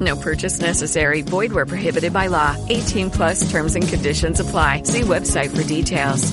No 0.00 0.16
purchase 0.16 0.60
necessary. 0.60 1.22
Void 1.22 1.52
where 1.52 1.66
prohibited 1.66 2.12
by 2.12 2.26
law. 2.26 2.56
18 2.68 3.10
plus 3.10 3.48
terms 3.50 3.76
and 3.76 3.86
conditions 3.86 4.40
apply. 4.40 4.82
See 4.82 5.02
website 5.02 5.56
for 5.56 5.62
details. 5.62 6.32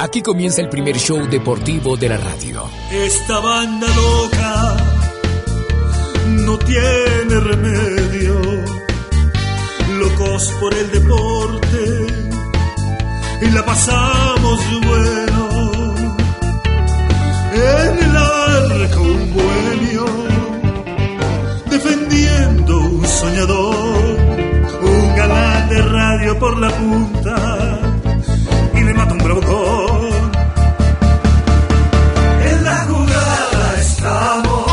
Aquí 0.00 0.22
comienza 0.22 0.62
el 0.62 0.70
primer 0.70 0.96
show 0.96 1.28
deportivo 1.28 1.94
de 1.94 2.08
la 2.08 2.16
radio. 2.16 2.66
Esta 2.90 3.38
banda 3.38 3.86
loca 3.86 4.76
no 6.26 6.56
tiene 6.58 7.40
remedio. 7.40 8.40
Locos 9.98 10.52
por 10.58 10.72
el 10.72 10.90
deporte 10.90 12.06
y 13.42 13.50
la 13.50 13.62
pasamos 13.62 14.60
bueno. 14.86 15.94
En 17.52 17.98
el 17.98 18.16
arco 18.16 19.02
un 19.02 19.34
bohemio 19.34 20.29
defendiendo 21.82 22.78
un 22.78 23.06
soñador, 23.06 24.16
un 24.82 25.16
galán 25.16 25.68
de 25.68 25.82
radio 25.82 26.38
por 26.38 26.58
la 26.58 26.70
punta 26.70 27.80
y 28.74 28.80
le 28.80 28.94
mata 28.94 29.12
un 29.12 29.18
bravo 29.18 29.40
gol. 29.40 30.10
En 32.50 32.64
la 32.64 32.76
jugada 32.88 33.74
estamos, 33.78 34.66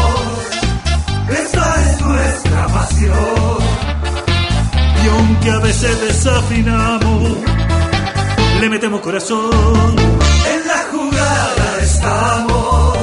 esta 1.29 1.83
es 1.83 2.01
nuestra 2.01 2.67
pasión. 2.67 3.57
Y 5.03 5.07
aunque 5.09 5.49
a 5.49 5.59
veces 5.59 6.01
desafinamos, 6.01 7.37
le 8.59 8.69
metemos 8.69 9.01
corazón. 9.01 9.95
En 10.53 10.67
la 10.67 10.81
jugada 10.91 11.81
estamos, 11.81 12.97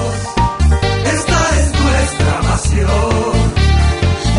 esta 1.04 1.38
es 1.60 1.80
nuestra 1.80 2.40
pasión. 2.50 3.63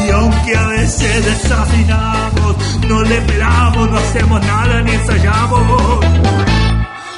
Y 0.03 0.09
aunque 0.11 0.57
a 0.57 0.67
veces 0.67 1.25
desafinamos, 1.25 2.55
no 2.87 3.01
le 3.03 3.17
esperamos, 3.17 3.89
no 3.89 3.97
hacemos 3.97 4.41
nada 4.45 4.81
ni 4.81 4.91
ensayamos. 4.91 6.05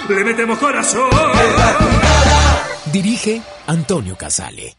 Le 0.09 0.23
metemos 0.23 0.57
corazón. 0.59 1.09
Dirige 2.91 3.41
Antonio 3.67 4.15
Casale. 4.15 4.75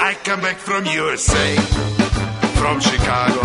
I 0.00 0.14
come 0.24 0.40
back 0.40 0.58
from 0.58 0.84
USA, 0.86 1.56
from 2.54 2.80
Chicago 2.80 3.42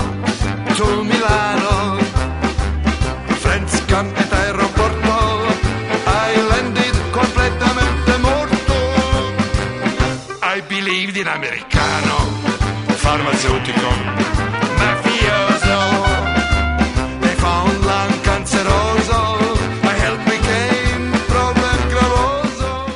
to 0.77 1.03
Milano. 1.03 1.99
Friends 3.41 3.81
come 3.87 4.07
at 4.15 4.32
americano, 11.27 12.15
mafioso. 14.77 15.79
They 17.21 17.35
found 17.35 18.23
canceroso. 18.23 18.93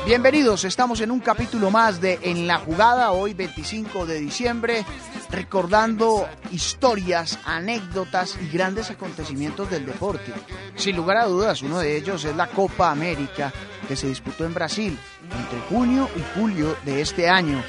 Bienvenidos, 0.06 0.64
estamos 0.64 1.02
en 1.02 1.12
un 1.12 1.20
capítulo 1.20 1.70
más 1.70 2.02
de 2.02 2.18
En 2.24 2.48
la 2.48 2.58
jugada, 2.58 3.12
hoy 3.12 3.34
25 3.34 4.06
de 4.06 4.20
diciembre, 4.20 4.86
recordando 5.30 6.28
historias, 6.52 7.38
anécdotas 7.46 8.38
y 8.42 8.48
grandes 8.48 8.90
acontecimientos 8.90 9.70
del 9.70 9.86
deporte. 9.86 10.34
Sin 10.76 10.96
lugar 10.96 11.18
a 11.18 11.26
dudas, 11.26 11.62
uno 11.62 11.80
de 11.80 11.98
ellos 11.98 12.24
es 12.26 12.36
la 12.36 12.48
Copa 12.48 12.90
América 12.90 13.54
que 13.88 13.96
se 13.96 14.08
disputó 14.08 14.46
en 14.46 14.54
Brasil 14.54 14.98
entre 15.24 15.60
junio 15.70 16.10
y 16.16 16.40
julio 16.40 16.76
de 16.84 17.02
este 17.02 17.30
año. 17.30 17.62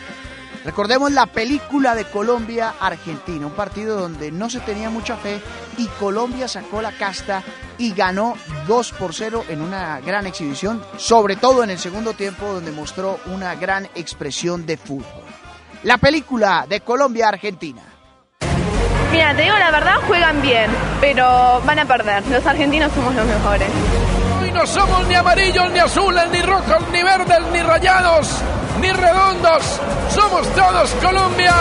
Recordemos 0.68 1.10
la 1.12 1.24
película 1.24 1.94
de 1.94 2.04
Colombia-Argentina, 2.04 3.46
un 3.46 3.54
partido 3.54 3.98
donde 3.98 4.30
no 4.30 4.50
se 4.50 4.60
tenía 4.60 4.90
mucha 4.90 5.16
fe 5.16 5.40
y 5.78 5.86
Colombia 5.86 6.46
sacó 6.46 6.82
la 6.82 6.92
casta 6.92 7.42
y 7.78 7.94
ganó 7.94 8.36
2 8.66 8.92
por 8.92 9.14
0 9.14 9.46
en 9.48 9.62
una 9.62 9.98
gran 10.00 10.26
exhibición, 10.26 10.84
sobre 10.98 11.36
todo 11.36 11.64
en 11.64 11.70
el 11.70 11.78
segundo 11.78 12.12
tiempo 12.12 12.52
donde 12.52 12.70
mostró 12.70 13.18
una 13.32 13.54
gran 13.54 13.86
expresión 13.94 14.66
de 14.66 14.76
fútbol. 14.76 15.24
La 15.84 15.96
película 15.96 16.66
de 16.68 16.82
Colombia-Argentina. 16.82 17.80
Mira, 19.10 19.34
te 19.34 19.44
digo 19.44 19.56
la 19.56 19.70
verdad, 19.70 19.94
juegan 20.06 20.42
bien, 20.42 20.70
pero 21.00 21.62
van 21.64 21.78
a 21.78 21.86
perder. 21.86 22.26
Los 22.26 22.44
argentinos 22.44 22.92
somos 22.92 23.14
los 23.14 23.24
mejores. 23.24 23.70
Y 24.46 24.52
no 24.52 24.66
somos 24.66 25.06
ni 25.06 25.14
amarillos, 25.14 25.70
ni 25.70 25.78
azules, 25.78 26.28
ni 26.30 26.42
rojos, 26.42 26.82
ni 26.92 27.02
verdes, 27.02 27.40
ni 27.54 27.62
rayados, 27.62 28.42
ni 28.80 28.92
redondos. 28.92 29.80
Somos 30.10 30.46
todos 30.54 30.90
Colombia. 31.02 31.54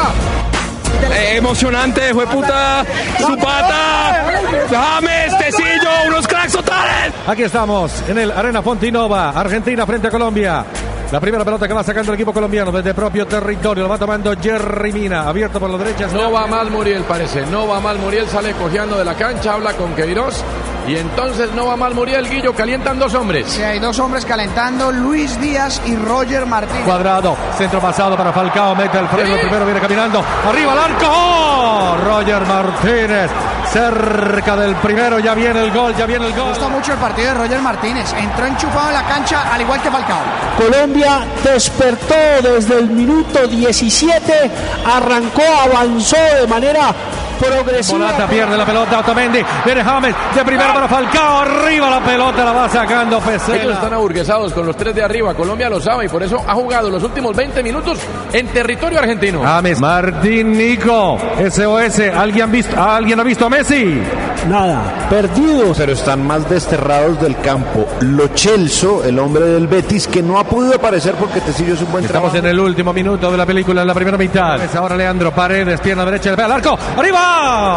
Eh, 1.11 1.37
emocionante, 1.37 2.13
fue 2.13 2.25
puta, 2.27 2.83
Zapata, 3.19 4.25
James, 4.69 5.37
Tecillo, 5.37 5.89
unos 6.07 6.27
cracks 6.27 6.53
totales. 6.53 7.13
Aquí 7.27 7.43
estamos 7.43 8.03
en 8.09 8.17
el 8.17 8.31
Arena 8.31 8.61
Fontinova, 8.61 9.29
Argentina 9.29 9.85
frente 9.85 10.07
a 10.07 10.11
Colombia. 10.11 10.65
La 11.11 11.21
primera 11.21 11.45
pelota 11.45 11.67
que 11.67 11.73
va 11.73 11.83
sacando 11.83 12.11
el 12.11 12.15
equipo 12.15 12.33
colombiano 12.33 12.69
desde 12.69 12.93
propio 12.93 13.25
territorio, 13.25 13.83
lo 13.83 13.89
va 13.89 13.97
tomando 13.97 14.35
Jerry 14.37 14.91
Mina, 14.91 15.27
abierto 15.27 15.57
por 15.57 15.69
la 15.69 15.77
derecha. 15.77 16.07
No 16.07 16.31
va 16.31 16.47
mal 16.47 16.69
Muriel, 16.69 17.03
parece. 17.03 17.45
No 17.45 17.65
va 17.65 17.79
mal 17.79 17.97
Muriel, 17.97 18.27
sale 18.27 18.51
cojeando 18.53 18.97
de 18.97 19.05
la 19.05 19.13
cancha, 19.13 19.53
habla 19.53 19.71
con 19.73 19.93
Queiroz. 19.95 20.43
Y 20.87 20.95
entonces 20.95 21.51
no 21.51 21.65
va 21.65 21.75
mal 21.75 21.93
Muriel, 21.93 22.29
Guillo, 22.29 22.53
calientan 22.55 22.97
dos 22.97 23.13
hombres. 23.13 23.47
Sí, 23.47 23.61
hay 23.61 23.77
dos 23.77 23.99
hombres 23.99 24.23
calentando, 24.23 24.89
Luis 24.89 25.37
Díaz 25.41 25.81
y 25.85 25.97
Roger 25.97 26.45
Martínez. 26.45 26.85
Cuadrado, 26.85 27.35
centro 27.57 27.81
pasado 27.81 28.15
para 28.15 28.31
Falcao, 28.31 28.73
mete 28.73 28.97
el 28.97 29.07
freno, 29.09 29.35
el 29.35 29.41
primero 29.41 29.65
viene 29.65 29.81
caminando, 29.81 30.23
arriba 30.47 30.71
al 30.71 30.79
arco, 30.79 31.05
¡Oh! 31.09 31.97
Roger 32.05 32.45
Martínez, 32.45 33.29
cerca 33.69 34.55
del 34.55 34.75
primero, 34.77 35.19
ya 35.19 35.33
viene 35.33 35.61
el 35.61 35.73
gol, 35.73 35.93
ya 35.93 36.05
viene 36.05 36.27
el 36.27 36.31
gol. 36.31 36.43
Me 36.43 36.49
gusta 36.51 36.69
mucho 36.69 36.93
el 36.93 36.99
partido 36.99 37.33
de 37.33 37.33
Roger 37.33 37.61
Martínez, 37.61 38.13
entró 38.13 38.45
enchufado 38.45 38.87
en 38.87 38.93
la 38.93 39.03
cancha 39.03 39.53
al 39.53 39.59
igual 39.59 39.81
que 39.81 39.91
Falcao. 39.91 40.19
Colombia 40.57 41.19
despertó 41.43 42.15
desde 42.41 42.79
el 42.79 42.87
minuto 42.87 43.45
17, 43.45 44.51
arrancó, 44.85 45.43
avanzó 45.65 46.15
de 46.39 46.47
manera 46.47 46.95
progresiva. 47.37 47.97
Morata 47.99 48.27
pierde 48.27 48.57
la 48.57 48.65
pelota, 48.65 48.99
Otamendi, 48.99 49.39
viene 49.65 49.83
James, 49.83 50.15
de 50.35 50.45
primero 50.45 50.73
para 50.73 50.87
Falcao, 50.87 51.39
arriba 51.41 51.89
la 51.89 51.99
pelota, 52.01 52.45
la 52.45 52.51
va 52.51 52.69
sacando 52.69 53.19
Pesela. 53.19 53.57
Ellos 53.63 53.73
están 53.73 53.93
aburguesados 53.93 54.53
con 54.53 54.65
los 54.65 54.75
tres 54.75 54.93
de 54.95 55.03
arriba, 55.03 55.33
Colombia 55.33 55.69
lo 55.69 55.79
sabe 55.79 56.05
y 56.05 56.09
por 56.09 56.23
eso 56.23 56.43
ha 56.45 56.53
jugado 56.53 56.89
los 56.89 57.03
últimos 57.03 57.35
20 57.35 57.63
minutos 57.63 57.99
en 58.33 58.47
territorio 58.47 58.99
argentino. 58.99 59.41
James, 59.43 59.79
Martín 59.79 60.51
Nico, 60.57 61.17
SOS, 61.49 61.99
¿alguien, 62.15 62.43
ha 62.49 62.51
visto, 62.51 62.81
¿alguien 62.81 63.19
ha 63.19 63.23
visto 63.23 63.45
a 63.45 63.49
Messi? 63.49 64.01
Nada, 64.47 65.07
perdidos. 65.09 65.77
Pero 65.77 65.91
están 65.93 66.25
más 66.25 66.49
desterrados 66.49 67.19
del 67.21 67.37
campo. 67.41 67.85
Lo 68.01 68.27
Chelso, 68.29 69.03
el 69.03 69.19
hombre 69.19 69.45
del 69.45 69.67
Betis, 69.67 70.07
que 70.07 70.21
no 70.21 70.39
ha 70.39 70.43
podido 70.43 70.75
aparecer 70.75 71.15
porque 71.15 71.41
Tecillo 71.41 71.73
es 71.73 71.81
un 71.81 71.91
buen 71.91 72.05
Estamos 72.05 72.31
trabajo. 72.31 72.47
en 72.47 72.51
el 72.53 72.59
último 72.59 72.93
minuto 72.93 73.31
de 73.31 73.37
la 73.37 73.45
película, 73.45 73.81
en 73.81 73.87
la 73.87 73.93
primera 73.93 74.17
mitad. 74.17 74.59
Ahora 74.75 74.95
Leandro 74.95 75.31
Paredes, 75.33 75.79
pierna 75.81 76.05
derecha, 76.05 76.29
le 76.31 76.35
pega 76.35 76.45
al 76.45 76.51
arco, 76.53 76.77
arriba, 76.97 77.26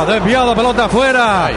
desviado, 0.07 0.55
pelota 0.55 0.85
afuera. 0.87 1.51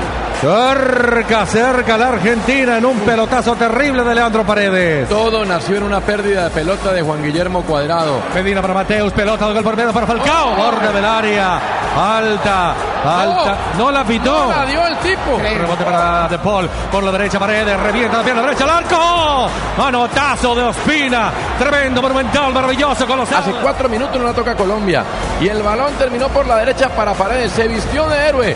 Cerca, 0.43 1.45
cerca 1.45 1.97
la 1.97 2.09
Argentina 2.09 2.77
en 2.77 2.85
un 2.85 2.99
pelotazo 2.99 3.55
terrible 3.55 4.03
de 4.03 4.13
Leandro 4.13 4.43
Paredes. 4.45 5.07
Todo 5.07 5.45
nació 5.45 5.77
en 5.77 5.83
una 5.83 6.01
pérdida 6.01 6.43
de 6.43 6.49
pelota 6.49 6.91
de 6.91 7.01
Juan 7.01 7.23
Guillermo 7.23 7.61
Cuadrado. 7.61 8.19
Medina 8.35 8.61
para 8.61 8.73
Mateus, 8.73 9.13
pelota 9.13 9.47
de 9.47 9.53
gol 9.53 9.63
por 9.63 9.77
medio 9.77 9.93
para 9.93 10.05
Falcao, 10.05 10.55
borde 10.55 10.91
del 10.91 11.05
área. 11.05 11.61
Alta, 11.95 12.75
alta. 13.05 13.57
No, 13.77 13.89
la 13.89 14.03
pitó. 14.03 14.49
No 14.49 14.51
la 14.51 14.65
dio 14.65 14.85
el 14.85 14.97
tipo. 14.97 15.37
Rebote 15.37 15.83
para 15.85 16.27
De 16.27 16.39
Paul. 16.39 16.69
Por 16.91 17.03
la 17.03 17.11
derecha, 17.11 17.39
Paredes. 17.39 17.79
Revienta 17.79 18.17
la 18.17 18.23
pierna 18.23 18.41
derecha 18.41 18.63
al 18.65 18.69
arco. 18.69 19.49
Manotazo 19.77 20.55
de 20.55 20.63
Ospina. 20.63 21.31
Tremendo, 21.57 22.01
monumental, 22.01 22.51
maravilloso, 22.51 23.05
colosal. 23.07 23.43
Hace 23.43 23.51
cuatro 23.61 23.87
minutos 23.87 24.19
no 24.19 24.25
la 24.25 24.33
toca 24.33 24.55
Colombia. 24.55 25.03
Y 25.39 25.47
el 25.47 25.61
balón 25.61 25.93
terminó 25.93 26.27
por 26.29 26.47
la 26.47 26.57
derecha 26.57 26.89
para 26.89 27.13
Paredes. 27.13 27.51
Se 27.51 27.67
vistió 27.83 28.07
de 28.07 28.27
héroe. 28.27 28.55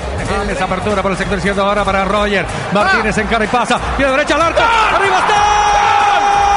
Esa 0.50 0.64
apertura 0.66 1.02
por 1.02 1.12
el 1.12 1.18
sector 1.18 1.38
izquierdo 1.38 1.64
ahora 1.64 1.84
para 1.84 2.06
Roger. 2.06 2.46
Martínez 2.74 3.18
en 3.18 3.28
cara 3.28 3.46
y 3.46 3.48
pasa. 3.48 3.80
Pie 3.98 4.08
derecha 4.08 4.36
al 4.36 4.42
arco. 4.42 4.62
¡Arriba 4.62 5.18
está! 5.20 6.48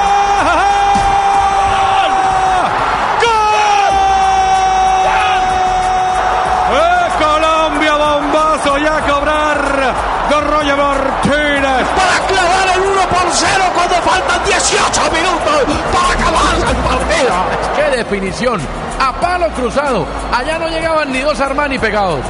¡Eh, 6.72 7.08
Colombia, 7.18 7.94
bombazo 7.96 8.78
y 8.78 8.86
a 8.86 9.00
cobrar 9.00 9.94
de 10.28 10.40
Roger 10.40 10.76
Martínez. 10.76 11.86
Para 11.96 12.26
clavar 12.26 12.68
el 12.76 12.80
1 12.82 13.00
por 13.08 13.30
0 13.32 13.64
cuando 13.74 13.94
faltan 13.96 14.44
18 14.44 15.10
minutos 15.10 15.76
para 15.92 16.08
acabar 16.14 16.54
el 16.56 16.76
partido. 16.76 17.34
¡Qué 17.76 17.96
definición! 17.96 18.60
A 19.00 19.12
palo 19.14 19.48
cruzado. 19.50 20.06
Allá 20.32 20.58
no 20.58 20.68
llegaban 20.68 21.10
ni 21.10 21.20
dos 21.20 21.40
Armani 21.40 21.78
pegados. 21.78 22.20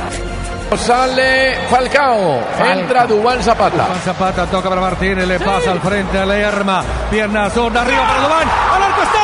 Sale 0.77 1.67
Falcao. 1.69 2.41
Entra 2.73 3.07
Dubán 3.07 3.43
Zapata. 3.43 3.85
Dubán 3.85 4.01
Zapata 4.01 4.47
toca 4.47 4.69
para 4.69 4.81
Martínez, 4.81 5.27
le 5.27 5.39
pasa 5.41 5.73
al 5.73 5.81
frente 5.81 6.19
a 6.19 6.25
Lerma. 6.25 6.83
Pierna 7.11 7.51
zurda 7.51 7.83
arriba 7.83 8.03
para 8.07 8.23
Dubán. 8.23 8.49
¡Al 8.75 8.83
arco 8.83 9.03
está! 9.03 9.21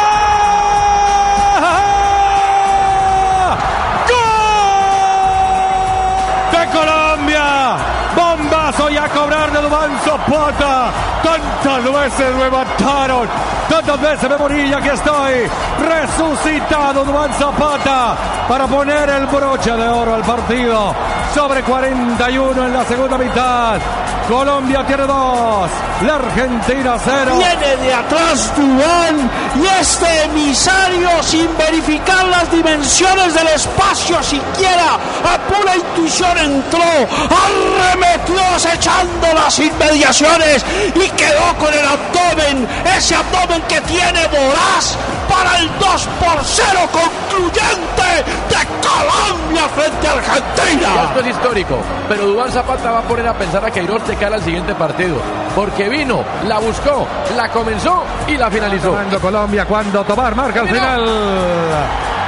¡Gol! 6.51 6.61
¡De 6.61 6.67
Colombia! 6.77 7.77
Bombazo 8.15 8.91
y 8.91 8.97
a 8.97 9.09
cobrar 9.09 9.51
de 9.53 9.63
Dubán 9.63 9.99
Zapata. 10.05 10.91
Tantas 11.23 11.93
veces 11.93 12.35
me 12.35 12.51
mataron. 12.51 13.29
Tantas 13.69 14.01
veces 14.01 14.31
me 14.31 14.37
morí 14.37 14.61
y 14.69 14.73
aquí 14.73 14.89
estoy. 14.89 15.49
Resucitado 15.89 17.05
Dubán 17.05 17.33
Zapata 17.35 18.17
para 18.49 18.67
poner 18.67 19.09
el 19.11 19.27
broche 19.27 19.73
de 19.73 19.89
oro 19.89 20.15
al 20.15 20.23
partido. 20.23 20.95
Sobre 21.37 21.63
41 21.63 22.65
en 22.65 22.73
la 22.73 22.83
segunda 22.87 23.19
mitad. 23.19 23.79
Colombia 24.27 24.87
tiene 24.87 25.03
dos. 25.03 25.71
La 26.07 26.15
Argentina 26.15 26.97
cero. 27.05 27.37
Viene 27.37 27.77
de 27.77 27.93
atrás 27.93 28.57
Dubán 28.57 29.31
y 29.55 29.67
este 29.79 30.25
emisario 30.25 31.23
sin 31.23 31.47
verificar 31.59 32.27
las 32.29 32.51
dimensiones 32.51 33.35
del 33.35 33.49
espacio 33.49 34.23
siquiera 34.23 34.95
a 34.95 35.39
pura 35.47 35.77
intuición 35.77 36.39
entró, 36.39 36.81
arremetió 36.81 38.41
acechando 38.55 39.27
las 39.35 39.59
inmediaciones 39.77 40.65
y 40.95 41.09
quedó 41.11 41.55
con 41.59 41.73
el 41.73 41.85
abdomen, 41.85 42.69
ese 42.97 43.15
abdomen 43.15 43.63
que 43.63 43.81
tiene 43.83 44.27
voraz 44.29 44.97
para 45.29 45.59
el 45.59 45.69
2 45.79 46.09
por 46.21 46.45
0 46.45 46.79
concluyente 46.93 48.25
de 48.49 48.67
Colombia 48.81 49.69
frente 49.75 50.09
a 50.09 50.13
Argentina. 50.13 51.05
Esto 51.05 51.21
es 51.21 51.27
histórico, 51.27 51.79
pero 52.09 52.27
Dubán 52.27 52.51
Zapata 52.53 52.91
va 52.91 52.99
a 53.01 53.03
poner 53.03 53.27
a 53.27 53.35
pensar 53.35 53.65
a 53.65 53.71
Queiroz 53.71 54.07
de 54.07 54.17
cara 54.17 54.37
al 54.37 54.43
siguiente 54.43 54.75
partido, 54.75 55.17
porque 55.55 55.89
vino, 55.89 56.25
la 56.47 56.59
buscó, 56.59 57.07
la 57.37 57.49
comenzó 57.51 58.05
y 58.27 58.37
la 58.37 58.51
finalizó. 58.51 58.93
Cuando 58.93 59.21
Colombia, 59.21 59.65
cuando 59.65 60.05
Tobar 60.05 60.35
marca 60.35 60.61
al 60.61 60.69
final. 60.69 61.05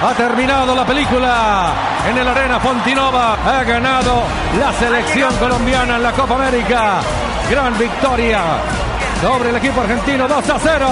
Ha 0.00 0.14
terminado 0.14 0.76
la 0.76 0.86
película 0.86 1.72
en 2.08 2.16
el 2.16 2.28
Arena 2.28 2.60
Fontinova. 2.60 3.36
Ha 3.44 3.64
ganado 3.64 4.22
la 4.56 4.72
selección 4.74 5.34
colombiana 5.38 5.96
en 5.96 6.02
la 6.04 6.12
Copa 6.12 6.36
América. 6.36 7.00
Gran 7.50 7.78
victoria 7.78 8.62
sobre 9.22 9.48
el 9.48 9.56
equipo 9.56 9.80
argentino 9.80 10.28
2 10.28 10.50
a 10.50 10.58
0. 10.58 10.86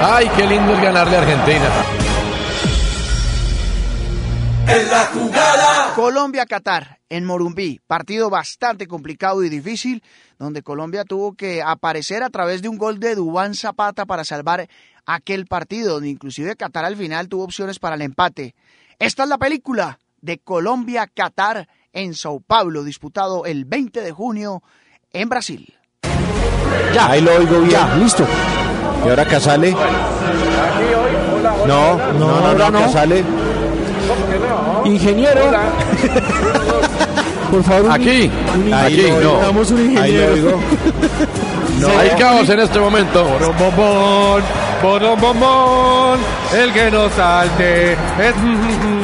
Ay, 0.00 0.30
qué 0.34 0.46
lindo 0.46 0.72
es 0.72 0.80
ganarle 0.80 1.16
a 1.16 1.20
Argentina. 1.20 1.68
En 4.66 4.90
la 4.90 5.06
jugada. 5.12 5.94
Colombia-Qatar 5.94 7.00
en 7.10 7.26
Morumbí. 7.26 7.80
Partido 7.86 8.30
bastante 8.30 8.86
complicado 8.86 9.44
y 9.44 9.50
difícil, 9.50 10.02
donde 10.38 10.62
Colombia 10.62 11.04
tuvo 11.04 11.34
que 11.34 11.62
aparecer 11.62 12.22
a 12.22 12.30
través 12.30 12.62
de 12.62 12.70
un 12.70 12.78
gol 12.78 12.98
de 12.98 13.14
Dubán 13.14 13.54
Zapata 13.54 14.06
para 14.06 14.24
salvar 14.24 14.68
aquel 15.04 15.44
partido, 15.44 15.94
donde 15.94 16.08
inclusive 16.08 16.56
Qatar 16.56 16.86
al 16.86 16.96
final 16.96 17.28
tuvo 17.28 17.44
opciones 17.44 17.78
para 17.78 17.96
el 17.96 18.02
empate. 18.02 18.54
Esta 18.98 19.24
es 19.24 19.28
la 19.28 19.36
película 19.36 19.98
de 20.22 20.38
Colombia-Qatar 20.38 21.68
en 21.92 22.14
Sao 22.14 22.40
Paulo, 22.40 22.84
disputado 22.84 23.44
el 23.44 23.66
20 23.66 24.00
de 24.00 24.12
junio 24.12 24.62
en 25.20 25.28
Brasil. 25.28 25.74
Ya, 26.94 27.10
ahí 27.10 27.20
lo 27.20 27.34
oigo 27.36 27.60
bien. 27.60 27.70
Ya, 27.70 27.94
listo. 27.96 28.24
¿Y 29.04 29.08
ahora 29.08 29.24
Casale? 29.24 29.74
No, 31.66 31.96
no, 31.96 32.40
no, 32.40 32.54
no, 32.54 32.70
no, 32.70 32.78
Casale. 32.80 33.24
Ingeniero. 34.84 35.50
Por 37.50 37.62
favor, 37.62 37.92
aquí, 37.92 38.30
un, 38.54 38.74
aquí, 38.74 39.06
no. 39.22 39.38
Damos 39.38 39.70
un 39.70 39.90
ingeniero. 39.90 40.58
Ahí 40.58 41.80
no. 41.80 41.88
Hay 41.88 42.10
caos 42.18 42.48
en 42.48 42.60
este 42.60 42.78
momento. 42.80 43.24
Bombón, 43.58 44.42
bombón, 44.82 45.20
bombón, 45.20 46.18
el 46.54 46.72
que 46.72 46.90
no 46.90 47.08
salte 47.10 47.92
es... 47.92 47.98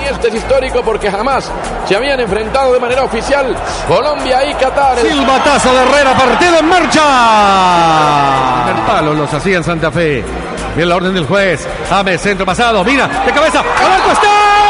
Y 0.00 0.04
este 0.12 0.28
es 0.28 0.34
histórico 0.34 0.82
porque 0.82 1.10
jamás 1.10 1.50
se 1.86 1.96
habían 1.96 2.20
enfrentado 2.20 2.72
de 2.72 2.80
manera 2.80 3.04
oficial 3.04 3.56
Colombia 3.88 4.44
y 4.44 4.54
Qatar. 4.54 4.98
Silbatazo 4.98 5.72
de 5.72 5.82
Herrera, 5.82 6.14
partido 6.14 6.58
en 6.58 6.68
marcha. 6.68 7.00
El 8.70 8.82
palo 8.86 9.14
los 9.14 9.32
hacía 9.32 9.56
en 9.56 9.64
Santa 9.64 9.90
Fe. 9.90 10.24
Bien 10.76 10.88
la 10.88 10.96
orden 10.96 11.14
del 11.14 11.26
juez. 11.26 11.66
James, 11.88 12.20
centro 12.20 12.44
pasado. 12.44 12.84
Mira, 12.84 13.06
de 13.06 13.32
cabeza. 13.32 13.60
¡Al 13.60 13.92
arco 13.92 14.10
está! 14.12 14.64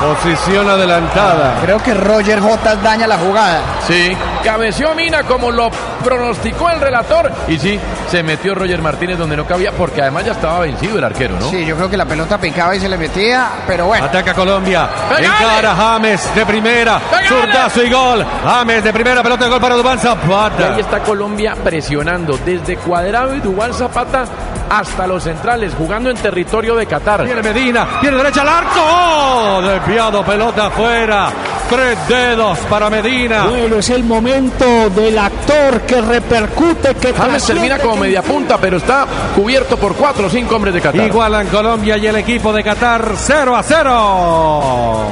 Posición 0.00 0.68
adelantada. 0.68 1.60
Creo 1.62 1.78
que 1.78 1.94
Roger 1.94 2.40
J 2.40 2.76
daña 2.76 3.06
la 3.06 3.18
jugada. 3.18 3.60
Sí, 3.86 4.16
cabeció 4.42 4.94
Mina 4.94 5.22
como 5.22 5.50
lo 5.50 5.70
pronosticó 6.02 6.68
el 6.70 6.80
relator. 6.80 7.30
Y 7.48 7.58
sí, 7.58 7.78
se 8.10 8.24
metió 8.24 8.56
Roger 8.56 8.82
Martínez 8.82 9.16
donde 9.16 9.36
no 9.36 9.46
cabía 9.46 9.70
porque 9.70 10.02
además 10.02 10.24
ya 10.24 10.32
estaba 10.32 10.58
vencido 10.60 10.98
el 10.98 11.04
arquero, 11.04 11.38
¿no? 11.38 11.48
Sí, 11.48 11.64
yo 11.64 11.76
creo 11.76 11.88
que 11.88 11.96
la 11.96 12.06
pelota 12.06 12.38
picaba 12.38 12.74
y 12.74 12.80
se 12.80 12.88
le 12.88 12.98
metía, 12.98 13.48
pero 13.68 13.86
bueno. 13.86 14.04
Ataca 14.04 14.34
Colombia. 14.34 14.88
Encara 15.16 15.74
James 15.76 16.34
de 16.34 16.44
primera. 16.44 17.00
Zurdazo 17.28 17.84
y 17.84 17.90
gol. 17.90 18.26
James 18.44 18.82
de 18.82 18.92
primera, 18.92 19.22
pelota 19.22 19.44
de 19.44 19.50
gol 19.50 19.60
para 19.60 19.76
Dubán 19.76 20.00
Zapata. 20.00 20.60
Y 20.60 20.74
ahí 20.74 20.80
está 20.80 20.98
Colombia 21.00 21.54
presionando 21.62 22.36
desde 22.44 22.76
Cuadrado 22.78 23.36
y 23.36 23.40
Dubán 23.40 23.72
Zapata 23.72 24.24
hasta 24.70 25.06
los 25.06 25.24
centrales, 25.24 25.74
jugando 25.76 26.10
en 26.10 26.16
territorio 26.16 26.76
de 26.76 26.86
Qatar. 26.86 27.24
Viene 27.24 27.42
Medina, 27.42 27.98
viene 28.00 28.16
derecha 28.16 28.42
al 28.42 28.48
arco. 28.48 28.80
¡Oh! 28.80 29.60
Desviado, 29.62 30.24
pelota 30.24 30.66
afuera. 30.66 31.30
Tres 31.68 31.98
dedos 32.08 32.58
para 32.60 32.88
Medina. 32.88 33.46
Bueno, 33.46 33.76
es 33.76 33.90
el 33.90 34.04
momento 34.04 34.90
del 34.90 35.18
actor 35.18 35.80
que 35.82 36.00
repercute, 36.00 36.94
que 36.94 37.12
James 37.12 37.44
termina 37.44 37.78
como 37.78 37.96
media 37.96 38.22
punta, 38.22 38.58
pero 38.58 38.76
está 38.76 39.06
cubierto 39.34 39.76
por 39.76 39.94
cuatro 39.94 40.28
o 40.28 40.30
cinco 40.30 40.56
hombres 40.56 40.74
de 40.74 40.80
Qatar. 40.80 41.06
Igualan 41.06 41.48
Colombia 41.48 41.96
y 41.96 42.06
el 42.06 42.16
equipo 42.16 42.52
de 42.52 42.62
Qatar 42.62 43.12
0 43.16 43.56
a 43.56 43.62
0. 43.62 45.04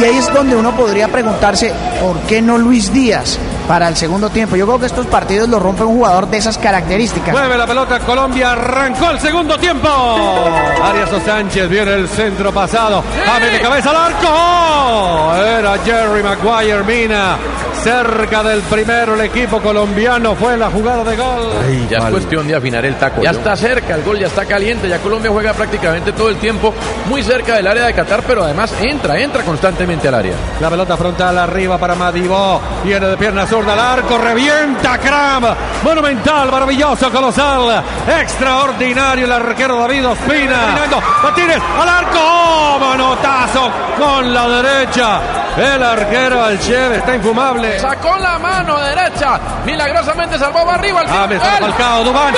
Y 0.00 0.04
ahí 0.04 0.16
es 0.16 0.32
donde 0.32 0.56
uno 0.56 0.72
podría 0.72 1.08
preguntarse, 1.08 1.72
¿por 2.00 2.18
qué 2.20 2.40
no 2.40 2.56
Luis 2.56 2.92
Díaz 2.92 3.38
para 3.70 3.86
el 3.86 3.96
segundo 3.96 4.30
tiempo? 4.30 4.56
Yo 4.56 4.66
creo 4.66 4.80
que 4.80 4.86
estos 4.86 5.06
partidos 5.06 5.48
lo 5.48 5.60
rompe 5.60 5.84
un 5.84 5.94
jugador 5.94 6.26
de 6.26 6.38
esas 6.38 6.58
características. 6.58 7.30
Mueve 7.30 7.56
la 7.56 7.68
pelota 7.68 8.00
Colombia, 8.00 8.50
arrancó 8.50 9.12
el 9.12 9.20
segundo 9.20 9.56
tiempo. 9.58 9.88
Arias 9.88 11.12
o 11.12 11.20
Sánchez 11.20 11.68
viene 11.68 11.94
el 11.94 12.08
centro 12.08 12.50
pasado. 12.50 13.04
James 13.24 13.52
de 13.52 13.60
cabeza 13.60 13.90
al 13.90 13.96
arco. 13.96 15.36
Era 15.36 15.78
Jerry 15.84 16.20
Maguire 16.20 16.82
Mina. 16.82 17.36
Cerca 17.82 18.42
del 18.42 18.60
primero 18.62 19.14
el 19.14 19.22
equipo 19.22 19.58
colombiano 19.58 20.34
fue 20.34 20.54
la 20.54 20.70
jugada 20.70 21.02
de 21.02 21.16
gol. 21.16 21.50
Ay, 21.66 21.86
ya 21.90 21.96
es 21.98 22.04
cuestión 22.04 22.46
de 22.46 22.54
afinar 22.54 22.84
el 22.84 22.96
taco. 22.96 23.22
Ya 23.22 23.32
¿no? 23.32 23.38
está 23.38 23.56
cerca, 23.56 23.94
el 23.94 24.02
gol 24.02 24.18
ya 24.18 24.26
está 24.26 24.44
caliente, 24.44 24.86
ya 24.86 24.98
Colombia 24.98 25.30
juega 25.30 25.54
prácticamente 25.54 26.12
todo 26.12 26.28
el 26.28 26.36
tiempo 26.36 26.74
muy 27.08 27.22
cerca 27.22 27.56
del 27.56 27.66
área 27.66 27.86
de 27.86 27.94
Qatar, 27.94 28.22
pero 28.26 28.44
además 28.44 28.74
entra, 28.82 29.18
entra 29.18 29.42
constantemente 29.44 30.08
al 30.08 30.14
área. 30.14 30.34
La 30.60 30.68
pelota 30.68 30.94
frontal 30.98 31.38
arriba 31.38 31.78
para 31.78 31.94
Madibó, 31.94 32.60
viene 32.84 33.06
de 33.06 33.16
pierna 33.16 33.46
zurda 33.46 33.72
al 33.72 33.80
arco, 33.80 34.18
revienta 34.18 34.98
Cram, 34.98 35.44
monumental, 35.82 36.50
maravilloso, 36.50 37.10
colosal, 37.10 37.82
extraordinario 38.20 39.24
el 39.24 39.32
arquero 39.32 39.78
David 39.78 40.06
Ospina. 40.06 40.76
Martínez 41.22 41.58
al 41.80 41.88
arco, 41.88 42.18
¡Oh! 42.20 42.78
manotazo 42.78 43.70
con 43.98 44.34
la 44.34 44.48
derecha. 44.48 45.39
El 45.56 45.82
arquero 45.82 46.44
Alchev 46.44 46.92
está 46.92 47.14
infumable. 47.16 47.78
Sacó 47.80 48.16
la 48.18 48.38
mano 48.38 48.78
derecha. 48.80 49.38
Milagrosamente 49.64 50.38
salvó 50.38 50.68
arriba 50.70 51.00
al 51.00 51.06
Ah, 51.08 51.26
me 51.28 51.36
está 51.36 51.58
¡Gol! 51.58 51.70
Falcao, 51.70 52.04
Dubán. 52.04 52.34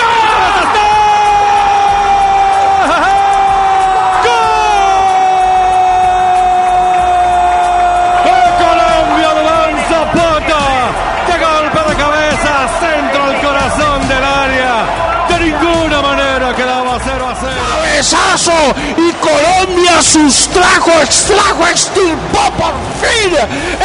Corazón 13.42 14.08
del 14.08 14.22
área. 14.24 14.84
De 15.28 15.38
ninguna 15.44 16.00
manera 16.00 16.54
quedaba 16.54 16.98
0 17.02 17.28
a 17.28 17.34
0. 17.34 17.52
cabezazo 17.76 18.71
y 18.96 19.12
Colombia 19.12 20.02
sustrajo, 20.02 20.90
extrajo, 21.02 21.66
extirpó 21.68 22.50
por 22.58 22.72
fin 23.00 23.36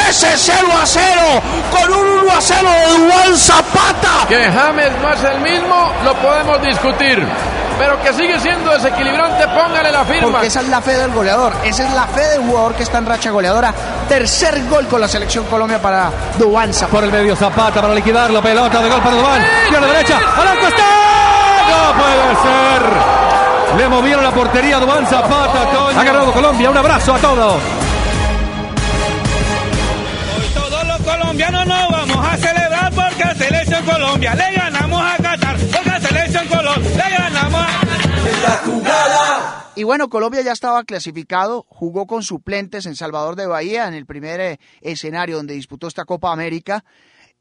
ese 0.09 0.27
0 0.35 0.67
a 0.81 0.85
0 0.85 1.03
con 1.71 1.93
un 1.93 2.19
1 2.23 2.31
a 2.31 2.41
0 2.41 2.69
de 2.69 3.05
Duan 3.05 3.37
Zapata. 3.37 4.27
Que 4.27 4.51
James 4.51 4.91
no 5.01 5.13
es 5.13 5.23
el 5.23 5.39
mismo, 5.41 5.91
lo 6.03 6.13
podemos 6.15 6.61
discutir. 6.61 7.25
Pero 7.77 8.01
que 8.01 8.11
sigue 8.13 8.39
siendo 8.39 8.71
desequilibrante, 8.71 9.47
póngale 9.49 9.91
la 9.91 10.03
firma. 10.03 10.31
Porque 10.31 10.47
esa 10.47 10.61
es 10.61 10.67
la 10.67 10.81
fe 10.81 10.93
del 10.93 11.11
goleador, 11.11 11.53
esa 11.63 11.85
es 11.87 11.93
la 11.93 12.07
fe 12.07 12.21
del 12.21 12.41
jugador 12.41 12.73
que 12.73 12.83
está 12.83 12.97
en 12.97 13.05
racha 13.05 13.29
goleadora. 13.29 13.73
Tercer 14.09 14.63
gol 14.67 14.87
con 14.87 14.99
la 14.99 15.07
selección 15.07 15.45
Colombia 15.45 15.79
para 15.79 16.09
Duván 16.39 16.73
Zapata. 16.73 16.95
Por 16.95 17.03
el 17.03 17.11
medio 17.11 17.35
Zapata 17.35 17.81
para 17.81 17.93
liquidarlo, 17.93 18.41
pelota 18.41 18.81
de 18.81 18.89
gol 18.89 19.01
para 19.01 19.15
Dubán. 19.15 19.45
Pierna 19.69 19.87
derecha, 19.87 20.17
al 20.17 20.47
arco 20.47 20.67
está. 20.67 20.83
No 21.69 21.93
puede 21.93 22.35
ser. 22.41 23.26
Le 23.75 23.89
movieron 23.89 24.23
la 24.23 24.31
portería 24.31 24.77
a 24.77 24.79
Dubán 24.79 25.05
Zapata. 25.05 25.71
Toño. 25.71 25.99
Ha 25.99 26.03
ganado 26.03 26.31
Colombia. 26.31 26.69
Un 26.71 26.77
abrazo 26.77 27.13
a 27.15 27.17
todos. 27.19 27.61
Todos 30.53 30.87
los 30.87 30.97
colombianos 31.01 31.67
nos 31.67 31.89
vamos 31.89 32.27
a 32.27 32.37
celebrar 32.37 32.93
porque 32.93 33.23
a 33.23 33.35
Selección 33.35 33.85
Colombia 33.85 34.35
le 34.35 34.55
ganamos 34.55 35.01
a 35.01 35.17
Qatar. 35.17 35.57
Porque 35.57 35.89
a 35.89 35.99
Selección 35.99 36.47
Colombia 36.47 36.91
le 36.95 37.17
ganamos 37.17 37.61
a... 37.61 37.77
Y 39.75 39.83
bueno, 39.83 40.09
Colombia 40.09 40.41
ya 40.41 40.53
estaba 40.53 40.83
clasificado, 40.83 41.65
jugó 41.69 42.07
con 42.07 42.23
suplentes 42.23 42.87
en 42.87 42.95
Salvador 42.95 43.35
de 43.35 43.45
Bahía 43.45 43.87
en 43.87 43.93
el 43.93 44.07
primer 44.07 44.39
eh, 44.39 44.59
escenario 44.81 45.37
donde 45.37 45.53
disputó 45.53 45.87
esta 45.87 46.05
Copa 46.05 46.31
América. 46.31 46.83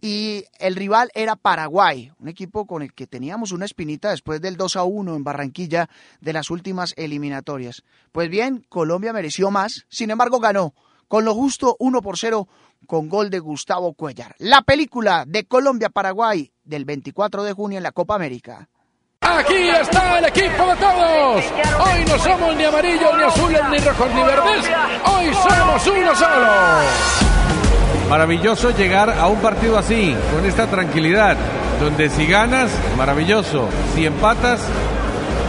Y 0.00 0.44
el 0.58 0.76
rival 0.76 1.10
era 1.14 1.36
Paraguay, 1.36 2.12
un 2.18 2.28
equipo 2.28 2.66
con 2.66 2.82
el 2.82 2.92
que 2.92 3.06
teníamos 3.06 3.52
una 3.52 3.64
espinita 3.64 4.10
después 4.10 4.40
del 4.40 4.56
2 4.56 4.76
a 4.76 4.84
1 4.84 5.16
en 5.16 5.24
Barranquilla 5.24 5.88
de 6.20 6.32
las 6.32 6.50
últimas 6.50 6.92
eliminatorias. 6.96 7.82
Pues 8.12 8.28
bien, 8.28 8.64
Colombia 8.68 9.12
mereció 9.12 9.50
más, 9.50 9.86
sin 9.88 10.10
embargo 10.10 10.38
ganó, 10.38 10.74
con 11.08 11.24
lo 11.24 11.34
justo 11.34 11.76
1 11.78 12.02
por 12.02 12.18
0 12.18 12.46
con 12.86 13.08
gol 13.08 13.30
de 13.30 13.38
Gustavo 13.38 13.94
Cuellar. 13.94 14.34
La 14.38 14.62
película 14.62 15.24
de 15.26 15.46
Colombia-Paraguay 15.46 16.52
del 16.64 16.84
24 16.84 17.42
de 17.42 17.52
junio 17.52 17.78
en 17.78 17.82
la 17.82 17.92
Copa 17.92 18.14
América. 18.14 18.68
Aquí 19.20 19.68
está 19.68 20.18
el 20.18 20.26
equipo 20.26 20.66
de 20.66 20.76
todos. 20.76 21.44
Hoy 21.80 22.04
no 22.06 22.18
somos 22.18 22.56
ni 22.56 22.64
amarillos, 22.64 23.16
ni 23.16 23.22
azules, 23.24 23.60
ni 23.70 23.78
rojos, 23.78 24.14
ni 24.14 24.22
verdes. 24.22 24.66
Hoy 25.04 25.34
somos 25.34 25.86
uno 25.86 26.14
solo. 26.14 27.45
Maravilloso 28.08 28.70
llegar 28.70 29.10
a 29.10 29.26
un 29.26 29.40
partido 29.40 29.76
así, 29.76 30.14
con 30.32 30.46
esta 30.46 30.66
tranquilidad, 30.66 31.36
donde 31.80 32.08
si 32.08 32.26
ganas, 32.26 32.70
maravilloso. 32.96 33.68
Si 33.94 34.06
empatas, 34.06 34.60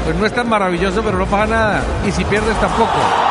pues 0.05 0.15
no 0.15 0.25
es 0.25 0.33
tan 0.33 0.49
maravilloso, 0.49 1.03
pero 1.03 1.17
no 1.17 1.25
pasa 1.25 1.45
nada. 1.45 1.81
Y 2.07 2.11
si 2.11 2.23
pierdes 2.23 2.59
tampoco. 2.59 3.26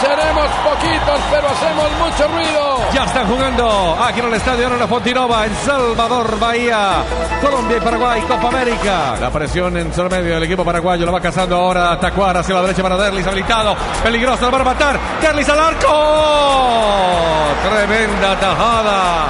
Seremos 0.00 0.46
poquitos, 0.64 1.20
pero 1.30 1.48
hacemos 1.48 1.90
mucho 1.98 2.28
ruido. 2.28 2.90
Ya 2.92 3.04
están 3.04 3.26
jugando 3.28 3.98
aquí 4.02 4.20
en 4.20 4.26
el 4.26 4.34
estadio 4.34 4.66
Ana 4.66 4.86
Fontinova 4.86 5.46
en 5.46 5.54
Salvador, 5.56 6.38
Bahía. 6.38 7.04
Colombia 7.42 7.76
y 7.76 7.80
Paraguay, 7.80 8.20
Copa 8.22 8.48
América. 8.48 9.16
La 9.20 9.30
presión 9.30 9.76
en 9.76 9.92
solo 9.92 10.10
medio 10.10 10.34
del 10.34 10.44
equipo 10.44 10.64
paraguayo 10.64 11.06
lo 11.06 11.12
va 11.12 11.20
cazando 11.20 11.56
ahora 11.56 11.98
Tacuar 12.00 12.36
hacia 12.36 12.54
la 12.54 12.62
derecha 12.62 12.82
para 12.82 12.96
Derlis 12.96 13.26
habilitado. 13.26 13.76
Peligroso, 14.02 14.50
lo 14.50 14.52
va 14.52 14.60
a 14.60 14.64
matar. 14.64 14.98
Derlis 15.20 15.48
al 15.48 15.60
arco. 15.60 15.90
Tremenda 17.68 18.36
tajada 18.40 19.26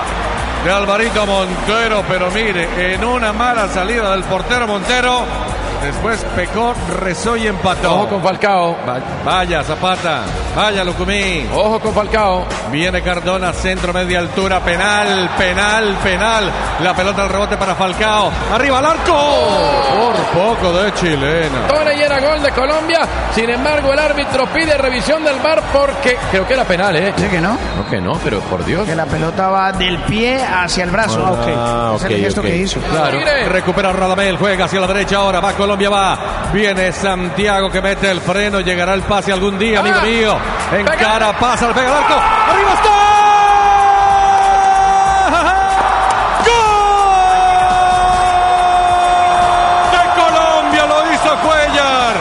de 0.64 0.70
Alvarito 0.70 1.26
Montero, 1.26 2.04
pero 2.06 2.30
mire, 2.30 2.94
en 2.94 3.04
una 3.04 3.32
mala 3.32 3.68
salida 3.68 4.12
del 4.12 4.24
portero 4.24 4.66
Montero. 4.66 5.24
Después 5.82 6.24
pecó, 6.36 6.74
rezó 7.00 7.36
y 7.36 7.46
empató. 7.46 7.94
Ojo 7.94 8.08
con 8.08 8.22
Falcao. 8.22 8.76
Vaya, 9.24 9.62
Zapata. 9.64 10.22
Vaya, 10.54 10.84
Lucumí. 10.84 11.46
Ojo 11.54 11.80
con 11.80 11.94
Falcao. 11.94 12.44
Viene 12.70 13.02
Cardona, 13.02 13.52
centro, 13.52 13.92
media 13.92 14.18
altura, 14.18 14.60
penal, 14.60 15.30
penal, 15.38 15.96
penal. 16.02 16.50
La 16.82 16.94
pelota 16.94 17.22
al 17.22 17.28
rebote 17.28 17.56
para 17.56 17.74
Falcao. 17.74 18.30
Arriba 18.52 18.78
al 18.78 18.86
arco. 18.86 19.16
Por 19.94 20.56
poco 20.56 20.72
de 20.72 20.92
chilena. 20.94 21.66
Tore 21.68 21.96
y 21.96 22.02
era 22.02 22.20
gol 22.20 22.42
de 22.42 22.50
Colombia. 22.52 23.00
Sin 23.34 23.48
embargo, 23.48 23.92
el 23.92 23.98
árbitro 23.98 24.46
pide 24.52 24.76
revisión 24.76 25.24
del 25.24 25.38
bar 25.38 25.62
porque 25.72 26.16
creo 26.30 26.46
que 26.46 26.54
era 26.54 26.64
penal, 26.64 26.94
¿eh? 26.96 27.12
¿Sí 27.16 27.24
que 27.26 27.40
no? 27.40 27.56
No, 27.76 27.88
que 27.88 28.00
no, 28.00 28.12
pero 28.22 28.40
por 28.40 28.64
Dios. 28.64 28.86
Que 28.86 28.94
la 28.94 29.06
pelota 29.06 29.48
va 29.48 29.72
del 29.72 29.98
pie 30.02 30.40
hacia 30.42 30.84
el 30.84 30.90
brazo. 30.90 31.24
Ah, 31.56 31.92
Ese 31.96 32.06
es 32.06 32.12
el 32.12 32.20
gesto 32.20 32.40
ok. 32.40 32.46
que 32.46 32.56
hizo. 32.56 32.80
Claro. 32.80 33.18
Recupera 33.48 33.92
Radamel, 33.92 34.36
juega 34.36 34.64
hacia 34.66 34.80
la 34.80 34.86
derecha 34.86 35.16
ahora, 35.16 35.40
va 35.40 35.52
Colombia, 35.52 35.69
va. 35.76 36.18
Viene 36.52 36.92
Santiago 36.92 37.70
que 37.70 37.80
mete 37.80 38.10
el 38.10 38.20
freno, 38.20 38.60
llegará 38.60 38.94
el 38.94 39.02
pase 39.02 39.32
algún 39.32 39.58
día, 39.58 39.80
amigo 39.80 39.96
Ah. 40.00 40.04
mío. 40.04 40.36
En 40.72 40.86
cara, 40.86 41.32
pasa, 41.38 41.68
le 41.68 41.74
pega 41.74 41.88
al 41.88 41.94
arco. 42.02 42.14
¡Arriba 42.14 42.72
está! 42.74 42.90
¡Gol! 48.60 49.90
De 49.92 50.02
Colombia 50.20 50.86
lo 50.86 51.12
hizo 51.12 51.36
Cuellar 51.46 52.14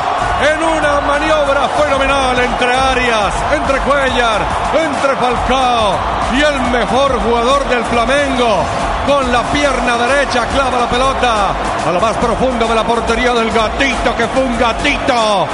en 0.54 0.64
una 0.64 1.02
maniobra 1.02 1.68
fenomenal 1.82 2.40
entre 2.40 2.74
Arias, 2.74 3.34
entre 3.54 3.78
Cuellar, 3.80 4.42
entre 4.74 5.16
Falcao 5.16 5.96
y 6.34 6.42
el 6.42 6.62
mejor 6.72 7.20
jugador 7.22 7.66
del 7.70 7.84
Flamengo. 7.86 8.64
Con 9.10 9.32
la 9.32 9.42
pierna 9.52 9.98
derecha 9.98 10.46
clava 10.54 10.82
la 10.82 10.88
pelota 10.88 11.50
a 11.88 11.92
lo 11.92 12.00
más 12.00 12.16
profundo 12.18 12.68
de 12.68 12.76
la 12.76 12.84
portería 12.84 13.34
del 13.34 13.50
gatito, 13.50 14.16
que 14.16 14.28
fue 14.28 14.44
un 14.44 14.56
gatito. 14.56 15.48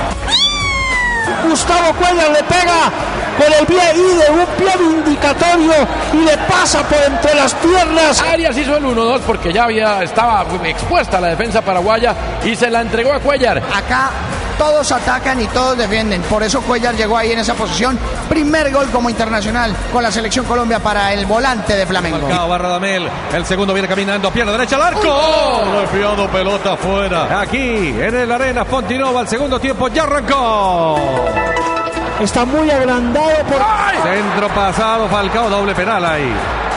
Gustavo 1.47 1.93
Cuellar 1.93 2.31
le 2.31 2.43
pega 2.43 2.91
con 3.37 3.53
el 3.53 3.65
pie 3.65 3.81
y 3.95 4.17
de 4.17 4.29
un 4.29 4.45
pie 4.57 4.73
indicatorio 4.83 5.73
y 6.11 6.17
le 6.17 6.37
pasa 6.49 6.83
por 6.83 6.97
entre 6.97 7.33
las 7.33 7.53
piernas. 7.53 8.21
Arias 8.29 8.57
hizo 8.57 8.75
el 8.75 8.83
1-2 8.83 9.21
porque 9.21 9.53
ya 9.53 9.63
había, 9.63 10.03
estaba 10.03 10.45
expuesta 10.65 11.21
la 11.21 11.27
defensa 11.27 11.61
paraguaya 11.61 12.13
y 12.43 12.57
se 12.57 12.69
la 12.69 12.81
entregó 12.81 13.13
a 13.13 13.21
Cuellar. 13.21 13.59
Acá 13.73 14.11
todos 14.57 14.91
atacan 14.91 15.41
y 15.41 15.47
todos 15.47 15.77
defienden. 15.77 16.21
Por 16.23 16.43
eso 16.43 16.61
Cuellar 16.61 16.95
llegó 16.95 17.17
ahí 17.17 17.31
en 17.31 17.39
esa 17.39 17.53
posición. 17.53 17.97
Primer 18.29 18.71
gol 18.71 18.87
como 18.89 19.09
internacional 19.09 19.75
con 19.91 20.03
la 20.03 20.11
selección 20.11 20.45
Colombia 20.45 20.79
para 20.79 21.13
el 21.13 21.25
volante 21.25 21.75
de 21.75 21.85
Flamengo. 21.85 22.19
Falcao 22.19 22.49
va 22.49 22.57
Radamel, 22.57 23.09
el 23.33 23.45
segundo 23.45 23.73
viene 23.73 23.87
caminando, 23.87 24.31
pierna 24.31 24.51
derecha 24.51 24.75
al 24.75 24.81
arco. 24.83 25.07
¡Oh! 25.07 25.81
Desviado 25.81 26.27
pelota 26.29 26.73
afuera. 26.73 27.39
Aquí 27.39 27.95
en 27.99 28.15
el 28.15 28.31
Arena 28.31 28.65
Fontinova, 28.65 29.21
el 29.21 29.27
segundo 29.27 29.59
tiempo 29.59 29.87
ya 29.89 30.03
arrancó. 30.03 30.95
Está 32.21 32.45
muy 32.45 32.69
agrandado 32.71 33.43
por... 33.43 33.57
Centro 34.03 34.47
pasado, 34.49 35.07
Falcao, 35.09 35.49
doble 35.49 35.75
penal 35.75 36.05
ahí. 36.05 36.33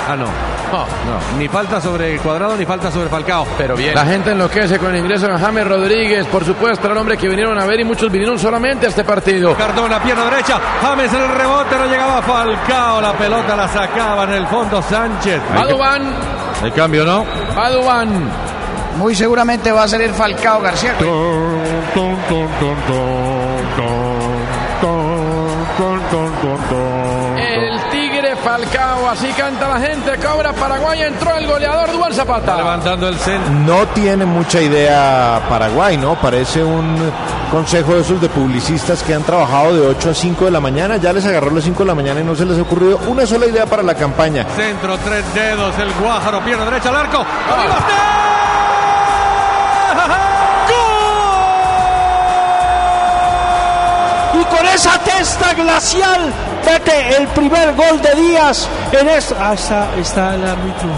Ah, 0.08 0.16
no. 0.16 0.57
No. 0.72 0.78
No, 0.80 1.38
ni 1.38 1.48
falta 1.48 1.80
sobre 1.80 2.14
el 2.14 2.20
cuadrado 2.20 2.56
ni 2.56 2.66
falta 2.66 2.90
sobre 2.90 3.08
Falcao. 3.08 3.46
Pero 3.56 3.74
bien. 3.76 3.94
La 3.94 4.04
gente 4.04 4.32
enloquece 4.32 4.78
con 4.78 4.94
el 4.94 5.00
ingreso 5.00 5.26
de 5.26 5.38
James 5.38 5.66
Rodríguez, 5.66 6.26
por 6.26 6.44
supuesto, 6.44 6.86
era 6.86 6.92
el 6.92 6.98
hombre 6.98 7.16
que 7.16 7.28
vinieron 7.28 7.58
a 7.58 7.64
ver 7.66 7.80
y 7.80 7.84
muchos 7.84 8.10
vinieron 8.10 8.38
solamente 8.38 8.86
a 8.86 8.88
este 8.90 9.04
partido. 9.04 9.54
Cardona, 9.56 10.02
pierna 10.02 10.24
derecha, 10.26 10.60
James 10.82 11.12
en 11.12 11.22
el 11.22 11.28
rebote, 11.28 11.76
no 11.78 11.86
llegaba 11.86 12.22
Falcao, 12.22 13.00
la 13.00 13.12
pelota 13.12 13.56
la 13.56 13.68
sacaba 13.68 14.24
en 14.24 14.32
el 14.32 14.46
fondo 14.46 14.82
Sánchez. 14.82 15.40
Paduan, 15.54 16.02
El 16.62 16.72
cambio, 16.72 17.04
¿no? 17.04 17.24
Paduan. 17.54 18.30
Muy 18.96 19.14
seguramente 19.14 19.70
va 19.70 19.84
a 19.84 19.88
ser 19.88 20.02
el 20.02 20.10
Falcao 20.12 20.60
García. 20.60 20.94
El 27.38 27.80
Tigre 27.90 28.07
Falcao, 28.44 29.08
así 29.08 29.28
canta 29.28 29.68
la 29.68 29.80
gente, 29.80 30.16
cobra 30.18 30.52
Paraguay, 30.52 31.02
entró 31.02 31.36
el 31.36 31.46
goleador 31.46 31.92
Dual 31.92 32.14
Zapata. 32.14 32.56
Levantando 32.56 33.08
el 33.08 33.16
centro. 33.18 33.50
No 33.52 33.86
tiene 33.88 34.24
mucha 34.24 34.60
idea 34.60 35.40
Paraguay, 35.48 35.96
¿no? 35.96 36.14
Parece 36.16 36.62
un 36.62 36.96
consejo 37.50 37.94
de 37.94 38.00
esos 38.00 38.20
de 38.20 38.28
publicistas 38.28 39.02
que 39.02 39.14
han 39.14 39.22
trabajado 39.22 39.74
de 39.74 39.86
8 39.86 40.10
a 40.10 40.14
5 40.14 40.44
de 40.46 40.50
la 40.50 40.60
mañana. 40.60 40.96
Ya 40.96 41.12
les 41.12 41.24
agarró 41.26 41.50
las 41.50 41.64
5 41.64 41.80
de 41.80 41.86
la 41.86 41.94
mañana 41.94 42.20
y 42.20 42.24
no 42.24 42.34
se 42.34 42.44
les 42.44 42.58
ha 42.58 42.62
ocurrido 42.62 42.98
una 43.08 43.26
sola 43.26 43.46
idea 43.46 43.66
para 43.66 43.82
la 43.82 43.94
campaña. 43.94 44.44
Centro, 44.56 44.96
tres 44.98 45.24
dedos, 45.34 45.78
el 45.78 45.92
Guájaro, 45.94 46.44
pierna 46.44 46.64
derecha 46.64 46.90
al 46.90 46.96
arco. 46.96 47.18
¡Arriba 47.18 47.78
Y 54.34 54.44
con 54.44 54.66
esa 54.66 54.98
testa 54.98 55.52
glacial 55.54 56.32
mete 56.70 57.16
el 57.16 57.26
primer 57.28 57.74
gol 57.74 58.00
de 58.00 58.14
Díaz 58.14 58.68
en 58.92 59.08
esto. 59.08 59.36
Ah, 59.38 59.54
está, 59.54 59.88
está 59.96 60.34
el 60.34 60.44
árbitro. 60.44 60.88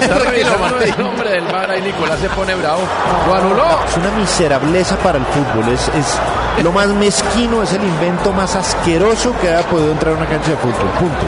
Está 0.00 0.18
revisando 0.18 0.80
el 0.80 0.98
nombre 0.98 1.30
del 1.30 1.44
bar 1.46 1.70
ahí 1.70 1.80
Nicolás 1.82 2.18
se 2.20 2.28
pone 2.30 2.54
bravo. 2.54 2.80
Lo 3.26 3.34
anuló. 3.34 3.80
Es 3.88 3.96
una 3.96 4.10
miserableza 4.10 4.96
para 4.96 5.18
el 5.18 5.24
fútbol. 5.26 5.72
Es, 5.72 5.88
es 5.88 6.18
lo 6.62 6.72
más 6.72 6.88
mezquino, 6.88 7.62
es 7.62 7.72
el 7.72 7.82
invento 7.82 8.32
más 8.32 8.56
asqueroso 8.56 9.34
que 9.40 9.48
haya 9.48 9.62
podido 9.68 9.92
entrar 9.92 10.14
a 10.14 10.16
una 10.16 10.26
cancha 10.26 10.50
de 10.50 10.56
fútbol. 10.56 10.88
Punto. 10.98 11.26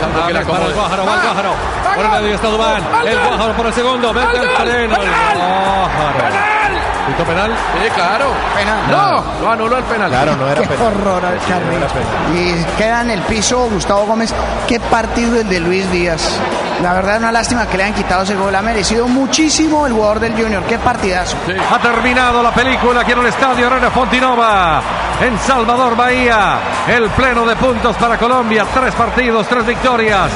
Salvo 0.00 0.26
que 0.26 0.32
la 0.32 0.42
para 0.42 0.66
el 0.66 0.74
Guájaro, 0.74 1.06
va 1.06 1.14
el 1.14 1.20
Guájaro. 1.20 1.50
Por 1.94 2.04
el 2.04 2.10
medio 2.10 2.34
está 2.34 2.48
Dubán. 2.48 2.82
El 3.06 3.18
Guájaro 3.18 3.52
por 3.54 3.66
el 3.66 3.72
segundo. 3.74 4.12
Mete 4.12 4.36
el 4.38 4.48
freno. 4.48 4.94
El 4.94 5.08
Guájaro. 5.08 6.77
¿Pito 7.08 7.24
penal? 7.24 7.52
Sí, 7.82 7.90
claro. 7.94 8.26
Penal. 8.54 8.90
No, 8.90 9.24
lo 9.42 9.50
anuló 9.52 9.78
el 9.78 9.84
penal. 9.84 10.10
Claro, 10.10 10.36
no 10.36 10.46
era 10.48 10.60
Qué 10.62 10.68
penal. 10.68 10.86
horror 10.88 11.24
al 11.24 11.34
no 11.36 11.40
Carrillo. 11.48 11.86
Y 12.34 12.64
queda 12.76 13.00
en 13.02 13.10
el 13.10 13.20
piso 13.22 13.68
Gustavo 13.70 14.04
Gómez. 14.06 14.34
Qué 14.66 14.78
partido 14.78 15.40
el 15.40 15.48
de 15.48 15.60
Luis 15.60 15.90
Díaz. 15.90 16.38
La 16.82 16.92
verdad, 16.92 17.18
una 17.18 17.32
lástima 17.32 17.66
que 17.66 17.76
le 17.76 17.84
hayan 17.84 17.94
quitado 17.96 18.22
ese 18.22 18.36
gol. 18.36 18.54
Ha 18.54 18.62
merecido 18.62 19.08
muchísimo 19.08 19.86
el 19.86 19.92
jugador 19.94 20.20
del 20.20 20.32
Junior. 20.34 20.62
Qué 20.64 20.78
partidazo. 20.78 21.36
Ha 21.72 21.78
terminado 21.80 22.42
la 22.42 22.52
película 22.52 23.00
aquí 23.00 23.12
en 23.12 23.18
el 23.18 23.26
estadio 23.26 23.66
Arena 23.66 23.90
Fontinova. 23.90 24.80
En 25.20 25.38
Salvador 25.40 25.96
Bahía. 25.96 26.58
El 26.86 27.08
pleno 27.10 27.44
de 27.46 27.56
puntos 27.56 27.96
para 27.96 28.16
Colombia. 28.18 28.64
Tres 28.72 28.94
partidos, 28.94 29.48
tres 29.48 29.66
victorias. 29.66 30.30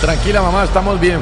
Tranquila, 0.00 0.42
mamá, 0.42 0.64
estamos 0.64 0.98
bien. 0.98 1.20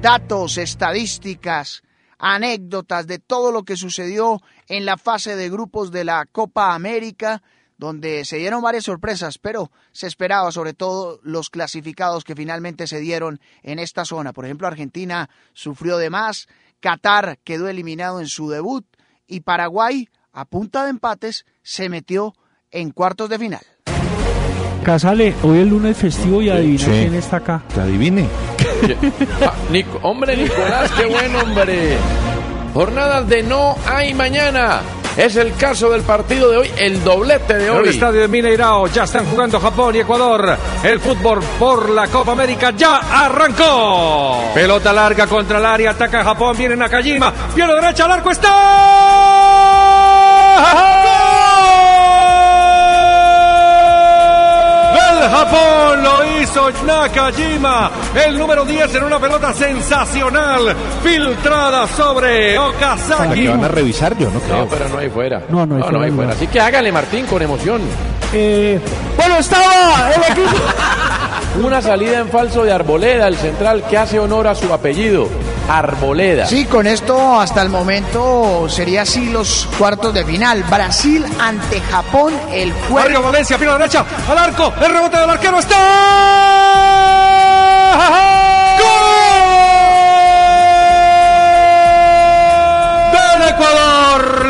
Datos, 0.00 0.58
estadísticas, 0.58 1.82
anécdotas 2.18 3.08
de 3.08 3.18
todo 3.18 3.50
lo 3.50 3.64
que 3.64 3.76
sucedió 3.76 4.40
en 4.68 4.84
la 4.84 4.96
fase 4.96 5.34
de 5.34 5.50
grupos 5.50 5.90
de 5.90 6.04
la 6.04 6.24
Copa 6.30 6.72
América, 6.74 7.42
donde 7.78 8.24
se 8.24 8.36
dieron 8.36 8.62
varias 8.62 8.84
sorpresas, 8.84 9.38
pero 9.38 9.72
se 9.90 10.06
esperaba 10.06 10.52
sobre 10.52 10.72
todo 10.72 11.18
los 11.24 11.50
clasificados 11.50 12.22
que 12.22 12.36
finalmente 12.36 12.86
se 12.86 13.00
dieron 13.00 13.40
en 13.64 13.80
esta 13.80 14.04
zona. 14.04 14.32
Por 14.32 14.44
ejemplo, 14.44 14.68
Argentina 14.68 15.28
sufrió 15.52 15.98
de 15.98 16.10
más, 16.10 16.46
Qatar 16.80 17.38
quedó 17.42 17.68
eliminado 17.68 18.20
en 18.20 18.28
su 18.28 18.48
debut 18.50 18.86
y 19.26 19.40
Paraguay, 19.40 20.08
a 20.32 20.44
punta 20.44 20.84
de 20.84 20.90
empates, 20.90 21.44
se 21.62 21.88
metió 21.88 22.34
en 22.70 22.92
cuartos 22.92 23.28
de 23.30 23.38
final. 23.38 23.62
Casale, 24.84 25.34
hoy 25.42 25.58
el 25.58 25.68
lunes 25.68 25.96
festivo 25.96 26.40
y 26.40 26.50
adivina 26.50 26.78
Sí. 26.84 26.90
quién 26.90 27.14
está 27.14 27.38
acá. 27.38 27.64
Que 27.74 27.80
adivine. 27.80 28.28
Ah, 29.44 29.52
Nico- 29.70 29.98
hombre, 30.02 30.36
Nicolás, 30.36 30.90
qué 30.96 31.06
buen 31.06 31.34
hombre. 31.36 31.96
Jornadas 32.74 33.28
de 33.28 33.42
no 33.42 33.76
hay 33.86 34.14
mañana. 34.14 34.80
Es 35.16 35.34
el 35.36 35.54
caso 35.56 35.90
del 35.90 36.02
partido 36.02 36.48
de 36.50 36.58
hoy, 36.58 36.70
el 36.78 37.02
doblete 37.02 37.54
de 37.54 37.66
En 37.66 37.74
el 37.74 37.80
hoy. 37.82 37.88
estadio 37.88 38.20
de 38.20 38.28
Mineirao 38.28 38.86
ya 38.86 39.02
están 39.02 39.26
jugando 39.26 39.58
Japón 39.58 39.96
y 39.96 39.98
Ecuador. 40.00 40.56
El 40.84 41.00
fútbol 41.00 41.40
por 41.58 41.90
la 41.90 42.06
Copa 42.06 42.30
América 42.32 42.70
ya 42.76 42.98
arrancó. 43.24 44.38
Pelota 44.54 44.92
larga 44.92 45.26
contra 45.26 45.58
el 45.58 45.66
área, 45.66 45.90
ataca 45.90 46.22
Japón, 46.22 46.56
viene 46.56 46.76
Nakajima, 46.76 47.32
pierna 47.52 47.74
derecha 47.74 48.04
al 48.04 48.12
arco, 48.12 48.30
está. 48.30 48.54
Japón 55.30 56.02
lo 56.02 56.40
hizo 56.40 56.70
Nakajima, 56.86 57.90
el 58.26 58.38
número 58.38 58.64
10 58.64 58.94
en 58.94 59.04
una 59.04 59.18
pelota 59.18 59.52
sensacional, 59.52 60.74
filtrada 61.02 61.86
sobre 61.88 62.56
¿Para 62.56 62.68
Okazaki. 62.68 63.42
que 63.42 63.48
van 63.48 63.64
a 63.64 63.68
revisar? 63.68 64.16
Yo 64.16 64.30
no 64.30 64.40
creo. 64.40 64.58
No, 64.58 64.66
pero 64.66 64.88
no 64.88 64.98
hay 64.98 65.08
fuera. 65.10 65.42
No, 65.48 65.66
no 65.66 65.76
hay 65.76 65.82
fuera, 65.82 66.26
no. 66.26 66.32
Así 66.32 66.46
que 66.46 66.60
hágale, 66.60 66.90
Martín, 66.92 67.26
con 67.26 67.42
emoción. 67.42 67.80
Eh, 68.32 68.78
bueno, 69.16 69.36
estaba 69.36 70.10
el 70.14 70.22
equipo. 70.32 70.56
Una 71.64 71.80
salida 71.82 72.18
en 72.18 72.28
falso 72.28 72.62
de 72.64 72.72
Arboleda, 72.72 73.26
el 73.26 73.36
central, 73.36 73.84
que 73.88 73.96
hace 73.98 74.18
honor 74.18 74.46
a 74.46 74.54
su 74.54 74.72
apellido. 74.72 75.28
Arboleda. 75.68 76.46
Sí, 76.46 76.64
con 76.66 76.86
esto 76.86 77.38
hasta 77.40 77.62
el 77.62 77.68
momento 77.68 78.68
sería 78.68 79.02
así 79.02 79.26
los 79.30 79.68
cuartos 79.78 80.14
de 80.14 80.24
final. 80.24 80.64
Brasil 80.64 81.24
ante 81.38 81.80
Japón 81.80 82.34
el 82.50 82.72
jueves. 82.72 83.10
Mario 83.10 83.22
Valencia, 83.22 83.58
pierna 83.58 83.78
derecha, 83.78 84.04
al 84.28 84.38
arco, 84.38 84.72
el 84.80 84.90
rebote 84.90 85.18
del 85.18 85.30
arquero 85.30 85.58
está. 85.58 85.78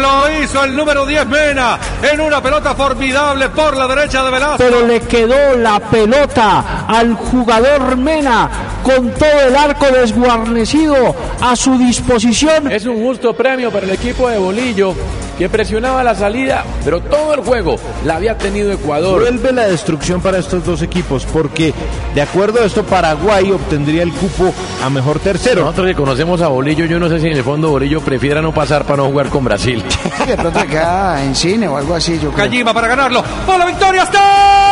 Lo 0.09 0.42
hizo 0.42 0.64
el 0.64 0.75
número 0.75 1.05
10 1.05 1.27
Mena 1.27 1.79
en 2.03 2.21
una 2.21 2.42
pelota 2.42 2.75
formidable 2.75 3.49
por 3.51 3.77
la 3.77 3.87
derecha 3.87 4.25
de 4.25 4.31
Velasco. 4.31 4.57
Pero 4.59 4.87
le 4.87 5.01
quedó 5.01 5.57
la 5.57 5.81
pelota 5.81 6.87
al 6.87 7.14
jugador 7.14 7.97
Mena 7.97 8.49
con 8.83 9.11
todo 9.12 9.40
el 9.47 9.57
arco 9.57 9.87
desguarnecido 9.87 11.14
a 11.40 11.55
su 11.57 11.77
disposición. 11.79 12.71
Es 12.71 12.87
un 12.87 13.03
justo 13.03 13.35
premio 13.35 13.71
para 13.71 13.87
el 13.87 13.92
equipo 13.92 14.29
de 14.29 14.38
Bolillo, 14.38 14.94
que 15.38 15.48
presionaba 15.48 16.03
la 16.03 16.14
salida, 16.14 16.64
pero 16.85 17.01
todo 17.01 17.35
el 17.35 17.40
juego 17.40 17.77
la 18.05 18.16
había 18.16 18.37
tenido 18.37 18.72
Ecuador. 18.72 19.20
Vuelve 19.20 19.53
la 19.53 19.68
destrucción 19.68 20.20
para 20.20 20.38
estos 20.38 20.64
dos 20.64 20.83
equipos, 20.83 21.24
porque 21.33 21.72
de 22.14 22.22
acuerdo 22.22 22.61
a 22.61 22.64
esto, 22.64 22.83
Paraguay 22.83 23.51
obtendría 23.53 24.03
el 24.03 24.12
cupo 24.12 24.53
a 24.85 24.90
mejor 24.90 25.20
tercero. 25.20 25.62
Nosotros 25.62 25.87
que 25.88 25.94
conocemos 25.94 26.40
a 26.42 26.48
Bolillo, 26.48 26.85
yo 26.87 26.98
no 26.98 27.09
sé 27.09 27.20
si 27.20 27.29
en 27.29 27.37
el 27.37 27.44
fondo 27.44 27.70
Bolillo 27.70 28.01
prefiera 28.01 28.42
no 28.42 28.53
pasar 28.53 28.85
para 28.85 28.98
no 28.98 29.09
jugar 29.09 29.29
con 29.29 29.44
Brasil. 29.44 29.83
De 30.27 30.37
pronto 30.37 30.66
queda 30.66 31.22
en 31.24 31.35
cine 31.35 31.68
o 31.68 31.77
algo 31.77 31.94
así, 31.94 32.14
yo 32.14 32.31
creo. 32.33 32.46
Kajima 32.46 32.74
para 32.74 32.88
ganarlo. 32.88 33.22
¡Por 33.46 33.59
la 33.59 33.66
victoria 33.66 34.03
está! 34.03 34.67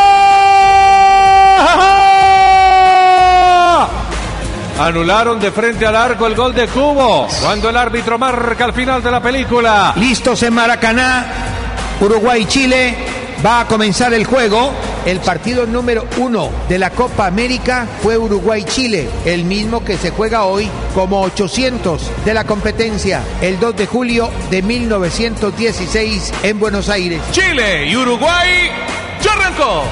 Anularon 4.79 5.39
de 5.39 5.51
frente 5.51 5.87
al 5.87 5.95
arco 5.95 6.27
el 6.27 6.35
gol 6.35 6.53
de 6.53 6.67
Cubo. 6.67 7.27
Cuando 7.41 7.69
el 7.69 7.77
árbitro 7.77 8.19
marca 8.19 8.65
al 8.65 8.73
final 8.73 9.01
de 9.01 9.09
la 9.09 9.19
película. 9.19 9.93
Listos 9.95 10.43
en 10.43 10.53
Maracaná, 10.53 11.25
Uruguay-Chile. 11.99 12.95
Va 13.43 13.61
a 13.61 13.67
comenzar 13.67 14.13
el 14.13 14.25
juego. 14.25 14.71
El 15.05 15.19
partido 15.19 15.65
número 15.65 16.05
uno 16.17 16.51
de 16.69 16.77
la 16.77 16.91
Copa 16.91 17.25
América 17.25 17.87
fue 18.03 18.17
Uruguay-Chile, 18.17 19.09
el 19.25 19.45
mismo 19.45 19.83
que 19.83 19.97
se 19.97 20.09
juega 20.11 20.43
hoy 20.43 20.69
como 20.93 21.21
800 21.21 22.25
de 22.25 22.33
la 22.33 22.43
competencia, 22.43 23.21
el 23.41 23.57
2 23.57 23.77
de 23.77 23.87
julio 23.87 24.29
de 24.51 24.61
1916 24.61 26.33
en 26.43 26.59
Buenos 26.59 26.89
Aires. 26.89 27.21
Chile 27.31 27.87
y 27.87 27.95
Uruguay 27.95 28.69
ya 29.21 29.31
arrancó. 29.33 29.83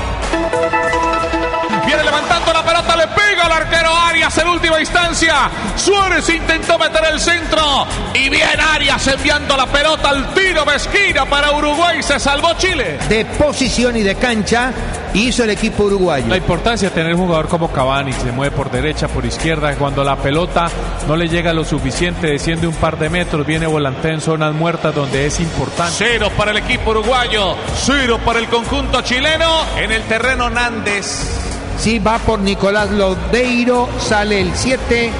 Viene 1.85 2.03
levantando 2.03 2.51
la 2.51 2.63
pelota, 2.63 2.95
le 2.95 3.07
pega 3.07 3.45
al 3.45 3.51
arquero 3.51 3.95
Arias 3.95 4.37
en 4.37 4.47
última 4.47 4.79
instancia. 4.79 5.49
Suárez 5.75 6.27
intentó 6.29 6.79
meter 6.79 7.03
el 7.11 7.19
centro 7.19 7.85
y 8.13 8.29
bien 8.29 8.59
Arias 8.59 9.07
enviando 9.07 9.55
la 9.55 9.67
pelota 9.67 10.09
al 10.09 10.33
tiro 10.33 10.65
de 10.65 10.75
esquina 10.75 11.25
para 11.25 11.51
Uruguay. 11.51 12.01
Se 12.01 12.19
salvó 12.19 12.53
Chile. 12.57 12.97
De 13.07 13.25
posición 13.25 13.95
y 13.97 14.01
de 14.01 14.15
cancha 14.15 14.71
hizo 15.13 15.43
el 15.43 15.51
equipo 15.51 15.83
uruguayo. 15.83 16.27
La 16.27 16.37
importancia 16.37 16.89
de 16.89 16.95
tener 16.95 17.13
un 17.13 17.21
jugador 17.21 17.47
como 17.47 17.71
Cavani, 17.71 18.11
que 18.11 18.19
se 18.19 18.31
mueve 18.31 18.55
por 18.55 18.71
derecha, 18.71 19.07
por 19.07 19.25
izquierda, 19.25 19.75
cuando 19.75 20.03
la 20.03 20.15
pelota 20.17 20.67
no 21.07 21.15
le 21.15 21.27
llega 21.27 21.53
lo 21.53 21.63
suficiente, 21.63 22.27
desciende 22.27 22.67
un 22.67 22.75
par 22.75 22.97
de 22.97 23.09
metros, 23.09 23.45
viene 23.45 23.67
volantea 23.67 24.11
en 24.11 24.21
zonas 24.21 24.53
muertas 24.53 24.93
donde 24.93 25.27
es 25.27 25.39
importante. 25.39 25.93
Cero 25.97 26.31
para 26.35 26.51
el 26.51 26.57
equipo 26.57 26.91
uruguayo, 26.91 27.55
cero 27.75 28.19
para 28.25 28.39
el 28.39 28.47
conjunto 28.47 29.01
chileno 29.01 29.65
en 29.77 29.91
el 29.91 30.03
terreno 30.03 30.49
Nández. 30.49 31.54
Sí, 31.77 31.99
va 31.99 32.17
por 32.19 32.39
Nicolás 32.39 32.89
Lodeiro, 32.91 33.89
sale 33.99 34.41
el 34.41 34.55
7, 34.55 35.11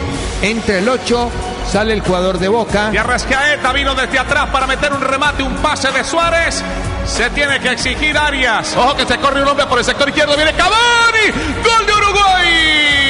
entre 0.41 0.79
el 0.79 0.89
8, 0.89 1.29
sale 1.71 1.93
el 1.93 2.01
jugador 2.01 2.39
de 2.39 2.47
Boca. 2.47 2.89
Y 2.93 2.97
Arrascaeta 2.97 3.71
vino 3.73 3.93
desde 3.93 4.17
atrás 4.19 4.49
para 4.49 4.65
meter 4.65 4.91
un 4.93 5.01
remate, 5.01 5.43
un 5.43 5.55
pase 5.57 5.91
de 5.91 6.03
Suárez. 6.03 6.63
Se 7.05 7.29
tiene 7.29 7.59
que 7.59 7.71
exigir 7.71 8.17
Arias. 8.17 8.75
Ojo 8.75 8.95
que 8.95 9.05
se 9.05 9.17
corre 9.17 9.41
un 9.41 9.47
hombre 9.47 9.67
por 9.67 9.77
el 9.77 9.85
sector 9.85 10.09
izquierdo. 10.09 10.35
Viene 10.35 10.53
Cavani. 10.53 11.31
Gol 11.63 11.85
de 11.85 11.93
Uruguay. 11.93 13.04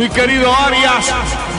Mi 0.00 0.08
querido 0.08 0.50
Arias, 0.50 1.12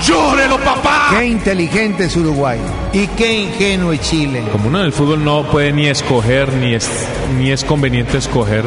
llórelo, 0.04 0.58
papá. 0.62 1.10
Qué 1.12 1.27
inteligente 1.27 2.06
es 2.06 2.17
Uruguay 2.17 2.60
y 2.91 3.06
qué 3.10 3.34
ingenuo 3.41 3.93
es 3.93 4.01
Chile. 4.01 4.43
Como 4.51 4.69
uno 4.69 4.80
en 4.80 4.86
el 4.86 4.91
fútbol 4.91 5.23
no 5.23 5.43
puede 5.43 5.71
ni 5.71 5.86
escoger, 5.86 6.51
ni 6.54 6.73
es, 6.73 6.89
ni 7.38 7.51
es 7.51 7.63
conveniente 7.63 8.17
escoger. 8.17 8.65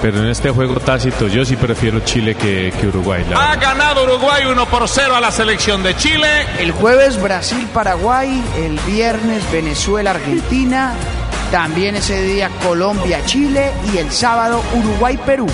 pero 0.00 0.20
en 0.20 0.28
este 0.28 0.48
juego 0.48 0.80
tácito 0.80 1.28
yo 1.28 1.44
sí 1.44 1.56
prefiero 1.56 2.00
Chile 2.00 2.34
que, 2.34 2.72
que 2.80 2.86
Uruguay. 2.86 3.26
la 3.28 3.50
Ha 3.52 3.56
ganado 3.56 4.04
Uruguay 4.04 4.46
1 4.46 4.66
por 4.70 4.88
0 4.88 5.16
a 5.16 5.20
la 5.20 5.32
selección 5.32 5.82
de 5.82 5.94
Chile. 5.94 6.46
El 6.58 6.72
jueves 6.72 7.20
Brasil-Paraguay, 7.20 8.42
el 8.56 8.80
viernes 8.90 9.42
Venezuela-Argentina, 9.52 10.94
también 11.50 11.94
ese 11.94 12.22
día 12.22 12.48
Colombia-Chile 12.62 13.70
y 13.92 13.98
el 13.98 14.10
sábado 14.10 14.62
Uruguay-Perú. 14.74 15.46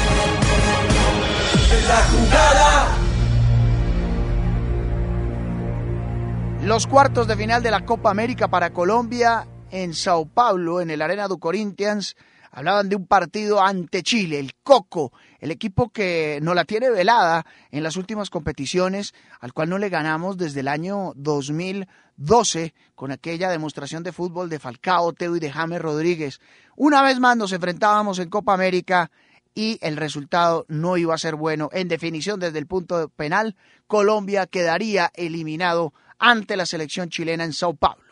Los 6.64 6.86
cuartos 6.86 7.28
de 7.28 7.36
final 7.36 7.62
de 7.62 7.70
la 7.70 7.84
Copa 7.84 8.10
América 8.10 8.48
para 8.48 8.72
Colombia 8.72 9.46
en 9.70 9.92
Sao 9.92 10.24
Paulo, 10.24 10.80
en 10.80 10.88
el 10.88 11.02
Arena 11.02 11.28
do 11.28 11.36
Corinthians, 11.36 12.16
hablaban 12.50 12.88
de 12.88 12.96
un 12.96 13.06
partido 13.06 13.62
ante 13.62 14.02
Chile, 14.02 14.38
el 14.38 14.54
Coco, 14.62 15.12
el 15.40 15.50
equipo 15.50 15.90
que 15.90 16.38
no 16.40 16.54
la 16.54 16.64
tiene 16.64 16.88
velada 16.88 17.44
en 17.70 17.82
las 17.82 17.98
últimas 17.98 18.30
competiciones, 18.30 19.12
al 19.40 19.52
cual 19.52 19.68
no 19.68 19.76
le 19.76 19.90
ganamos 19.90 20.38
desde 20.38 20.60
el 20.60 20.68
año 20.68 21.12
2012 21.16 22.72
con 22.94 23.12
aquella 23.12 23.50
demostración 23.50 24.02
de 24.02 24.12
fútbol 24.12 24.48
de 24.48 24.58
Falcao, 24.58 25.12
Teo 25.12 25.36
y 25.36 25.40
de 25.40 25.52
James 25.52 25.82
Rodríguez. 25.82 26.40
Una 26.76 27.02
vez 27.02 27.20
más 27.20 27.36
nos 27.36 27.52
enfrentábamos 27.52 28.18
en 28.20 28.30
Copa 28.30 28.54
América 28.54 29.10
y 29.54 29.78
el 29.82 29.98
resultado 29.98 30.64
no 30.68 30.96
iba 30.96 31.14
a 31.14 31.18
ser 31.18 31.34
bueno. 31.34 31.68
En 31.72 31.88
definición, 31.88 32.40
desde 32.40 32.58
el 32.58 32.66
punto 32.66 33.10
penal, 33.10 33.54
Colombia 33.86 34.46
quedaría 34.46 35.10
eliminado 35.14 35.92
ante 36.18 36.56
la 36.56 36.66
selección 36.66 37.08
chilena 37.08 37.44
en 37.44 37.52
Sao 37.52 37.74
Paulo. 37.74 38.02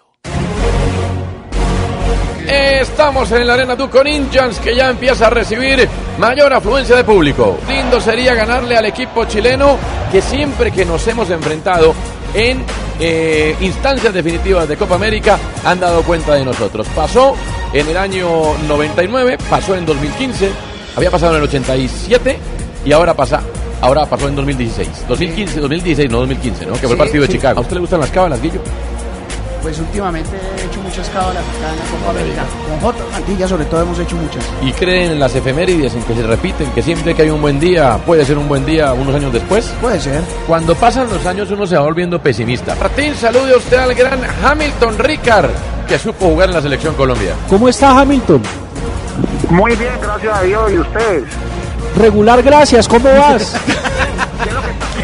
Estamos 2.46 3.30
en 3.32 3.46
la 3.46 3.54
Arena 3.54 3.76
du 3.76 3.88
Corinthians 3.88 4.58
que 4.58 4.74
ya 4.74 4.90
empieza 4.90 5.28
a 5.28 5.30
recibir 5.30 5.88
mayor 6.18 6.52
afluencia 6.52 6.96
de 6.96 7.04
público. 7.04 7.58
Lindo 7.68 8.00
sería 8.00 8.34
ganarle 8.34 8.76
al 8.76 8.84
equipo 8.86 9.24
chileno 9.24 9.78
que 10.10 10.20
siempre 10.20 10.72
que 10.72 10.84
nos 10.84 11.06
hemos 11.06 11.30
enfrentado 11.30 11.94
en 12.34 12.64
eh, 12.98 13.56
instancias 13.60 14.12
definitivas 14.12 14.68
de 14.68 14.76
Copa 14.76 14.96
América 14.96 15.38
han 15.64 15.80
dado 15.80 16.02
cuenta 16.02 16.34
de 16.34 16.44
nosotros. 16.44 16.86
Pasó 16.94 17.36
en 17.72 17.88
el 17.88 17.96
año 17.96 18.28
99, 18.68 19.38
pasó 19.48 19.74
en 19.76 19.86
2015, 19.86 20.50
había 20.96 21.10
pasado 21.10 21.32
en 21.32 21.38
el 21.38 21.48
87 21.48 22.38
y 22.84 22.92
ahora 22.92 23.14
pasa. 23.14 23.42
Ahora 23.82 24.06
pasó 24.06 24.28
en 24.28 24.36
2016. 24.36 25.04
2015, 25.08 25.60
2016, 25.60 26.10
no 26.10 26.18
2015, 26.20 26.66
¿no? 26.66 26.72
Que 26.72 26.78
fue 26.80 26.90
el 26.90 26.92
Sí, 26.94 26.98
partido 26.98 27.20
de 27.22 27.26
sí. 27.26 27.32
Chicago. 27.34 27.58
¿A 27.58 27.62
usted 27.62 27.74
le 27.74 27.80
gustan 27.80 28.00
las 28.00 28.10
cábalas, 28.10 28.40
Guillo? 28.40 28.60
Pues 29.60 29.78
últimamente 29.78 30.30
he 30.34 30.64
hecho 30.66 30.80
muchas 30.80 31.08
cábalas 31.10 31.42
acá 31.56 31.70
en 31.72 31.78
la 31.78 31.84
Copa 31.84 32.10
América. 32.10 32.44
Con 32.68 32.80
J. 32.80 33.04
Mantilla 33.12 33.46
sobre 33.48 33.64
todo 33.66 33.82
hemos 33.82 33.98
hecho 34.00 34.16
muchas. 34.16 34.44
y 34.60 34.72
creen 34.72 35.12
en 35.12 35.20
las 35.20 35.34
efemérides, 35.36 35.94
en 35.94 36.02
que 36.02 36.14
se 36.16 36.22
repiten, 36.24 36.68
que 36.72 36.82
siempre 36.82 37.14
que 37.14 37.22
hay 37.22 37.30
un 37.30 37.40
buen 37.40 37.60
día 37.60 37.96
puede 38.04 38.24
ser 38.24 38.38
un 38.38 38.48
buen 38.48 38.66
día 38.66 38.92
unos 38.92 39.14
años 39.14 39.32
después. 39.32 39.72
Puede 39.80 40.00
ser. 40.00 40.20
Cuando 40.48 40.74
pasan 40.74 41.08
los 41.08 41.24
años 41.26 41.48
uno 41.52 41.64
se 41.66 41.76
va 41.76 41.82
volviendo 41.82 42.20
pesimista. 42.20 42.74
Martín, 42.74 43.14
salude 43.14 43.56
usted 43.56 43.76
al 43.78 43.94
gran 43.94 44.18
Hamilton 44.44 44.98
Ricard, 44.98 45.50
que 45.86 45.96
supo 45.96 46.26
jugar 46.26 46.48
en 46.48 46.56
la 46.56 46.62
selección 46.62 46.94
Colombia. 46.96 47.32
¿Cómo 47.48 47.68
está 47.68 48.00
Hamilton? 48.00 48.42
Muy 49.50 49.76
bien, 49.76 49.92
gracias 50.02 50.34
a 50.38 50.42
Dios. 50.42 50.72
¿Y 50.72 50.78
ustedes? 50.78 51.24
Regular, 51.96 52.42
gracias. 52.42 52.88
¿Cómo 52.88 53.08
vas? 53.08 53.54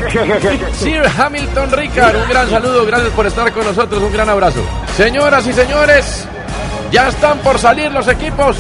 Sir 0.78 1.02
Hamilton 1.18 1.70
Ricard, 1.72 2.16
un 2.16 2.28
gran 2.28 2.48
saludo, 2.48 2.86
gracias 2.86 3.10
por 3.10 3.26
estar 3.26 3.52
con 3.52 3.64
nosotros, 3.64 4.02
un 4.02 4.12
gran 4.12 4.28
abrazo. 4.28 4.60
Señoras 4.96 5.46
y 5.46 5.52
señores, 5.52 6.26
ya 6.90 7.08
están 7.08 7.38
por 7.38 7.58
salir 7.58 7.92
los 7.92 8.08
equipos 8.08 8.56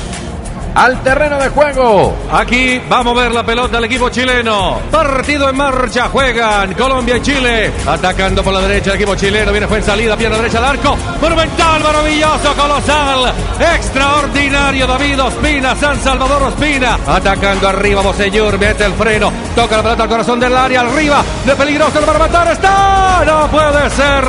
al 0.74 1.02
terreno 1.02 1.38
de 1.38 1.48
juego. 1.48 2.14
Aquí 2.32 2.80
vamos 2.88 3.16
a 3.16 3.22
ver 3.22 3.32
la 3.32 3.44
pelota 3.44 3.76
del 3.76 3.84
equipo 3.84 4.08
chileno. 4.08 4.78
Partido 4.90 5.48
en 5.48 5.56
marcha. 5.56 6.08
Juegan 6.08 6.74
Colombia 6.74 7.16
y 7.16 7.22
Chile. 7.22 7.72
Atacando 7.86 8.42
por 8.42 8.52
la 8.52 8.60
derecha 8.60 8.90
el 8.90 8.96
equipo 8.96 9.14
chileno. 9.14 9.50
Viene 9.52 9.66
fue 9.66 9.78
en 9.78 9.84
salida. 9.84 10.16
Pierna 10.16 10.36
derecha 10.36 10.58
al 10.58 10.64
arco. 10.64 10.96
Monumental, 11.20 11.82
maravilloso, 11.82 12.54
colosal. 12.54 13.32
Extraordinario 13.74 14.86
David 14.86 15.22
Ospina. 15.22 15.76
San 15.76 16.00
Salvador 16.00 16.42
Ospina. 16.44 16.98
Atacando 17.06 17.68
arriba. 17.68 18.02
Bosellur. 18.02 18.58
Mete 18.58 18.84
el 18.84 18.94
freno. 18.94 19.32
Toca 19.54 19.76
la 19.76 19.82
pelota 19.82 20.02
al 20.04 20.08
corazón 20.08 20.40
del 20.40 20.56
área. 20.56 20.80
Arriba. 20.80 21.22
De 21.44 21.56
peligroso 21.56 22.00
para 22.00 22.18
matar. 22.18 22.52
Está. 22.52 23.24
No 23.26 23.46
puede 23.48 23.90
ser. 23.90 24.24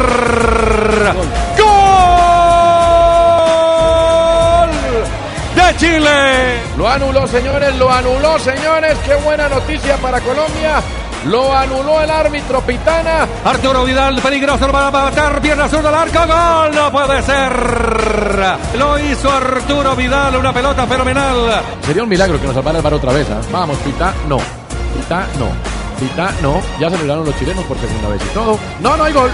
Chile. 5.79 6.59
Lo 6.77 6.89
anuló, 6.89 7.25
señores, 7.25 7.73
lo 7.77 7.89
anuló, 7.89 8.37
señores. 8.37 8.97
Qué 9.05 9.15
buena 9.15 9.47
noticia 9.47 9.95
para 9.97 10.19
Colombia. 10.19 10.81
Lo 11.25 11.53
anuló 11.55 12.01
el 12.01 12.09
árbitro 12.09 12.61
Pitana. 12.61 13.25
Arturo 13.45 13.85
Vidal, 13.85 14.21
peligroso 14.21 14.69
para 14.69 14.91
matar, 14.91 15.41
pierna 15.41 15.67
zurda 15.67 15.89
al 15.89 15.95
arco, 15.95 16.19
gol, 16.19 16.75
no 16.75 16.91
puede 16.91 17.21
ser. 17.21 18.57
Lo 18.77 18.99
hizo 18.99 19.31
Arturo 19.31 19.95
Vidal, 19.95 20.35
una 20.35 20.53
pelota 20.53 20.85
fenomenal. 20.85 21.61
Sería 21.85 22.03
un 22.03 22.09
milagro 22.09 22.39
que 22.39 22.47
nos 22.47 22.55
salvara 22.55 22.77
el 22.77 22.83
bar 22.83 22.93
otra 22.93 23.13
vez. 23.13 23.27
¿ah? 23.29 23.41
Vamos, 23.51 23.77
Pita, 23.77 24.13
no. 24.27 24.37
Pita, 24.95 25.27
no. 25.37 25.47
Pita, 25.99 26.33
no. 26.41 26.61
Ya 26.79 26.89
celebraron 26.89 27.25
los 27.25 27.37
chilenos 27.37 27.63
por 27.65 27.77
segunda 27.77 28.09
vez 28.09 28.21
y 28.25 28.33
todo. 28.33 28.59
No, 28.81 28.97
no 28.97 29.03
hay 29.03 29.13
gol. 29.13 29.31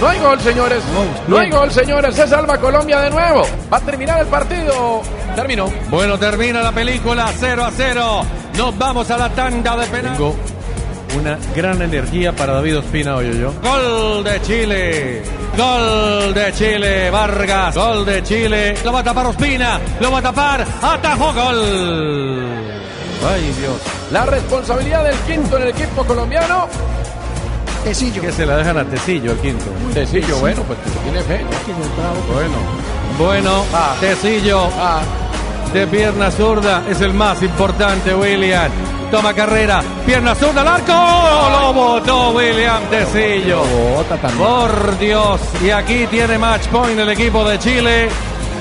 No 0.00 0.08
hay 0.08 0.18
gol, 0.18 0.40
señores. 0.40 0.82
No 1.28 1.38
hay 1.38 1.50
gol, 1.50 1.70
señores. 1.70 2.14
Se 2.14 2.26
salva 2.26 2.56
Colombia 2.58 3.00
de 3.00 3.10
nuevo. 3.10 3.42
Va 3.72 3.76
a 3.76 3.80
terminar 3.80 4.20
el 4.20 4.26
partido. 4.26 5.02
Terminó. 5.36 5.70
Bueno, 5.90 6.18
termina 6.18 6.62
la 6.62 6.72
película 6.72 7.30
0 7.38 7.64
a 7.64 7.70
0. 7.70 8.22
Nos 8.56 8.78
vamos 8.78 9.10
a 9.10 9.18
la 9.18 9.28
tanda 9.28 9.76
de 9.76 9.86
penal. 9.88 10.16
Tengo 10.16 10.34
una 11.18 11.38
gran 11.54 11.82
energía 11.82 12.32
para 12.32 12.54
David 12.54 12.78
Ospina, 12.78 13.16
oye 13.16 13.38
yo. 13.38 13.52
Gol 13.62 14.24
de 14.24 14.40
Chile. 14.42 15.22
Gol 15.56 16.32
de 16.32 16.52
Chile. 16.54 17.10
Vargas. 17.10 17.74
Gol 17.74 18.06
de 18.06 18.22
Chile. 18.22 18.74
Lo 18.82 18.92
va 18.92 19.00
a 19.00 19.04
tapar 19.04 19.26
Ospina. 19.26 19.78
Lo 20.00 20.10
va 20.10 20.18
a 20.18 20.22
tapar. 20.22 20.66
Atajó 20.82 21.34
gol. 21.34 22.46
Ay, 23.28 23.54
Dios. 23.58 23.76
La 24.12 24.24
responsabilidad 24.24 25.04
del 25.04 25.16
quinto 25.20 25.56
en 25.58 25.62
el 25.64 25.68
equipo 25.68 26.04
colombiano. 26.06 26.68
Tecillo. 27.84 28.22
Que 28.22 28.32
se 28.32 28.46
la 28.46 28.56
dejan 28.56 28.78
a 28.78 28.84
Tecillo 28.84 29.32
el 29.32 29.38
quinto. 29.38 29.64
Tecillo, 29.94 30.38
bueno, 30.38 30.62
pues 30.62 30.78
tiene 31.02 31.22
fe. 31.22 31.44
Bueno. 32.32 32.56
Bueno, 33.18 33.64
Tecillo 34.00 34.68
de 35.72 35.86
pierna 35.86 36.30
zurda 36.30 36.82
es 36.88 37.00
el 37.00 37.14
más 37.14 37.42
importante, 37.42 38.14
William. 38.14 38.70
Toma 39.10 39.34
carrera, 39.34 39.82
pierna 40.06 40.34
zurda 40.34 40.62
al 40.62 40.68
arco. 40.68 40.92
Lo 40.92 41.72
botó 41.72 42.30
William 42.30 42.82
Tecillo. 42.90 43.62
Por 44.38 44.98
Dios. 44.98 45.40
Y 45.64 45.70
aquí 45.70 46.06
tiene 46.06 46.38
match 46.38 46.66
point 46.68 46.98
el 46.98 47.08
equipo 47.08 47.44
de 47.44 47.58
Chile. 47.58 48.08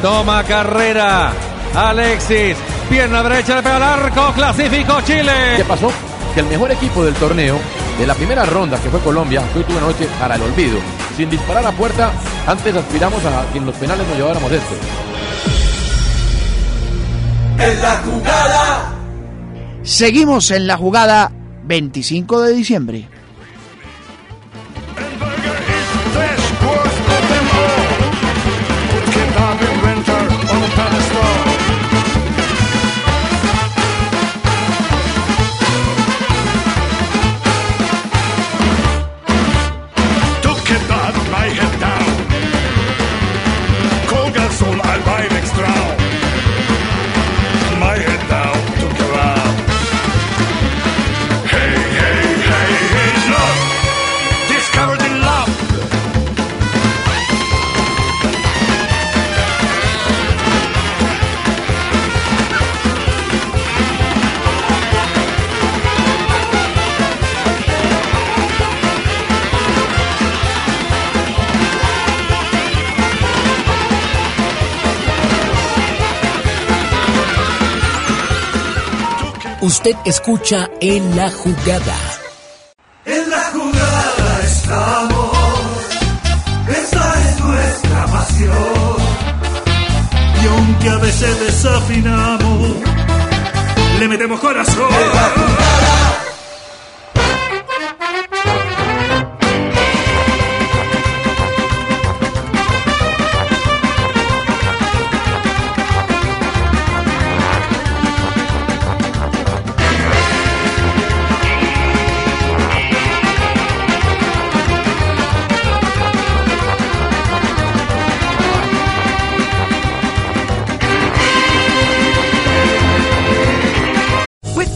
Toma 0.01 0.43
carrera. 0.43 1.31
Alexis, 1.75 2.55
pierna 2.89 3.21
derecha 3.23 3.55
le 3.55 3.63
pega 3.63 3.75
al 3.75 3.83
arco. 3.83 4.31
Clasificó 4.33 5.01
Chile. 5.01 5.33
¿Qué 5.57 5.65
pasó? 5.65 5.91
Que 6.33 6.41
el 6.41 6.47
mejor 6.47 6.71
equipo 6.71 7.03
del 7.03 7.13
torneo, 7.15 7.59
de 7.99 8.07
la 8.07 8.15
primera 8.15 8.45
ronda 8.45 8.81
que 8.81 8.89
fue 8.89 9.01
Colombia, 9.01 9.43
que 9.51 9.59
hoy 9.59 9.65
tuvo 9.65 9.77
una 9.77 9.87
noche 9.87 10.07
para 10.17 10.35
el 10.35 10.41
olvido, 10.41 10.79
sin 11.17 11.29
disparar 11.29 11.65
a 11.65 11.71
puerta, 11.73 12.13
antes 12.47 12.73
aspiramos 12.73 13.23
a 13.25 13.45
que 13.51 13.57
en 13.57 13.65
los 13.65 13.75
penales 13.75 14.07
nos 14.07 14.17
lleváramos 14.17 14.51
esto. 14.51 14.73
En 17.59 17.81
la 17.81 17.97
jugada. 17.97 18.93
Seguimos 19.83 20.49
en 20.51 20.65
la 20.65 20.77
jugada 20.77 21.31
25 21.65 22.41
de 22.41 22.53
diciembre. 22.53 23.09
Usted 79.79 79.95
escucha 80.03 80.69
en 80.81 81.15
la 81.15 81.31
jugada. 81.31 81.95
En 83.05 83.29
la 83.29 83.43
jugada 83.53 84.41
estamos, 84.43 85.37
esa 86.67 87.29
es 87.29 87.39
nuestra 87.39 88.05
pasión. 88.07 88.97
Y 90.43 90.47
aunque 90.47 90.89
a 90.89 90.97
veces 90.97 91.39
desafinamos, 91.39 92.75
le 93.99 94.07
metemos 94.09 94.41
corazón. 94.41 94.89
En 94.91 95.15
la 95.15 95.29
jugada. 95.29 96.38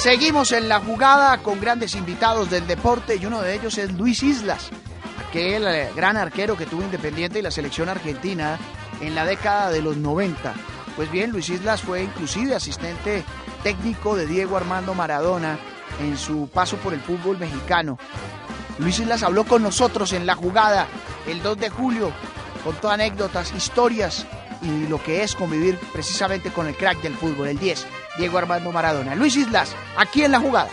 Seguimos 0.00 0.52
en 0.52 0.66
la 0.70 0.80
jugada 0.80 1.36
con 1.42 1.60
grandes 1.60 1.94
invitados 1.94 2.48
del 2.48 2.66
deporte 2.66 3.16
y 3.16 3.26
uno 3.26 3.42
de 3.42 3.54
ellos 3.54 3.76
es 3.76 3.92
Luis 3.92 4.22
Islas, 4.22 4.70
aquel 5.28 5.66
eh, 5.66 5.90
gran 5.94 6.16
arquero 6.16 6.56
que 6.56 6.64
tuvo 6.64 6.80
Independiente 6.80 7.38
y 7.38 7.42
la 7.42 7.50
selección 7.50 7.90
argentina 7.90 8.58
en 9.02 9.14
la 9.14 9.26
década 9.26 9.70
de 9.70 9.82
los 9.82 9.98
90. 9.98 10.54
Pues 10.96 11.10
bien, 11.10 11.32
Luis 11.32 11.50
Islas 11.50 11.82
fue 11.82 12.02
inclusive 12.02 12.54
asistente 12.54 13.22
técnico 13.62 14.16
de 14.16 14.26
Diego 14.26 14.56
Armando 14.56 14.94
Maradona 14.94 15.58
en 16.00 16.16
su 16.16 16.48
paso 16.48 16.78
por 16.78 16.94
el 16.94 17.00
fútbol 17.00 17.36
mexicano. 17.36 17.98
Luis 18.78 19.00
Islas 19.00 19.22
habló 19.22 19.44
con 19.44 19.62
nosotros 19.62 20.14
en 20.14 20.24
la 20.24 20.34
jugada 20.34 20.86
el 21.26 21.42
2 21.42 21.58
de 21.58 21.68
julio, 21.68 22.10
contó 22.64 22.88
anécdotas, 22.88 23.52
historias 23.52 24.26
y 24.62 24.86
lo 24.86 25.02
que 25.02 25.22
es 25.22 25.34
convivir 25.34 25.78
precisamente 25.92 26.50
con 26.50 26.66
el 26.66 26.76
crack 26.76 27.00
del 27.02 27.14
fútbol, 27.14 27.48
el 27.48 27.58
10, 27.58 27.86
Diego 28.18 28.38
Armando 28.38 28.72
Maradona. 28.72 29.14
Luis 29.14 29.36
Islas, 29.36 29.74
aquí 29.96 30.24
en 30.24 30.32
la 30.32 30.40
jugada. 30.40 30.70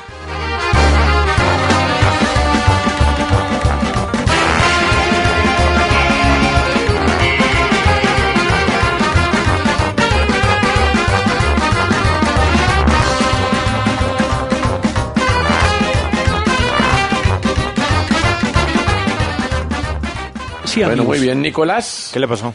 bueno, 20.86 21.04
muy 21.04 21.20
bien, 21.20 21.42
Nicolás. 21.42 22.12
¿Qué 22.14 22.20
le 22.20 22.28
pasó? 22.28 22.54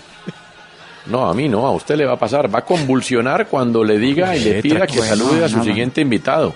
No, 1.06 1.28
a 1.28 1.34
mí 1.34 1.48
no, 1.48 1.66
a 1.66 1.72
usted 1.72 1.96
le 1.96 2.06
va 2.06 2.14
a 2.14 2.18
pasar. 2.18 2.52
Va 2.52 2.60
a 2.60 2.64
convulsionar 2.64 3.48
cuando 3.48 3.82
le 3.84 3.98
diga 3.98 4.36
y 4.36 4.40
le 4.40 4.62
pida 4.62 4.86
que 4.86 4.98
salude 5.00 5.44
a 5.44 5.48
su 5.48 5.62
siguiente 5.62 6.00
invitado. 6.00 6.54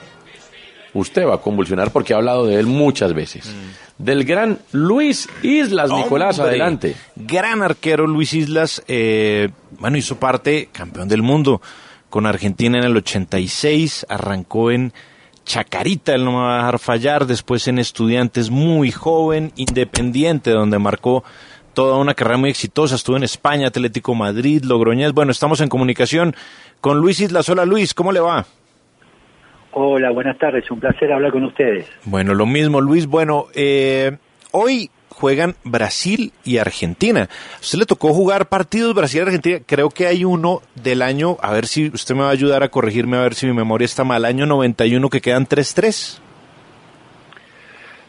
Usted 0.95 1.27
va 1.27 1.35
a 1.35 1.41
convulsionar 1.41 1.91
porque 1.91 2.15
ha 2.15 2.17
hablado 2.17 2.47
de 2.47 2.59
él 2.59 2.67
muchas 2.67 3.13
veces. 3.13 3.53
Del 3.99 4.25
gran 4.25 4.59
Luis 4.73 5.29
Islas, 5.43 5.91
Nicolás, 5.91 6.39
Hombre, 6.39 6.53
adelante. 6.53 6.97
Gran 7.17 7.63
arquero 7.63 8.07
Luis 8.07 8.33
Islas, 8.33 8.83
eh, 8.89 9.51
bueno, 9.79 9.99
hizo 9.99 10.17
parte, 10.17 10.71
campeón 10.73 11.09
del 11.09 11.23
mundo, 11.23 11.61
con 12.09 12.25
Argentina 12.25 12.79
en 12.79 12.85
el 12.85 12.97
86, 12.97 14.07
arrancó 14.09 14.71
en 14.71 14.93
Chacarita, 15.45 16.15
él 16.15 16.25
no 16.25 16.33
me 16.33 16.39
va 16.39 16.55
a 16.55 16.57
dejar 16.59 16.79
fallar, 16.79 17.27
después 17.27 17.69
en 17.69 17.79
Estudiantes 17.79 18.51
muy 18.51 18.91
joven, 18.91 19.53
independiente, 19.57 20.51
donde 20.51 20.79
marcó 20.79 21.25
toda 21.77 21.99
una 21.99 22.15
carrera 22.15 22.39
muy 22.39 22.49
exitosa, 22.49 22.95
estuvo 22.95 23.19
en 23.19 23.23
España, 23.23 23.69
Atlético 23.69 24.15
Madrid, 24.15 24.65
Logroñés, 24.65 25.13
bueno, 25.13 25.31
estamos 25.31 25.61
en 25.61 25.69
comunicación 25.69 26.35
con 26.81 27.01
Luis 27.01 27.21
Islas. 27.21 27.51
Hola 27.51 27.67
Luis, 27.67 27.93
¿cómo 27.93 28.13
le 28.13 28.21
va? 28.21 28.47
Hola, 29.73 30.11
buenas 30.11 30.39
tardes, 30.39 30.71
un 30.71 30.81
placer 30.81 31.13
hablar 31.13 31.33
con 31.33 31.45
ustedes. 31.45 31.87
Bueno, 32.07 32.33
lo 32.33 32.47
mismo, 32.47 32.81
Luis. 32.81 33.07
Bueno, 33.07 33.45
eh, 33.55 34.17
hoy 34.53 34.89
juegan 35.11 35.55
Brasil 35.65 36.33
y 36.45 36.57
Argentina. 36.57 37.29
A 37.57 37.61
usted 37.61 37.81
le 37.81 37.85
tocó 37.85 38.15
jugar 38.15 38.49
partidos 38.49 38.95
Brasil 38.95 39.19
y 39.19 39.23
Argentina. 39.25 39.59
Creo 39.67 39.91
que 39.91 40.07
hay 40.07 40.25
uno 40.25 40.63
del 40.77 41.03
año, 41.03 41.37
a 41.43 41.53
ver 41.53 41.67
si 41.67 41.89
usted 41.89 42.15
me 42.15 42.23
va 42.23 42.29
a 42.29 42.33
ayudar 42.33 42.63
a 42.63 42.71
corregirme, 42.71 43.19
a 43.19 43.21
ver 43.21 43.35
si 43.35 43.45
mi 43.47 43.53
memoria 43.53 43.85
está 43.85 44.03
mal, 44.03 44.25
año 44.25 44.47
91 44.47 45.11
que 45.11 45.21
quedan 45.21 45.47
3-3. 45.47 46.21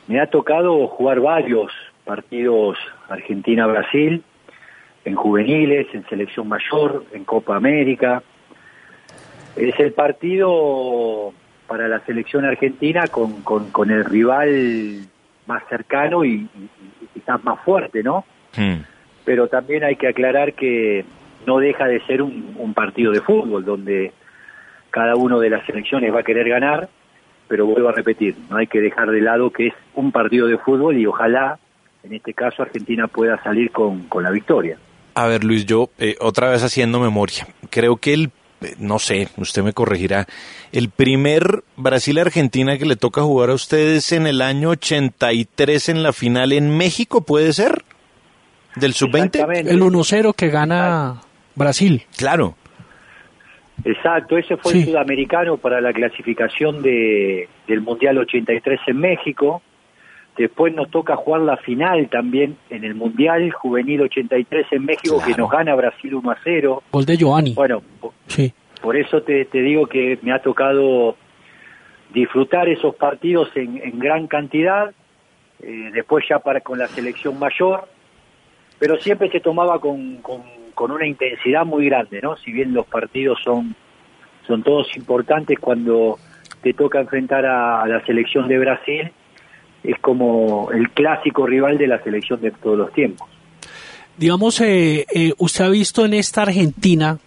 Me 0.08 0.22
ha 0.22 0.28
tocado 0.28 0.88
jugar 0.88 1.20
varios 1.20 1.70
partidos 2.06 2.78
Argentina-Brasil, 3.10 4.24
en 5.06 5.16
juveniles, 5.16 5.88
en 5.94 6.06
selección 6.10 6.48
mayor, 6.48 7.06
en 7.14 7.24
Copa 7.24 7.56
América. 7.56 8.22
Es 9.56 9.80
el 9.80 9.94
partido 9.94 11.34
para 11.68 11.88
la 11.88 12.00
selección 12.06 12.46
argentina 12.46 13.08
con, 13.08 13.42
con, 13.42 13.72
con 13.72 13.90
el 13.92 14.06
rival 14.06 15.00
más 15.48 15.64
cercano 15.70 16.24
y, 16.26 16.30
y- 16.30 16.70
y 17.02 17.08
quizás 17.14 17.44
más 17.44 17.60
fuerte, 17.62 18.04
¿no? 18.04 18.26
Pero 19.26 19.48
también 19.48 19.84
hay 19.84 19.96
que 19.96 20.08
aclarar 20.08 20.54
que 20.54 21.04
no 21.46 21.60
deja 21.60 21.86
de 21.88 22.00
ser 22.02 22.22
un, 22.22 22.56
un 22.58 22.74
partido 22.74 23.12
de 23.12 23.22
fútbol 23.22 23.64
donde 23.66 24.12
cada 24.92 25.16
uno 25.16 25.40
de 25.40 25.50
las 25.50 25.66
selecciones 25.66 26.14
va 26.14 26.20
a 26.22 26.24
querer 26.24 26.48
ganar, 26.50 26.90
pero 27.48 27.66
vuelvo 27.66 27.90
a 27.90 27.94
repetir, 27.94 28.36
no 28.50 28.58
hay 28.58 28.68
que 28.68 28.82
dejar 28.82 29.10
de 29.12 29.22
lado 29.22 29.52
que 29.52 29.68
es 29.68 29.74
un 29.96 30.12
partido 30.12 30.48
de 30.48 30.58
fútbol 30.58 30.98
y 30.98 31.06
ojalá, 31.06 31.60
en 32.04 32.14
este 32.14 32.34
caso, 32.34 32.62
Argentina 32.64 33.08
pueda 33.08 33.42
salir 33.44 33.72
con, 33.72 34.04
con 34.04 34.24
la 34.24 34.32
victoria. 34.32 34.78
A 35.16 35.26
ver, 35.28 35.44
Luis, 35.44 35.66
yo 35.66 35.90
eh, 35.98 36.16
otra 36.20 36.50
vez 36.50 36.64
haciendo 36.64 37.00
memoria. 37.00 37.48
Creo 37.70 37.98
que 37.98 38.14
el, 38.14 38.32
eh, 38.62 38.76
no 38.80 39.00
sé, 39.00 39.30
usted 39.38 39.64
me 39.64 39.74
corregirá, 39.74 40.28
el 40.72 40.90
primer 40.90 41.64
Brasil-Argentina 41.76 42.78
que 42.78 42.86
le 42.86 42.96
toca 42.96 43.22
jugar 43.24 43.50
a 43.50 43.54
ustedes 43.54 44.12
en 44.12 44.28
el 44.28 44.42
año 44.42 44.70
83 44.70 45.90
en 45.90 46.04
la 46.04 46.14
final 46.14 46.52
en 46.54 46.78
México, 46.78 47.22
¿puede 47.22 47.52
ser? 47.54 47.84
¿Del 48.76 48.94
sub-20? 48.94 49.68
El 49.68 49.82
1-0 49.82 50.36
que 50.36 50.50
gana 50.50 51.22
Brasil. 51.56 52.04
Claro. 52.16 52.56
Exacto, 53.84 54.38
ese 54.38 54.58
fue 54.58 54.72
Sí. 54.72 54.80
el 54.80 54.86
sudamericano 54.86 55.58
para 55.58 55.82
la 55.82 55.94
clasificación 55.94 56.82
de, 56.82 57.48
del 57.68 57.82
Mundial 57.82 58.18
83 58.18 58.80
en 58.88 58.98
México. 58.98 59.62
Después 60.38 60.74
nos 60.76 60.90
toca 60.92 61.16
jugar 61.16 61.42
la 61.42 61.58
final 61.58 62.08
también 62.10 62.58
en 62.70 62.84
el 62.84 62.94
Mundial 62.94 63.52
Juvenil 63.52 64.02
83 64.02 64.68
en 64.72 64.86
México, 64.86 65.20
que 65.26 65.34
nos 65.34 65.50
gana 65.50 65.74
Brasil 65.76 66.14
1 66.14 66.30
a 66.32 66.38
0. 66.44 66.84
Gol 66.92 67.06
de 67.06 67.18
Giovanni. 67.18 67.54
Bueno, 67.56 67.82
Sí. 68.28 68.54
por 68.82 68.96
eso 68.96 69.22
te, 69.24 69.46
te 69.46 69.62
digo 69.62 69.88
que 69.88 70.20
me 70.22 70.32
ha 70.32 70.40
tocado 70.42 71.16
disfrutar 72.14 72.70
esos 72.70 72.96
partidos 72.96 73.50
en, 73.56 73.82
en 73.84 74.00
gran 74.00 74.28
cantidad, 74.28 74.94
eh, 75.62 75.90
después 75.94 76.24
ya 76.30 76.40
para 76.40 76.62
con 76.62 76.78
la 76.78 76.88
selección 76.88 77.38
mayor, 77.40 77.88
pero 78.80 78.98
siempre 78.98 79.30
se 79.32 79.40
tomaba 79.40 79.80
con, 79.80 80.18
con, 80.18 80.44
con 80.76 80.92
una 80.92 81.08
intensidad 81.08 81.66
muy 81.66 81.88
grande, 81.88 82.22
¿no? 82.22 82.38
Si 82.38 82.52
bien 82.52 82.74
los 82.74 82.86
partidos 82.86 83.40
son, 83.44 83.76
son 84.46 84.62
todos 84.62 84.96
importantes 84.96 85.58
cuando 85.60 86.18
te 86.62 86.74
toca 86.74 87.00
enfrentar 87.00 87.46
a, 87.46 87.82
a 87.82 87.88
la 87.88 88.06
selección 88.06 88.48
de 88.48 88.60
Brasil, 88.60 89.12
es 89.84 89.98
como 90.00 90.70
el 90.72 90.90
clásico 90.90 91.46
rival 91.46 91.78
de 91.78 91.88
la 91.88 92.02
selección 92.04 92.42
de 92.42 92.52
todos 92.52 92.78
los 92.78 92.94
tiempos. 92.94 93.28
Digamos, 94.18 94.60
eh, 94.62 95.06
eh, 95.14 95.34
¿usted 95.38 95.66
ha 95.66 95.70
visto 95.70 96.06
en 96.06 96.14
esta 96.14 96.42
Argentina 96.42 97.20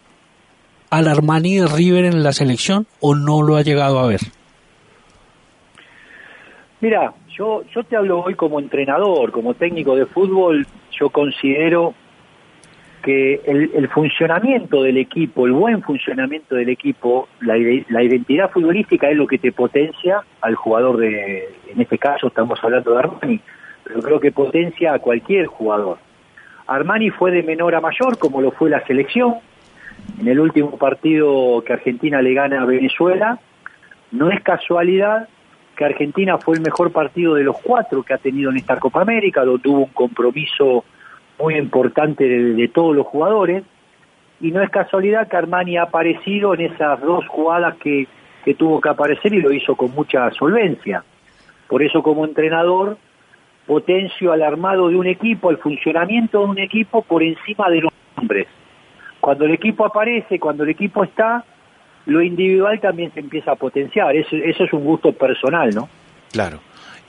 al 0.91 1.09
Armani 1.09 1.57
de 1.57 1.67
River 1.67 2.07
en 2.07 2.23
la 2.23 2.33
selección 2.33 2.87
o 3.01 3.15
no 3.15 3.43
lo 3.43 3.57
ha 3.57 3.63
llegado 3.63 4.01
a 4.01 4.07
ver? 4.09 4.21
Mira, 6.81 7.15
yo, 7.37 7.63
yo 7.75 7.85
te 7.85 7.97
hablo 7.97 8.23
hoy 8.23 8.35
como 8.35 8.59
entrenador, 8.59 9.31
como 9.31 9.55
técnico 9.55 9.95
de 9.95 10.07
fútbol, 10.07 10.67
yo 10.99 11.11
considero 11.11 11.95
que 13.03 13.41
el, 13.47 13.71
el 13.75 13.89
funcionamiento 13.89 14.83
del 14.83 14.99
equipo, 14.99 15.47
el 15.47 15.53
buen 15.53 15.83
funcionamiento 15.83 16.55
del 16.55 16.69
equipo, 16.69 17.29
la, 17.41 17.55
la 17.89 18.03
identidad 18.03 18.51
futbolística 18.51 19.09
es 19.11 19.17
lo 19.17 19.27
que 19.27 19.39
te 19.39 19.53
potencia 19.53 20.23
al 20.41 20.55
jugador 20.55 20.99
de, 20.99 21.49
en 21.69 21.81
este 21.81 21.99
caso 21.99 22.29
estamos 22.29 22.59
hablando 22.63 22.93
de 22.93 22.99
Armani, 22.99 23.41
pero 23.85 24.03
creo 24.03 24.21
que 24.21 24.33
potencia 24.33 24.95
a 24.95 24.99
cualquier 24.99 25.47
jugador. 25.47 25.99
Armani 26.67 27.11
fue 27.11 27.33
de 27.33 27.43
menor 27.43 27.75
a 27.75 27.81
mayor, 27.81 28.19
como 28.19 28.41
lo 28.41 28.53
fue 28.53 28.71
la 28.71 28.85
selección. 28.87 29.37
En 30.21 30.29
el 30.29 30.39
último 30.39 30.79
partido 30.79 31.63
que 31.67 31.73
Argentina 31.73 32.23
le 32.23 32.33
gana 32.35 32.63
a 32.63 32.65
Venezuela, 32.65 33.39
no 34.13 34.31
es 34.31 34.41
casualidad 34.43 35.29
que 35.77 35.85
Argentina 35.85 36.39
fue 36.39 36.57
el 36.57 36.63
mejor 36.63 36.93
partido 36.93 37.35
de 37.35 37.43
los 37.43 37.57
cuatro 37.59 38.03
que 38.03 38.15
ha 38.15 38.19
tenido 38.19 38.51
en 38.51 38.59
esta 38.59 38.79
Copa 38.79 39.03
América, 39.03 39.45
donde 39.45 39.63
tuvo 39.63 39.79
un 39.81 39.93
compromiso 39.93 40.85
muy 41.41 41.57
importante 41.57 42.25
de, 42.25 42.69
todos 42.69 42.95
los 42.95 43.07
jugadores, 43.07 43.65
y 44.41 44.51
no 44.51 44.63
es 44.63 44.71
casualidad 44.71 45.29
que 45.29 45.37
Armani 45.37 45.77
ha 45.77 45.83
aparecido 45.83 46.55
en 46.55 46.61
esas 46.63 47.01
dos 47.01 47.27
jugadas 47.29 47.77
que, 47.77 48.07
que 48.45 48.55
tuvo 48.55 48.81
que 48.81 48.89
aparecer 48.89 49.35
y 49.35 49.41
lo 49.41 49.53
hizo 49.53 49.75
con 49.75 49.93
mucha 49.95 50.31
solvencia. 50.33 51.05
Por 51.69 51.83
eso 51.83 52.03
como 52.03 52.25
entrenador 52.25 52.97
potencio 53.67 54.33
al 54.33 54.43
armado 54.43 54.89
de 54.89 54.97
un 54.97 55.07
equipo, 55.07 55.51
al 55.51 55.59
funcionamiento 55.59 56.41
de 56.41 56.45
un 56.47 56.59
equipo 56.59 57.03
por 57.03 57.23
encima 57.23 57.69
de 57.71 57.83
los 57.83 57.93
hombres. 58.17 58.49
Cuando 59.21 59.45
el 59.45 59.53
equipo 59.53 59.85
aparece, 59.85 60.41
cuando 60.41 60.65
el 60.65 60.71
equipo 60.71 61.05
está, 61.05 61.45
lo 62.07 62.23
individual 62.23 62.81
también 62.81 63.13
se 63.13 63.21
empieza 63.21 63.53
a 63.53 63.57
potenciar. 63.57 64.17
Eso, 64.17 64.35
eso 64.35 64.65
es 64.65 64.73
un 64.73 64.85
gusto 64.85 65.13
personal, 65.13 65.71
¿no? 65.75 65.89
Claro. 66.33 66.59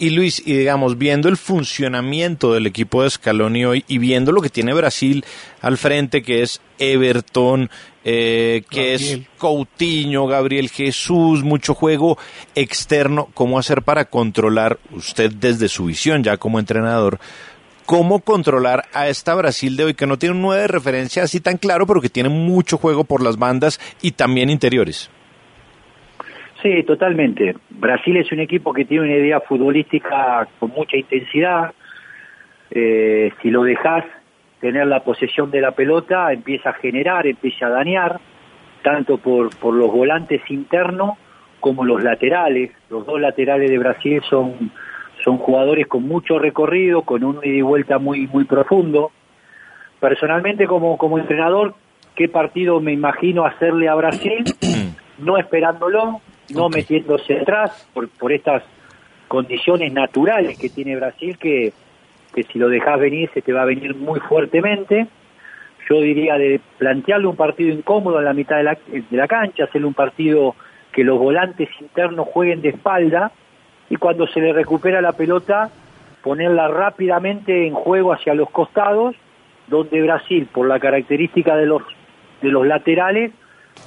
Y 0.01 0.09
Luis, 0.09 0.41
y 0.43 0.55
digamos, 0.55 0.97
viendo 0.97 1.29
el 1.29 1.37
funcionamiento 1.37 2.55
del 2.55 2.65
equipo 2.65 3.03
de 3.03 3.11
Scaloni 3.11 3.65
hoy 3.65 3.85
y 3.87 3.99
viendo 3.99 4.31
lo 4.31 4.41
que 4.41 4.49
tiene 4.49 4.73
Brasil 4.73 5.23
al 5.61 5.77
frente, 5.77 6.23
que 6.23 6.41
es 6.41 6.59
Everton, 6.79 7.69
eh, 8.03 8.63
que 8.67 8.95
es 8.95 9.19
Coutinho, 9.37 10.25
Gabriel 10.25 10.71
Jesús, 10.71 11.43
mucho 11.43 11.75
juego 11.75 12.17
externo, 12.55 13.29
¿cómo 13.35 13.59
hacer 13.59 13.83
para 13.83 14.05
controlar, 14.05 14.79
usted 14.89 15.33
desde 15.33 15.69
su 15.69 15.85
visión 15.85 16.23
ya 16.23 16.37
como 16.37 16.57
entrenador, 16.57 17.19
cómo 17.85 18.21
controlar 18.21 18.89
a 18.93 19.07
esta 19.07 19.35
Brasil 19.35 19.77
de 19.77 19.83
hoy 19.83 19.93
que 19.93 20.07
no 20.07 20.17
tiene 20.17 20.33
un 20.33 20.41
9 20.41 20.63
de 20.63 20.67
referencia 20.67 21.21
así 21.21 21.41
tan 21.41 21.59
claro, 21.59 21.85
pero 21.85 22.01
que 22.01 22.09
tiene 22.09 22.29
mucho 22.29 22.79
juego 22.79 23.03
por 23.03 23.21
las 23.21 23.37
bandas 23.37 23.79
y 24.01 24.13
también 24.13 24.49
interiores? 24.49 25.11
Sí, 26.61 26.83
totalmente. 26.83 27.55
Brasil 27.69 28.17
es 28.17 28.31
un 28.31 28.39
equipo 28.39 28.71
que 28.71 28.85
tiene 28.85 29.05
una 29.05 29.15
idea 29.15 29.39
futbolística 29.39 30.47
con 30.59 30.69
mucha 30.71 30.95
intensidad. 30.95 31.73
Eh, 32.69 33.31
si 33.41 33.49
lo 33.49 33.63
dejas 33.63 34.05
tener 34.59 34.85
la 34.85 35.03
posesión 35.03 35.49
de 35.49 35.59
la 35.59 35.71
pelota, 35.71 36.31
empieza 36.31 36.69
a 36.69 36.73
generar, 36.73 37.25
empieza 37.25 37.65
a 37.65 37.69
dañar, 37.69 38.19
tanto 38.83 39.17
por, 39.17 39.55
por 39.57 39.73
los 39.73 39.91
volantes 39.91 40.41
internos 40.49 41.17
como 41.59 41.83
los 41.83 42.03
laterales. 42.03 42.71
Los 42.89 43.07
dos 43.07 43.19
laterales 43.19 43.69
de 43.69 43.79
Brasil 43.79 44.21
son, 44.29 44.71
son 45.23 45.37
jugadores 45.37 45.87
con 45.87 46.03
mucho 46.03 46.37
recorrido, 46.37 47.01
con 47.01 47.23
un 47.23 47.39
ida 47.43 47.55
y 47.55 47.61
vuelta 47.61 47.97
muy, 47.97 48.27
muy 48.27 48.45
profundo. 48.45 49.11
Personalmente, 49.99 50.67
como, 50.67 50.97
como 50.97 51.17
entrenador, 51.17 51.73
¿qué 52.15 52.29
partido 52.29 52.79
me 52.81 52.93
imagino 52.93 53.45
hacerle 53.45 53.89
a 53.89 53.95
Brasil? 53.95 54.43
no 55.17 55.37
esperándolo, 55.37 56.21
no 56.49 56.69
metiéndose 56.69 57.39
atrás 57.39 57.87
por, 57.93 58.09
por 58.09 58.31
estas 58.31 58.63
condiciones 59.27 59.93
naturales 59.93 60.57
que 60.57 60.69
tiene 60.69 60.95
Brasil 60.95 61.37
que, 61.37 61.73
que 62.33 62.43
si 62.43 62.59
lo 62.59 62.69
dejas 62.69 62.99
venir 62.99 63.29
se 63.33 63.41
te 63.41 63.53
va 63.53 63.61
a 63.61 63.65
venir 63.65 63.95
muy 63.95 64.19
fuertemente. 64.19 65.07
Yo 65.89 65.99
diría 66.01 66.37
de 66.37 66.59
plantearle 66.77 67.27
un 67.27 67.35
partido 67.35 67.73
incómodo 67.73 68.19
en 68.19 68.25
la 68.25 68.33
mitad 68.33 68.57
de 68.57 68.63
la, 68.63 68.77
de 68.87 69.17
la 69.17 69.27
cancha, 69.27 69.65
hacerle 69.65 69.87
un 69.87 69.93
partido 69.93 70.55
que 70.91 71.03
los 71.03 71.17
volantes 71.17 71.69
internos 71.79 72.27
jueguen 72.27 72.61
de 72.61 72.69
espalda 72.69 73.31
y 73.89 73.95
cuando 73.95 74.27
se 74.27 74.39
le 74.39 74.53
recupera 74.53 75.01
la 75.01 75.13
pelota 75.13 75.69
ponerla 76.21 76.67
rápidamente 76.67 77.67
en 77.67 77.73
juego 77.73 78.13
hacia 78.13 78.33
los 78.33 78.49
costados, 78.49 79.15
donde 79.67 80.01
Brasil, 80.01 80.47
por 80.51 80.67
la 80.67 80.79
característica 80.79 81.55
de 81.55 81.65
los, 81.65 81.81
de 82.41 82.49
los 82.49 82.65
laterales, 82.65 83.31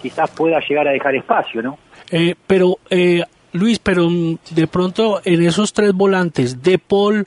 quizás 0.01 0.31
pueda 0.31 0.61
llegar 0.61 0.87
a 0.89 0.93
dejar 0.93 1.15
espacio, 1.15 1.63
¿no? 1.63 1.79
Eh, 2.11 2.35
pero, 2.47 2.79
eh, 2.91 3.23
Luis, 3.53 3.79
pero 3.79 4.11
mm, 4.11 4.39
de 4.51 4.67
pronto 4.67 5.21
en 5.25 5.43
esos 5.43 5.73
tres 5.73 5.93
volantes, 5.93 6.63
De 6.63 6.79
Paul, 6.79 7.27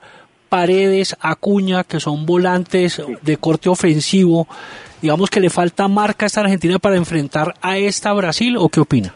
Paredes, 0.50 1.18
Acuña, 1.20 1.84
que 1.84 2.00
son 2.00 2.26
volantes 2.26 3.02
de 3.22 3.38
corte 3.38 3.70
ofensivo, 3.70 4.48
digamos 5.02 5.30
que 5.30 5.40
le 5.40 5.50
falta 5.50 5.88
marca 5.88 6.26
a 6.26 6.28
esta 6.28 6.42
Argentina 6.42 6.80
para 6.80 6.96
enfrentar 6.96 7.56
a 7.62 7.78
esta 7.78 8.14
Brasil, 8.14 8.56
¿o 8.58 8.70
qué 8.70 8.80
opina? 8.80 9.14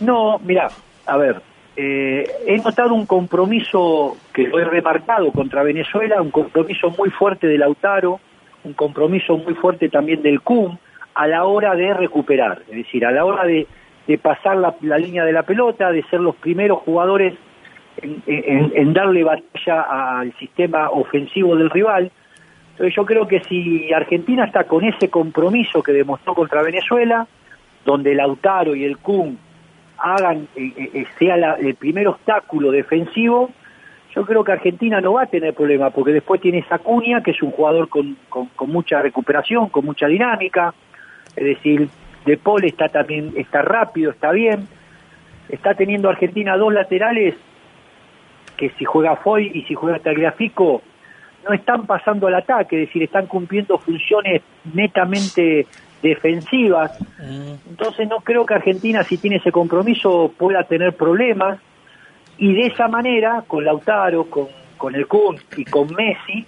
No, 0.00 0.38
mira, 0.38 0.68
a 1.06 1.16
ver, 1.16 1.42
eh, 1.76 2.24
he 2.46 2.58
notado 2.58 2.94
un 2.94 3.06
compromiso 3.06 4.16
que 4.32 4.44
lo 4.44 4.58
he 4.58 4.64
remarcado 4.64 5.30
contra 5.32 5.62
Venezuela, 5.62 6.22
un 6.22 6.30
compromiso 6.30 6.90
muy 6.90 7.10
fuerte 7.10 7.46
de 7.46 7.58
Lautaro, 7.58 8.20
un 8.64 8.72
compromiso 8.72 9.36
muy 9.36 9.54
fuerte 9.54 9.88
también 9.88 10.22
del 10.22 10.40
CUM 10.40 10.78
a 11.20 11.26
la 11.26 11.44
hora 11.44 11.74
de 11.74 11.92
recuperar, 11.92 12.62
es 12.70 12.76
decir, 12.76 13.04
a 13.04 13.10
la 13.12 13.26
hora 13.26 13.44
de, 13.44 13.66
pasar 14.22 14.56
la, 14.56 14.96
línea 14.98 15.22
de 15.22 15.32
la 15.34 15.42
pelota, 15.42 15.92
de 15.92 16.02
ser 16.04 16.18
los 16.20 16.34
primeros 16.36 16.78
jugadores 16.78 17.34
en, 18.26 18.92
darle 18.94 19.22
batalla 19.22 19.82
al 20.18 20.32
sistema 20.38 20.88
ofensivo 20.88 21.54
del 21.56 21.68
rival. 21.68 22.10
Entonces 22.70 22.94
yo 22.96 23.04
creo 23.04 23.28
que 23.28 23.40
si 23.40 23.92
Argentina 23.92 24.46
está 24.46 24.64
con 24.64 24.82
ese 24.82 25.10
compromiso 25.10 25.82
que 25.82 25.92
demostró 25.92 26.34
contra 26.34 26.62
Venezuela, 26.62 27.26
donde 27.84 28.14
Lautaro 28.14 28.74
y 28.74 28.84
el 28.84 28.96
Kun 28.96 29.38
hagan, 29.98 30.48
eh, 30.56 30.72
eh, 30.94 31.04
sea 31.18 31.36
la- 31.36 31.54
el 31.54 31.74
primer 31.74 32.08
obstáculo 32.08 32.70
defensivo, 32.70 33.50
yo 34.14 34.24
creo 34.24 34.42
que 34.42 34.52
Argentina 34.52 35.02
no 35.02 35.12
va 35.12 35.24
a 35.24 35.26
tener 35.26 35.52
problema, 35.52 35.90
porque 35.90 36.12
después 36.12 36.40
tiene 36.40 36.64
Sacuña, 36.66 37.22
que 37.22 37.32
es 37.32 37.42
un 37.42 37.50
jugador 37.50 37.90
con- 37.90 38.16
con 38.30 38.70
mucha 38.70 39.02
recuperación, 39.02 39.68
con 39.68 39.84
mucha 39.84 40.06
dinámica, 40.06 40.72
es 41.36 41.44
decir, 41.44 41.88
De 42.24 42.36
Paul 42.36 42.64
está 42.64 42.88
también, 42.88 43.32
está 43.36 43.62
rápido, 43.62 44.10
está 44.10 44.30
bien, 44.32 44.68
está 45.48 45.74
teniendo 45.74 46.08
Argentina 46.08 46.56
dos 46.56 46.72
laterales 46.72 47.34
que 48.56 48.70
si 48.70 48.84
juega 48.84 49.16
Foy 49.16 49.50
y 49.54 49.62
si 49.62 49.74
juega 49.74 49.98
Tagliafico 49.98 50.82
no 51.48 51.54
están 51.54 51.86
pasando 51.86 52.26
al 52.26 52.34
ataque, 52.34 52.82
es 52.82 52.88
decir, 52.88 53.02
están 53.02 53.26
cumpliendo 53.26 53.78
funciones 53.78 54.42
netamente 54.74 55.66
defensivas. 56.02 56.98
Entonces 57.68 58.08
no 58.08 58.18
creo 58.18 58.44
que 58.44 58.54
Argentina, 58.54 59.02
si 59.04 59.16
tiene 59.16 59.36
ese 59.36 59.50
compromiso, 59.50 60.32
pueda 60.36 60.64
tener 60.64 60.94
problemas. 60.94 61.58
Y 62.36 62.54
de 62.54 62.66
esa 62.66 62.88
manera, 62.88 63.44
con 63.46 63.64
Lautaro, 63.64 64.24
con, 64.24 64.48
con 64.76 64.94
el 64.94 65.06
Kun 65.06 65.38
y 65.56 65.64
con 65.64 65.88
Messi, 65.94 66.46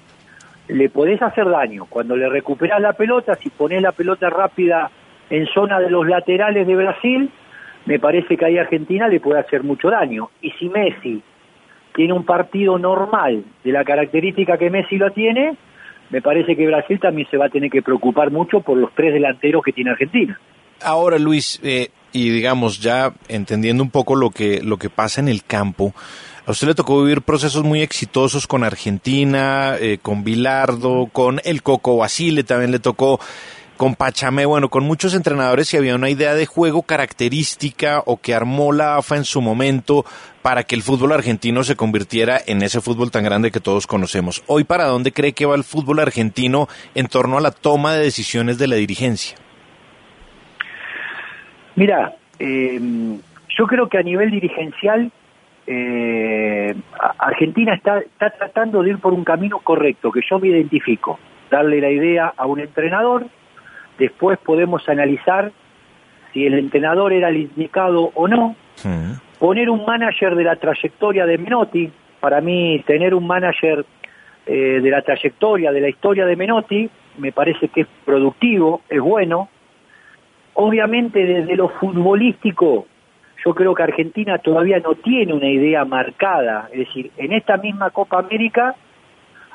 le 0.72 0.88
podés 0.88 1.20
hacer 1.22 1.48
daño. 1.48 1.86
Cuando 1.86 2.16
le 2.16 2.28
recuperás 2.28 2.80
la 2.80 2.94
pelota, 2.94 3.34
si 3.36 3.50
ponés 3.50 3.82
la 3.82 3.92
pelota 3.92 4.30
rápida 4.30 4.90
en 5.30 5.46
zona 5.46 5.78
de 5.80 5.90
los 5.90 6.06
laterales 6.06 6.66
de 6.66 6.74
Brasil, 6.74 7.30
me 7.86 7.98
parece 7.98 8.36
que 8.36 8.44
ahí 8.44 8.58
Argentina 8.58 9.08
le 9.08 9.20
puede 9.20 9.40
hacer 9.40 9.62
mucho 9.62 9.90
daño. 9.90 10.30
Y 10.40 10.50
si 10.52 10.68
Messi 10.68 11.22
tiene 11.94 12.12
un 12.12 12.24
partido 12.24 12.78
normal 12.78 13.44
de 13.62 13.72
la 13.72 13.84
característica 13.84 14.56
que 14.56 14.70
Messi 14.70 14.96
lo 14.96 15.10
tiene, 15.10 15.56
me 16.10 16.22
parece 16.22 16.56
que 16.56 16.66
Brasil 16.66 16.98
también 17.00 17.28
se 17.30 17.36
va 17.36 17.46
a 17.46 17.50
tener 17.50 17.70
que 17.70 17.82
preocupar 17.82 18.30
mucho 18.30 18.60
por 18.60 18.76
los 18.76 18.94
tres 18.94 19.12
delanteros 19.12 19.62
que 19.62 19.72
tiene 19.72 19.90
Argentina. 19.90 20.38
Ahora, 20.82 21.18
Luis, 21.18 21.60
eh, 21.62 21.88
y 22.12 22.30
digamos, 22.30 22.80
ya 22.80 23.12
entendiendo 23.28 23.82
un 23.82 23.90
poco 23.90 24.16
lo 24.16 24.30
que, 24.30 24.62
lo 24.62 24.78
que 24.78 24.90
pasa 24.90 25.20
en 25.20 25.28
el 25.28 25.44
campo, 25.44 25.94
a 26.44 26.50
usted 26.50 26.68
le 26.68 26.74
tocó 26.74 27.02
vivir 27.02 27.22
procesos 27.22 27.62
muy 27.62 27.82
exitosos 27.82 28.46
con 28.46 28.64
Argentina, 28.64 29.76
eh, 29.78 29.98
con 30.02 30.24
Bilardo, 30.24 31.08
con 31.12 31.40
el 31.44 31.62
Coco 31.62 31.96
Basile, 31.96 32.42
también 32.42 32.72
le 32.72 32.80
tocó 32.80 33.20
con 33.76 33.94
Pachame, 33.94 34.44
bueno, 34.46 34.68
con 34.68 34.84
muchos 34.84 35.14
entrenadores 35.14 35.72
y 35.72 35.76
había 35.76 35.94
una 35.94 36.10
idea 36.10 36.34
de 36.34 36.46
juego 36.46 36.82
característica 36.82 38.02
o 38.06 38.16
que 38.20 38.34
armó 38.34 38.72
la 38.72 38.96
AFA 38.96 39.16
en 39.16 39.24
su 39.24 39.40
momento 39.40 40.04
para 40.42 40.64
que 40.64 40.74
el 40.74 40.82
fútbol 40.82 41.12
argentino 41.12 41.64
se 41.64 41.76
convirtiera 41.76 42.40
en 42.46 42.62
ese 42.62 42.80
fútbol 42.80 43.10
tan 43.10 43.24
grande 43.24 43.50
que 43.50 43.60
todos 43.60 43.86
conocemos. 43.86 44.42
Hoy, 44.46 44.64
¿para 44.64 44.84
dónde 44.84 45.12
cree 45.12 45.32
que 45.32 45.46
va 45.46 45.54
el 45.54 45.64
fútbol 45.64 46.00
argentino 46.00 46.68
en 46.94 47.06
torno 47.06 47.38
a 47.38 47.40
la 47.40 47.50
toma 47.50 47.94
de 47.94 48.04
decisiones 48.04 48.58
de 48.58 48.68
la 48.68 48.76
dirigencia? 48.76 49.36
Mira, 51.74 52.14
eh, 52.38 52.80
yo 53.58 53.66
creo 53.66 53.88
que 53.88 53.98
a 53.98 54.02
nivel 54.02 54.30
dirigencial 54.30 55.10
eh, 55.66 56.74
Argentina 57.18 57.74
está, 57.74 58.00
está 58.00 58.30
tratando 58.30 58.82
de 58.82 58.90
ir 58.90 58.98
por 58.98 59.12
un 59.12 59.24
camino 59.24 59.58
correcto, 59.60 60.10
que 60.10 60.20
yo 60.28 60.38
me 60.38 60.48
identifico, 60.48 61.18
darle 61.50 61.80
la 61.80 61.90
idea 61.90 62.32
a 62.36 62.46
un 62.46 62.60
entrenador, 62.60 63.26
después 63.98 64.38
podemos 64.38 64.88
analizar 64.88 65.52
si 66.32 66.46
el 66.46 66.54
entrenador 66.54 67.12
era 67.12 67.28
el 67.28 67.36
indicado 67.36 68.10
o 68.14 68.26
no, 68.26 68.56
poner 69.38 69.70
un 69.70 69.84
manager 69.84 70.34
de 70.34 70.44
la 70.44 70.56
trayectoria 70.56 71.26
de 71.26 71.38
Menotti, 71.38 71.92
para 72.20 72.40
mí 72.40 72.82
tener 72.86 73.14
un 73.14 73.26
manager 73.26 73.84
eh, 74.46 74.80
de 74.82 74.90
la 74.90 75.02
trayectoria, 75.02 75.72
de 75.72 75.80
la 75.80 75.88
historia 75.88 76.24
de 76.24 76.36
Menotti, 76.36 76.88
me 77.18 77.32
parece 77.32 77.68
que 77.68 77.82
es 77.82 77.86
productivo, 78.04 78.82
es 78.88 79.00
bueno. 79.00 79.48
Obviamente 80.54 81.24
desde 81.24 81.56
lo 81.56 81.68
futbolístico, 81.68 82.86
yo 83.44 83.54
creo 83.54 83.74
que 83.74 83.82
Argentina 83.82 84.38
todavía 84.38 84.78
no 84.78 84.94
tiene 84.94 85.32
una 85.32 85.48
idea 85.48 85.84
marcada, 85.84 86.68
es 86.72 86.86
decir, 86.86 87.10
en 87.16 87.32
esta 87.32 87.56
misma 87.56 87.90
Copa 87.90 88.18
América, 88.18 88.74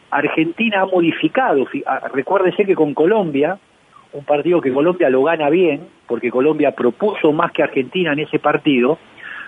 Argentina 0.09 0.81
ha 0.81 0.85
modificado, 0.85 1.65
ah, 1.85 2.09
recuérdese 2.13 2.65
que 2.65 2.75
con 2.75 2.93
Colombia, 2.93 3.57
un 4.13 4.23
partido 4.23 4.61
que 4.61 4.73
Colombia 4.73 5.09
lo 5.09 5.23
gana 5.23 5.49
bien, 5.49 5.87
porque 6.07 6.31
Colombia 6.31 6.71
propuso 6.71 7.31
más 7.31 7.51
que 7.51 7.63
Argentina 7.63 8.13
en 8.13 8.19
ese 8.19 8.39
partido, 8.39 8.97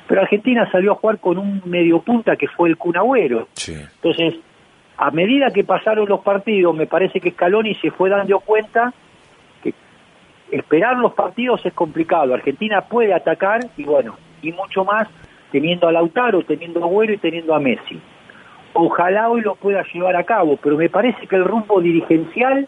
pero 0.07 0.21
Argentina 0.21 0.69
salió 0.71 0.93
a 0.93 0.95
jugar 0.95 1.19
con 1.19 1.37
un 1.37 1.61
mediopunta 1.65 2.35
que 2.35 2.47
fue 2.47 2.69
el 2.69 2.77
Cunagüero. 2.77 3.47
Entonces, 3.67 4.35
a 4.97 5.11
medida 5.11 5.51
que 5.53 5.63
pasaron 5.63 6.09
los 6.09 6.21
partidos, 6.21 6.75
me 6.75 6.87
parece 6.87 7.19
que 7.19 7.31
Scaloni 7.31 7.75
se 7.75 7.91
fue 7.91 8.09
dando 8.09 8.39
cuenta 8.39 8.93
que 9.63 9.73
esperar 10.51 10.97
los 10.97 11.13
partidos 11.13 11.65
es 11.65 11.73
complicado. 11.73 12.33
Argentina 12.33 12.81
puede 12.81 13.13
atacar 13.13 13.61
y 13.77 13.83
bueno, 13.83 14.17
y 14.41 14.51
mucho 14.51 14.83
más 14.83 15.07
teniendo 15.51 15.87
a 15.87 15.91
Lautaro, 15.91 16.43
teniendo 16.43 16.81
a 16.81 16.85
Agüero 16.85 17.13
y 17.13 17.17
teniendo 17.17 17.55
a 17.55 17.59
Messi. 17.59 17.99
Ojalá 18.73 19.29
hoy 19.29 19.41
lo 19.41 19.55
pueda 19.55 19.83
llevar 19.91 20.15
a 20.15 20.23
cabo, 20.23 20.57
pero 20.57 20.77
me 20.77 20.89
parece 20.89 21.27
que 21.27 21.35
el 21.35 21.45
rumbo 21.45 21.81
dirigencial 21.81 22.67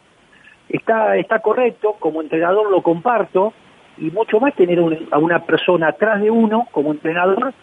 está, 0.70 1.16
está 1.18 1.40
correcto, 1.40 1.96
como 2.00 2.22
entrenador 2.22 2.72
lo 2.72 2.82
comparto, 2.82 3.54
y 3.98 4.10
mucho 4.10 4.40
más 4.40 4.56
tener 4.56 4.80
a 5.12 5.20
una 5.20 5.40
persona 5.46 5.90
atrás 5.90 6.22
de 6.22 6.32
uno 6.32 6.68
como 6.72 6.92
entrenador 6.92 7.54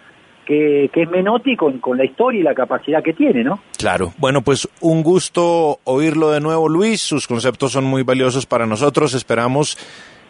que, 0.46 0.88
que 0.94 1.02
es 1.02 1.11
Menotti 1.11 1.56
con, 1.56 1.78
con 1.78 1.98
la 1.98 2.04
historia 2.04 2.40
y 2.40 2.42
la 2.42 2.54
capacidad 2.54 3.02
que 3.02 3.12
tiene, 3.12 3.44
¿no? 3.44 3.61
Claro. 3.76 4.12
Bueno, 4.18 4.42
pues 4.42 4.68
un 4.80 5.02
gusto 5.02 5.78
oírlo 5.84 6.30
de 6.30 6.40
nuevo, 6.40 6.68
Luis. 6.68 7.02
Sus 7.02 7.26
conceptos 7.26 7.72
son 7.72 7.84
muy 7.84 8.02
valiosos 8.02 8.46
para 8.46 8.66
nosotros. 8.66 9.14
Esperamos 9.14 9.76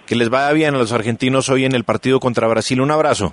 que 0.07 0.17
les 0.17 0.29
vaya 0.31 0.53
bien 0.53 0.75
a 0.75 0.79
los 0.79 0.93
argentinos 0.93 1.51
hoy 1.51 1.67
en 1.67 1.75
el 1.75 1.85
partido 1.85 2.19
contra 2.19 2.49
Brasil. 2.49 2.81
Un 2.81 2.91
abrazo. 2.91 3.33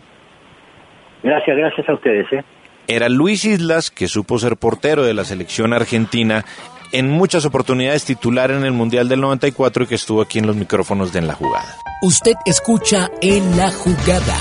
Gracias, 1.23 1.57
gracias 1.57 1.89
a 1.89 1.93
ustedes. 1.93 2.31
¿eh? 2.33 2.43
Era 2.87 3.09
Luis 3.09 3.45
Islas, 3.45 3.89
que 3.89 4.07
supo 4.07 4.37
ser 4.37 4.57
portero 4.57 5.03
de 5.03 5.13
la 5.13 5.25
selección 5.25 5.73
argentina 5.73 6.45
en 6.91 7.09
muchas 7.09 7.45
oportunidades 7.45 8.05
titular 8.05 8.51
en 8.51 8.63
el 8.63 8.71
Mundial 8.71 9.09
del 9.09 9.21
94 9.21 9.83
y 9.83 9.87
que 9.87 9.95
estuvo 9.95 10.21
aquí 10.21 10.39
en 10.39 10.47
los 10.47 10.55
micrófonos 10.55 11.11
de 11.11 11.19
En 11.19 11.27
la 11.27 11.33
Jugada. 11.33 11.77
Usted 12.01 12.33
escucha 12.45 13.09
En 13.21 13.57
la 13.57 13.71
Jugada. 13.71 14.37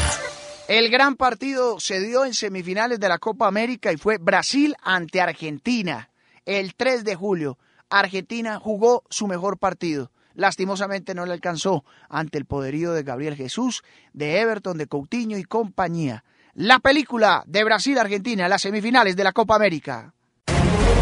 El 0.68 0.90
gran 0.90 1.16
partido 1.16 1.80
se 1.80 2.00
dio 2.00 2.24
en 2.24 2.34
semifinales 2.34 3.00
de 3.00 3.08
la 3.08 3.18
Copa 3.18 3.46
América 3.46 3.92
y 3.92 3.96
fue 3.96 4.18
Brasil 4.18 4.74
ante 4.82 5.20
Argentina. 5.20 6.10
El 6.44 6.74
3 6.74 7.04
de 7.04 7.14
julio, 7.14 7.58
Argentina 7.88 8.58
jugó 8.60 9.04
su 9.08 9.26
mejor 9.26 9.58
partido. 9.58 10.10
Lastimosamente 10.34 11.14
no 11.14 11.24
le 11.26 11.32
alcanzó 11.32 11.84
ante 12.08 12.38
el 12.38 12.44
poderío 12.44 12.92
de 12.92 13.04
Gabriel 13.04 13.36
Jesús, 13.36 13.82
de 14.12 14.40
Everton, 14.40 14.76
de 14.76 14.86
Coutinho 14.86 15.38
y 15.38 15.44
compañía 15.44 16.24
la 16.54 16.78
película 16.78 17.42
de 17.46 17.64
Brasil-Argentina, 17.64 18.48
las 18.48 18.62
semifinales 18.62 19.16
de 19.16 19.24
la 19.24 19.32
Copa 19.32 19.56
América. 19.56 20.12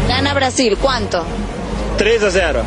Gana 0.07 0.33
Brasil, 0.33 0.77
¿cuánto? 0.81 1.25
3 1.97 2.23
a 2.23 2.31
0. 2.31 2.63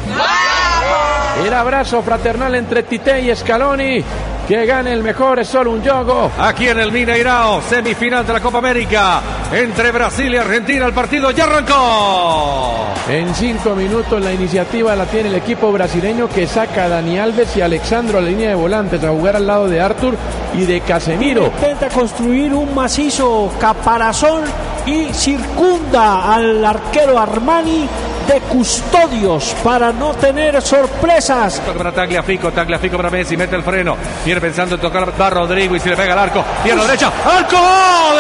El 1.45 1.53
abrazo 1.53 2.03
fraternal 2.03 2.55
entre 2.55 2.83
Tite 2.85 3.21
y 3.21 3.35
Scaloni. 3.35 4.03
Que 4.49 4.65
gane 4.65 4.93
el 4.93 5.03
mejor 5.03 5.41
es 5.41 5.49
solo 5.49 5.73
un 5.73 5.83
yogo. 5.83 6.31
Aquí 6.39 6.69
en 6.69 6.79
el 6.79 6.93
Mineirao, 6.93 7.61
semifinal 7.63 8.25
de 8.25 8.33
la 8.33 8.41
Copa 8.41 8.59
América. 8.59 9.21
Entre 9.53 9.91
Brasil 9.91 10.33
y 10.33 10.37
Argentina, 10.37 10.87
el 10.87 10.93
partido 10.93 11.33
ya 11.33 11.45
arrancó. 11.45 12.87
En 13.09 13.35
cinco 13.35 13.75
minutos 13.75 14.23
la 14.23 14.33
iniciativa 14.33 14.95
la 14.95 15.07
tiene 15.07 15.29
el 15.29 15.35
equipo 15.35 15.73
brasileño 15.73 16.29
que 16.29 16.47
saca 16.47 16.85
a 16.85 16.89
Dani 16.89 17.19
Alves 17.19 17.57
y 17.57 17.61
Alexandro 17.61 18.19
a 18.19 18.21
la 18.21 18.29
línea 18.29 18.51
de 18.51 18.55
volantes 18.55 19.03
a 19.03 19.11
jugar 19.11 19.35
al 19.37 19.47
lado 19.47 19.69
de 19.69 19.81
Arthur 19.81 20.17
y 20.55 20.65
de 20.65 20.81
Casemiro. 20.81 21.47
Intenta 21.47 21.89
construir 21.89 22.55
un 22.55 22.73
macizo 22.75 23.53
caparazón 23.61 24.45
y 24.87 25.07
circunda 25.13 26.35
al 26.35 26.65
arquero 26.65 27.19
Armani 27.19 27.89
de 28.27 28.41
custodios 28.43 29.55
para 29.63 29.93
no 29.93 30.15
tener 30.15 30.61
sorpresas. 30.63 31.61
Para 31.61 31.93
Tagliafico, 31.93 32.51
Tagliafico 32.51 32.97
para 32.97 33.11
Messi, 33.11 33.37
mete 33.37 33.57
el 33.57 33.63
freno. 33.63 33.97
Viene 34.25 34.41
pensando 34.41 34.75
en 34.75 34.81
tocar 34.81 35.13
a 35.19 35.31
Rodrigo 35.31 35.77
y 35.77 35.81
se 35.81 35.91
le 35.91 35.97
pega 35.97 36.13
al 36.13 36.19
arco. 36.19 36.45
Pierna 36.63 36.85
derecha, 36.85 37.13
arco, 37.25 37.59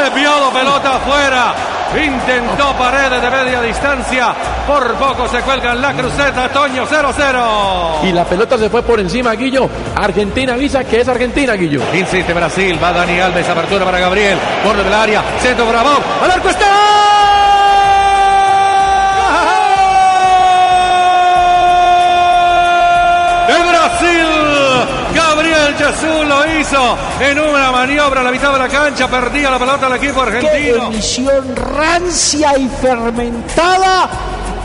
desviado, 0.02 0.50
pelota 0.50 0.96
afuera. 0.96 1.54
Intentó 1.94 2.72
paredes 2.76 3.22
de 3.22 3.30
media 3.30 3.62
distancia. 3.62 4.34
Por 4.66 4.94
poco 4.94 5.28
se 5.28 5.40
cuelga 5.40 5.72
en 5.72 5.80
la 5.80 5.92
cruceta. 5.92 6.48
Toño 6.48 6.86
0-0. 6.86 8.08
Y 8.08 8.12
la 8.12 8.24
pelota 8.24 8.58
se 8.58 8.68
fue 8.68 8.82
por 8.82 9.00
encima, 9.00 9.32
Guillo. 9.32 9.68
Argentina 9.94 10.54
avisa 10.54 10.84
que 10.84 11.00
es 11.00 11.08
Argentina, 11.08 11.54
Guillo. 11.54 11.80
Insiste 11.94 12.34
Brasil. 12.34 12.78
Va 12.82 12.92
Dani 12.92 13.20
Alves. 13.20 13.48
Apertura 13.48 13.84
para 13.84 13.98
Gabriel. 13.98 14.38
Borde 14.64 14.84
del 14.84 14.94
área. 14.94 15.22
Centro 15.40 15.64
para 15.64 15.82
Bob. 15.82 16.02
Al 16.22 16.30
arco 16.32 16.48
está. 16.50 17.15
Brasil. 23.86 24.26
Gabriel 25.14 25.74
Jesús 25.76 26.26
lo 26.26 26.58
hizo 26.58 26.98
en 27.20 27.38
una 27.38 27.70
maniobra 27.70 28.20
a 28.20 28.24
la 28.24 28.30
mitad 28.30 28.52
de 28.52 28.58
la 28.58 28.68
cancha. 28.68 29.08
Perdía 29.08 29.50
la 29.50 29.58
pelota 29.58 29.86
el 29.86 29.94
equipo 29.94 30.22
argentino. 30.22 30.90
Qué 30.90 31.54
rancia 31.54 32.58
y 32.58 32.68
fermentada 32.68 34.08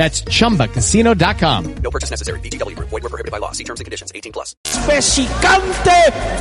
That's 0.00 0.22
chumbacasino.com. 0.22 1.74
No 1.82 1.90
purchase 1.90 2.10
necessary. 2.10 2.40
BGW. 2.40 2.74
Void 2.78 3.02
were 3.02 3.10
prohibited 3.10 3.30
by 3.30 3.36
law. 3.36 3.52
See 3.52 3.64
terms 3.64 3.80
and 3.80 3.84
conditions. 3.84 4.10
18 4.14 4.32
plus. 4.32 4.54
Espesicante 4.64 5.92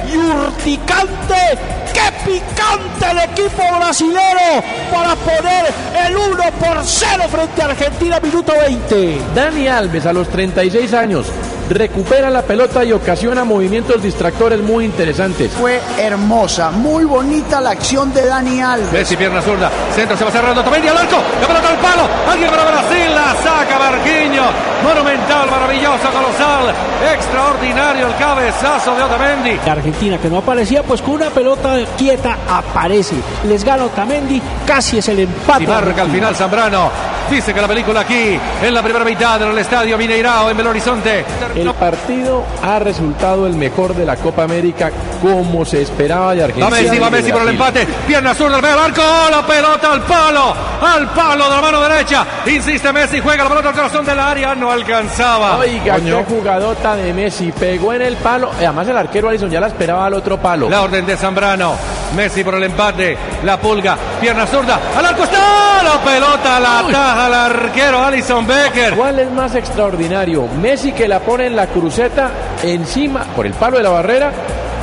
y 0.07 0.15
urticante. 0.15 1.59
¡Qué 1.91 2.09
picante 2.23 3.11
el 3.11 3.17
equipo 3.17 3.61
brasilero 3.77 4.63
para 4.89 5.13
poner 5.15 5.73
el 6.07 6.15
1 6.15 6.37
por 6.57 6.85
0 6.85 7.23
frente 7.29 7.61
a 7.61 7.65
Argentina, 7.65 8.19
minuto 8.21 8.53
20! 8.53 9.17
Dani 9.35 9.67
Alves 9.67 10.05
a 10.05 10.13
los 10.13 10.29
36 10.29 10.93
años 10.93 11.25
recupera 11.69 12.29
la 12.29 12.41
pelota 12.41 12.83
y 12.83 12.91
ocasiona 12.91 13.43
movimientos 13.43 14.01
distractores 14.01 14.59
muy 14.61 14.85
interesantes. 14.85 15.51
Fue 15.51 15.79
hermosa, 15.97 16.71
muy 16.71 17.05
bonita 17.05 17.61
la 17.61 17.71
acción 17.71 18.13
de 18.13 18.25
Dani 18.25 18.61
Alves. 18.61 18.91
Messi, 18.91 19.15
pierna 19.15 19.41
zurda, 19.41 19.71
centro 19.93 20.17
se 20.17 20.25
va 20.25 20.31
cerrando, 20.31 20.61
Otamendi 20.61 20.87
al 20.87 20.97
arco, 20.97 21.17
la 21.41 21.47
pelota 21.47 21.69
al 21.69 21.77
palo, 21.77 22.09
alguien 22.29 22.49
para 22.49 22.65
Brasil, 22.65 23.15
la 23.15 23.35
saca 23.43 23.79
Marquinhos, 23.79 24.51
monumental, 24.83 25.49
maravilloso, 25.49 26.09
colosal, 26.11 26.73
extraordinario 27.13 28.07
el 28.07 28.15
cabezazo 28.15 28.95
de 28.95 29.03
Otamendi. 29.03 29.59
Argentina 29.69 30.17
que 30.17 30.29
no 30.29 30.37
aparecía, 30.37 30.83
pues 30.83 31.01
con 31.01 31.15
una 31.15 31.29
pelota 31.29 31.75
quieta 31.97 32.37
aparece. 32.49 33.15
Les 33.47 33.63
gana 33.63 33.85
Otamendi, 33.85 34.41
casi 34.65 34.97
es 34.97 35.07
el 35.09 35.19
empate. 35.19 35.63
Y 35.63 35.67
marca 35.67 36.01
al 36.01 36.09
final 36.09 36.35
Zambrano. 36.35 36.89
Dice 37.29 37.53
que 37.53 37.61
la 37.61 37.67
película 37.67 37.99
aquí, 37.99 38.39
en 38.63 38.73
la 38.73 38.81
primera 38.81 39.05
mitad 39.05 39.39
del 39.39 39.55
estadio 39.59 39.99
Mineirao, 39.99 40.49
en 40.49 40.57
Belo 40.57 40.71
Horizonte. 40.71 41.23
El 41.61 41.73
partido 41.73 42.43
ha 42.63 42.79
resultado 42.79 43.47
el 43.47 43.55
mejor 43.55 43.95
de 43.95 44.05
la 44.05 44.15
Copa 44.15 44.43
América 44.43 44.91
como 45.21 45.65
se 45.65 45.81
esperaba 45.81 46.33
de 46.33 46.43
Argentina. 46.43 46.69
Va 46.69 46.81
Messi, 46.81 46.99
va 46.99 47.09
Messi 47.09 47.31
por 47.31 47.41
el 47.41 47.49
empate. 47.49 47.87
Pierna 48.07 48.33
zurda, 48.33 48.59
el 48.59 48.65
al 48.65 48.79
arco, 48.79 49.01
la 49.29 49.45
pelota 49.45 49.91
al 49.91 50.01
palo, 50.01 50.53
al 50.81 51.09
palo 51.09 51.43
de 51.45 51.49
la 51.49 51.61
mano 51.61 51.81
derecha. 51.81 52.25
Insiste 52.45 52.93
Messi, 52.93 53.19
juega 53.19 53.43
la 53.43 53.49
pelota 53.49 53.69
al 53.69 53.75
corazón 53.75 54.05
del 54.05 54.19
área, 54.19 54.55
no 54.55 54.71
alcanzaba. 54.71 55.57
Oiga, 55.57 55.97
qué 55.99 56.23
jugadota 56.27 56.95
de 56.95 57.13
Messi, 57.13 57.51
pegó 57.51 57.93
en 57.93 58.03
el 58.03 58.15
palo. 58.17 58.51
Además 58.57 58.87
el 58.87 58.97
arquero 58.97 59.29
Alison 59.29 59.49
ya 59.49 59.59
la 59.59 59.67
esperaba 59.67 60.05
al 60.05 60.13
otro 60.13 60.37
palo. 60.37 60.69
La 60.69 60.81
orden 60.81 61.05
de 61.05 61.17
Zambrano. 61.17 61.75
Messi 62.15 62.43
por 62.43 62.55
el 62.55 62.63
empate, 62.63 63.15
la 63.43 63.59
pulga, 63.59 63.95
pierna 64.19 64.47
zurda, 64.47 64.79
al 64.97 65.05
arco 65.05 65.23
está, 65.23 65.83
la 65.83 66.03
pelota 66.03 66.59
la 66.59 66.79
ataja 66.79 67.25
al 67.27 67.33
arquero 67.33 68.03
Alison 68.03 68.47
Becker. 68.47 68.95
¿Cuál 68.95 69.19
es 69.19 69.31
más 69.31 69.53
extraordinario? 69.53 70.47
Messi 70.59 70.91
que 70.91 71.07
la 71.07 71.19
pone 71.19 71.48
en 71.49 71.55
la 71.55 71.67
cruceta 71.67 72.31
encima 72.63 73.23
por 73.35 73.45
el 73.45 73.53
palo 73.53 73.77
de 73.77 73.83
la 73.83 73.89
barrera 73.89 74.31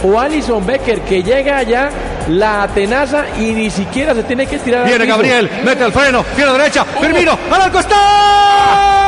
o 0.03 0.19
Alison 0.21 0.67
Becker 0.67 1.01
que 1.03 1.23
llega 1.23 1.59
allá, 1.59 1.89
la 2.29 2.65
atenaza 2.65 3.25
y 3.39 3.53
ni 3.53 3.71
siquiera 3.71 4.15
se 4.15 4.25
tiene 4.25 4.47
que 4.47 4.59
tirar. 4.59 4.85
Viene 4.87 5.07
Gabriel, 5.07 5.51
mete 5.65 5.85
el 5.85 5.93
freno, 5.93 6.23
pierna 6.35 6.53
derecha, 6.55 6.85
Firmino, 6.85 7.39
al 7.51 7.63
arco 7.63 7.79
está. 7.79 9.07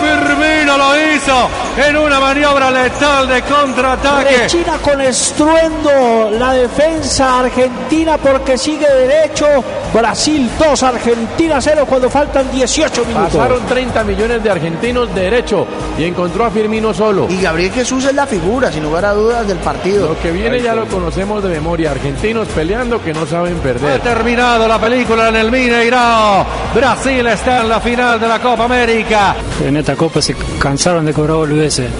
Firmino 0.00 0.76
lo 0.76 0.96
hizo 0.96 1.48
en 1.76 1.96
una 1.96 2.20
maniobra 2.20 2.70
letal 2.70 3.26
de 3.26 3.42
contraataque. 3.42 4.46
China 4.46 4.74
con 4.82 5.00
estruendo 5.00 6.30
la 6.30 6.52
defensa 6.52 7.40
argentina 7.40 8.18
porque 8.18 8.58
sigue 8.58 8.86
derecho. 8.86 9.46
Brasil 9.92 10.48
2, 10.58 10.82
Argentina 10.82 11.60
0 11.60 11.86
cuando 11.88 12.10
faltan 12.10 12.50
18 12.50 13.04
minutos. 13.06 13.34
Pasaron 13.34 13.66
30 13.66 14.04
millones 14.04 14.42
de 14.42 14.50
argentinos 14.50 15.14
derecho 15.14 15.66
y 15.98 16.04
encontró 16.04 16.44
a 16.44 16.50
Firmino 16.50 16.92
solo. 16.92 17.26
Y 17.30 17.40
Gabriel 17.40 17.72
Jesús 17.72 18.04
es 18.04 18.14
la 18.14 18.26
figura, 18.26 18.70
sin 18.70 18.82
lugar 18.82 19.06
a 19.06 19.14
dudas, 19.14 19.46
del 19.46 19.58
partido. 19.58 20.08
Lo 20.08 20.20
que 20.20 20.30
viene 20.30 20.60
ya 20.60 20.74
lo 20.74 20.86
conocemos 20.86 21.42
de 21.42 21.50
memoria. 21.50 21.90
Argentinos 21.90 22.48
peleando 22.48 23.02
que 23.02 23.12
no 23.12 23.26
saben 23.26 23.56
perder. 23.58 24.00
Ha 24.00 24.02
terminado 24.02 24.68
la 24.68 24.78
película 24.78 25.28
en 25.28 25.36
el 25.36 25.50
Mineirao. 25.50 26.46
Brasil 26.74 27.26
está 27.26 27.62
en 27.62 27.68
la 27.68 27.80
final 27.80 28.20
de 28.20 28.28
la 28.28 28.40
Copa 28.40 28.64
América. 28.64 29.36
En 29.64 29.76
esta 29.76 29.96
Copa 29.96 30.20
se 30.20 30.36
cansaron 30.58 31.06
de 31.06 31.12
cobrar 31.12 31.36
boludeces. 31.36 31.90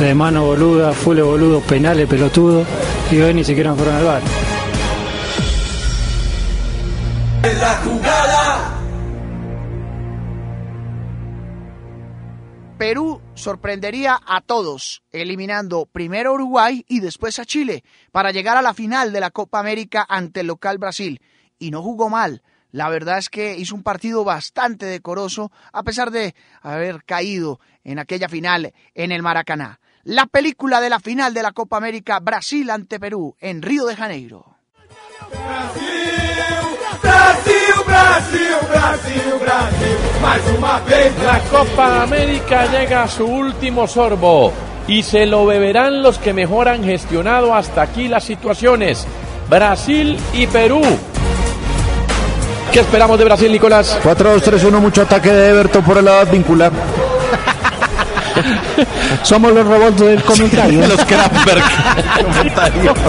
De 0.00 0.14
mano 0.14 0.44
boluda, 0.44 0.92
full 0.92 1.20
boludo, 1.20 1.60
penales, 1.60 2.08
pelotudo. 2.08 2.64
Y 3.10 3.20
hoy 3.20 3.34
ni 3.34 3.44
siquiera 3.44 3.74
fueron 3.74 3.96
al 3.96 4.04
bar. 4.04 4.22
La 7.64 7.76
jugada. 7.76 8.80
Perú 12.76 13.22
sorprendería 13.32 14.20
a 14.26 14.42
todos, 14.42 15.02
eliminando 15.12 15.86
primero 15.86 16.28
a 16.28 16.34
Uruguay 16.34 16.84
y 16.86 17.00
después 17.00 17.38
a 17.38 17.46
Chile, 17.46 17.82
para 18.12 18.32
llegar 18.32 18.58
a 18.58 18.62
la 18.62 18.74
final 18.74 19.14
de 19.14 19.20
la 19.20 19.30
Copa 19.30 19.60
América 19.60 20.04
ante 20.06 20.40
el 20.40 20.48
local 20.48 20.76
Brasil. 20.76 21.22
Y 21.58 21.70
no 21.70 21.80
jugó 21.80 22.10
mal. 22.10 22.42
La 22.70 22.90
verdad 22.90 23.16
es 23.16 23.30
que 23.30 23.56
hizo 23.56 23.74
un 23.74 23.82
partido 23.82 24.24
bastante 24.24 24.84
decoroso, 24.84 25.50
a 25.72 25.84
pesar 25.84 26.10
de 26.10 26.34
haber 26.60 27.02
caído 27.04 27.60
en 27.82 27.98
aquella 27.98 28.28
final 28.28 28.74
en 28.92 29.10
el 29.10 29.22
Maracaná. 29.22 29.80
La 30.02 30.26
película 30.26 30.82
de 30.82 30.90
la 30.90 31.00
final 31.00 31.32
de 31.32 31.42
la 31.42 31.52
Copa 31.52 31.78
América 31.78 32.20
Brasil 32.20 32.68
ante 32.68 33.00
Perú 33.00 33.36
en 33.40 33.62
Río 33.62 33.86
de 33.86 33.96
Janeiro. 33.96 34.58
Brasil, 35.30 36.03
Brasil, 37.02 37.74
Brasil, 37.86 38.56
Brasil, 39.40 39.96
más 40.22 40.40
una 40.56 40.78
vez. 40.80 41.12
La 41.24 41.38
Copa 41.50 42.02
América 42.02 42.66
llega 42.66 43.04
a 43.04 43.08
su 43.08 43.24
último 43.24 43.86
sorbo 43.86 44.52
y 44.86 45.02
se 45.02 45.26
lo 45.26 45.46
beberán 45.46 46.02
los 46.02 46.18
que 46.18 46.32
mejor 46.32 46.68
han 46.68 46.84
gestionado 46.84 47.54
hasta 47.54 47.82
aquí 47.82 48.08
las 48.08 48.24
situaciones. 48.24 49.06
Brasil 49.48 50.18
y 50.32 50.46
Perú. 50.46 50.82
¿Qué 52.72 52.80
esperamos 52.80 53.18
de 53.18 53.24
Brasil, 53.24 53.52
Nicolás? 53.52 53.98
4-2-3-1, 54.02 54.80
mucho 54.80 55.02
ataque 55.02 55.32
de 55.32 55.50
Everton 55.50 55.84
por 55.84 55.98
el 55.98 56.06
lado 56.06 56.26
vincular. 56.26 56.72
Somos 59.22 59.52
los 59.52 59.66
robots 59.66 60.00
del 60.00 60.22
comentario. 60.22 60.86
los 60.88 61.04
Kraftwerk. 61.04 61.64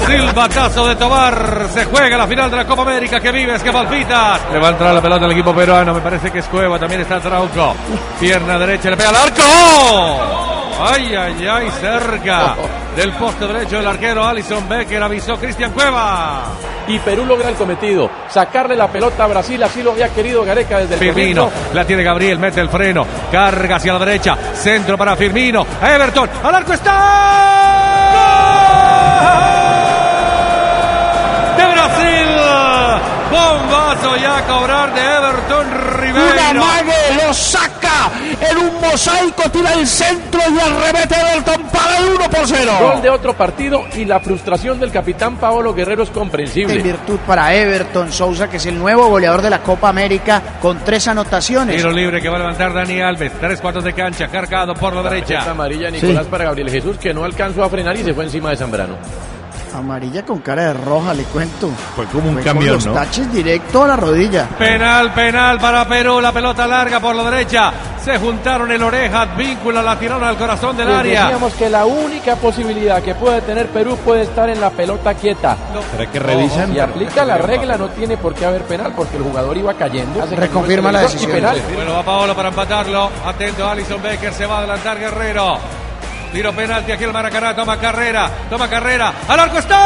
Silbatazo 0.06 0.88
de 0.88 0.96
Tobar. 0.96 1.68
Se 1.74 1.86
juega 1.86 2.18
la 2.18 2.28
final 2.28 2.50
de 2.52 2.58
la 2.58 2.66
Copa 2.66 2.84
América. 2.84 3.20
Que 3.20 3.32
vives, 3.32 3.62
que 3.64 3.72
palpitas. 3.72 4.42
Le 4.52 4.60
va 4.60 4.68
a 4.70 4.72
entrar 4.72 4.94
la 4.94 5.02
pelota 5.02 5.26
al 5.26 5.32
equipo 5.32 5.54
peruano. 5.54 5.94
Me 5.94 6.02
parece 6.02 6.32
que 6.32 6.40
es 6.40 6.46
Cueva. 6.46 6.80
También 6.80 7.02
está 7.02 7.20
Trauco. 7.20 7.76
Pierna 8.20 8.58
derecha. 8.58 8.90
Le 8.90 8.98
pega 8.98 9.10
al 9.10 9.16
arco. 9.16 9.44
Ay, 10.80 11.16
ay, 11.16 11.48
ay, 11.48 11.72
cerca 11.80 12.56
del 12.96 13.12
poste 13.14 13.46
derecho 13.48 13.78
del 13.78 13.88
arquero 13.88 14.24
Alison 14.24 14.68
Becker. 14.68 15.04
Avisó 15.04 15.38
Cristian 15.38 15.72
Cueva. 15.72 16.44
Y 16.88 17.00
Perú 17.00 17.26
logra 17.26 17.50
el 17.50 17.56
cometido. 17.56 18.10
Sacarle 18.30 18.76
la 18.76 18.88
pelota 18.88 19.24
a 19.26 19.28
Brasil. 19.28 19.62
Así 19.64 19.84
lo 19.84 19.92
había 19.92 20.10
querido 20.10 20.44
Gareca 20.44 20.80
desde 20.80 20.94
el 20.96 21.00
Firmino. 21.00 21.50
La 21.74 21.86
tiene 21.86 22.04
Gabriel. 22.04 22.40
Mete 22.40 22.62
el 22.62 22.70
freno. 22.70 23.06
Carga 23.32 23.76
hacia 23.78 23.94
la 23.94 24.00
derecha. 24.00 24.38
Centro 24.54 24.98
para 24.98 25.16
Firmino. 25.16 25.66
Everton. 25.82 26.30
Al 26.44 26.56
arco 26.56 26.74
está. 26.74 27.56
Bombazo 33.36 34.16
ya 34.16 34.38
a 34.38 34.48
cobrar 34.48 34.94
de 34.94 35.02
Everton 35.02 35.68
Ribeiro. 36.00 36.32
Una 36.32 36.54
mague 36.54 36.94
lo 37.22 37.34
saca 37.34 38.10
en 38.40 38.58
un 38.58 38.82
mosaico, 38.82 39.50
tira 39.52 39.74
el 39.74 39.86
centro 39.86 40.40
y 40.40 40.60
arremete 40.60 41.16
Everton 41.16 41.64
para 41.64 41.98
el 41.98 42.06
1 42.16 42.30
por 42.30 42.48
0. 42.48 42.72
Gol 42.80 43.02
de 43.02 43.10
otro 43.10 43.34
partido 43.34 43.86
y 43.96 44.06
la 44.06 44.22
frustración 44.22 44.80
del 44.80 44.92
capitán 44.92 45.36
Paolo 45.36 45.74
Guerrero 45.74 46.04
es 46.04 46.10
comprensible. 46.12 46.76
En 46.76 46.84
virtud 46.84 47.20
para 47.28 47.54
Everton 47.54 48.12
Sousa, 48.12 48.50
que 48.50 48.58
es 48.58 48.66
el 48.68 48.80
nuevo 48.80 49.10
goleador 49.10 49.42
de 49.42 49.50
la 49.50 49.62
Copa 49.62 49.90
América 49.90 50.42
con 50.62 50.80
tres 50.80 51.08
anotaciones. 51.08 51.76
Tiro 51.76 51.92
libre 51.92 52.22
que 52.22 52.30
va 52.30 52.38
a 52.38 52.40
levantar 52.40 52.74
Dani 52.74 53.02
Alves. 53.02 53.34
Tres 53.40 53.60
cuartos 53.60 53.84
de 53.84 53.94
cancha, 53.94 54.28
cargado 54.30 54.74
por 54.74 54.96
la 54.96 55.04
derecha. 55.04 55.40
Esta 55.40 55.52
amarilla 55.52 55.92
Nicolás 55.92 56.24
sí. 56.24 56.32
para 56.32 56.46
Gabriel 56.46 56.70
Jesús, 56.70 56.98
que 56.98 57.14
no 57.14 57.26
alcanzó 57.26 57.64
a 57.64 57.70
frenar 57.70 57.98
y 57.98 58.04
se 58.04 58.14
fue 58.14 58.24
encima 58.24 58.52
de 58.52 58.58
Zambrano. 58.58 58.96
Amarilla 59.78 60.24
con 60.26 60.40
cara 60.40 60.66
de 60.68 60.74
roja, 60.74 61.14
le 61.14 61.24
cuento. 61.24 61.70
Fue 61.96 62.06
como 62.06 62.30
un 62.30 62.36
Fue 62.36 62.44
camión, 62.44 62.66
con 62.68 62.76
los 62.76 62.86
¿no? 62.88 62.94
taches 62.94 63.32
directo 63.32 63.84
a 63.84 63.88
la 63.88 63.96
rodilla. 63.96 64.48
Penal, 64.58 65.12
penal 65.14 65.60
para 65.60 65.88
Perú. 65.88 66.20
La 66.22 66.32
pelota 66.32 66.66
larga 66.68 67.00
por 67.00 67.16
la 67.16 67.30
derecha. 67.30 67.72
Se 68.04 68.18
juntaron 68.20 68.72
el 68.72 68.84
oreja, 68.84 69.26
víncula, 69.36 69.82
la 69.82 69.98
tiraron 69.98 70.24
al 70.24 70.38
corazón 70.38 70.78
del 70.78 70.86
Pues 70.86 71.00
área. 71.00 71.22
Decíamos 71.24 71.54
que 71.56 71.70
la 71.72 71.86
única 71.86 72.36
posibilidad 72.36 73.02
que 73.02 73.16
puede 73.16 73.42
tener 73.42 73.68
Perú 73.70 73.98
puede 74.06 74.22
estar 74.24 74.48
en 74.48 74.62
la 74.62 74.70
pelota 74.70 75.16
quieta. 75.16 75.58
¿Será 75.92 76.12
que 76.12 76.20
revisan? 76.20 76.72
Si 76.72 76.80
aplica 76.80 77.26
la 77.26 77.38
regla 77.40 77.78
no 77.78 77.90
tiene 77.90 78.16
por 78.18 78.36
qué 78.36 78.46
haber 78.46 78.62
penal 78.64 78.94
porque 78.96 79.18
el 79.18 79.24
jugador 79.24 79.58
iba 79.58 79.74
cayendo. 79.74 80.24
Reconfirma 80.36 80.90
no 80.92 80.98
la 81.00 81.04
y 81.04 81.06
decisión. 81.08 81.32
penal. 81.32 81.60
Bueno, 81.76 81.94
va 81.94 82.04
Paolo 82.04 82.36
para 82.36 82.50
empatarlo. 82.50 83.10
Atento, 83.26 83.68
Alison 83.68 84.02
Becker. 84.02 84.34
Se 84.34 84.46
va 84.46 84.56
a 84.56 84.60
adelantar 84.60 85.00
Guerrero. 85.00 85.58
Tiro 86.36 86.52
penalti 86.52 86.92
aquí 86.92 87.06
el 87.06 87.14
Maracaná. 87.14 87.56
Toma 87.56 87.80
carrera. 87.80 88.30
Toma 88.50 88.68
carrera. 88.68 89.14
Al 89.26 89.40
arco 89.40 89.58
está. 89.58 89.78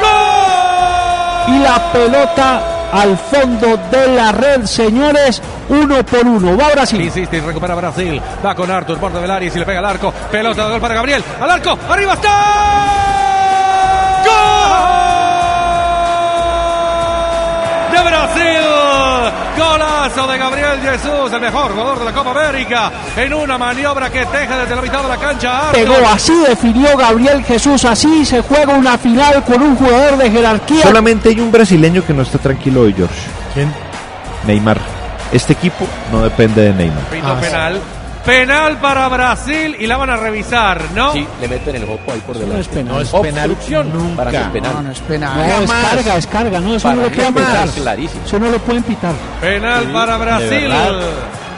¡Gol! 0.00 1.54
Y 1.54 1.58
la 1.58 1.92
pelota 1.92 2.62
al 2.90 3.18
fondo 3.18 3.76
de 3.90 4.08
la 4.08 4.32
red, 4.32 4.64
señores. 4.64 5.42
Uno 5.68 6.02
por 6.06 6.26
uno. 6.26 6.56
Va 6.56 6.70
Brasil. 6.70 7.02
Insiste 7.02 7.36
y 7.36 7.40
recupera 7.40 7.74
Brasil. 7.74 8.18
Va 8.42 8.54
con 8.54 8.70
Arthur, 8.70 8.98
borde 8.98 9.20
del 9.20 9.30
área 9.30 9.46
y 9.46 9.50
si 9.50 9.58
le 9.58 9.66
pega 9.66 9.80
al 9.80 9.84
arco. 9.84 10.10
Pelota 10.10 10.64
de 10.64 10.70
gol 10.70 10.80
para 10.80 10.94
Gabriel. 10.94 11.22
Al 11.38 11.50
arco. 11.50 11.78
Arriba 11.90 12.14
está. 12.14 12.30
¡Gol! 17.90 17.92
De 17.92 18.02
Brasil. 18.08 18.69
Golazo 19.60 20.26
de 20.26 20.38
Gabriel 20.38 20.80
Jesús, 20.80 21.32
el 21.32 21.40
mejor 21.40 21.72
jugador 21.72 21.98
de 21.98 22.04
la 22.06 22.12
Copa 22.12 22.30
América, 22.30 22.90
en 23.14 23.34
una 23.34 23.58
maniobra 23.58 24.10
que 24.10 24.24
teja 24.24 24.58
desde 24.58 24.74
la 24.74 24.80
mitad 24.80 25.02
de 25.02 25.08
la 25.08 25.18
cancha. 25.18 25.70
Pegó, 25.72 25.96
así 26.10 26.34
definió 26.48 26.96
Gabriel 26.96 27.44
Jesús, 27.44 27.84
así 27.84 28.24
se 28.24 28.40
juega 28.40 28.72
una 28.72 28.96
final 28.96 29.44
con 29.44 29.60
un 29.60 29.76
jugador 29.76 30.16
de 30.16 30.30
jerarquía. 30.30 30.82
Solamente 30.82 31.28
hay 31.28 31.40
un 31.40 31.52
brasileño 31.52 32.04
que 32.04 32.14
no 32.14 32.22
está 32.22 32.38
tranquilo 32.38 32.82
hoy, 32.82 32.94
George. 32.94 33.14
¿Quién? 33.52 33.70
Neymar. 34.46 34.78
Este 35.30 35.52
equipo 35.52 35.86
no 36.10 36.22
depende 36.22 36.62
de 36.62 36.72
Neymar. 36.72 37.04
Pito 37.10 37.34
penal. 37.40 37.80
Penal 38.24 38.76
para 38.78 39.08
Brasil 39.08 39.76
y 39.80 39.86
la 39.86 39.96
van 39.96 40.10
a 40.10 40.16
revisar, 40.16 40.80
¿no? 40.94 41.12
Sí, 41.12 41.26
le 41.40 41.48
meten 41.48 41.76
el 41.76 41.84
ojo 41.84 41.98
ahí 42.12 42.20
por 42.20 42.34
delante. 42.36 42.54
No 42.54 42.60
es 42.60 42.68
penal. 42.68 42.94
No 42.94 43.00
es 43.00 43.08
penal. 43.10 43.56
Para 44.16 44.30
mí 44.30 44.36
es 44.36 44.42
penal. 44.48 44.72
No, 44.74 44.82
no 44.82 44.90
es 44.92 44.98
penal. 45.00 45.36
No, 45.36 45.42
es 45.64 45.70
carga, 45.70 46.16
es 46.16 46.26
carga, 46.26 46.60
no, 46.60 46.74
eso 46.76 46.82
Para 46.88 46.96
no 46.96 47.02
lo 47.02 47.10
pueden 47.10 47.34
pitar. 47.34 47.68
clarísimo. 47.70 48.24
Eso 48.26 48.38
no 48.38 48.48
lo 48.50 48.58
pueden 48.58 48.82
pitar. 48.82 49.12
Penal 49.40 49.84
Sí, 49.86 49.92
para 49.92 50.16
Brasil. 50.18 50.70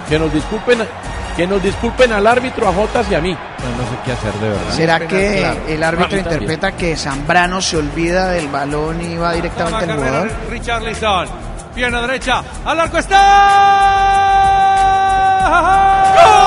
Que 0.09 0.19
nos 0.19 0.33
disculpen, 0.33 0.79
que 1.37 1.47
nos 1.47 1.63
disculpen 1.63 2.13
al 2.13 2.27
árbitro, 2.27 2.69
a 2.69 2.73
Jotas 2.73 3.07
y 3.11 3.15
a 3.17 3.21
mí. 3.21 3.33
No, 3.33 3.39
no 3.39 3.91
sé 3.91 3.97
qué 4.05 4.13
hacer 4.13 4.33
de 4.35 4.49
verdad. 4.49 4.73
¿Será 4.73 4.99
Penal, 4.99 5.09
que 5.09 5.39
claro. 5.39 5.61
el 5.69 5.83
árbitro 5.83 6.09
también. 6.11 6.33
interpreta 6.43 6.73
que 6.73 6.97
Zambrano 6.97 7.61
se 7.61 7.77
olvida 7.77 8.29
del 8.29 8.49
balón 8.49 9.01
y 9.03 9.17
va 9.17 9.33
directamente 9.33 9.85
al 9.91 9.97
jugador? 9.99 10.31
Richarlison. 10.49 11.27
Pierna 11.75 12.03
derecha. 12.03 12.43
Al 12.65 12.79
arco 12.81 12.99
está. 12.99 13.19
¡Gol! 16.15 16.41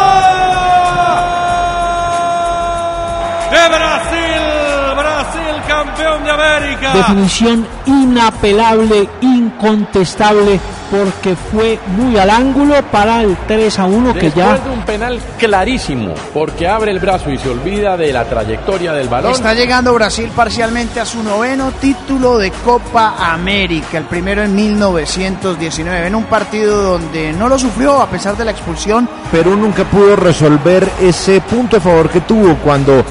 De 3.56 3.70
Brasil. 3.70 4.96
Brasil 4.98 5.56
campeón 5.66 6.24
de 6.26 6.32
América. 6.32 6.94
Definición 6.94 7.66
inapelable, 7.86 9.08
incontestable, 9.22 10.60
porque 10.92 11.36
fue 11.36 11.80
muy 11.98 12.18
al 12.18 12.30
ángulo 12.30 12.76
para 12.92 13.22
el 13.22 13.38
3 13.48 13.80
a 13.80 13.86
1 13.86 14.14
que 14.14 14.20
Después 14.20 14.36
ya 14.36 14.58
de 14.58 14.70
un 14.70 14.82
penal 14.82 15.20
clarísimo, 15.38 16.14
porque 16.34 16.68
abre 16.68 16.92
el 16.92 17.00
brazo 17.00 17.32
y 17.32 17.38
se 17.38 17.50
olvida 17.50 17.96
de 17.96 18.12
la 18.12 18.26
trayectoria 18.26 18.92
del 18.92 19.08
balón. 19.08 19.32
Está 19.32 19.54
llegando 19.54 19.94
Brasil 19.94 20.30
parcialmente 20.36 21.00
a 21.00 21.06
su 21.06 21.24
noveno 21.24 21.72
título 21.80 22.38
de 22.38 22.52
Copa 22.52 23.16
América, 23.18 23.98
el 23.98 24.06
primero 24.06 24.44
en 24.44 24.54
1919, 24.54 26.08
en 26.08 26.16
un 26.16 26.26
partido 26.26 26.82
donde 26.84 27.34
no 27.34 27.48
lo 27.48 27.58
sufrió 27.58 28.02
a 28.02 28.08
pesar 28.08 28.36
de 28.36 28.46
la 28.46 28.52
expulsión. 28.52 29.08
Perú 29.32 29.56
nunca 29.56 29.86
pudo 29.86 30.16
resolver 30.16 30.90
ese 31.02 31.42
punto 31.42 31.78
a 31.78 31.80
favor 31.80 32.10
que 32.10 32.22
tuvo 32.22 32.56
cuando 32.58 33.04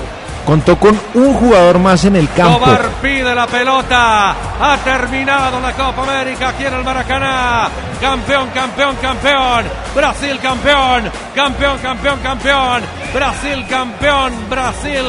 contó 0.45 0.78
con 0.78 0.99
un 1.14 1.34
jugador 1.34 1.78
más 1.78 2.05
en 2.05 2.16
el 2.16 2.30
campo. 2.32 2.59
Tobar 2.59 2.88
pide 3.03 3.34
la 3.34 3.47
pelota. 3.47 4.30
Ha 4.61 4.76
terminado 4.84 5.61
la 5.61 5.72
Copa 5.72 6.03
América 6.03 6.51
aquí 6.51 6.64
en 6.64 6.74
el 6.74 6.84
Maracaná. 6.84 7.68
Campeón, 8.01 8.49
campeón, 8.51 8.97
campeón. 8.97 9.64
Brasil 9.95 10.38
campeón. 10.40 11.11
Campeón, 11.34 11.78
campeón, 11.78 12.18
campeón. 12.20 12.82
Brasil 13.12 13.66
campeón. 13.68 14.32
Brasil 14.49 15.05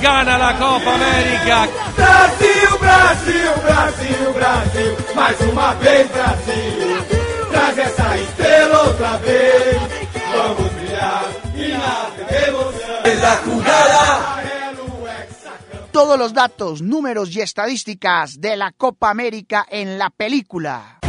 gana 0.00 0.38
la 0.38 0.52
Copa 0.54 0.94
América. 0.94 1.68
Brasil, 1.96 2.68
Brasil, 2.80 3.50
Brasil, 3.62 4.32
Brasil, 4.34 4.96
mais 5.14 5.40
uma 5.40 5.74
vez 5.74 6.08
Brasil. 6.10 7.22
Traz 7.50 7.78
essa 7.78 8.16
estrela 8.16 8.82
outra 8.84 9.16
vez. 9.18 9.80
Vamos 10.34 10.72
brilhar 10.72 11.24
e 11.54 11.68
na 11.68 12.48
emoção. 12.48 12.92
Todos 15.92 16.18
los 16.18 16.32
datos, 16.32 16.80
números 16.80 17.36
y 17.36 17.42
estadísticas 17.42 18.40
de 18.40 18.56
la 18.56 18.72
Copa 18.72 19.10
América 19.10 19.66
en 19.68 19.98
la 19.98 20.08
película. 20.08 21.00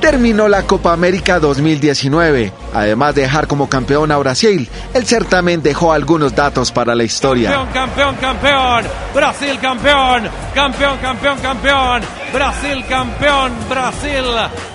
Terminó 0.00 0.46
la 0.46 0.62
Copa 0.62 0.92
América 0.92 1.40
2019. 1.40 2.52
Además 2.72 3.16
de 3.16 3.22
dejar 3.22 3.48
como 3.48 3.68
campeón 3.68 4.12
a 4.12 4.18
Brasil, 4.18 4.68
el 4.94 5.04
certamen 5.06 5.60
dejó 5.60 5.92
algunos 5.92 6.36
datos 6.36 6.70
para 6.70 6.94
la 6.94 7.02
historia. 7.02 7.50
Campeón, 7.50 7.88
campeón, 7.88 8.14
campeón. 8.14 8.84
Brasil 9.12 9.58
campeón. 9.60 10.28
Campeón, 10.54 10.98
campeón, 10.98 11.38
campeón. 11.40 12.02
Brasil 12.32 12.84
campeón. 12.88 13.52
Brasil 13.68 14.24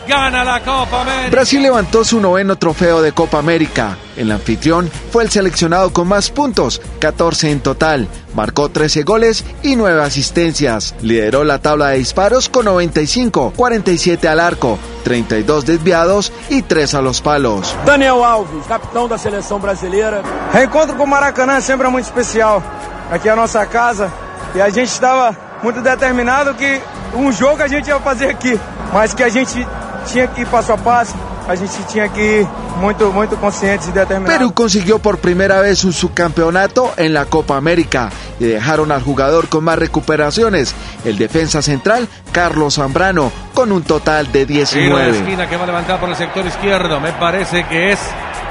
gana 0.07 0.43
la 0.43 0.59
Copa 0.61 1.01
América. 1.01 1.29
Brasil 1.31 1.61
levantó 1.61 2.03
su 2.03 2.19
noveno 2.19 2.55
trofeo 2.55 3.01
de 3.01 3.11
Copa 3.11 3.39
América. 3.39 3.97
El 4.15 4.31
anfitrión 4.31 4.89
fue 5.11 5.23
el 5.23 5.29
seleccionado 5.29 5.91
con 5.93 6.07
más 6.07 6.29
puntos, 6.29 6.81
14 6.99 7.51
en 7.51 7.59
total. 7.61 8.07
Marcó 8.33 8.69
13 8.69 9.03
goles 9.03 9.43
y 9.63 9.75
9 9.75 10.01
asistencias. 10.01 10.95
Lideró 11.01 11.43
la 11.43 11.59
tabla 11.59 11.89
de 11.89 11.97
disparos 11.97 12.49
con 12.49 12.65
95, 12.65 13.53
47 13.55 14.27
al 14.27 14.39
arco, 14.39 14.77
32 15.03 15.65
desviados 15.65 16.31
y 16.49 16.61
3 16.61 16.95
a 16.95 17.01
los 17.01 17.21
palos. 17.21 17.75
Daniel 17.85 18.23
Alves, 18.23 18.65
capitão 18.67 19.07
da 19.07 19.17
seleção 19.17 19.59
brasileira. 19.59 20.21
Reencontro 20.51 20.95
com 20.95 21.03
o 21.03 21.07
Maracanã 21.07 21.61
sempre 21.61 21.87
é 21.87 21.89
muito 21.89 22.05
especial. 22.05 22.63
Aqui 23.11 23.27
é 23.27 23.31
a 23.31 23.35
nossa 23.35 23.65
casa 23.65 24.11
e 24.55 24.61
a 24.61 24.69
gente 24.69 24.89
estava 24.89 25.50
muito 25.63 25.81
determinado 25.81 26.53
que 26.55 26.81
um 27.13 27.31
jogo 27.31 27.61
a 27.61 27.67
gente 27.67 27.87
ia 27.87 27.99
fazer 27.99 28.29
aqui, 28.29 28.59
mas 28.93 29.13
que 29.13 29.23
a 29.23 29.29
gente 29.29 29.65
tinha 30.05 30.27
que 30.27 30.41
ir 30.41 30.47
passo 30.47 30.73
a 30.73 30.77
passo, 30.77 31.15
a 31.47 31.55
gente 31.55 31.83
tinha 31.83 32.07
que 32.09 32.19
ir 32.19 32.47
muito, 32.77 33.11
muito 33.11 33.37
conscientes 33.37 33.87
e 33.87 33.91
determinados. 33.91 34.37
Perú 34.37 34.53
consiguió 34.53 34.99
por 34.99 35.17
primera 35.17 35.61
vez 35.61 35.83
un 35.83 35.93
subcampeonato 35.93 36.93
en 36.97 37.13
la 37.13 37.25
Copa 37.25 37.57
América 37.57 38.09
y 38.39 38.45
dejaron 38.45 38.91
al 38.91 39.03
jugador 39.03 39.47
con 39.47 39.63
más 39.63 39.77
recuperaciones, 39.77 40.73
el 41.05 41.17
defensa 41.17 41.61
central 41.61 42.07
Carlos 42.31 42.75
Zambrano, 42.75 43.31
con 43.53 43.71
un 43.71 43.83
total 43.83 44.31
de 44.31 44.45
Tiro 44.45 44.65
de 44.65 45.05
19. 45.05 45.09
esquina 45.17 45.47
que 45.47 45.57
va 45.57 45.63
a 45.63 45.67
levantar 45.67 45.99
por 45.99 46.09
el 46.09 46.15
sector 46.15 46.45
izquierdo. 46.45 46.99
Me 46.99 47.11
parece 47.13 47.65
que 47.65 47.91
es 47.91 47.99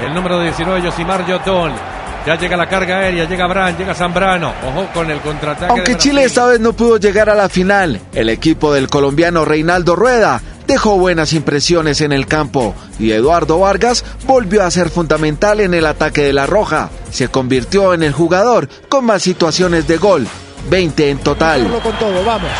el 0.01 0.13
número 0.13 0.39
19, 0.39 0.81
Yosimar 0.81 1.25
Yotón. 1.25 1.90
Ya 2.25 2.35
llega 2.37 2.55
la 2.55 2.69
carga 2.69 2.99
aérea, 2.99 3.25
llega 3.27 3.47
Bran, 3.47 3.75
llega 3.77 3.95
Zambrano. 3.95 4.53
Ojo 4.67 4.87
con 4.93 5.09
el 5.09 5.19
contraataque. 5.21 5.71
Aunque 5.71 5.93
de 5.93 5.97
Chile 5.97 6.23
esta 6.23 6.45
vez 6.45 6.59
no 6.59 6.73
pudo 6.73 6.97
llegar 6.97 7.29
a 7.29 7.35
la 7.35 7.49
final, 7.49 7.99
el 8.13 8.29
equipo 8.29 8.73
del 8.73 8.89
colombiano 8.89 9.43
Reinaldo 9.43 9.95
Rueda 9.95 10.41
dejó 10.67 10.97
buenas 10.97 11.33
impresiones 11.33 11.99
en 12.01 12.11
el 12.11 12.27
campo 12.27 12.75
y 12.99 13.11
Eduardo 13.11 13.59
Vargas 13.59 14.05
volvió 14.25 14.63
a 14.63 14.71
ser 14.71 14.89
fundamental 14.89 15.59
en 15.59 15.73
el 15.73 15.85
ataque 15.85 16.21
de 16.21 16.33
la 16.33 16.45
Roja. 16.45 16.89
Se 17.09 17.29
convirtió 17.29 17.93
en 17.93 18.03
el 18.03 18.13
jugador 18.13 18.69
con 18.87 19.05
más 19.05 19.23
situaciones 19.23 19.87
de 19.87 19.97
gol, 19.97 20.27
20 20.69 21.09
en 21.09 21.17
total. 21.17 21.61
Hacerlo 21.61 21.81
con 21.81 21.97
todo, 21.97 22.23
vamos. 22.23 22.51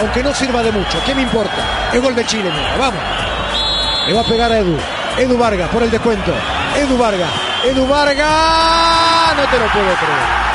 Aunque 0.00 0.22
no 0.22 0.34
sirva 0.34 0.62
de 0.62 0.70
mucho, 0.70 0.98
¿qué 1.06 1.14
me 1.14 1.22
importa? 1.22 1.90
Es 1.92 2.02
gol 2.02 2.14
de 2.14 2.26
Chile, 2.26 2.44
mira, 2.44 2.76
vamos. 2.78 3.00
Le 4.06 4.12
va 4.12 4.20
a 4.20 4.24
pegar 4.24 4.52
a 4.52 4.58
Edu. 4.58 4.76
Edu 5.18 5.36
Vargas 5.36 5.68
por 5.70 5.82
el 5.82 5.90
descuento. 5.90 6.32
Edu 6.76 6.96
Vargas. 6.96 7.30
Edu 7.64 7.86
Vargas. 7.88 8.97
No 9.36 9.44
te 9.48 9.58
lo 9.58 9.66
puedo 9.72 9.94
creer. 9.96 10.48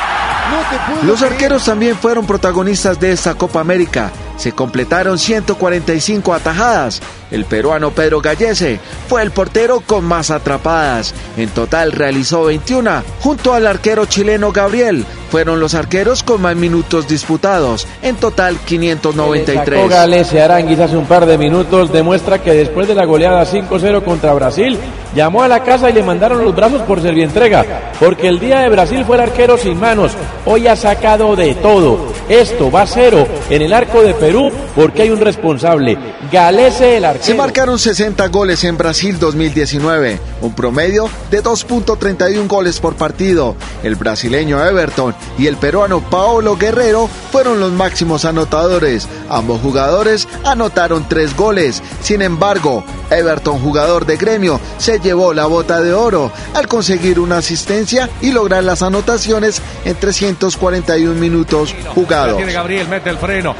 No 0.50 0.58
te 0.70 0.92
puedo 0.92 1.04
Los 1.04 1.18
creer. 1.20 1.32
arqueros 1.32 1.64
también 1.64 1.96
fueron 1.96 2.26
protagonistas 2.26 2.98
de 3.00 3.12
esta 3.12 3.34
Copa 3.34 3.60
América. 3.60 4.10
Se 4.36 4.52
completaron 4.52 5.18
145 5.18 6.34
atajadas. 6.34 7.00
El 7.30 7.44
peruano 7.44 7.90
Pedro 7.90 8.20
Gallese 8.20 8.78
fue 9.08 9.22
el 9.22 9.30
portero 9.30 9.80
con 9.80 10.04
más 10.04 10.30
atrapadas. 10.30 11.14
En 11.36 11.48
total 11.48 11.92
realizó 11.92 12.44
21. 12.44 13.02
Junto 13.20 13.54
al 13.54 13.66
arquero 13.66 14.06
chileno 14.06 14.52
Gabriel, 14.52 15.04
fueron 15.30 15.58
los 15.58 15.74
arqueros 15.74 16.22
con 16.22 16.42
más 16.42 16.54
minutos 16.54 17.08
disputados. 17.08 17.88
En 18.02 18.16
total 18.16 18.56
593. 18.58 19.78
Sacó 19.78 19.88
Gales 19.88 20.32
y 20.32 20.38
Aranguis 20.38 20.78
hace 20.78 20.96
un 20.96 21.06
par 21.06 21.26
de 21.26 21.38
minutos 21.38 21.92
demuestra 21.92 22.40
que 22.40 22.52
después 22.52 22.86
de 22.86 22.94
la 22.94 23.04
goleada 23.04 23.44
5-0 23.44 24.04
contra 24.04 24.34
Brasil, 24.34 24.78
llamó 25.14 25.42
a 25.42 25.48
la 25.48 25.62
casa 25.62 25.90
y 25.90 25.92
le 25.92 26.02
mandaron 26.02 26.44
los 26.44 26.54
brazos 26.54 26.82
por 26.82 27.04
entrega, 27.04 27.92
porque 28.00 28.28
el 28.28 28.40
día 28.40 28.60
de 28.60 28.68
Brasil 28.68 29.04
fue 29.04 29.16
el 29.16 29.22
arquero 29.22 29.56
sin 29.56 29.78
manos, 29.78 30.12
hoy 30.44 30.66
ha 30.66 30.76
sacado 30.76 31.36
de 31.36 31.54
todo. 31.54 32.12
Esto 32.28 32.70
va 32.70 32.82
a 32.82 32.86
cero 32.86 33.26
en 33.50 33.62
el 33.62 33.72
arco 33.72 34.02
de 34.02 34.14
Perú 34.24 34.50
porque 34.74 35.02
hay 35.02 35.10
un 35.10 35.20
responsable, 35.20 35.98
Galese 36.32 36.96
el 36.96 37.04
arquero. 37.04 37.24
Se 37.26 37.34
marcaron 37.34 37.78
60 37.78 38.26
goles 38.28 38.64
en 38.64 38.78
Brasil 38.78 39.18
2019, 39.18 40.18
un 40.40 40.54
promedio 40.54 41.10
de 41.30 41.42
2.31 41.42 42.48
goles 42.48 42.80
por 42.80 42.96
partido. 42.96 43.54
El 43.82 43.96
brasileño 43.96 44.64
Everton 44.64 45.14
y 45.36 45.46
el 45.46 45.58
peruano 45.58 46.00
Paolo 46.00 46.56
Guerrero 46.56 47.06
fueron 47.30 47.60
los 47.60 47.72
máximos 47.72 48.24
anotadores. 48.24 49.06
Ambos 49.28 49.60
jugadores 49.60 50.26
anotaron 50.42 51.06
tres 51.06 51.36
goles. 51.36 51.82
Sin 52.00 52.22
embargo, 52.22 52.82
Everton, 53.10 53.58
jugador 53.58 54.06
de 54.06 54.16
gremio, 54.16 54.58
se 54.78 55.00
llevó 55.00 55.34
la 55.34 55.44
bota 55.44 55.82
de 55.82 55.92
oro 55.92 56.32
al 56.54 56.66
conseguir 56.66 57.20
una 57.20 57.38
asistencia 57.38 58.08
y 58.22 58.32
lograr 58.32 58.64
las 58.64 58.80
anotaciones 58.80 59.60
en 59.84 59.96
341 59.96 61.14
minutos 61.20 61.74
jugados. 61.94 62.38
tiene 62.38 62.52
Gabriel, 62.52 62.88
mete 62.88 63.10
el 63.10 63.18
freno, 63.18 63.54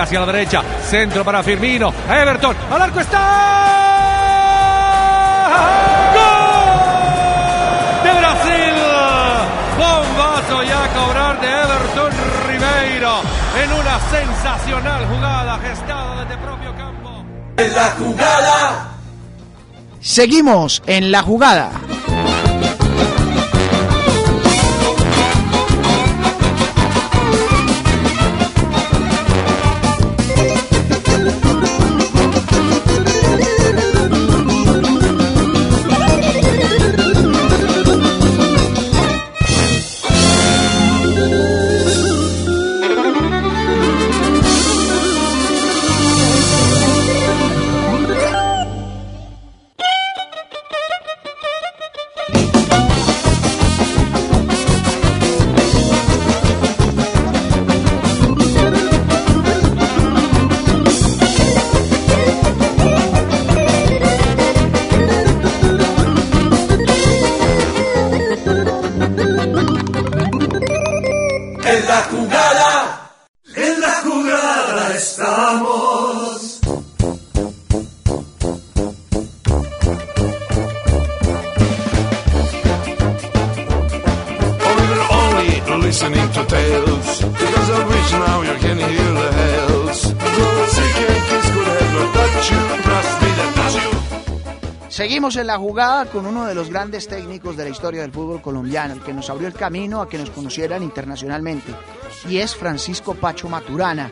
hacia 0.00 0.20
la 0.20 0.26
derecha, 0.26 0.62
centro 0.88 1.24
para 1.24 1.42
Firmino, 1.42 1.92
Everton, 2.08 2.56
al 2.70 2.82
arco 2.82 3.00
está. 3.00 3.18
¡Gol! 6.14 8.04
De 8.04 8.12
Brasil. 8.20 8.74
Bombazo 9.78 10.62
ya 10.62 10.84
a 10.84 10.88
cobrar 10.88 11.40
de 11.40 11.48
Everton 11.48 12.12
Ribeiro 12.48 13.20
en 13.62 13.72
una 13.72 13.98
sensacional 14.10 15.06
jugada 15.06 15.58
gestada 15.58 16.24
desde 16.24 16.36
propio 16.38 16.74
campo. 16.76 17.24
En 17.56 17.74
la 17.74 17.90
jugada. 17.98 18.88
Seguimos 20.00 20.82
en 20.86 21.10
la 21.12 21.22
jugada. 21.22 21.70
Seguimos 94.88 95.36
en 95.36 95.48
la 95.48 95.58
jugada 95.58 96.06
con 96.06 96.24
uno 96.24 96.46
de 96.46 96.54
los 96.54 96.70
grandes 96.70 97.08
técnicos 97.08 97.58
de 97.58 97.64
la 97.64 97.70
historia 97.70 98.00
del 98.00 98.10
fútbol 98.10 98.40
colombiano, 98.40 98.94
el 98.94 99.02
que 99.02 99.12
nos 99.12 99.28
abrió 99.28 99.48
el 99.48 99.52
camino 99.52 100.00
a 100.00 100.08
que 100.08 100.16
nos 100.16 100.30
conocieran 100.30 100.82
internacionalmente, 100.82 101.74
y 102.26 102.38
es 102.38 102.56
Francisco 102.56 103.14
Pacho 103.14 103.50
Maturana. 103.50 104.10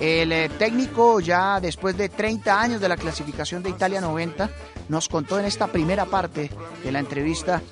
El 0.00 0.32
eh, 0.32 0.48
técnico 0.58 1.20
ya 1.20 1.60
después 1.60 1.96
de 1.96 2.08
30 2.08 2.60
años 2.60 2.80
de 2.80 2.88
la 2.88 2.96
clasificación 2.96 3.62
de 3.62 3.70
Italia 3.70 4.00
90 4.00 4.50
nos 4.88 5.08
contó 5.08 5.38
en 5.38 5.44
esta 5.44 5.68
primera 5.68 6.04
parte 6.04 6.50
de 6.82 6.90
la 6.90 6.98
entrevista 6.98 7.62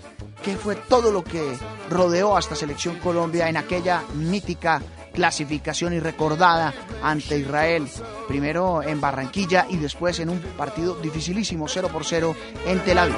qué 0.42 0.56
fue 0.56 0.76
todo 0.76 1.12
lo 1.12 1.22
que 1.22 1.56
rodeó 1.88 2.36
hasta 2.36 2.54
Selección 2.54 2.96
Colombia 2.96 3.48
en 3.48 3.56
aquella 3.56 4.02
mítica 4.14 4.80
clasificación 5.12 5.92
y 5.92 6.00
recordada 6.00 6.72
ante 7.02 7.38
Israel, 7.38 7.88
primero 8.28 8.82
en 8.82 9.00
Barranquilla 9.00 9.66
y 9.68 9.76
después 9.76 10.20
en 10.20 10.30
un 10.30 10.38
partido 10.38 10.94
dificilísimo 10.94 11.68
0 11.68 11.88
por 11.92 12.04
0 12.04 12.34
en 12.66 12.80
Tel 12.80 12.98
Aviv. 12.98 13.16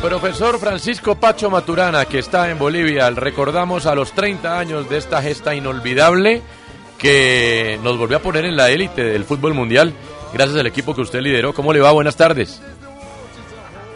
Profesor 0.00 0.58
Francisco 0.58 1.14
Pacho 1.14 1.50
Maturana, 1.50 2.04
que 2.04 2.18
está 2.18 2.50
en 2.50 2.58
Bolivia, 2.58 3.08
recordamos 3.10 3.86
a 3.86 3.94
los 3.94 4.12
30 4.12 4.58
años 4.58 4.88
de 4.88 4.98
esta 4.98 5.22
gesta 5.22 5.54
inolvidable 5.54 6.42
que 6.98 7.78
nos 7.82 7.98
volvió 7.98 8.16
a 8.18 8.20
poner 8.20 8.44
en 8.44 8.56
la 8.56 8.70
élite 8.70 9.02
del 9.04 9.24
fútbol 9.24 9.54
mundial, 9.54 9.92
gracias 10.32 10.58
al 10.58 10.66
equipo 10.66 10.94
que 10.94 11.02
usted 11.02 11.20
lideró. 11.20 11.52
¿Cómo 11.52 11.72
le 11.72 11.80
va? 11.80 11.92
Buenas 11.92 12.16
tardes. 12.16 12.60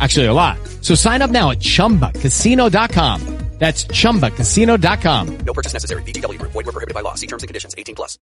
Actually, 0.00 0.26
a 0.26 0.32
lot. 0.32 0.58
So 0.80 0.94
sign 0.94 1.20
up 1.20 1.30
now 1.30 1.50
at 1.50 1.58
chumbacasino.com. 1.58 3.42
That's 3.62 3.86
chumbacasino.com. 3.86 5.38
No 5.46 5.52
purchase 5.52 5.72
necessary. 5.72 6.02
VGW 6.02 6.36
Group. 6.36 6.50
Void 6.50 6.66
were 6.66 6.72
prohibited 6.72 6.94
by 6.94 7.00
law. 7.00 7.14
See 7.14 7.28
terms 7.28 7.44
and 7.44 7.48
conditions. 7.48 7.76
18 7.78 7.94
plus. 7.94 8.18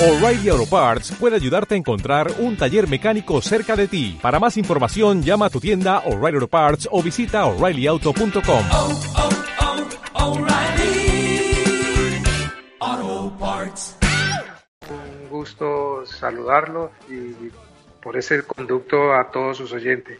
O'Reilly 0.00 0.48
Auto 0.48 0.64
Parts 0.64 1.12
puede 1.12 1.36
ayudarte 1.36 1.74
a 1.74 1.78
encontrar 1.78 2.32
un 2.38 2.56
taller 2.56 2.88
mecánico 2.88 3.42
cerca 3.42 3.76
de 3.76 3.86
ti. 3.86 4.18
Para 4.22 4.40
más 4.40 4.56
información, 4.56 5.22
llama 5.22 5.46
a 5.46 5.50
tu 5.50 5.60
tienda 5.60 5.98
O'Reilly 6.06 6.36
Auto 6.36 6.48
Parts 6.48 6.88
o 6.90 7.02
visita 7.02 7.44
oreillyauto.com. 7.44 8.64
Auto 12.80 13.36
Parts. 13.38 13.98
Un 14.88 15.28
gusto 15.28 16.06
saludarlo 16.06 16.92
y 17.10 17.50
por 18.02 18.16
ese 18.16 18.42
conducto 18.44 19.14
a 19.14 19.30
todos 19.30 19.58
sus 19.58 19.70
oyentes. 19.74 20.18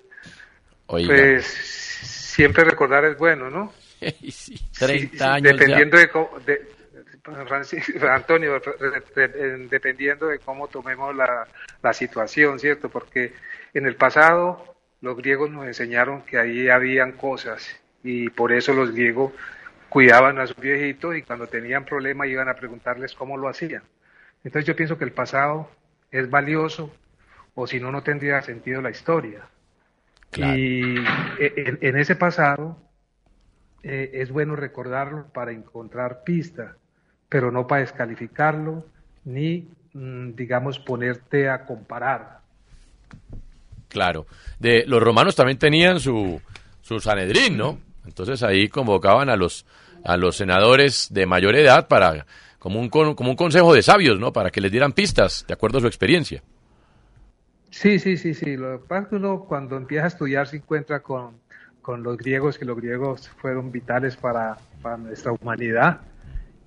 Oiga. 0.93 1.09
Pues 1.14 1.47
siempre 1.47 2.64
recordar 2.64 3.05
es 3.07 3.16
bueno, 3.16 3.51
¿no? 3.51 3.72
Sí, 4.30 4.57
30 4.78 5.16
Sí, 5.16 5.22
años 5.22 5.43
Dependiendo 5.59 5.97
ya. 5.97 6.03
de, 6.03 6.09
cómo- 6.11 6.38
de- 6.45 6.68
Antonio, 8.11 8.61
dependiendo 9.70 10.26
de 10.26 10.38
cómo 10.40 10.66
tomemos 10.68 11.14
la, 11.14 11.47
la 11.82 11.93
situación, 11.93 12.59
¿cierto? 12.59 12.88
Porque 12.88 13.32
en 13.74 13.86
el 13.86 13.95
pasado 13.95 14.74
los 15.01 15.16
griegos 15.16 15.49
nos 15.51 15.66
enseñaron 15.66 16.22
que 16.22 16.38
ahí 16.38 16.68
habían 16.68 17.12
cosas 17.12 17.68
y 18.03 18.28
por 18.30 18.53
eso 18.53 18.72
los 18.72 18.93
griegos 18.93 19.32
cuidaban 19.88 20.38
a 20.40 20.47
sus 20.49 20.57
viejitos 20.57 21.16
y 21.16 21.22
cuando 21.22 21.47
tenían 21.47 21.84
problemas 21.84 22.26
iban 22.28 22.49
a 22.49 22.55
preguntarles 22.55 23.14
cómo 23.14 23.36
lo 23.36 23.49
hacían. 23.49 23.82
Entonces 24.45 24.66
yo 24.66 24.74
pienso 24.74 24.99
que 24.99 25.05
el 25.05 25.12
pasado 25.12 25.70
es 26.11 26.28
valioso 26.28 26.93
o 27.55 27.66
si 27.68 27.78
no, 27.78 27.93
no 27.93 28.03
tendría 28.03 28.43
sentido 28.43 28.80
la 28.82 28.90
historia. 28.90 29.47
Y 30.37 30.97
e- 31.39 31.55
en, 31.57 31.78
en 31.80 31.97
ese 31.99 32.16
pasado 32.16 32.78
eh, 33.83 34.11
es 34.14 34.30
bueno 34.30 34.57
recordarlo 34.57 35.26
para 35.33 35.53
encontrar 35.53 36.22
pistas, 36.24 36.76
pero 37.28 37.51
no 37.51 37.66
para 37.66 37.80
descalificarlo 37.80 38.87
ni, 39.24 39.68
mm, 39.93 40.35
digamos, 40.35 40.78
ponerte 40.78 41.49
a 41.49 41.64
comparar. 41.66 42.41
Claro. 43.89 44.26
De, 44.59 44.85
los 44.87 45.03
romanos 45.03 45.35
también 45.37 45.59
tenían 45.59 46.01
su, 46.01 46.41
su 46.80 47.01
Sanedrín, 47.01 47.57
¿no? 47.57 47.78
Entonces 48.07 48.43
ahí 48.43 48.68
convocaban 48.68 49.28
a 49.28 49.37
los, 49.37 49.66
a 50.05 50.16
los 50.16 50.37
senadores 50.37 51.09
de 51.11 51.26
mayor 51.26 51.57
edad 51.57 51.89
para, 51.89 52.26
como 52.59 52.80
un, 52.80 52.89
como 52.89 53.30
un 53.30 53.37
consejo 53.37 53.74
de 53.74 53.83
sabios, 53.83 54.18
¿no? 54.18 54.33
Para 54.33 54.51
que 54.51 54.61
les 54.61 54.70
dieran 54.70 54.93
pistas, 54.93 55.45
de 55.47 55.55
acuerdo 55.55 55.78
a 55.78 55.80
su 55.83 55.87
experiencia. 55.89 56.43
Sí, 57.73 57.99
sí, 57.99 58.18
sí, 58.18 58.35
sí. 58.35 58.57
Lo 58.57 58.81
que 58.81 58.87
pasa 58.87 59.03
es 59.03 59.09
que 59.09 59.16
uno 59.16 59.45
cuando 59.49 59.77
empieza 59.77 60.05
a 60.05 60.09
estudiar 60.09 60.47
se 60.47 60.59
encuentra 60.59 61.01
con, 61.01 61.41
con 61.81 62.03
los 62.03 62.18
griegos, 62.18 62.59
que 62.59 62.66
los 62.66 62.77
griegos 62.77 63.29
fueron 63.41 63.73
vitales 63.73 64.16
para, 64.16 64.59
para 64.83 64.99
nuestra 64.99 65.33
humanidad. 65.33 66.03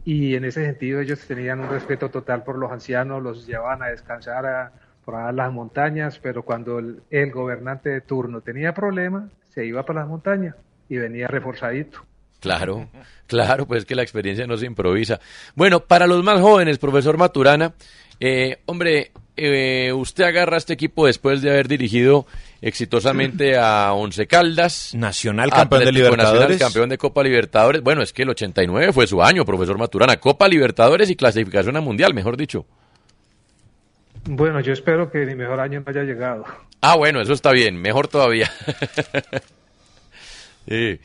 Y 0.03 0.35
en 0.35 0.45
ese 0.45 0.65
sentido 0.65 0.99
ellos 0.99 1.19
tenían 1.27 1.59
un 1.59 1.69
respeto 1.69 2.09
total 2.09 2.43
por 2.43 2.57
los 2.57 2.71
ancianos, 2.71 3.21
los 3.21 3.45
llevaban 3.45 3.83
a 3.83 3.87
descansar 3.87 4.45
a, 4.47 4.71
por 5.05 5.33
las 5.33 5.53
montañas, 5.53 6.19
pero 6.19 6.43
cuando 6.43 6.79
el, 6.79 7.01
el 7.11 7.31
gobernante 7.31 7.89
de 7.89 8.01
turno 8.01 8.41
tenía 8.41 8.73
problemas, 8.73 9.31
se 9.53 9.63
iba 9.63 9.85
para 9.85 10.01
las 10.01 10.09
montañas 10.09 10.55
y 10.89 10.97
venía 10.97 11.27
reforzadito. 11.27 11.99
Claro, 12.39 12.89
claro, 13.27 13.67
pues 13.67 13.85
que 13.85 13.95
la 13.95 14.01
experiencia 14.01 14.45
no 14.47 14.57
se 14.57 14.65
improvisa. 14.65 15.19
Bueno, 15.55 15.81
para 15.81 16.07
los 16.07 16.23
más 16.23 16.41
jóvenes, 16.41 16.79
profesor 16.79 17.17
Maturana, 17.17 17.73
eh, 18.19 18.57
hombre, 18.65 19.11
eh, 19.37 19.91
usted 19.93 20.23
agarra 20.23 20.57
este 20.57 20.73
equipo 20.73 21.05
después 21.05 21.41
de 21.41 21.49
haber 21.49 21.67
dirigido 21.67 22.25
exitosamente 22.61 23.57
a 23.57 23.93
Once 23.93 24.25
Caldas. 24.27 24.93
Nacional 24.95 25.49
campeón 25.49 25.85
de 25.85 25.91
Nacional, 25.91 26.11
Libertadores. 26.11 26.59
campeón 26.59 26.89
de 26.89 26.97
Copa 26.97 27.23
Libertadores. 27.23 27.81
Bueno, 27.81 28.01
es 28.01 28.13
que 28.13 28.23
el 28.23 28.29
89 28.29 28.93
fue 28.93 29.07
su 29.07 29.21
año, 29.21 29.45
profesor 29.45 29.77
Maturana. 29.77 30.17
Copa 30.17 30.47
Libertadores 30.47 31.09
y 31.09 31.15
clasificación 31.15 31.75
a 31.77 31.81
Mundial, 31.81 32.13
mejor 32.13 32.37
dicho. 32.37 32.65
Bueno, 34.27 34.59
yo 34.61 34.73
espero 34.73 35.11
que 35.11 35.25
mi 35.25 35.35
mejor 35.35 35.59
año 35.59 35.81
no 35.85 35.89
haya 35.91 36.03
llegado. 36.03 36.45
Ah, 36.81 36.95
bueno, 36.95 37.21
eso 37.21 37.33
está 37.33 37.51
bien, 37.51 37.75
mejor 37.81 38.07
todavía. 38.07 38.51
Sí. 40.67 40.99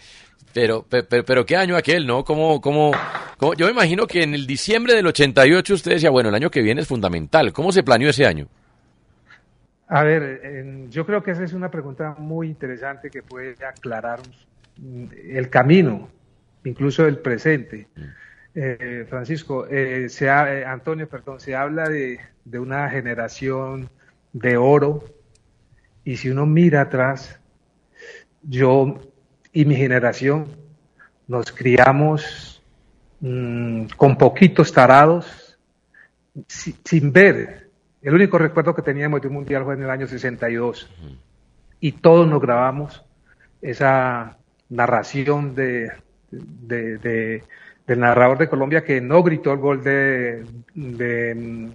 Pero, 0.52 0.82
pe- 0.82 1.02
pe- 1.04 1.22
pero, 1.22 1.46
qué 1.46 1.56
año 1.56 1.76
aquel, 1.76 2.06
¿no? 2.06 2.24
¿Cómo, 2.24 2.60
cómo, 2.60 2.90
cómo- 3.38 3.54
Yo 3.54 3.66
me 3.66 3.72
imagino 3.72 4.06
que 4.06 4.22
en 4.22 4.34
el 4.34 4.46
diciembre 4.46 4.94
del 4.94 5.06
88 5.06 5.74
usted 5.74 5.92
decía, 5.92 6.10
bueno, 6.10 6.28
el 6.28 6.34
año 6.34 6.50
que 6.50 6.60
viene 6.62 6.80
es 6.80 6.88
fundamental. 6.88 7.52
¿Cómo 7.52 7.70
se 7.72 7.82
planeó 7.84 8.10
ese 8.10 8.26
año? 8.26 8.48
A 9.88 10.02
ver, 10.04 10.40
en- 10.44 10.90
yo 10.90 11.04
creo 11.06 11.22
que 11.22 11.32
esa 11.32 11.44
es 11.44 11.52
una 11.52 11.70
pregunta 11.70 12.14
muy 12.18 12.48
interesante 12.48 13.10
que 13.10 13.22
puede 13.22 13.54
aclarar 13.64 14.20
mm, 14.76 15.04
el 15.30 15.50
camino, 15.50 16.08
incluso 16.64 17.06
el 17.06 17.18
presente. 17.18 17.86
Eh, 18.54 19.06
Francisco, 19.08 19.66
eh, 19.68 20.08
se 20.08 20.28
ha- 20.30 20.52
eh, 20.52 20.64
Antonio, 20.64 21.08
perdón, 21.08 21.38
se 21.40 21.54
habla 21.54 21.88
de, 21.88 22.18
de 22.44 22.58
una 22.58 22.88
generación 22.90 23.88
de 24.32 24.56
oro 24.56 25.04
y 26.04 26.16
si 26.16 26.30
uno 26.30 26.46
mira 26.46 26.82
atrás, 26.82 27.38
yo 28.42 28.98
y 29.52 29.64
mi 29.64 29.76
generación 29.76 30.46
nos 31.28 31.50
criamos 31.52 32.62
mm, 33.20 33.86
con 33.96 34.16
poquitos 34.16 34.72
tarados, 34.72 35.58
si- 36.48 36.76
sin 36.84 37.12
ver. 37.12 37.68
El 38.02 38.14
único 38.14 38.38
recuerdo 38.38 38.74
que 38.74 38.82
teníamos 38.82 39.20
de 39.20 39.28
un 39.28 39.34
mundial 39.34 39.64
fue 39.64 39.74
en 39.74 39.82
el 39.82 39.90
año 39.90 40.06
62 40.06 40.88
y 41.80 41.92
todos 41.92 42.26
nos 42.26 42.40
grabamos 42.40 43.04
esa 43.60 44.38
narración 44.70 45.54
de, 45.54 45.90
de- 46.30 46.98
de- 46.98 47.42
del 47.86 48.00
narrador 48.00 48.38
de 48.38 48.48
Colombia 48.48 48.84
que 48.84 49.00
no 49.00 49.22
gritó 49.22 49.52
el 49.52 49.58
gol 49.58 49.82
de, 49.82 50.44
de, 50.74 51.34
mm, 51.34 51.70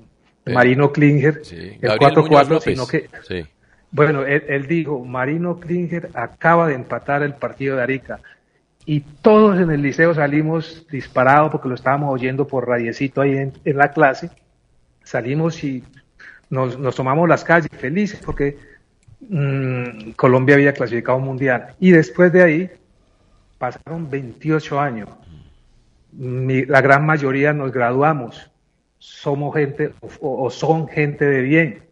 Marino 0.54 0.92
Klinger, 0.92 1.42
el 1.52 1.78
Gabriel 1.80 2.14
Muñoz 2.16 2.30
4-4, 2.30 2.50
López. 2.50 2.64
sino 2.74 2.88
que 2.88 3.10
Sí. 3.28 3.46
Bueno, 3.92 4.24
él, 4.26 4.68
dijo, 4.68 5.04
Marino 5.06 5.60
Klinger 5.60 6.10
acaba 6.14 6.68
de 6.68 6.76
empatar 6.76 7.24
el 7.24 7.34
partido 7.36 7.78
de 7.78 7.84
Arica. 7.84 8.20
Y 8.86 9.00
todos 9.00 9.60
en 9.60 9.72
el 9.72 9.82
liceo 9.82 10.14
salimos 10.14 10.86
disparados 10.92 11.52
porque 11.52 11.70
lo 11.70 11.76
estábamos 11.76 12.14
oyendo 12.14 12.46
por 12.46 12.68
radiecito 12.68 13.22
ahí 13.22 13.38
en, 13.38 13.54
en 13.64 13.78
la 13.78 13.92
clase. 13.92 14.30
Salimos 15.04 15.64
y 15.64 15.84
nos, 16.50 16.78
tomamos 16.96 17.28
las 17.30 17.44
calles 17.44 17.70
felices 17.72 18.22
porque 18.24 18.58
mm, 19.22 20.12
Colombia 20.12 20.56
había 20.56 20.74
clasificado 20.74 21.18
un 21.18 21.26
mundial. 21.26 21.74
Y 21.80 21.92
después 21.92 22.32
de 22.34 22.44
ahí 22.44 22.70
pasaron 23.58 24.10
28 24.10 24.80
años. 24.80 25.10
Mi- 26.12 26.66
la 26.66 26.82
gran 26.82 27.06
mayoría 27.06 27.54
nos 27.54 27.72
graduamos. 27.72 28.52
Somos 29.00 29.56
gente 29.56 29.94
o 30.22 30.50
son 30.50 30.88
gente 30.88 31.26
de 31.26 31.42
bien 31.42 31.85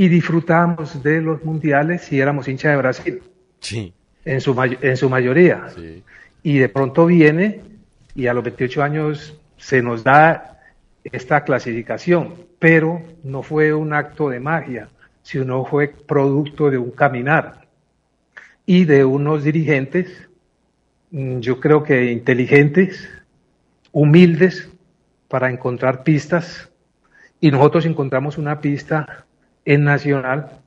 y 0.00 0.08
disfrutábamos 0.08 1.02
de 1.02 1.20
los 1.20 1.44
mundiales 1.44 2.10
y 2.10 2.20
éramos 2.20 2.48
hinchas 2.48 2.72
de 2.72 2.76
Brasil, 2.78 3.22
Sí. 3.58 3.92
en 4.24 4.40
su, 4.40 4.54
may- 4.54 4.78
en 4.80 4.96
su 4.96 5.10
mayoría. 5.10 5.66
Y 6.42 6.56
de 6.56 6.70
pronto 6.70 7.04
viene 7.04 7.60
y 8.14 8.26
a 8.26 8.32
los 8.32 8.42
28 8.42 8.82
años 8.82 9.38
se 9.58 9.82
nos 9.82 10.02
da 10.02 10.58
esta 11.04 11.44
clasificación, 11.44 12.32
pero 12.58 13.02
no 13.24 13.42
fue 13.42 13.74
un 13.74 13.92
acto 13.92 14.30
de 14.30 14.40
magia, 14.40 14.88
sino 15.22 15.66
fue 15.66 15.88
producto 15.88 16.70
de 16.70 16.78
un 16.78 16.92
caminar 16.92 17.66
y 18.64 18.86
de 18.86 19.04
unos 19.04 19.44
dirigentes, 19.44 20.08
mm, 21.10 21.40
yo 21.40 21.60
creo 21.60 21.82
que 21.82 22.10
inteligentes, 22.10 23.06
humildes, 23.92 24.70
para 25.28 25.50
encontrar 25.50 26.04
pistas 26.04 26.70
y 27.38 27.50
nosotros 27.50 27.84
encontramos 27.84 28.38
una 28.38 28.60
pista 28.62 29.26
en 29.64 29.84
Nacional, 29.84 30.60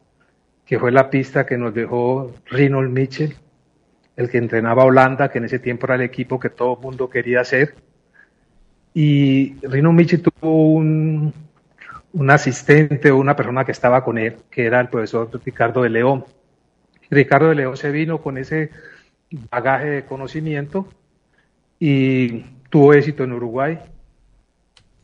que 0.65 0.79
fue 0.79 0.91
la 0.91 1.09
pista 1.09 1.45
que 1.45 1.57
nos 1.57 1.73
dejó 1.73 2.33
Rinald 2.45 2.91
Mitchell, 2.91 3.35
el 4.15 4.29
que 4.29 4.37
entrenaba 4.37 4.83
a 4.83 4.85
Holanda, 4.85 5.29
que 5.29 5.39
en 5.39 5.45
ese 5.45 5.59
tiempo 5.59 5.85
era 5.87 5.95
el 5.95 6.01
equipo 6.01 6.39
que 6.39 6.49
todo 6.49 6.75
el 6.75 6.81
mundo 6.81 7.09
quería 7.09 7.41
hacer. 7.41 7.75
Y 8.93 9.55
Rinald 9.61 9.95
Mitchell 9.95 10.21
tuvo 10.21 10.73
un, 10.73 11.33
un 12.13 12.29
asistente 12.29 13.11
o 13.11 13.17
una 13.17 13.35
persona 13.35 13.65
que 13.65 13.71
estaba 13.71 14.03
con 14.03 14.17
él, 14.17 14.37
que 14.49 14.65
era 14.65 14.79
el 14.79 14.89
profesor 14.89 15.29
Ricardo 15.43 15.83
de 15.83 15.89
León. 15.89 16.25
Ricardo 17.09 17.49
de 17.49 17.55
León 17.55 17.77
se 17.77 17.91
vino 17.91 18.21
con 18.21 18.37
ese 18.37 18.69
bagaje 19.51 19.85
de 19.87 20.05
conocimiento 20.05 20.87
y 21.79 22.41
tuvo 22.69 22.93
éxito 22.93 23.23
en 23.23 23.33
Uruguay. 23.33 23.79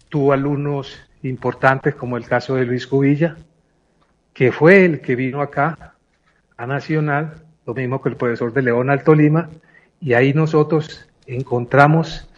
Tuvo 0.08 0.34
alumnos 0.34 1.00
importantes 1.24 1.96
como 1.96 2.18
el 2.18 2.26
caso 2.26 2.56
de 2.56 2.66
Luis 2.66 2.88
Cubilla, 2.88 3.36
que 4.34 4.51
fue 4.51 4.86
el 4.86 5.01
que 5.01 5.15
vino 5.15 5.41
acá 5.41 5.95
a 6.57 6.67
Nacional, 6.67 7.36
lo 7.65 7.73
mismo 7.73 8.01
que 8.01 8.09
el 8.09 8.15
profesor 8.15 8.53
de 8.53 8.61
León 8.61 8.89
Alto 8.89 9.15
Lima, 9.15 9.49
y 10.01 10.13
ahí 10.13 10.34
nosotros 10.34 11.07
encontramos 11.25 12.30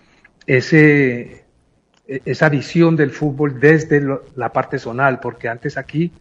ese, 0.46 1.46
e- 2.08 2.22
esa 2.26 2.50
visión 2.50 2.96
del 2.96 3.12
fútbol 3.12 3.60
desde 3.60 4.02
la 4.36 4.52
parte 4.52 4.80
zonal, 4.80 5.20
porque 5.20 5.48
antes 5.48 5.78
aquí 5.78 6.12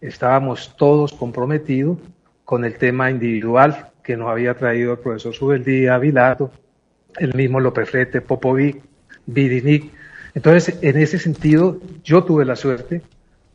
estábamos 0.00 0.76
todos 0.76 1.12
comprometidos 1.12 1.98
con 2.44 2.64
el 2.64 2.74
tema 2.74 3.10
individual 3.10 3.90
que 4.02 4.16
nos 4.16 4.28
había 4.28 4.54
traído 4.54 4.92
el 4.92 4.98
profesor 4.98 5.34
Subeldía, 5.34 5.98
Vilato, 5.98 6.50
el 7.18 7.34
mismo 7.34 7.60
López 7.60 7.90
Frete, 7.90 8.20
Popovic, 8.20 8.82
Vidinic. 9.26 9.92
Entonces, 10.34 10.78
en 10.82 10.96
ese 10.96 11.18
sentido, 11.18 11.78
yo 12.02 12.24
tuve 12.24 12.44
la 12.44 12.56
suerte 12.56 13.02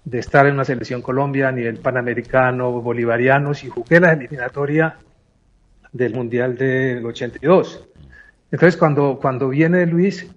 de 0.05 0.19
estar 0.19 0.45
en 0.45 0.53
una 0.53 0.65
selección 0.65 1.01
Colombia 1.01 1.49
a 1.49 1.51
nivel 1.51 1.77
panamericano, 1.79 2.71
bolivarianos, 2.81 3.63
y 3.63 3.69
jugué 3.69 3.99
la 3.99 4.13
eliminatoria 4.13 4.97
del 5.91 6.13
Mundial 6.13 6.57
del 6.57 7.05
82. 7.05 7.87
Entonces, 8.51 8.77
cuando, 8.77 9.17
cuando 9.19 9.49
viene 9.49 9.85
Luis, 9.87 10.27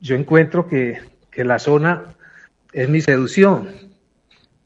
yo 0.00 0.16
encuentro 0.16 0.66
que, 0.66 0.98
que 1.30 1.44
la 1.44 1.58
zona 1.58 2.16
es 2.72 2.88
mi 2.88 3.00
seducción. 3.00 3.68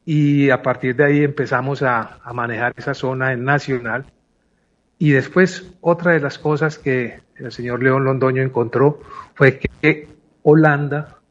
Y 0.05 0.51
a 0.51 0.62
partir 0.62 0.97
de 0.97 1.05
ahí 1.05 1.24
empezamos 1.24 1.83
a, 1.83 2.18
a 2.24 2.33
manejar 2.33 2.72
esa 2.76 2.95
zona 2.95 3.33
en 3.33 3.45
Nacional. 3.45 4.07
Y 4.99 5.11
después, 5.11 5.72
otra 5.80 6.12
de 6.12 6.20
las 6.20 6.39
cosas 6.39 6.78
que 6.78 7.20
el 7.37 7.53
señor 7.53 7.83
León 7.83 8.05
Londoño 8.05 8.43
encontró 8.43 9.01
fue 9.35 9.59
que 9.59 10.09
Holanda, 10.43 11.22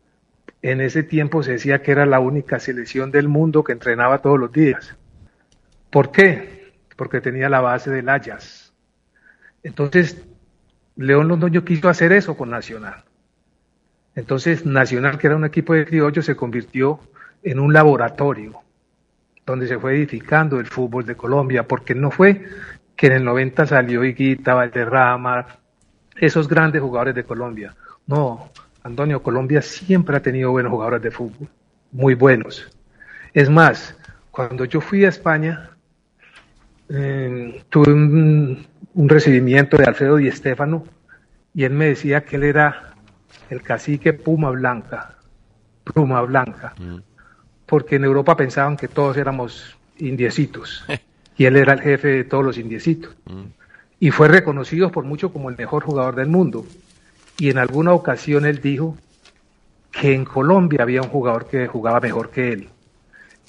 en 0.62 0.82
ese 0.82 1.04
tiempo 1.04 1.44
se 1.44 1.54
decía 1.54 1.82
que 1.82 1.92
era 1.92 2.06
la 2.06 2.20
única 2.20 2.60
selección 2.60 3.12
del 3.12 3.28
mundo 3.28 3.64
que 3.64 3.74
entrenaba 3.74 4.20
todos 4.20 4.40
los 4.40 4.52
días. 4.52 4.96
¿Por 5.90 6.12
qué? 6.12 6.74
Porque 6.96 7.22
tenía 7.22 7.50
la 7.50 7.62
base 7.62 7.90
del 7.90 8.10
Ajax. 8.10 8.74
Entonces, 9.64 10.24
León 10.96 11.28
Londoño 11.28 11.64
quiso 11.66 11.90
hacer 11.90 12.12
eso 12.12 12.38
con 12.38 12.50
Nacional. 12.50 13.04
Entonces, 14.16 14.66
Nacional, 14.66 15.18
que 15.18 15.28
era 15.28 15.36
un 15.36 15.46
equipo 15.46 15.74
de 15.74 15.86
criollos, 15.86 16.26
se 16.26 16.36
convirtió 16.36 17.00
en 17.44 17.60
un 17.60 17.74
laboratorio 17.74 18.62
donde 19.46 19.68
se 19.68 19.80
fue 19.80 19.96
edificando 19.96 20.60
el 20.60 20.68
fútbol 20.68 21.06
de 21.06 21.16
Colombia, 21.16 21.68
porque 21.68 21.96
no 21.96 22.12
fue 22.12 22.46
que 22.96 23.08
en 23.08 23.14
el 23.14 23.24
90 23.24 23.66
salió 23.66 24.04
Higuita, 24.04 24.54
Valderrama, 24.54 25.48
esos 26.16 26.48
grandes 26.48 26.82
jugadores 26.82 27.16
de 27.16 27.24
Colombia. 27.24 27.76
No, 28.06 28.52
Antonio, 28.84 29.22
Colombia 29.22 29.62
siempre 29.62 30.18
ha 30.18 30.22
tenido 30.22 30.52
buenos 30.52 30.72
jugadores 30.72 31.02
de 31.02 31.12
fútbol, 31.12 31.50
muy 31.92 32.16
buenos. 32.16 32.68
Es 33.34 33.50
más, 33.50 33.96
cuando 34.32 34.66
yo 34.66 34.82
fui 34.82 35.06
a 35.06 35.10
España, 35.10 35.72
eh, 36.90 37.64
tuve 37.70 37.94
un, 37.94 38.66
un 38.94 39.10
recibimiento 39.10 39.78
de 39.78 39.86
Alfredo 39.86 40.18
Di 40.18 40.32
Stéfano 40.32 40.84
y 41.54 41.64
él 41.64 41.74
me 41.74 41.86
decía 41.86 42.24
que 42.26 42.36
él 42.38 42.44
era 42.44 42.94
el 43.50 43.62
cacique 43.62 44.14
Puma 44.14 44.50
Blanca, 44.52 45.18
Pluma 45.84 46.22
Blanca, 46.22 46.74
porque 47.66 47.98
en 47.98 48.06
Europa 48.06 48.36
pensaban 48.36 48.78
que 48.78 48.88
todos 48.88 49.18
éramos 49.18 49.78
indiecitos 49.98 50.86
y 51.38 51.46
él 51.46 51.58
era 51.58 51.74
el 51.74 51.82
jefe 51.82 52.08
de 52.10 52.24
todos 52.24 52.44
los 52.44 52.58
indiecitos 52.58 53.16
y 54.00 54.10
fue 54.12 54.28
reconocido 54.28 54.92
por 54.92 55.06
mucho 55.06 55.32
como 55.32 55.50
el 55.50 55.58
mejor 55.58 55.84
jugador 55.84 56.16
del 56.16 56.28
mundo. 56.28 56.66
Y 57.42 57.50
en 57.50 57.58
alguna 57.58 57.92
ocasión 57.94 58.46
él 58.46 58.62
dijo 58.62 58.96
que 59.92 60.14
en 60.14 60.26
Colombia 60.26 60.84
había 60.84 61.02
un 61.02 61.08
jugador 61.10 61.48
que 61.48 61.66
jugaba 61.66 62.00
mejor 62.00 62.30
que 62.30 62.54
él. 62.54 62.70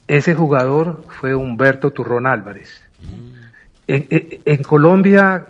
Ese 0.08 0.34
jugador 0.34 1.04
fue 1.20 1.34
Humberto 1.34 1.90
Turrón 1.90 2.26
Álvarez. 2.26 2.82
En, 3.86 4.06
en- 4.08 4.40
en 4.46 4.62
Colombia, 4.62 5.46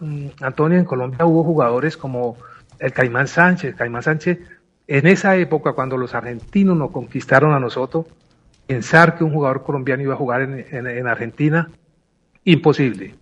mm, 0.00 0.26
Antonio, 0.40 0.78
en 0.78 0.86
Colombia 0.86 1.26
hubo 1.26 1.44
jugadores 1.44 1.98
como 1.98 2.38
el 2.78 2.94
Caimán 2.94 3.28
Sánchez. 3.28 3.74
Caimán 3.76 4.02
Sánchez, 4.02 4.38
en 4.86 5.06
esa 5.06 5.36
época, 5.36 5.74
cuando 5.74 5.98
los 5.98 6.14
argentinos 6.14 6.78
nos 6.78 6.90
conquistaron 6.92 7.52
a 7.52 7.60
nosotros, 7.60 8.06
pensar 8.66 9.18
que 9.18 9.24
un 9.24 9.34
jugador 9.34 9.62
colombiano 9.62 10.02
iba 10.02 10.14
a 10.14 10.16
jugar 10.16 10.40
en- 10.40 10.86
en 10.86 11.06
Argentina, 11.06 11.68
imposible. 12.42 13.14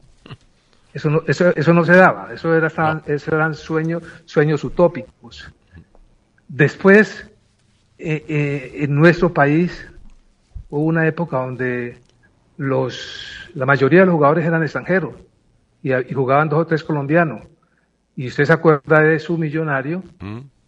Eso 0.95 1.11
no, 1.11 1.23
eso, 1.27 1.49
eso 1.55 1.75
no 1.75 1.85
se 1.85 1.93
daba, 1.97 2.33
eso, 2.33 2.55
era, 2.55 2.69
estaban- 2.69 3.03
eso 3.07 3.35
eran 3.35 3.55
sueños, 3.55 4.03
sueños 4.25 4.63
utópicos. 4.65 5.53
Después, 6.49 7.29
eh, 7.99 8.25
eh, 8.29 8.73
en 8.85 8.95
nuestro 8.95 9.33
país, 9.33 9.87
hubo 10.71 10.85
una 10.85 11.07
época 11.07 11.39
donde 11.39 11.99
los, 12.57 13.51
la 13.55 13.67
mayoría 13.67 14.01
de 14.01 14.07
los 14.07 14.15
jugadores 14.15 14.47
eran 14.47 14.63
extranjeros 14.63 15.15
y, 15.83 15.93
y 15.93 16.13
jugaban 16.15 16.49
dos 16.49 16.61
o 16.61 16.67
tres 16.67 16.85
colombianos. 16.85 17.43
Y 18.17 18.29
usted 18.29 18.45
se 18.45 18.53
acuerda 18.53 19.01
de 19.01 19.19
su 19.19 19.37
millonario, 19.37 20.05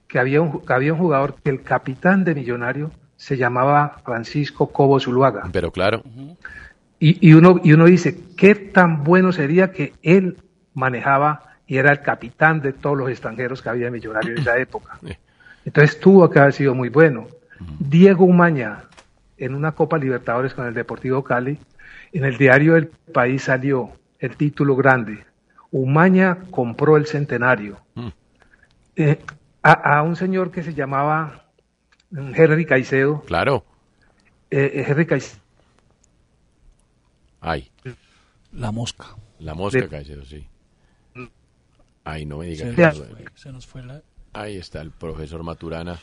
que 0.09 0.19
había 0.19 0.41
un, 0.43 0.61
que 0.67 0.73
había 0.73 0.93
un 0.93 0.99
jugador 0.99 1.37
que 1.43 1.51
el 1.51 1.63
capitán 1.63 2.25
de 2.25 2.35
millonario 2.35 2.91
se 3.17 3.37
llamaba 3.37 3.99
Francisco 4.05 4.67
Cobo 4.73 4.99
Zuluaga. 4.99 5.49
Pero 5.53 5.71
claro. 5.71 6.03
Y, 6.99 7.29
y 7.29 7.35
uno, 7.35 7.61
y 7.63 7.73
uno 7.73 7.85
dice, 7.85 8.19
¿qué 8.37 8.55
tan 8.55 9.05
bueno 9.05 9.33
sería 9.33 9.73
que 9.73 9.93
él 10.03 10.39
manejaba 10.75 11.57
y 11.67 11.77
era 11.77 11.93
el 11.93 12.01
capitán 12.01 12.61
de 12.61 12.73
todos 12.73 12.97
los 12.97 13.11
extranjeros 13.11 13.61
que 13.61 13.69
había 13.69 13.89
en 13.89 13.93
Millonario 13.93 14.33
en 14.33 14.39
esa 14.39 14.59
época? 14.59 14.99
Entonces 15.65 15.99
tuvo 16.01 16.31
que 16.31 16.39
haber 16.39 16.53
sido 16.53 16.75
muy 16.75 16.89
bueno. 16.89 17.27
Diego 17.79 18.25
Umaña, 18.25 18.85
en 19.37 19.55
una 19.55 19.73
Copa 19.73 19.99
Libertadores 19.99 20.55
con 20.55 20.67
el 20.67 20.75
Deportivo 20.75 21.23
Cali, 21.25 21.59
en 22.13 22.25
el 22.25 22.39
diario 22.39 22.77
El 22.77 22.87
País 22.87 23.43
salió 23.43 23.91
el 24.19 24.37
título 24.37 24.77
grande. 24.77 25.25
Umaña 25.71 26.39
compró 26.51 26.97
el 26.97 27.07
centenario. 27.07 27.79
Eh, 28.95 29.19
a, 29.63 29.99
a 29.99 30.03
un 30.03 30.17
señor 30.17 30.51
que 30.51 30.63
se 30.63 30.73
llamaba 30.73 31.45
mm, 32.11 32.33
Henry 32.35 32.65
Caicedo. 32.65 33.23
Claro. 33.23 33.65
Eh, 34.51 34.85
Henry 34.87 35.07
Caicedo. 35.07 35.41
Ay. 37.41 37.71
La 38.53 38.71
mosca. 38.73 39.07
La 39.39 39.55
mosca, 39.55 39.81
De- 39.81 39.89
Caicedo, 39.89 40.25
sí. 40.25 40.47
Ay, 42.05 42.25
no 42.25 42.39
me 42.39 42.47
diga 42.47 42.67
Se 42.71 42.75
que 42.75 42.83
nos 42.83 42.99
no- 43.01 43.05
fue- 43.07 43.25
se 43.35 43.53
nos 43.53 43.67
fue 43.67 43.83
la... 43.83 44.03
Ahí 44.33 44.57
está 44.57 44.81
el 44.81 44.91
profesor 44.93 45.43
Maturana. 45.43 45.99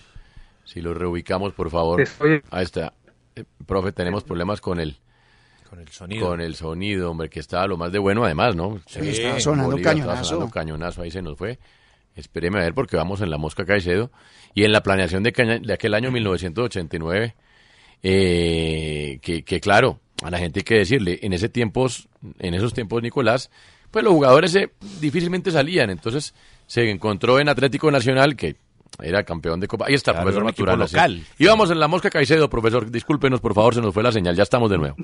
Si 0.65 0.81
lo 0.81 0.93
reubicamos, 0.93 1.53
por 1.53 1.69
favor. 1.69 2.01
Estoy- 2.01 2.41
Ahí 2.51 2.63
está. 2.63 2.93
Eh, 3.35 3.43
profe, 3.65 3.91
tenemos 3.91 4.23
problemas 4.23 4.59
con 4.61 4.79
el 4.79 4.97
con 5.69 5.79
el 5.79 5.87
sonido. 5.89 6.27
Con 6.27 6.39
el 6.41 6.55
sonido, 6.55 7.09
hombre, 7.09 7.29
que 7.29 7.39
estaba 7.39 7.65
lo 7.67 7.77
más 7.77 7.91
de 7.91 7.97
bueno 7.99 8.23
además, 8.25 8.55
¿no? 8.55 8.79
Sí, 8.85 8.99
estaba 8.99 9.39
sonando 9.39 9.71
Bolívar, 9.71 9.93
estaba 9.93 10.11
cañonazo. 10.13 10.29
sonando 10.35 10.53
cañonazo, 10.53 11.01
ahí 11.01 11.09
se 11.11 11.21
nos 11.23 11.35
fue. 11.37 11.57
Espéreme 12.15 12.59
a 12.59 12.63
ver 12.63 12.73
porque 12.75 12.95
vamos 12.95 13.21
en 13.21 13.31
la 13.31 13.37
Mosca 13.39 13.65
Caicedo 13.65 14.11
y 14.53 14.65
en 14.65 14.71
la 14.71 14.83
planeación 14.83 15.23
de, 15.23 15.31
caña- 15.33 15.57
de 15.59 15.73
aquel 15.73 15.95
año 15.95 16.11
1989 16.11 17.33
eh, 18.03 19.19
que, 19.21 19.43
que 19.43 19.59
claro, 19.59 19.99
a 20.23 20.29
la 20.31 20.37
gente 20.37 20.59
hay 20.59 20.63
que 20.63 20.75
decirle, 20.75 21.19
en 21.21 21.33
ese 21.33 21.49
tiempos, 21.49 22.07
en 22.39 22.53
esos 22.53 22.73
tiempos, 22.73 23.01
Nicolás, 23.01 23.49
pues 23.91 24.03
los 24.03 24.13
jugadores 24.13 24.55
eh, 24.55 24.71
difícilmente 24.99 25.51
salían, 25.51 25.89
entonces 25.89 26.33
se 26.65 26.89
encontró 26.89 27.39
en 27.39 27.49
Atlético 27.49 27.91
Nacional 27.91 28.35
que 28.35 28.55
era 29.01 29.23
campeón 29.23 29.59
de 29.59 29.67
Copa. 29.67 29.85
Ahí 29.87 29.95
está, 29.95 30.11
Claro, 30.11 30.25
profesor 30.25 30.43
Maturana. 30.43 30.85
local. 30.85 31.23
Y 31.37 31.45
vamos 31.45 31.71
en 31.71 31.79
la 31.79 31.87
Mosca 31.87 32.09
Caicedo, 32.09 32.49
profesor, 32.49 32.89
discúlpenos 32.89 33.41
por 33.41 33.53
favor, 33.53 33.75
se 33.75 33.81
nos 33.81 33.93
fue 33.93 34.03
la 34.03 34.11
señal, 34.11 34.35
ya 34.35 34.43
estamos 34.43 34.69
de 34.69 34.77
nuevo. 34.77 34.95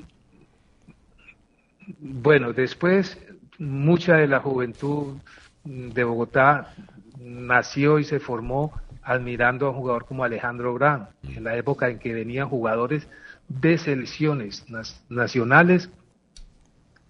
Bueno, 1.98 2.52
después 2.52 3.18
mucha 3.58 4.16
de 4.16 4.28
la 4.28 4.40
juventud 4.40 5.16
mm, 5.64 5.88
de 5.90 6.04
Bogotá 6.04 6.74
nació 7.18 7.98
y 7.98 8.04
se 8.04 8.20
formó 8.20 8.72
admirando 9.02 9.66
a 9.66 9.70
un 9.70 9.76
jugador 9.76 10.06
como 10.06 10.24
Alejandro 10.24 10.74
Gran, 10.74 11.08
en 11.24 11.44
la 11.44 11.56
época 11.56 11.88
en 11.88 11.98
que 11.98 12.12
venían 12.14 12.48
jugadores 12.48 13.08
de 13.50 13.76
selecciones 13.78 14.64
nacionales 15.10 15.90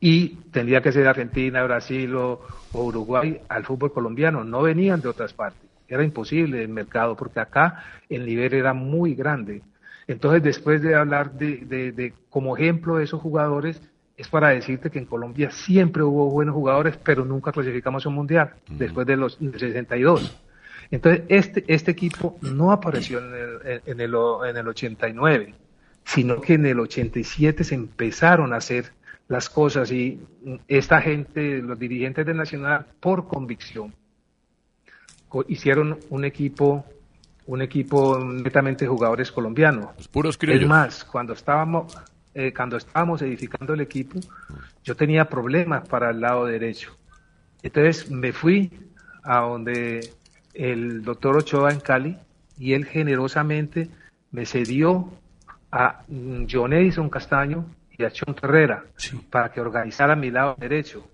y 0.01 0.29
tendría 0.51 0.81
que 0.81 0.93
ser 0.93 1.07
Argentina, 1.07 1.63
Brasil 1.65 2.15
o, 2.17 2.41
o 2.73 2.85
Uruguay 2.85 3.41
al 3.49 3.65
fútbol 3.65 3.93
colombiano, 3.93 4.43
no 4.45 4.63
venían 4.63 5.01
de 5.03 5.09
otras 5.09 5.33
partes, 5.35 5.69
era 5.89 6.03
imposible 6.03 6.63
el 6.63 6.69
mercado 6.71 7.15
porque 7.17 7.41
acá 7.41 7.85
el 8.09 8.25
nivel 8.25 8.55
era 8.55 8.73
muy 8.73 9.15
grande. 9.15 9.63
Entonces, 10.07 10.43
después 10.43 10.81
de 10.83 10.95
hablar 10.95 11.33
de, 11.33 11.59
de- 11.59 11.93
de- 11.93 12.15
como 12.31 12.57
ejemplo 12.57 12.97
de 12.97 13.05
esos 13.05 13.21
jugadores, 13.21 13.81
es 14.17 14.29
para 14.29 14.49
decirte 14.49 14.91
que 14.91 14.99
en 14.99 15.07
Colombia 15.07 15.51
siempre 15.51 16.03
hubo 16.03 16.31
buenos 16.31 16.55
jugadores, 16.55 16.97
pero 16.97 17.25
nunca 17.25 17.53
clasificamos 17.53 18.05
a 18.05 18.09
un 18.09 18.15
mundial, 18.17 18.55
después 18.71 19.07
de 19.07 19.17
los 19.17 19.39
del 19.39 19.59
62. 19.59 20.37
Entonces, 20.91 21.23
este, 21.29 21.65
este 21.69 21.91
equipo 21.93 22.37
no 22.41 22.73
apareció 22.73 23.19
en 23.19 23.35
el, 23.35 23.83
en, 23.87 24.01
el, 24.01 24.15
en 24.49 24.57
el 24.57 24.69
89, 24.69 25.55
sino 26.13 26.41
que 26.41 26.55
en 26.55 26.67
el 26.67 26.81
87 26.81 27.63
se 27.65 27.75
empezaron 27.75 28.53
a 28.53 28.57
hacer 28.57 28.93
las 29.29 29.49
cosas 29.49 29.93
y 29.93 30.21
esta 30.67 31.01
gente, 31.01 31.59
los 31.63 31.79
dirigentes 31.79 32.27
del 32.27 32.37
Nacional, 32.37 32.87
por 32.99 33.29
convicción, 33.29 33.95
co- 35.29 35.45
hicieron 35.49 35.99
un 36.11 36.25
equipo 36.25 36.85
un 37.47 37.63
equipo 37.63 38.19
netamente 38.21 38.85
de 38.85 38.89
jugadores 38.89 39.33
colombianos. 39.33 40.07
puros 40.09 40.35
es 40.35 40.39
criollos. 40.39 40.69
más, 40.69 41.05
cuando 41.05 41.33
estábamos 41.33 41.97
eh, 42.33 42.53
cuando 42.55 42.77
estábamos 42.77 43.23
edificando 43.23 43.75
el 43.75 43.81
equipo, 43.81 44.21
yo 44.85 44.95
tenía 44.95 45.25
problemas 45.29 45.89
para 45.89 46.11
el 46.11 46.21
lado 46.21 46.47
derecho. 46.47 46.97
Entonces 47.63 48.09
me 48.09 48.33
fui 48.33 48.71
a 49.25 49.41
donde 49.41 50.11
el 50.55 51.03
doctor 51.03 51.37
Ochoa 51.39 51.73
en 51.73 51.81
Cali 51.81 52.17
y 52.57 52.75
él 52.75 52.85
generosamente 52.85 53.89
me 54.31 54.47
cedió 54.47 55.11
a 55.71 56.03
mm, 56.09 56.45
John 56.51 56.73
Edison 56.73 57.09
Castaño 57.09 57.65
y 57.97 58.05
a 58.05 58.11
Chon 58.11 58.35
Herrera 58.43 58.85
para 59.31 59.53
que 59.53 59.61
organizara 59.61 60.17
mi 60.17 60.31
lado 60.31 60.57
derecho. 60.59 61.09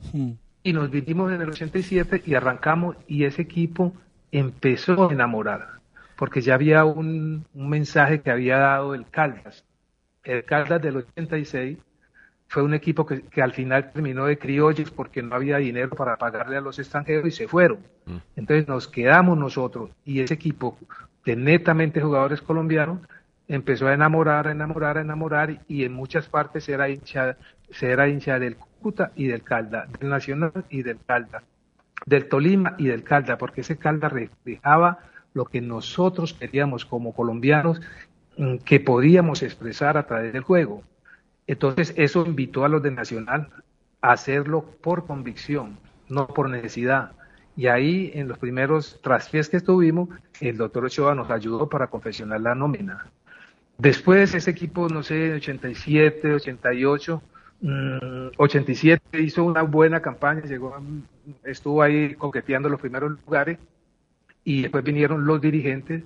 Y 0.62 0.72
nos 0.72 0.90
vinimos 0.90 1.32
en 1.32 1.40
el 1.40 1.50
87 1.50 2.22
y 2.26 2.34
arrancamos 2.34 2.96
y 3.06 3.24
ese 3.24 3.42
equipo 3.42 3.92
empezó 4.32 5.08
a 5.08 5.12
enamorar, 5.12 5.68
porque 6.16 6.40
ya 6.40 6.54
había 6.54 6.84
un, 6.84 7.44
un 7.54 7.68
mensaje 7.68 8.20
que 8.20 8.30
había 8.30 8.58
dado 8.58 8.94
el 8.94 9.06
Caldas. 9.08 9.64
El 10.24 10.44
Caldas 10.44 10.82
del 10.82 10.96
86 10.96 11.78
fue 12.48 12.62
un 12.62 12.74
equipo 12.74 13.06
que, 13.06 13.22
que 13.22 13.42
al 13.42 13.52
final 13.52 13.92
terminó 13.92 14.26
de 14.26 14.38
criollos 14.38 14.90
porque 14.90 15.22
no 15.22 15.34
había 15.34 15.58
dinero 15.58 15.90
para 15.90 16.16
pagarle 16.16 16.56
a 16.56 16.60
los 16.60 16.78
extranjeros 16.78 17.26
y 17.26 17.30
se 17.32 17.48
fueron. 17.48 17.78
Entonces 18.36 18.68
nos 18.68 18.86
quedamos 18.86 19.36
nosotros 19.36 19.90
y 20.04 20.20
ese 20.20 20.34
equipo 20.34 20.78
de 21.24 21.34
netamente 21.34 22.00
jugadores 22.00 22.40
colombianos 22.40 23.00
empezó 23.48 23.88
a 23.88 23.94
enamorar, 23.94 24.48
a 24.48 24.52
enamorar, 24.52 24.98
a 24.98 25.02
enamorar 25.02 25.60
y 25.68 25.84
en 25.84 25.92
muchas 25.92 26.28
partes 26.28 26.68
era 26.68 26.88
hincha, 26.88 27.36
se 27.70 27.90
era 27.90 28.08
hincha 28.08 28.38
del 28.38 28.56
Cúcuta 28.56 29.12
y 29.14 29.26
del 29.26 29.42
Calda, 29.42 29.86
del 29.98 30.10
Nacional 30.10 30.52
y 30.68 30.82
del 30.82 30.98
Calda, 31.06 31.42
del 32.04 32.28
Tolima 32.28 32.74
y 32.78 32.86
del 32.86 33.04
Calda, 33.04 33.38
porque 33.38 33.60
ese 33.60 33.76
Calda 33.76 34.08
reflejaba 34.08 34.98
lo 35.32 35.44
que 35.44 35.60
nosotros 35.60 36.34
queríamos 36.34 36.84
como 36.84 37.14
colombianos 37.14 37.80
mm, 38.36 38.56
que 38.58 38.80
podíamos 38.80 39.42
expresar 39.42 39.96
a 39.96 40.06
través 40.06 40.32
del 40.32 40.42
juego. 40.42 40.82
Entonces 41.46 41.94
eso 41.96 42.24
invitó 42.26 42.64
a 42.64 42.68
los 42.68 42.82
de 42.82 42.90
Nacional 42.90 43.50
a 44.00 44.12
hacerlo 44.12 44.64
por 44.80 45.06
convicción, 45.06 45.78
no 46.08 46.26
por 46.26 46.48
necesidad. 46.48 47.12
Y 47.56 47.68
ahí 47.68 48.10
en 48.14 48.28
los 48.28 48.38
primeros 48.38 49.00
traspiés 49.02 49.48
que 49.48 49.56
estuvimos, 49.56 50.08
el 50.40 50.56
doctor 50.56 50.84
Ochoa 50.84 51.14
nos 51.14 51.30
ayudó 51.30 51.68
para 51.68 51.86
confeccionar 51.86 52.40
la 52.40 52.54
nómina. 52.54 53.06
Después 53.78 54.34
ese 54.34 54.50
equipo, 54.50 54.88
no 54.88 55.02
sé, 55.02 55.34
87, 55.34 56.32
88, 56.34 57.22
mm, 57.60 58.28
87 58.38 59.20
hizo 59.20 59.44
una 59.44 59.62
buena 59.62 60.00
campaña, 60.00 60.42
llegó, 60.42 60.74
estuvo 61.44 61.82
ahí 61.82 62.14
coqueteando 62.14 62.68
los 62.68 62.80
primeros 62.80 63.12
lugares 63.26 63.58
y 64.44 64.62
después 64.62 64.82
vinieron 64.82 65.26
los 65.26 65.40
dirigentes 65.40 66.04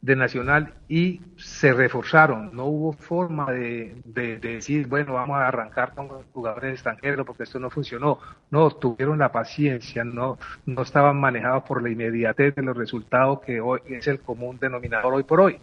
de 0.00 0.14
Nacional 0.16 0.74
y 0.88 1.20
se 1.36 1.72
reforzaron. 1.72 2.50
No 2.54 2.66
hubo 2.66 2.92
forma 2.92 3.50
de, 3.52 3.96
de- 4.04 4.38
de 4.38 4.54
decir, 4.54 4.86
bueno, 4.86 5.14
vamos 5.14 5.36
a 5.38 5.48
arrancar 5.48 5.92
con 5.94 6.08
jugadores 6.32 6.74
extranjeros 6.74 7.26
porque 7.26 7.42
esto 7.44 7.58
no 7.58 7.68
funcionó. 7.68 8.18
No, 8.50 8.70
tuvieron 8.70 9.18
la 9.18 9.32
paciencia, 9.32 10.04
no, 10.04 10.38
no 10.66 10.82
estaban 10.82 11.18
manejados 11.20 11.64
por 11.64 11.82
la 11.82 11.90
inmediatez 11.90 12.54
de 12.54 12.62
los 12.62 12.76
resultados 12.76 13.40
que 13.40 13.60
hoy 13.60 13.80
es 13.88 14.06
el 14.06 14.20
común 14.20 14.56
denominador 14.60 15.14
hoy 15.14 15.24
por 15.24 15.40
hoy. 15.40 15.58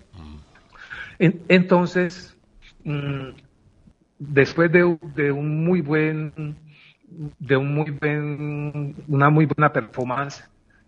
En- 1.19 1.41
entonces, 1.47 2.35
mm, 2.83 3.29
después 4.19 4.71
de, 4.71 4.83
un- 4.83 4.99
muy 5.65 5.81
buen, 5.81 6.33
de 7.39 7.57
un 7.57 7.73
muy 7.73 7.91
buen, 7.91 8.95
una 9.07 9.29
muy 9.29 9.45
buena 9.45 9.71
performance, 9.71 10.43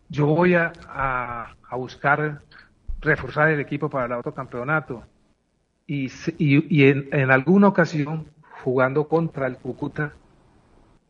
yo 0.10 0.28
voy 0.28 0.56
a, 0.56 0.74
buscar 1.78 2.42
reforzar 3.02 3.50
el 3.50 3.60
equipo 3.60 3.90
para 3.90 4.06
el 4.06 4.12
otro 4.14 4.34
campeonato. 4.34 5.04
Y, 5.88 6.08
y, 6.38 6.78
y 6.78 6.90
en, 6.90 7.10
en 7.12 7.32
alguna 7.32 7.68
ocasión, 7.70 8.28
jugando 8.64 9.08
contra 9.08 9.48
el 9.48 9.58
Cúcuta, 9.58 10.14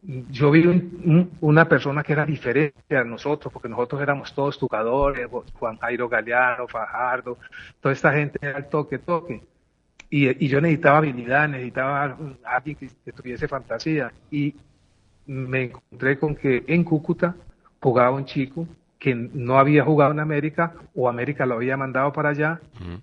yo 0.03 0.51
vi 0.51 0.65
un- 0.65 1.01
un- 1.05 1.31
una 1.41 1.67
persona 1.67 2.03
que 2.03 2.13
era 2.13 2.25
diferente 2.25 2.95
a 2.95 3.03
nosotros, 3.03 3.51
porque 3.51 3.67
nosotros 3.69 4.01
éramos 4.01 4.33
todos 4.33 4.57
jugadores, 4.57 5.27
Juan 5.59 5.77
Jairo 5.77 6.07
Galeano, 6.07 6.67
Fajardo, 6.67 7.37
toda 7.81 7.93
esta 7.93 8.13
gente 8.13 8.39
era 8.41 8.57
el 8.59 8.65
toque, 8.69 8.99
toque. 8.99 9.41
Y, 10.09 10.45
y 10.45 10.47
yo 10.47 10.61
necesitaba 10.61 10.99
habilidad, 10.99 11.49
necesitaba 11.49 12.17
alguien 12.45 12.77
que, 12.77 12.89
que 13.03 13.11
tuviese 13.11 13.47
fantasía. 13.47 14.11
Y 14.31 14.55
me 15.25 15.63
encontré 15.63 16.17
con 16.17 16.35
que 16.35 16.63
en 16.67 16.83
Cúcuta 16.85 17.35
jugaba 17.81 18.11
un 18.11 18.25
chico 18.25 18.65
que 18.97 19.13
no 19.13 19.59
había 19.59 19.83
jugado 19.83 20.11
en 20.13 20.19
América 20.21 20.73
o 20.95 21.07
América 21.09 21.45
lo 21.45 21.55
había 21.55 21.77
mandado 21.77 22.11
para 22.13 22.29
allá 22.29 22.59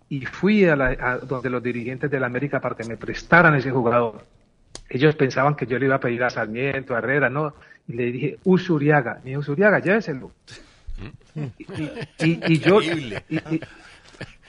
y 0.08 0.24
fui 0.26 0.64
a, 0.64 0.74
la, 0.74 0.86
a 0.98 1.18
donde 1.18 1.50
los 1.50 1.62
dirigentes 1.62 2.10
de 2.10 2.18
la 2.18 2.26
América 2.26 2.60
para 2.60 2.74
que 2.74 2.84
me 2.84 2.96
prestaran 2.96 3.54
ese 3.54 3.70
jugador. 3.70 4.24
Ellos 4.94 5.16
pensaban 5.16 5.56
que 5.56 5.66
yo 5.66 5.78
le 5.78 5.86
iba 5.86 5.96
a 5.96 6.00
pedir 6.00 6.22
a 6.22 6.30
Sarmiento, 6.30 6.94
a 6.94 6.98
Herrera, 6.98 7.28
no. 7.28 7.52
Y 7.88 7.94
le 7.94 8.12
dije, 8.12 8.38
Usuriaga. 8.44 9.20
Me 9.24 9.30
dijo, 9.30 9.40
Usuriaga, 9.40 9.80
lléveselo. 9.80 10.30
Y, 11.34 11.42
y- 12.24 12.40
y 12.46 12.58
yo, 12.60 12.78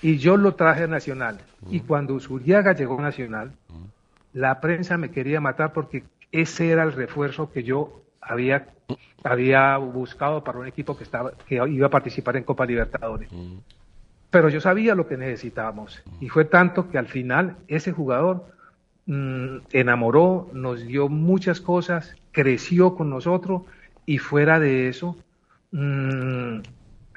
Y 0.01 0.17
yo 0.17 0.37
lo 0.37 0.53
traje 0.53 0.83
a 0.83 0.87
Nacional. 0.87 1.39
Y 1.71 1.79
cuando 1.79 2.13
Usuriaga 2.13 2.73
llegó 2.73 2.99
a 2.99 3.01
Nacional, 3.01 3.53
la 4.33 4.59
prensa 4.61 4.97
me 4.97 5.09
quería 5.09 5.41
matar 5.41 5.73
porque 5.73 6.03
ese 6.31 6.69
era 6.69 6.83
el 6.83 6.93
refuerzo 6.93 7.51
que 7.51 7.63
yo 7.63 8.03
había, 8.21 8.67
había 9.23 9.77
buscado 9.77 10.43
para 10.43 10.59
un 10.59 10.67
equipo 10.67 10.95
que, 10.95 11.03
estaba, 11.05 11.31
que 11.47 11.55
iba 11.55 11.87
a 11.87 11.89
participar 11.89 12.37
en 12.37 12.43
Copa 12.43 12.65
Libertadores. 12.67 13.29
Pero 14.29 14.49
yo 14.49 14.61
sabía 14.61 14.93
lo 14.93 15.07
que 15.07 15.17
necesitábamos. 15.17 16.03
Y 16.19 16.29
fue 16.29 16.45
tanto 16.45 16.89
que 16.91 16.99
al 16.99 17.07
final 17.07 17.55
ese 17.67 17.91
jugador 17.91 18.53
mm, 19.05 19.57
enamoró, 19.71 20.49
nos 20.53 20.85
dio 20.85 21.09
muchas 21.09 21.61
cosas, 21.61 22.15
creció 22.31 22.95
con 22.95 23.09
nosotros 23.09 23.63
y 24.05 24.17
fuera 24.17 24.59
de 24.59 24.89
eso, 24.89 25.17
mm, 25.71 26.59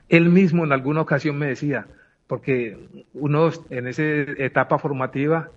él 0.09 0.29
mismo 0.31 0.65
en 0.65 0.73
alguna 0.73 1.03
ocasión 1.03 1.39
me 1.39 1.49
decía, 1.49 1.87
porque 2.27 3.05
uno 3.15 3.51
en 3.71 3.89
esa 3.89 4.03
etapa 4.03 4.79
formativa 4.79 5.51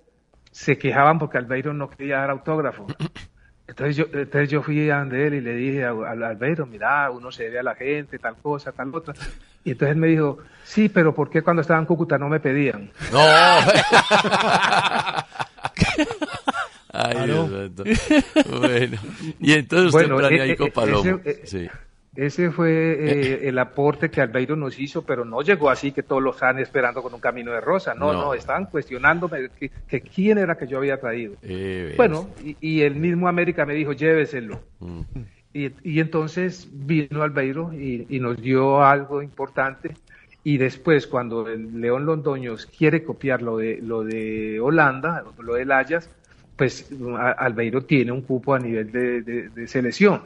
se 0.50 0.78
quejaban 0.78 1.18
porque 1.18 1.38
Albeiro 1.38 1.72
no 1.72 1.90
quería 1.90 2.18
dar 2.18 2.30
autógrafo. 2.30 2.86
Entonces 3.68 3.96
yo, 3.96 4.04
entonces 4.12 4.50
yo 4.50 4.60
fui 4.60 4.90
a 4.90 4.98
donde 4.98 5.26
él 5.26 5.34
y 5.34 5.40
le 5.40 5.54
dije 5.54 5.84
al 5.84 6.22
Albeiro, 6.22 6.66
mira, 6.66 7.10
uno 7.10 7.32
se 7.32 7.48
ve 7.48 7.60
a 7.60 7.62
la 7.62 7.74
gente, 7.74 8.18
tal 8.18 8.36
cosa, 8.36 8.72
tal 8.72 8.94
otra. 8.94 9.14
Y 9.64 9.70
entonces 9.70 9.94
él 9.94 10.00
me 10.00 10.08
dijo, 10.08 10.38
sí, 10.62 10.90
pero 10.90 11.14
¿por 11.14 11.30
qué 11.30 11.40
cuando 11.40 11.62
estaba 11.62 11.80
en 11.80 11.86
Cúcuta 11.86 12.18
no 12.18 12.28
me 12.28 12.38
pedían? 12.38 12.90
No. 13.10 13.18
Ay, 16.92 17.14
santo. 17.16 17.84
Bueno, 18.60 18.96
y 19.40 19.52
entonces 19.52 19.86
usted 19.94 20.08
Bueno, 20.08 20.16
planea 20.18 20.38
e- 20.38 20.42
ahí 20.42 20.50
e- 20.52 20.56
con 20.56 20.70
Palomo. 20.70 21.20
ese- 21.24 21.30
e- 21.42 21.46
Sí. 21.46 21.68
Ese 22.14 22.50
fue 22.50 22.70
eh, 22.70 23.48
el 23.48 23.58
aporte 23.58 24.10
que 24.10 24.20
Albeiro 24.20 24.54
nos 24.54 24.78
hizo, 24.78 25.00
pero 25.00 25.24
no 25.24 25.40
llegó 25.40 25.70
así 25.70 25.92
que 25.92 26.02
todos 26.02 26.22
lo 26.22 26.32
estaban 26.32 26.58
esperando 26.58 27.02
con 27.02 27.14
un 27.14 27.20
camino 27.20 27.52
de 27.52 27.62
rosa. 27.62 27.94
No, 27.94 28.12
No. 28.12 28.20
no, 28.24 28.34
estaban 28.34 28.66
cuestionándome 28.66 29.48
que, 29.58 29.70
que 29.88 30.02
quién 30.02 30.36
era 30.36 30.58
que 30.58 30.66
yo 30.66 30.76
había 30.76 31.00
traído. 31.00 31.36
Eh, 31.40 31.94
Bueno, 31.96 32.28
y, 32.44 32.54
y 32.60 32.82
el 32.82 32.96
mismo 32.96 33.28
América 33.28 33.64
me 33.64 33.72
dijo, 33.72 33.94
lléveselo. 33.94 34.60
Mm. 34.80 35.00
Y, 35.54 35.70
y 35.84 36.00
entonces 36.00 36.68
vino 36.70 37.22
Albeiro 37.22 37.72
y, 37.72 38.06
y 38.10 38.20
nos 38.20 38.36
dio 38.42 38.84
algo 38.84 39.22
importante. 39.22 39.92
Y 40.44 40.58
después, 40.58 41.06
cuando 41.06 41.48
el 41.48 41.80
León 41.80 42.04
Londoños 42.04 42.66
quiere 42.66 43.04
copiar 43.04 43.40
lo 43.40 43.56
de, 43.56 43.78
lo 43.82 44.04
de 44.04 44.60
Holanda, 44.60 45.24
lo 45.38 45.54
del 45.54 45.72
Ajax, 45.72 46.10
pues 46.56 46.88
Albeiro 47.38 47.84
tiene 47.84 48.12
un 48.12 48.22
cupo 48.22 48.54
a 48.54 48.58
nivel 48.58 48.92
de, 48.92 49.22
de- 49.22 49.48
de 49.48 49.66
selección. 49.68 50.22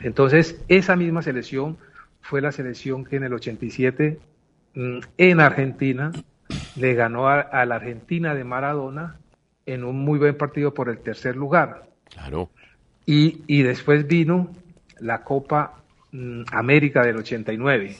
Entonces, 0.00 0.60
esa 0.68 0.96
misma 0.96 1.22
selección 1.22 1.76
fue 2.22 2.40
la 2.40 2.52
selección 2.52 3.04
que 3.04 3.16
en 3.16 3.24
el 3.24 3.34
87 3.34 4.18
mm, 4.74 4.98
en 5.18 5.40
Argentina 5.40 6.12
le 6.76 6.94
ganó 6.94 7.28
a, 7.28 7.40
a 7.40 7.64
la 7.66 7.76
Argentina 7.76 8.34
de 8.34 8.44
Maradona 8.44 9.16
en 9.66 9.84
un 9.84 9.96
muy 10.00 10.18
buen 10.18 10.36
partido 10.36 10.72
por 10.72 10.88
el 10.88 10.98
tercer 10.98 11.36
lugar. 11.36 11.86
Claro. 12.10 12.50
Y, 13.06 13.42
y 13.46 13.62
después 13.62 14.06
vino 14.06 14.50
la 15.00 15.22
Copa 15.22 15.82
mm, 16.12 16.42
América 16.52 17.02
del 17.02 17.16
89. 17.18 17.96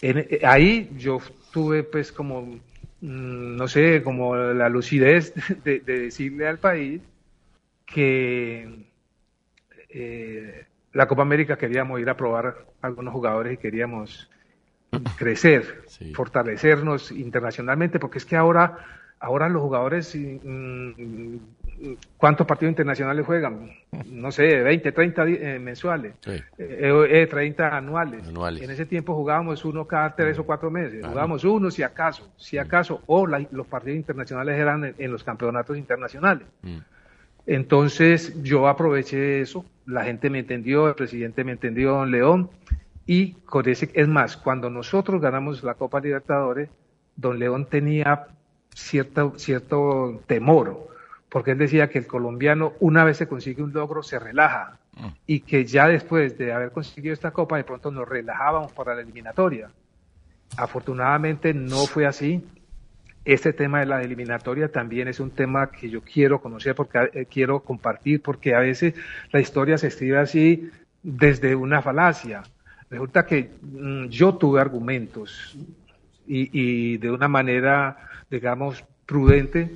En- 0.00 0.18
eh, 0.18 0.40
ahí 0.44 0.90
yo 0.98 1.20
tuve 1.52 1.82
pues 1.82 2.10
como, 2.12 2.58
no 3.00 3.68
sé, 3.68 4.02
como 4.02 4.36
la 4.36 4.68
lucidez 4.68 5.34
de, 5.64 5.80
de 5.80 5.98
decirle 6.00 6.48
al 6.48 6.58
país 6.58 7.02
que 7.86 8.86
eh, 9.90 10.66
la 10.92 11.06
Copa 11.06 11.22
América 11.22 11.56
queríamos 11.56 12.00
ir 12.00 12.08
a 12.08 12.16
probar 12.16 12.66
algunos 12.82 13.12
jugadores 13.12 13.54
y 13.54 13.56
queríamos 13.56 14.28
crecer, 15.16 15.84
fortalecernos 16.14 17.10
internacionalmente, 17.12 17.98
porque 17.98 18.18
es 18.18 18.24
que 18.24 18.36
ahora, 18.36 18.78
ahora 19.20 19.48
los 19.48 19.62
jugadores, 19.62 20.14
mm, 20.14 21.36
¿cuántos 22.16 22.46
partidos 22.46 22.70
internacionales 22.72 23.24
juegan? 23.26 23.70
No 24.06 24.30
sé, 24.32 24.62
20, 24.62 24.92
30 24.92 25.24
di- 25.24 25.38
eh, 25.40 25.58
mensuales, 25.58 26.14
Sí. 26.20 26.30
eh, 26.58 27.06
eh, 27.10 27.26
30 27.28 27.76
anuales. 27.76 28.26
Anuales. 28.26 28.62
En 28.62 28.70
ese 28.70 28.86
tiempo 28.86 29.14
jugábamos 29.14 29.64
uno 29.64 29.86
cada 29.86 30.14
tres 30.14 30.38
o 30.38 30.44
cuatro 30.44 30.70
meses, 30.70 31.04
jugábamos 31.04 31.44
uno 31.44 31.70
si 31.70 31.82
acaso, 31.82 32.32
si 32.36 32.58
acaso, 32.58 33.02
o 33.06 33.26
la- 33.26 33.46
los 33.50 33.66
partidos 33.66 33.96
internacionales 33.96 34.58
eran 34.58 34.84
en- 34.84 34.94
en 34.98 35.12
los 35.12 35.22
campeonatos 35.24 35.76
internacionales. 35.76 36.46
Mm. 36.62 36.78
Entonces 37.46 38.42
yo 38.42 38.68
aproveché 38.68 39.40
eso, 39.40 39.64
la 39.86 40.04
gente 40.04 40.30
me 40.30 40.38
entendió, 40.40 40.88
el 40.88 40.94
presidente 40.94 41.44
me 41.44 41.52
entendió, 41.52 41.90
don 41.92 42.10
León, 42.10 42.50
y 43.06 43.32
con 43.44 43.68
ese, 43.68 43.90
es 43.92 44.08
más, 44.08 44.36
cuando 44.36 44.70
nosotros 44.70 45.20
ganamos 45.20 45.62
la 45.62 45.74
Copa 45.74 46.00
Libertadores, 46.00 46.70
don 47.16 47.38
León 47.38 47.66
tenía 47.66 48.28
cierto, 48.74 49.34
cierto 49.36 50.22
temor, 50.26 50.88
porque 51.34 51.50
él 51.50 51.58
decía 51.58 51.90
que 51.90 51.98
el 51.98 52.06
colombiano 52.06 52.74
una 52.78 53.02
vez 53.02 53.16
se 53.16 53.26
consigue 53.26 53.60
un 53.60 53.72
logro 53.72 54.04
se 54.04 54.20
relaja 54.20 54.78
y 55.26 55.40
que 55.40 55.64
ya 55.64 55.88
después 55.88 56.38
de 56.38 56.52
haber 56.52 56.70
conseguido 56.70 57.12
esta 57.12 57.32
Copa 57.32 57.56
de 57.56 57.64
pronto 57.64 57.90
nos 57.90 58.08
relajábamos 58.08 58.70
para 58.70 58.94
la 58.94 59.00
eliminatoria. 59.00 59.68
Afortunadamente 60.56 61.52
no 61.52 61.86
fue 61.86 62.06
así. 62.06 62.46
Este 63.24 63.52
tema 63.52 63.80
de 63.80 63.86
la 63.86 64.00
eliminatoria 64.00 64.70
también 64.70 65.08
es 65.08 65.18
un 65.18 65.32
tema 65.32 65.72
que 65.72 65.90
yo 65.90 66.02
quiero 66.02 66.40
conocer 66.40 66.76
porque 66.76 67.10
eh, 67.12 67.26
quiero 67.28 67.64
compartir 67.64 68.22
porque 68.22 68.54
a 68.54 68.60
veces 68.60 68.94
la 69.32 69.40
historia 69.40 69.76
se 69.76 69.88
escribe 69.88 70.18
así 70.18 70.70
desde 71.02 71.56
una 71.56 71.82
falacia. 71.82 72.44
Resulta 72.88 73.26
que 73.26 73.50
mm, 73.60 74.06
yo 74.06 74.36
tuve 74.36 74.60
argumentos 74.60 75.58
y, 76.28 76.48
y 76.52 76.98
de 76.98 77.10
una 77.10 77.26
manera, 77.26 77.96
digamos, 78.30 78.84
prudente, 79.04 79.72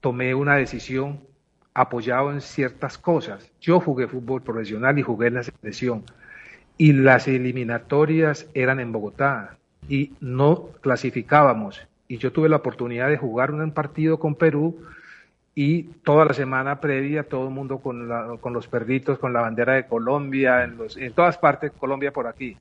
tomé 0.00 0.34
una 0.34 0.56
decisión 0.56 1.20
apoyado 1.74 2.32
en 2.32 2.40
ciertas 2.40 2.98
cosas. 2.98 3.50
Yo 3.60 3.80
jugué 3.80 4.08
fútbol 4.08 4.42
profesional 4.42 4.98
y 4.98 5.02
jugué 5.02 5.28
en 5.28 5.34
la 5.34 5.42
selección 5.42 6.04
y 6.80 6.94
las 6.94 7.28
eliminatorias 7.28 8.48
eran 8.54 8.80
en 8.80 8.90
Bogotá 8.90 9.58
y 9.86 10.14
no 10.20 10.68
clasificábamos. 10.80 11.86
Y 12.08 12.16
yo 12.16 12.32
tuve 12.32 12.48
la 12.48 12.56
oportunidad 12.56 13.08
de 13.08 13.18
jugar 13.18 13.52
un 13.52 13.70
partido 13.72 14.18
con 14.18 14.34
Perú 14.34 14.82
y 15.54 15.82
toda 16.04 16.24
la 16.24 16.32
semana 16.32 16.80
previa 16.80 17.24
todo 17.24 17.48
el 17.48 17.54
mundo 17.54 17.80
con, 17.80 18.08
los 18.08 18.66
perritos, 18.66 19.18
con 19.18 19.34
la 19.34 19.42
bandera 19.42 19.74
de 19.74 19.86
Colombia, 19.86 20.64
en, 20.64 20.78
en 20.96 21.12
todas 21.12 21.36
partes, 21.36 21.70
Colombia 21.72 22.14
por 22.14 22.26
aquí. 22.26 22.56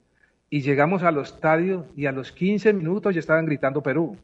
Y 0.50 0.62
llegamos 0.64 1.04
al 1.04 1.18
estadio 1.20 1.86
y 1.96 2.06
a 2.06 2.12
los 2.12 2.34
15 2.34 2.74
minutos 2.74 3.14
ya 3.14 3.22
estaban 3.22 3.46
gritando 3.46 3.82
Perú. 3.82 4.18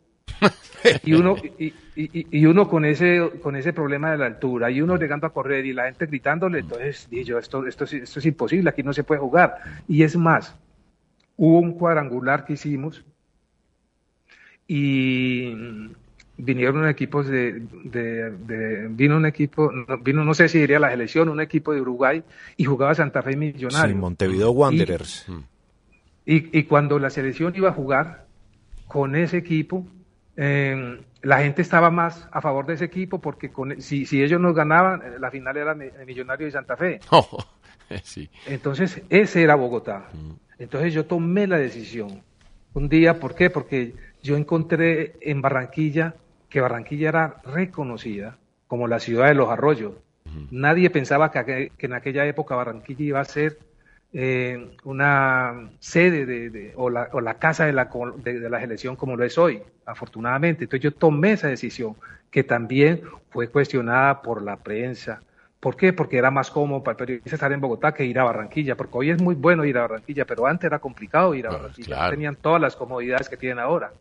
Y 1.04 1.14
uno 1.14 1.36
y, 1.60 1.74
y- 1.96 2.28
y 2.40 2.46
uno 2.46 2.68
con 2.68 2.86
ese 2.86 3.32
con 3.42 3.56
ese 3.56 3.74
problema 3.74 4.12
de 4.12 4.18
la 4.18 4.26
altura 4.26 4.70
y 4.70 4.82
uno 4.82 4.98
llegando 4.98 5.26
a 5.28 5.34
correr 5.34 5.66
y 5.66 5.74
la 5.74 5.86
gente 5.86 6.06
gritándole 6.06 6.60
entonces 6.60 7.08
dije 7.10 7.24
yo 7.24 7.40
esto 7.40 7.66
esto 7.66 7.86
es- 7.86 7.94
esto 7.94 8.20
es 8.20 8.26
imposible 8.26 8.70
aquí 8.70 8.84
no 8.84 8.94
se 8.94 9.04
puede 9.04 9.22
jugar 9.22 9.56
y 9.88 10.04
es 10.04 10.16
más 10.16 10.56
hubo 11.38 11.60
un 11.60 11.74
cuadrangular 11.74 12.46
que 12.46 12.54
hicimos 12.54 13.04
y 14.68 15.54
vinieron 16.38 16.88
equipos 16.88 17.28
de, 17.28 17.62
de- 17.86 18.32
de- 18.32 18.88
vino 18.90 19.18
un 19.18 19.26
equipo 19.26 19.72
no, 19.72 19.98
vino 20.00 20.24
no 20.26 20.34
sé 20.34 20.50
si 20.50 20.60
diría 20.60 20.80
la 20.80 20.90
selección 20.90 21.30
un 21.30 21.40
equipo 21.42 21.74
de 21.74 21.82
Uruguay 21.82 22.24
y 22.58 22.66
jugaba 22.66 22.94
Santa 22.94 23.22
Fe 23.22 23.32
Sí, 23.32 23.38
Millonario 23.38 23.96
Montevideo 23.96 24.52
Wanderers. 24.52 25.28
y, 26.26 26.58
y 26.60 26.64
cuando 26.64 27.00
la 27.00 27.10
selección 27.10 27.54
iba 27.56 27.70
a 27.70 27.74
jugar 27.74 28.26
con 28.88 29.16
ese 29.16 29.38
equipo, 29.38 29.86
eh, 30.38 31.02
la 31.22 31.40
gente 31.40 31.62
estaba 31.62 31.90
más 31.90 32.28
a 32.32 32.42
favor 32.42 32.66
de 32.66 32.74
ese 32.76 32.86
equipo 32.86 33.20
porque 33.20 33.52
con, 33.52 33.82
si, 33.82 34.06
si 34.06 34.22
ellos 34.24 34.40
nos 34.40 34.54
ganaban, 34.56 35.02
eh, 35.02 35.20
la 35.20 35.32
final 35.32 35.58
era 35.58 35.74
Mi- 35.74 35.90
Millonario 36.06 36.48
y 36.48 36.52
Santa 36.52 36.78
Fe. 36.78 37.00
Oh, 37.12 37.28
sí. 38.04 38.30
Entonces, 38.48 39.02
ese 39.10 39.44
era 39.44 39.54
Bogotá. 39.56 40.10
Entonces 40.58 40.94
yo 40.94 41.06
tomé 41.06 41.46
la 41.48 41.58
decisión. 41.58 42.24
Un 42.74 42.90
día, 42.90 43.20
¿por 43.20 43.36
qué? 43.36 43.50
Porque 43.50 43.94
yo 44.24 44.36
encontré 44.38 45.14
en 45.22 45.42
Barranquilla 45.42 46.16
que 46.50 46.62
Barranquilla 46.62 47.10
era 47.10 47.42
reconocida 47.46 48.38
como 48.68 48.88
la 48.88 49.00
ciudad 49.00 49.28
de 49.28 49.36
los 49.36 49.50
arroyos. 49.50 49.94
Nadie 50.50 50.90
pensaba 50.90 51.32
que 51.32 51.72
en 51.78 51.94
aquella 51.94 52.26
época 52.26 52.56
Barranquilla 52.56 53.04
iba 53.04 53.20
a 53.20 53.26
ser 53.26 53.60
eh, 54.18 54.78
una 54.86 55.72
sede 55.80 56.26
de, 56.26 56.50
de- 56.50 56.74
o, 56.78 56.90
la, 56.90 57.10
o 57.12 57.20
la 57.20 57.34
casa 57.38 57.66
de 57.66 57.74
la, 57.74 57.90
de, 58.24 58.40
de 58.40 58.50
la 58.50 58.62
selección 58.62 58.96
como 58.96 59.18
lo 59.18 59.26
es 59.26 59.38
hoy, 59.38 59.62
afortunadamente. 59.86 60.64
Entonces 60.64 60.84
yo 60.84 60.94
tomé 60.94 61.34
esa 61.34 61.50
decisión, 61.50 61.98
que 62.32 62.44
también 62.44 63.02
fue 63.30 63.50
cuestionada 63.50 64.22
por 64.22 64.42
la 64.42 64.56
prensa. 64.56 65.22
¿Por 65.60 65.76
qué? 65.76 65.92
Porque 65.92 66.18
era 66.18 66.32
más 66.32 66.50
cómodo 66.50 66.82
para 66.82 66.94
el 66.94 66.98
periodista 66.98 67.36
estar 67.36 67.52
en 67.52 67.60
Bogotá 67.60 67.94
que 67.94 68.06
ir 68.06 68.18
a 68.18 68.24
Barranquilla, 68.24 68.76
porque 68.78 68.98
hoy 68.98 69.10
es 69.10 69.22
muy 69.22 69.36
bueno 69.36 69.66
ir 69.66 69.78
a 69.78 69.82
Barranquilla, 69.82 70.24
pero 70.26 70.46
antes 70.46 70.66
era 70.66 70.80
complicado 70.80 71.36
ir 71.36 71.48
a 71.48 71.52
Barranquilla, 71.52 71.90
no 71.90 71.96
claro. 71.96 72.12
tenían 72.12 72.36
todas 72.38 72.62
las 72.62 72.76
comodidades 72.78 73.28
que 73.28 73.36
tienen 73.36 73.60
ahora. 73.60 73.92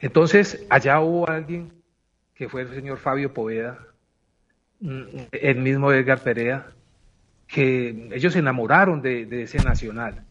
Entonces, 0.00 0.64
allá 0.70 1.00
hubo 1.00 1.28
alguien 1.28 1.72
que 2.34 2.48
fue 2.48 2.62
el 2.62 2.68
señor 2.74 2.98
Fabio 2.98 3.32
Poveda, 3.32 3.78
mm, 4.80 5.00
el 5.32 5.56
mismo 5.58 5.92
Edgar 5.92 6.20
Perea, 6.20 6.66
que 7.52 8.08
ellos 8.12 8.32
se 8.32 8.38
enamoraron 8.38 9.02
de, 9.02 9.26
de 9.26 9.42
ese 9.42 9.58
nacional 9.58 10.24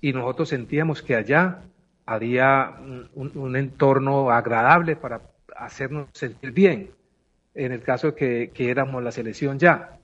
y 0.00 0.12
nosotros 0.12 0.48
sentíamos 0.48 1.02
que 1.02 1.14
allá 1.14 1.60
había 2.04 2.74
un, 3.14 3.56
entorno 3.56 4.30
agradable 4.30 4.96
para 4.96 5.22
hacernos 5.56 6.08
sentir 6.12 6.50
bien, 6.50 6.90
en 7.54 7.70
el 7.70 7.80
caso 7.80 8.16
que, 8.16 8.50
que 8.52 8.70
éramos 8.70 9.02
la 9.04 9.12
selección 9.12 9.56
ya. 9.58 9.98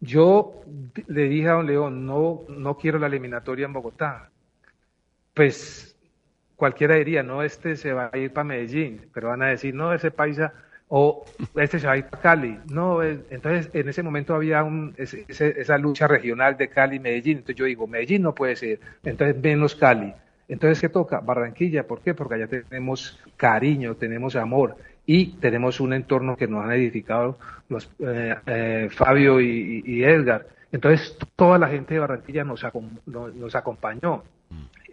Yo 0.00 0.62
le 1.06 1.28
dije 1.28 1.48
a 1.48 1.52
don 1.52 1.66
León, 1.66 2.06
no, 2.06 2.44
no 2.48 2.78
quiero 2.78 2.98
la 2.98 3.08
eliminatoria 3.08 3.66
en 3.66 3.74
Bogotá. 3.74 4.30
Pues 5.34 5.98
cualquiera 6.56 6.94
diría, 6.94 7.22
no, 7.22 7.42
este 7.42 7.76
se 7.76 7.92
va 7.92 8.08
a 8.10 8.16
ir 8.16 8.32
para 8.32 8.44
Medellín, 8.44 9.02
pero 9.12 9.28
van 9.28 9.42
a 9.42 9.48
decir, 9.48 9.74
no, 9.74 9.92
ese 9.92 10.10
paisa, 10.10 10.54
o 10.88 11.24
este 11.56 11.78
se 11.80 11.86
va 11.86 11.94
a 11.94 11.96
ir 11.98 12.04
para 12.06 12.22
Cali. 12.22 12.58
No, 12.70 13.02
eh, 13.02 13.18
entonces 13.30 13.70
en 13.72 13.88
ese 13.88 14.02
momento 14.02 14.34
había 14.34 14.62
un, 14.62 14.94
ese- 14.96 15.24
esa 15.28 15.78
lucha 15.78 16.06
regional 16.06 16.56
de 16.56 16.68
Cali 16.68 16.96
y 16.96 17.00
Medellín. 17.00 17.38
Entonces 17.38 17.56
yo 17.56 17.64
digo, 17.64 17.86
Medellín 17.86 18.22
no 18.22 18.34
puede 18.34 18.56
ser, 18.56 18.80
entonces 19.04 19.40
menos 19.42 19.74
Cali. 19.74 20.12
Entonces, 20.48 20.80
¿qué 20.80 20.88
toca? 20.88 21.18
Barranquilla, 21.18 21.88
¿por 21.88 22.00
qué? 22.02 22.14
Porque 22.14 22.36
allá 22.36 22.46
tenemos 22.46 23.18
cariño, 23.36 23.96
tenemos 23.96 24.36
amor 24.36 24.76
y 25.04 25.32
tenemos 25.40 25.80
un 25.80 25.92
entorno 25.92 26.36
que 26.36 26.46
nos 26.46 26.64
han 26.64 26.70
edificado 26.72 27.36
los, 27.68 27.90
eh, 27.98 28.36
eh, 28.46 28.88
Fabio 28.92 29.40
y, 29.40 29.82
y 29.84 30.04
Edgar. 30.04 30.46
Entonces, 30.70 31.16
toda 31.34 31.58
la 31.58 31.66
gente 31.68 31.94
de 31.94 32.00
Barranquilla 32.00 32.44
nos, 32.44 32.62
acom- 32.64 33.00
nos, 33.06 33.34
nos 33.34 33.56
acompañó. 33.56 34.22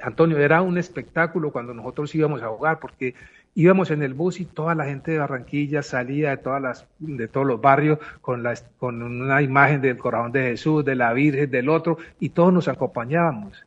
Antonio, 0.01 0.39
era 0.39 0.63
un 0.63 0.77
espectáculo 0.79 1.51
cuando 1.51 1.73
nosotros 1.75 2.13
íbamos 2.15 2.41
a 2.41 2.47
jugar, 2.47 2.79
porque 2.79 3.13
íbamos 3.55 3.91
en 3.91 4.01
el 4.01 4.13
bus 4.13 4.39
y 4.39 4.45
toda 4.45 4.75
la 4.75 4.85
gente 4.85 5.11
de 5.11 5.19
Barranquilla 5.19 5.83
salía 5.83 6.31
de 6.31 6.37
todas 6.37 6.61
las, 6.61 6.87
de 6.99 7.27
todos 7.27 7.45
los 7.45 7.61
barrios 7.61 7.99
con 8.21 8.43
con 8.77 9.03
una 9.03 9.41
imagen 9.41 9.81
del 9.81 9.97
corazón 9.97 10.31
de 10.31 10.43
Jesús, 10.43 10.83
de 10.83 10.95
la 10.95 11.13
Virgen, 11.13 11.49
del 11.51 11.69
otro, 11.69 11.97
y 12.19 12.29
todos 12.29 12.53
nos 12.53 12.67
acompañábamos. 12.67 13.65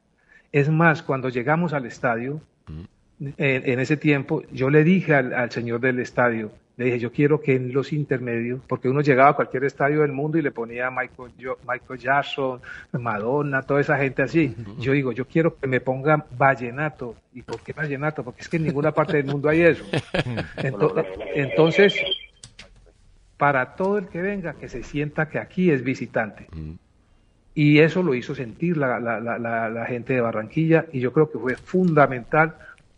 Es 0.52 0.70
más, 0.70 1.02
cuando 1.02 1.28
llegamos 1.28 1.72
al 1.72 1.86
estadio, 1.86 2.40
en, 3.20 3.34
en 3.38 3.80
ese 3.80 3.96
tiempo, 3.96 4.42
yo 4.52 4.70
le 4.70 4.84
dije 4.84 5.14
al, 5.14 5.32
al 5.32 5.50
señor 5.50 5.80
del 5.80 6.00
estadio, 6.00 6.50
le 6.76 6.84
dije, 6.84 6.98
yo 6.98 7.10
quiero 7.10 7.40
que 7.40 7.54
en 7.56 7.72
los 7.72 7.92
intermedios, 7.94 8.60
porque 8.68 8.88
uno 8.90 9.00
llegaba 9.00 9.30
a 9.30 9.32
cualquier 9.32 9.64
estadio 9.64 10.02
del 10.02 10.12
mundo 10.12 10.36
y 10.36 10.42
le 10.42 10.50
ponía 10.50 10.90
Michael, 10.90 11.32
Jo- 11.42 11.58
Michael 11.66 11.98
Jackson, 11.98 12.60
Madonna, 12.92 13.62
toda 13.62 13.80
esa 13.80 13.96
gente 13.96 14.22
así. 14.22 14.54
Yo 14.78 14.92
digo, 14.92 15.12
yo 15.12 15.24
quiero 15.26 15.56
que 15.58 15.66
me 15.66 15.80
pongan 15.80 16.24
vallenato. 16.36 17.16
¿Y 17.32 17.40
por 17.42 17.60
qué 17.62 17.72
vallenato? 17.72 18.22
Porque 18.24 18.42
es 18.42 18.48
que 18.50 18.58
en 18.58 18.64
ninguna 18.64 18.92
parte 18.92 19.16
del 19.16 19.24
mundo 19.26 19.48
hay 19.48 19.62
eso. 19.62 19.84
Ento- 20.58 21.02
entonces, 21.34 21.94
para 23.36 23.74
todo 23.76 23.98
el 23.98 24.08
que 24.08 24.20
venga, 24.22 24.54
que 24.54 24.68
se 24.68 24.82
sienta 24.82 25.28
que 25.28 25.38
aquí 25.38 25.70
es 25.70 25.82
visitante. 25.82 26.46
Y 27.54 27.78
eso 27.78 28.02
lo 28.02 28.14
hizo 28.14 28.34
sentir 28.34 28.76
la, 28.76 29.00
la- 29.00 29.18
la- 29.20 29.38
la- 29.38 29.70
la 29.70 29.86
gente 29.86 30.12
de 30.12 30.20
Barranquilla 30.20 30.86
y 30.92 31.00
yo 31.00 31.12
creo 31.12 31.30
que 31.30 31.38
fue 31.38 31.56
fundamental 31.56 32.54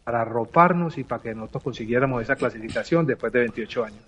para 0.09 0.23
arroparnos 0.23 0.97
y 0.97 1.05
para 1.05 1.21
que 1.21 1.35
nosotros 1.35 1.65
consiguiéramos 1.65 2.23
esa 2.23 2.35
clasificación 2.35 3.05
después 3.05 3.31
de 3.31 3.41
28 3.41 3.85
años. 3.85 4.01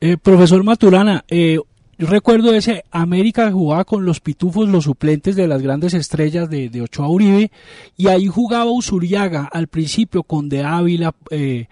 Eh, 0.00 0.16
profesor 0.16 0.64
Maturana, 0.64 1.22
eh, 1.28 1.58
yo 1.98 2.06
recuerdo 2.06 2.54
ese 2.54 2.82
América 2.90 3.52
jugaba 3.52 3.84
con 3.84 4.06
los 4.06 4.20
pitufos, 4.20 4.70
los 4.70 4.84
suplentes 4.84 5.36
de 5.36 5.46
las 5.46 5.60
grandes 5.60 5.92
estrellas 5.92 6.48
de, 6.48 6.70
de 6.70 6.80
Ochoa 6.80 7.10
Uribe, 7.10 7.50
y 7.94 8.06
ahí 8.06 8.26
jugaba 8.26 8.70
Usuriaga 8.70 9.46
al 9.52 9.66
principio 9.66 10.22
con 10.22 10.48
De 10.48 10.62
Ávila, 10.62 11.14
eh, 11.28 11.66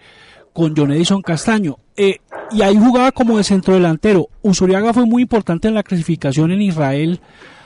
con 0.53 0.75
John 0.77 0.91
Edison 0.91 1.23
Castaño, 1.23 1.77
eh, 1.97 2.17
y 2.51 2.61
ahí 2.61 2.77
jugaba 2.77 3.11
como 3.11 3.39
de 3.39 3.43
centrodelantero. 3.43 4.27
Usuriaga 4.43 4.93
fue 4.93 5.07
muy 5.07 5.23
importante 5.23 5.67
en 5.67 5.73
la 5.73 5.81
clasificación 5.81 6.51
en 6.51 6.61
Israel. 6.61 7.21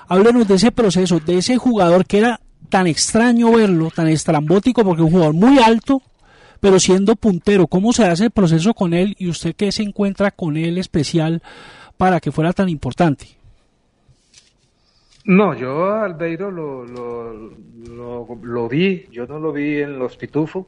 Háblenos 0.08 0.48
de 0.48 0.56
ese 0.56 0.72
proceso, 0.72 1.20
de 1.20 1.40
ese 1.40 1.58
jugador 1.58 2.06
que 2.06 2.20
era 2.20 2.40
tan 2.70 2.88
extraño 2.88 3.52
verlo, 3.52 3.90
tan 3.94 4.08
estrambótico, 4.08 4.84
porque 4.84 5.02
un 5.02 5.12
jugador 5.12 5.34
muy 5.34 5.60
alto, 5.60 6.02
pero 6.60 6.80
siendo 6.80 7.16
puntero, 7.16 7.68
¿cómo 7.68 7.94
se 7.94 8.06
hace 8.06 8.26
el 8.26 8.32
proceso 8.32 8.74
con 8.74 8.94
él 8.94 9.16
y 9.18 9.30
usted 9.30 9.56
qué 9.56 9.72
se 9.72 9.84
encuentra 9.84 10.32
con 10.32 10.58
él 10.58 10.78
especial 10.78 11.42
para 11.98 12.20
que 12.20 12.32
fuera 12.32 12.54
tan 12.54 12.70
importante? 12.70 13.28
No, 15.26 15.54
yo 15.54 15.86
a 15.86 16.06
Albeiro 16.06 16.50
lo, 16.52 16.86
lo, 16.86 17.34
lo, 17.86 18.40
lo 18.42 18.70
vi, 18.70 19.08
yo 19.12 19.28
no 19.28 19.40
lo 19.40 19.52
vi 19.52 19.82
en 19.82 20.00
los 20.00 20.16
Pitufos, 20.16 20.66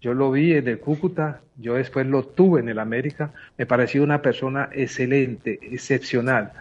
yo 0.00 0.14
lo 0.14 0.32
vi 0.32 0.54
en 0.54 0.66
el 0.66 0.80
Cúcuta, 0.80 1.42
yo 1.56 1.74
después 1.74 2.06
lo 2.06 2.24
tuve 2.24 2.60
en 2.60 2.68
el 2.70 2.78
América, 2.78 3.32
me 3.56 3.66
pareció 3.66 4.02
una 4.02 4.20
persona 4.20 4.68
excelente, 4.72 5.60
excepcional. 5.62 6.52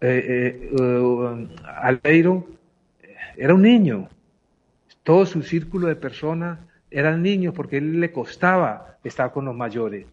Eh, 0.00 0.24
eh, 0.28 0.70
eh, 0.80 1.48
Albeiro 1.80 2.46
era 3.36 3.54
un 3.54 3.62
niño, 3.62 4.08
todo 5.06 5.24
su 5.24 5.42
círculo 5.42 5.86
de 5.86 5.94
personas 5.94 6.58
eran 6.90 7.22
niños 7.22 7.54
porque 7.54 7.76
él 7.78 8.00
le 8.00 8.10
costaba 8.10 8.98
estar 9.04 9.30
con 9.32 9.44
los 9.44 9.54
mayores. 9.54 10.04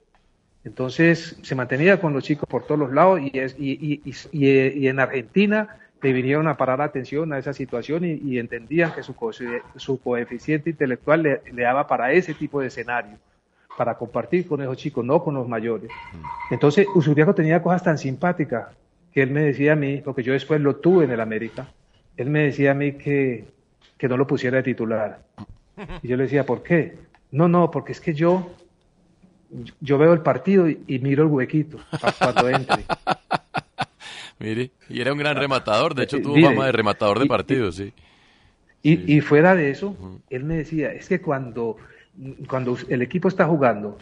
Entonces 0.63 1.37
se 1.41 1.55
mantenía 1.55 1.99
con 1.99 2.13
los 2.13 2.23
chicos 2.23 2.47
por 2.47 2.63
todos 2.67 2.79
los 2.79 2.93
lados 2.93 3.19
y, 3.19 3.31
es, 3.39 3.55
y, 3.57 3.71
y, 3.71 4.01
y, 4.05 4.13
y- 4.47 4.79
y 4.83 4.87
en 4.87 4.99
Argentina 4.99 5.77
le 6.01 6.13
vinieron 6.13 6.47
a 6.47 6.55
parar 6.57 6.79
atención 6.81 7.33
a 7.33 7.39
esa 7.39 7.53
situación 7.53 8.05
y, 8.05 8.37
entendían 8.37 8.93
que 8.93 9.01
su, 9.01 9.15
co- 9.15 9.31
su 9.77 9.99
coeficiente 9.99 10.69
intelectual 10.69 11.23
le, 11.23 11.41
le 11.51 11.63
daba 11.63 11.87
para 11.87 12.11
ese 12.11 12.35
tipo 12.35 12.61
de 12.61 12.67
escenario, 12.67 13.17
para 13.77 13.95
compartir 13.97 14.47
con 14.47 14.61
esos 14.61 14.77
chicos, 14.77 15.03
no 15.03 15.23
con 15.23 15.33
los 15.33 15.47
mayores. 15.47 15.89
Entonces 16.51 16.85
Usuriaco 16.93 17.33
tenía 17.33 17.63
cosas 17.63 17.83
tan 17.83 17.97
simpáticas 17.97 18.67
que 19.11 19.23
él 19.23 19.31
me 19.31 19.41
decía 19.41 19.73
a 19.73 19.75
mí, 19.75 20.01
porque 20.05 20.21
yo 20.21 20.33
después 20.33 20.61
lo 20.61 20.75
tuve 20.75 21.05
en 21.05 21.11
el 21.11 21.19
América, 21.19 21.67
él 22.15 22.29
me 22.29 22.43
decía 22.43 22.71
a 22.71 22.75
mí 22.75 22.91
que, 22.93 23.45
que 24.03 24.09
no 24.09 24.17
lo 24.17 24.27
pusiera 24.27 24.57
de 24.57 24.63
titular. 24.63 25.21
Y 26.01 26.09
yo 26.09 26.17
le 26.17 26.23
decía, 26.23 26.45
¿por 26.45 26.61
qué? 26.61 26.97
No, 27.31 27.47
no, 27.47 27.71
porque 27.71 27.93
es 27.93 28.01
que 28.01 28.13
yo, 28.13 28.51
yo 29.79 29.97
veo 29.97 30.11
el 30.11 30.19
partido 30.19 30.67
y, 30.67 30.83
y 30.87 30.99
miro 30.99 31.23
el 31.23 31.29
huequito 31.29 31.77
cuando 32.19 32.49
entre. 32.49 32.83
Mire, 34.39 34.71
y 34.89 34.99
era 34.99 35.13
un 35.13 35.19
gran 35.19 35.37
rematador, 35.37 35.95
de 35.95 36.03
hecho 36.03 36.21
tuvo 36.21 36.35
Mire, 36.35 36.49
fama 36.49 36.65
de 36.65 36.73
rematador 36.73 37.17
de 37.17 37.27
partidos, 37.27 37.77
sí. 37.77 37.93
Y, 38.81 39.15
y 39.15 39.21
fuera 39.21 39.55
de 39.55 39.69
eso, 39.69 39.95
él 40.29 40.43
me 40.43 40.57
decía, 40.57 40.91
es 40.91 41.07
que 41.07 41.21
cuando, 41.21 41.77
cuando 42.49 42.77
el 42.89 43.01
equipo 43.01 43.29
está 43.29 43.45
jugando 43.45 43.99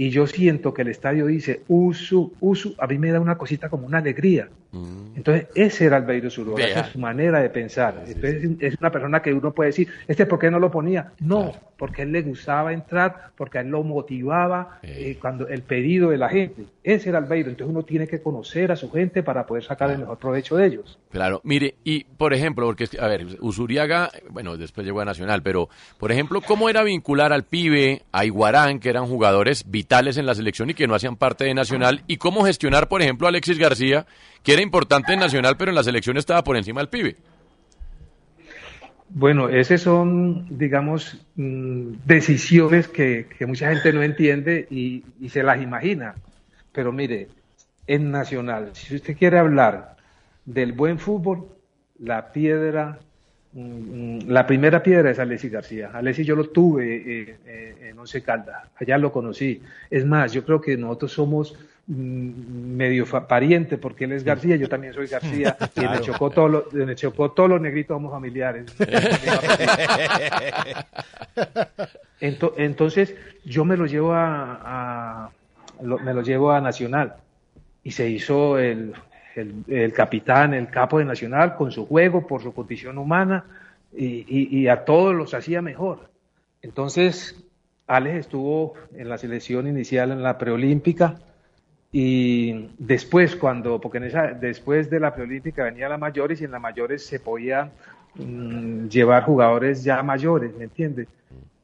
y 0.00 0.08
yo 0.08 0.26
siento 0.26 0.72
que 0.72 0.80
el 0.80 0.88
estadio 0.88 1.26
dice 1.26 1.60
usu, 1.68 2.32
usu, 2.40 2.74
a 2.78 2.86
mí 2.86 2.96
me 2.96 3.12
da 3.12 3.20
una 3.20 3.36
cosita 3.36 3.68
como 3.68 3.86
una 3.86 3.98
alegría. 3.98 4.48
Entonces, 4.72 5.48
ese 5.54 5.86
era 5.86 5.96
Albeiro 5.96 6.30
Zuluaga, 6.30 6.64
esa 6.64 6.80
es 6.80 6.92
su 6.92 6.98
manera 6.98 7.40
de 7.40 7.50
pensar. 7.50 8.04
Entonces, 8.06 8.50
es 8.60 8.76
una 8.80 8.90
persona 8.90 9.20
que 9.20 9.34
uno 9.34 9.52
puede 9.52 9.70
decir, 9.70 9.88
¿este 10.06 10.24
por 10.26 10.38
qué 10.38 10.48
no 10.48 10.60
lo 10.60 10.70
ponía? 10.70 11.12
No, 11.18 11.52
porque 11.76 12.02
a 12.02 12.04
él 12.04 12.12
le 12.12 12.22
gustaba 12.22 12.72
entrar, 12.72 13.32
porque 13.36 13.58
a 13.58 13.60
él 13.62 13.68
lo 13.68 13.82
motivaba 13.82 14.78
eh, 14.82 15.18
cuando 15.20 15.48
el 15.48 15.62
pedido 15.62 16.10
de 16.10 16.18
la 16.18 16.28
gente. 16.28 16.66
Ese 16.84 17.08
era 17.08 17.18
Albeiro. 17.18 17.50
Entonces, 17.50 17.74
uno 17.74 17.82
tiene 17.82 18.06
que 18.06 18.22
conocer 18.22 18.70
a 18.70 18.76
su 18.76 18.88
gente 18.92 19.24
para 19.24 19.44
poder 19.44 19.64
sacar 19.64 19.90
el 19.90 19.98
mejor 19.98 20.18
provecho 20.18 20.56
de 20.56 20.66
ellos. 20.66 21.00
Claro, 21.10 21.40
mire, 21.42 21.74
y 21.82 22.04
por 22.04 22.32
ejemplo, 22.32 22.64
porque, 22.66 22.86
a 23.00 23.08
ver, 23.08 23.26
Usuriaga, 23.40 24.10
bueno, 24.30 24.56
después 24.56 24.86
llegó 24.86 25.00
a 25.00 25.04
Nacional, 25.04 25.42
pero, 25.42 25.68
por 25.98 26.12
ejemplo, 26.12 26.40
¿cómo 26.42 26.70
era 26.70 26.84
vincular 26.84 27.32
al 27.32 27.42
pibe, 27.42 28.02
a 28.12 28.24
Iguarán, 28.24 28.78
que 28.78 28.88
eran 28.88 29.06
jugadores 29.06 29.68
vitales 29.68 29.89
en 29.98 30.26
la 30.26 30.34
selección 30.34 30.70
y 30.70 30.74
que 30.74 30.86
no 30.86 30.94
hacían 30.94 31.16
parte 31.16 31.44
de 31.44 31.52
Nacional, 31.52 32.04
y 32.06 32.16
cómo 32.16 32.44
gestionar, 32.44 32.88
por 32.88 33.02
ejemplo, 33.02 33.26
a 33.26 33.30
Alexis 33.30 33.58
García, 33.58 34.06
que 34.44 34.52
era 34.52 34.62
importante 34.62 35.12
en 35.12 35.18
Nacional, 35.18 35.56
pero 35.56 35.70
en 35.70 35.74
la 35.74 35.82
selección 35.82 36.16
estaba 36.16 36.44
por 36.44 36.56
encima 36.56 36.80
del 36.80 36.88
pibe? 36.88 37.16
Bueno, 39.08 39.48
esas 39.48 39.80
son, 39.80 40.46
digamos, 40.56 41.20
mm, 41.34 41.94
decisiones 42.04 42.86
que, 42.86 43.26
que 43.36 43.46
mucha 43.46 43.68
gente 43.70 43.92
no 43.92 44.02
entiende 44.04 44.68
y, 44.70 45.02
y 45.20 45.28
se 45.28 45.42
las 45.42 45.60
imagina. 45.60 46.14
Pero 46.70 46.92
mire, 46.92 47.26
en 47.88 48.12
Nacional, 48.12 48.70
si 48.74 48.94
usted 48.94 49.16
quiere 49.16 49.38
hablar 49.38 49.96
del 50.44 50.72
buen 50.72 51.00
fútbol, 51.00 51.48
la 51.98 52.32
piedra, 52.32 53.00
la 53.52 54.46
primera 54.46 54.80
piedra 54.82 55.10
es 55.10 55.18
Alexis 55.18 55.50
García. 55.50 55.90
Alexis 55.92 56.26
yo 56.26 56.36
lo 56.36 56.50
tuve 56.50 56.96
eh, 56.96 57.36
eh, 57.46 57.88
en 57.90 57.98
Once 57.98 58.22
Caldas, 58.22 58.62
allá 58.80 58.96
lo 58.98 59.10
conocí. 59.12 59.60
Es 59.90 60.04
más, 60.06 60.32
yo 60.32 60.44
creo 60.44 60.60
que 60.60 60.76
nosotros 60.76 61.12
somos 61.12 61.58
mm, 61.88 62.76
medio 62.76 63.04
pariente 63.26 63.76
porque 63.76 64.04
él 64.04 64.12
es 64.12 64.22
García, 64.22 64.54
yo 64.54 64.68
también 64.68 64.94
soy 64.94 65.08
García, 65.08 65.56
y 65.76 65.80
en 65.84 65.92
el. 65.92 66.00
Chocó 66.00 66.30
todos 66.30 66.50
los, 66.50 66.74
en 66.74 66.88
el 66.90 66.94
Chocó 66.94 67.32
todos 67.32 67.50
los 67.50 67.60
negritos 67.60 67.96
somos 67.96 68.12
familiares. 68.12 68.66
Ento- 72.20 72.54
Entonces, 72.56 73.14
yo 73.44 73.64
me 73.64 73.76
lo 73.76 73.86
llevo 73.86 74.12
a, 74.12 74.60
a- 74.62 75.30
lo- 75.82 75.98
me 75.98 76.12
lo 76.14 76.22
llevo 76.22 76.52
a 76.52 76.60
Nacional 76.60 77.14
y 77.82 77.90
se 77.92 78.08
hizo 78.08 78.58
el, 78.58 78.92
el- 79.36 79.92
capitán, 79.92 80.54
el 80.54 80.68
capo 80.68 80.98
de 80.98 81.04
Nacional 81.04 81.56
con 81.56 81.70
su 81.72 81.86
juego, 81.86 82.26
por 82.26 82.42
su 82.42 82.52
condición 82.52 82.98
humana 82.98 83.44
y, 83.96 84.24
y- 84.28 84.58
y 84.60 84.68
a 84.68 84.84
todos 84.84 85.14
los 85.14 85.34
hacía 85.34 85.62
mejor. 85.62 86.10
Entonces, 86.62 87.42
Alex 87.86 88.16
estuvo 88.20 88.74
en 88.94 89.08
la 89.08 89.18
selección 89.18 89.66
inicial 89.66 90.12
en 90.12 90.22
la 90.22 90.38
preolímpica 90.38 91.16
y 91.92 92.70
después 92.78 93.34
cuando, 93.36 93.80
porque 93.80 93.98
en 93.98 94.04
esa, 94.04 94.28
después 94.28 94.88
de 94.90 95.00
la 95.00 95.12
preolímpica 95.14 95.64
venía 95.64 95.88
la 95.88 95.98
mayores 95.98 96.40
y 96.40 96.44
en 96.44 96.52
la 96.52 96.58
mayores 96.60 97.04
se 97.04 97.18
podían 97.18 97.72
mm, 98.14 98.86
llevar 98.86 99.24
jugadores 99.24 99.82
ya 99.82 100.02
mayores, 100.02 100.54
¿me 100.56 100.64
entiendes? 100.64 101.08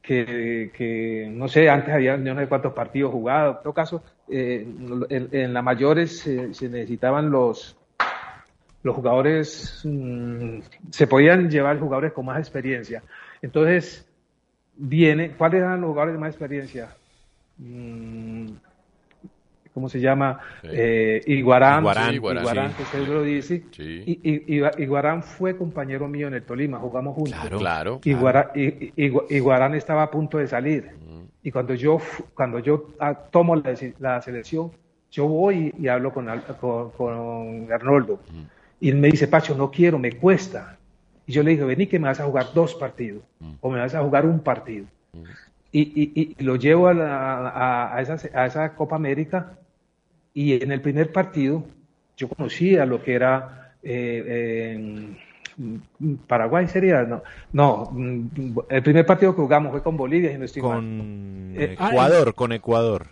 Que, 0.06 0.70
que, 0.74 1.28
no 1.30 1.48
sé, 1.48 1.68
antes 1.68 1.92
había 1.94 2.16
no 2.16 2.38
sé 2.40 2.46
cuántos 2.48 2.72
partidos 2.72 3.12
jugados. 3.12 3.56
En 3.58 3.62
todo 3.64 3.74
caso, 3.74 4.02
eh, 4.28 4.66
en, 5.10 5.52
la 5.54 5.62
mayores 5.62 6.20
se- 6.20 6.54
se 6.54 6.68
necesitaban 6.68 7.30
los, 7.30 7.76
los 8.82 8.94
jugadores, 8.94 9.80
mm, 9.84 10.60
se 10.90 11.06
podían 11.06 11.50
llevar 11.50 11.78
jugadores 11.78 12.12
con 12.12 12.26
más 12.26 12.38
experiencia. 12.38 13.02
Entonces, 13.42 14.06
viene, 14.76 15.32
¿cuáles 15.32 15.60
eran 15.60 15.80
los 15.80 15.88
jugadores 15.90 16.14
de 16.14 16.20
más 16.20 16.30
experiencia? 16.30 16.90
Mm, 17.58 18.48
¿Cómo 19.76 19.90
se 19.90 20.00
llama? 20.00 20.40
Sí. 20.62 20.68
Eh, 20.72 21.20
Iguarán, 21.26 21.80
Iguarán, 21.82 22.08
sí, 22.08 22.14
Iguarán, 22.14 22.42
Iguarán, 22.42 22.70
sí. 22.70 22.76
que 22.78 22.82
usted 22.84 23.08
lo 23.12 23.22
dice. 23.22 23.62
Sí. 23.72 24.04
Y, 24.06 24.82
Iguarán 24.82 25.22
fue 25.22 25.54
compañero 25.54 26.08
mío 26.08 26.28
en 26.28 26.32
el 26.34 26.42
Tolima, 26.44 26.78
jugamos 26.78 27.14
juntos. 27.14 27.34
Claro, 27.38 27.58
claro. 27.58 28.00
Iguarán, 29.28 29.74
estaba 29.74 30.04
a 30.04 30.10
punto 30.10 30.38
de 30.38 30.46
salir. 30.46 30.92
Y 31.42 31.50
cuando 31.50 31.74
yo, 31.74 31.98
cuando 32.32 32.58
yo 32.58 32.88
ah, 32.98 33.12
tomo 33.30 33.54
la, 33.98 34.22
selección, 34.22 34.72
yo 35.10 35.28
voy 35.28 35.74
y 35.78 35.88
hablo 35.88 36.10
con, 36.10 36.26
con, 36.58 36.90
con 36.92 37.70
Arnoldo. 37.70 38.18
Y 38.80 38.88
él 38.88 38.96
me 38.96 39.08
dice, 39.08 39.28
Pacho, 39.28 39.54
no 39.54 39.70
quiero, 39.70 39.98
me 39.98 40.12
cuesta. 40.12 40.78
Y 41.26 41.32
yo 41.32 41.42
le 41.42 41.50
dije, 41.50 41.64
vení 41.64 41.86
que 41.86 41.98
me 41.98 42.08
vas 42.08 42.18
a 42.20 42.24
jugar 42.24 42.46
dos 42.54 42.74
partidos. 42.76 43.22
O 43.60 43.68
me 43.70 43.78
vas 43.78 43.94
a 43.94 44.00
jugar 44.02 44.24
un 44.24 44.40
partido. 44.40 44.86
Y, 45.70 45.80
y- 45.82 46.34
y 46.38 46.42
lo 46.44 46.56
llevo 46.56 46.88
a, 46.88 46.94
la- 46.94 47.48
a- 47.50 47.94
a 47.96 48.00
esa, 48.00 48.16
a 48.32 48.46
esa 48.46 48.74
Copa 48.74 48.96
América. 48.96 49.52
Y 50.36 50.62
en 50.62 50.70
el 50.70 50.82
primer 50.82 51.10
partido, 51.12 51.64
yo 52.16 52.28
conocía 52.28 52.84
lo 52.84 53.02
que 53.02 53.14
era 53.14 53.72
eh, 53.82 54.74
en 54.76 55.16
Paraguay, 56.26 56.68
sería, 56.68 57.02
no, 57.04 57.22
no, 57.52 57.88
mm, 57.90 58.58
el 58.68 58.82
primer 58.82 59.06
partido 59.06 59.34
que 59.34 59.40
jugamos 59.40 59.72
fue 59.72 59.82
con 59.82 59.96
Bolivia, 59.96 60.30
si 60.30 60.36
no 60.38 60.44
estoy 60.44 60.60
mal. 60.62 60.72
Con 60.72 61.54
Eh, 61.56 61.72
Ecuador, 61.72 62.34
con 62.34 62.52
Ecuador. 62.52 63.06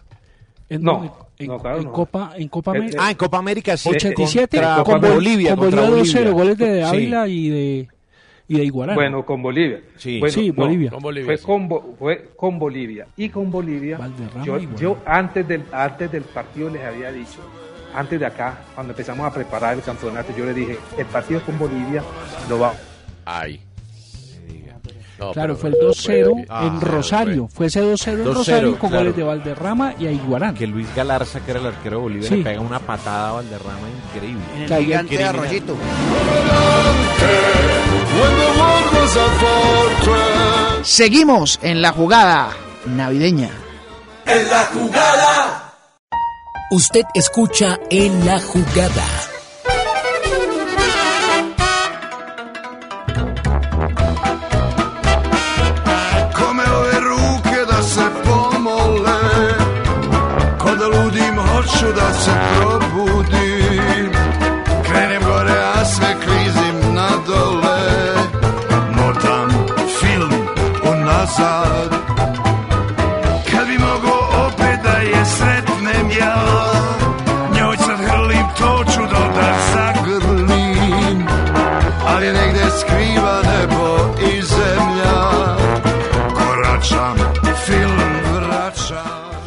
¿En 0.69 0.83
No, 0.83 1.25
en, 1.39 1.47
no, 1.49 1.59
claro, 1.59 1.79
en 1.79 1.85
no. 1.85 1.93
Copa, 1.93 2.33
en 2.37 2.49
Copa 2.49 2.75
Eh, 2.75 2.79
América. 2.79 2.99
Ah, 3.03 3.11
en 3.11 3.17
Copa 3.17 3.39
América 3.39 3.77
sí. 3.79 3.89
87 3.89 4.57
contra- 4.59 4.75
con, 4.85 4.85
con 4.85 5.01
Bol- 5.01 5.15
Bolivia. 5.15 5.51
con 5.57 5.71
Bolivia 5.71 5.89
Bolivia. 5.91 6.13
2-0, 6.23 6.33
goles 6.33 6.59
de 6.59 6.77
Sí. 6.83 6.83
Ávila 6.83 7.29
y 7.29 7.49
de 7.49 7.89
y 8.49 8.59
de 8.59 8.65
Iguarán. 8.65 8.95
Bueno, 8.95 9.25
con 9.25 9.43
Bolivia. 9.43 9.81
Sí. 9.97 10.21
Bueno, 10.21 10.35
Sí, 10.35 10.49
no, 10.49 10.55
Bolivia. 10.55 10.91
Con 10.91 11.03
Bolivia, 11.03 11.27
Fue, 11.27 11.37
sí. 11.39 11.45
con, 11.45 11.69
fue 11.99 12.31
con 12.37 12.59
Bolivia. 12.59 13.07
Y 13.17 13.29
con 13.29 13.51
Bolivia, 13.51 13.97
Valderrama 13.99 14.45
yo, 14.45 14.59
yo 14.77 14.97
antes, 15.07 15.47
del, 15.49 15.65
antes 15.73 16.11
del 16.13 16.23
partido 16.25 16.69
les 16.71 16.83
había 16.85 17.11
dicho, 17.13 17.41
antes 17.95 18.19
de 18.21 18.27
acá, 18.27 18.59
cuando 18.75 18.93
empezamos 18.93 19.27
a 19.27 19.33
preparar 19.33 19.75
el 19.77 19.83
campeonato, 19.83 20.33
yo 20.37 20.45
les 20.45 20.55
dije, 20.57 20.77
el 20.99 21.07
partido 21.07 21.41
con 21.43 21.59
Bolivia 21.59 22.03
lo 22.49 22.59
va. 22.59 22.75
Ay. 23.25 23.61
No, 25.17 25.31
Claro, 25.31 25.55
fue 25.55 25.71
el 25.71 25.77
2-0 25.77 26.33
fue- 26.33 26.45
ah, 26.49 26.67
en 26.67 26.81
Rosario. 26.81 27.47
Fue 27.47 27.67
ese 27.67 27.81
2-0 27.81 28.19
en 28.19 28.25
2-0, 28.25 28.35
Rosario 28.35 28.79
con 28.79 28.91
claro. 28.91 29.05
goles 29.05 29.17
de 29.17 29.23
Valderrama 29.23 29.95
y 29.97 30.07
a 30.09 30.11
Iguarán. 30.11 30.57
Que 30.57 30.67
Luis 30.67 30.93
Galarza, 30.97 31.39
que 31.39 31.53
era 31.53 31.61
el 31.61 31.67
arquero 31.67 31.99
de 31.99 32.03
Bolivia, 32.03 32.29
Sí. 32.29 32.39
le 32.39 32.43
pega 32.43 32.61
una 32.61 32.81
patada 32.81 33.29
a 33.29 33.33
Valderrama 33.35 33.79
increíble. 34.13 34.43
En 34.57 34.63
el 34.73 34.85
gigante 34.85 35.15
criminal. 35.15 35.37
Arroyito. 35.37 35.77
Seguimos 40.83 41.59
en 41.63 41.83
la 41.83 41.93
jugada 41.93 42.51
navideña. 42.87 43.51
En 44.27 44.51
la 44.51 44.65
jugada. 44.67 45.75
Usted 46.71 47.03
escucha 47.15 47.79
en 47.91 48.27
la 48.27 48.39
jugada. 48.41 49.24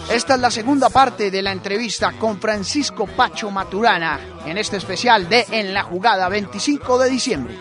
Esta 0.09 0.35
es 0.35 0.41
la 0.41 0.51
segunda 0.51 0.89
parte 0.89 1.31
de 1.31 1.41
la 1.41 1.51
entrevista 1.51 2.13
con 2.13 2.39
Francisco 2.41 3.05
Pacho 3.07 3.51
Maturana 3.51 4.19
en 4.45 4.57
este 4.57 4.77
especial 4.77 5.29
de 5.29 5.45
En 5.51 5.73
la 5.73 5.83
jugada 5.83 6.27
25 6.27 6.97
de 6.99 7.09
diciembre. 7.09 7.57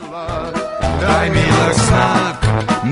Daj 1.07 1.29
mi 1.31 1.45
da 1.59 1.69
znak, 1.85 2.37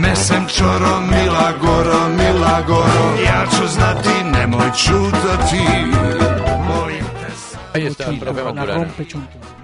mesem 0.02 0.44
čoro, 0.48 1.00
mila 1.10 1.48
goro, 1.62 2.00
mila 2.18 2.56
goro 2.66 3.04
Ja 3.26 3.44
ću 3.50 3.66
znati, 3.66 4.14
nemoj 4.32 4.68
čutati 4.82 5.62
Molim 6.68 7.04
te 7.04 7.78
Ahí 7.78 7.86
está 7.86 8.04
el 8.10 8.18
profe 8.20 8.42
Maturana. 8.44 8.86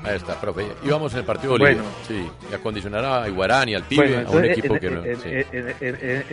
Ahí 0.05 0.17
está, 0.17 0.35
profe. 0.41 0.63
Y 0.85 0.89
vamos 0.91 1.13
en 1.13 1.19
el 1.21 1.25
partido 1.25 1.53
de 1.53 1.59
Bolivia. 1.59 1.83
Bueno. 1.83 1.97
Sí, 2.09 2.29
y 2.51 2.55
acondicionar 2.55 3.05
a 3.05 3.29
Iguarán 3.29 3.69
y 3.69 3.75
al 3.75 3.83
pibe, 3.85 4.07
Bueno, 4.25 4.29
a 4.29 4.33
un 4.33 4.45
equipo 4.45 4.75
en, 4.75 4.81
que 4.81 4.91
no. 4.91 5.05
en- 5.05 5.17
sí. 5.21 5.29
en- 5.29 5.47
en- 5.53 5.77
en- 5.81 6.25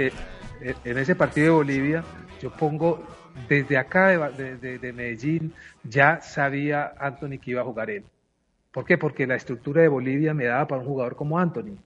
en- 0.62 0.76
en- 0.86 0.98
ese 0.98 1.16
partido 1.16 1.46
de 1.46 1.52
Bolivia, 1.52 2.04
yo 2.42 2.50
pongo 2.50 3.04
desde 3.48 3.78
acá 3.78 4.08
de, 4.08 4.18
de- 4.44 4.58
de- 4.58 4.80
de 4.80 4.94
Medellín, 4.94 5.54
ya 5.84 6.20
sabía 6.22 6.94
Anthony 7.00 7.38
que 7.40 7.52
iba 7.52 7.62
a 7.62 7.66
jugar 7.66 7.90
él. 7.92 8.04
¿Por 8.72 8.84
qué? 8.86 8.98
Porque 8.98 9.28
la 9.28 9.36
estructura 9.36 9.82
de 9.84 9.88
Bolivia 9.88 10.34
me 10.34 10.46
daba 10.46 10.68
para 10.68 10.82
un 10.82 10.88
jugador 10.88 11.16
como 11.16 11.38
Anthony. 11.38 11.78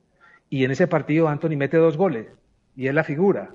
Y 0.51 0.65
en 0.65 0.71
ese 0.71 0.85
partido 0.85 1.29
Anthony 1.29 1.55
mete 1.55 1.77
dos 1.77 1.95
goles 1.95 2.27
y 2.75 2.87
es 2.87 2.93
la 2.93 3.05
figura. 3.05 3.51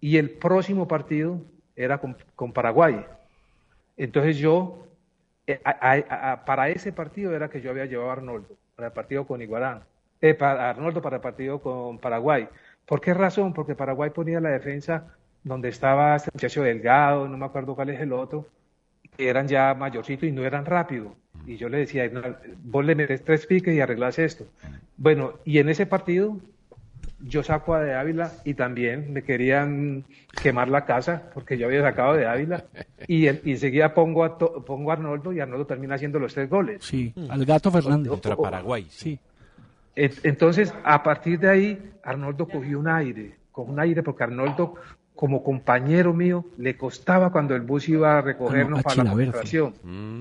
Y 0.00 0.16
el 0.16 0.30
próximo 0.30 0.88
partido 0.88 1.40
era 1.76 1.98
con, 1.98 2.52
Paraguay. 2.52 3.06
Entonces 3.96 4.36
yo, 4.36 4.88
eh, 5.46 5.60
para 6.44 6.68
ese 6.68 6.92
partido 6.92 7.32
era 7.32 7.48
que 7.48 7.60
yo 7.60 7.70
había 7.70 7.86
llevado 7.86 8.10
a 8.10 8.14
Arnoldo, 8.14 8.56
para 8.74 8.88
el 8.88 8.92
partido 8.92 9.24
con 9.24 9.40
Iguarán, 9.40 9.84
eh, 10.20 10.34
para 10.34 10.70
Arnoldo 10.70 11.00
para 11.00 11.16
el 11.16 11.22
partido 11.22 11.60
con 11.60 11.98
Paraguay. 11.98 12.48
¿Por 12.84 13.00
qué 13.00 13.14
razón? 13.14 13.54
Porque 13.54 13.76
Paraguay 13.76 14.10
ponía 14.10 14.40
la 14.40 14.50
defensa 14.50 15.14
donde 15.44 15.68
estaba 15.68 16.16
este 16.16 16.32
muchacho 16.34 16.64
Delgado, 16.64 17.28
no 17.28 17.36
me 17.38 17.46
acuerdo 17.46 17.76
cuál 17.76 17.90
es 17.90 18.00
el 18.00 18.12
otro, 18.12 18.46
eran 19.16 19.46
ya 19.46 19.74
mayorcitos 19.74 20.28
y 20.28 20.32
no 20.32 20.44
eran 20.44 20.66
rápidos. 20.66 21.12
Y 21.46 21.56
yo 21.56 21.68
le 21.68 21.78
decía, 21.78 22.08
"No, 22.08 22.22
vos 22.64 22.84
le 22.84 22.94
metes 22.94 23.22
tres 23.24 23.46
piques 23.46 23.74
y 23.74 23.80
arreglas 23.80 24.18
esto. 24.18 24.46
Bueno, 24.96 25.34
y 25.44 25.58
en 25.58 25.68
ese 25.68 25.86
partido 25.86 26.38
yo 27.20 27.42
saco 27.42 27.74
a 27.74 27.80
De 27.80 27.94
Ávila 27.94 28.32
y 28.44 28.54
también 28.54 29.12
me 29.12 29.22
querían 29.22 30.04
quemar 30.42 30.68
la 30.68 30.84
casa 30.84 31.30
porque 31.32 31.56
yo 31.56 31.66
había 31.66 31.82
sacado 31.82 32.14
de 32.14 32.26
Ávila 32.26 32.64
y, 33.08 33.26
el- 33.26 33.40
y 33.44 33.52
enseguida 33.52 33.94
pongo 33.94 34.24
a, 34.24 34.36
to- 34.38 34.64
pongo 34.64 34.90
a 34.90 34.94
Arnoldo 34.94 35.32
y 35.32 35.40
Arnoldo 35.40 35.66
termina 35.66 35.94
haciendo 35.94 36.18
los 36.18 36.34
tres 36.34 36.50
goles. 36.50 36.84
Sí, 36.84 37.12
al 37.30 37.44
gato 37.44 37.70
Fernández. 37.70 38.10
Contra 38.10 38.36
Paraguay. 38.36 38.86
Sí. 38.90 39.18
En- 39.94 40.12
Entonces, 40.24 40.74
a 40.84 41.02
partir 41.02 41.38
de 41.38 41.48
ahí, 41.48 41.90
Arnoldo 42.02 42.46
cogió 42.48 42.78
un 42.80 42.88
aire, 42.88 43.34
cogió 43.52 43.72
un 43.72 43.80
aire 43.80 44.02
porque 44.02 44.24
Arnoldo, 44.24 44.74
como 45.14 45.42
compañero 45.42 46.12
mío, 46.12 46.44
le 46.58 46.76
costaba 46.76 47.32
cuando 47.32 47.54
el 47.56 47.62
bus 47.62 47.88
iba 47.88 48.18
a 48.18 48.20
recogernos 48.20 48.66
Ah, 48.66 48.70
no, 48.70 48.78
a 48.80 48.82
para 48.82 49.04
la 49.04 49.10
concentración. 49.12 49.74
Mm. 49.82 50.20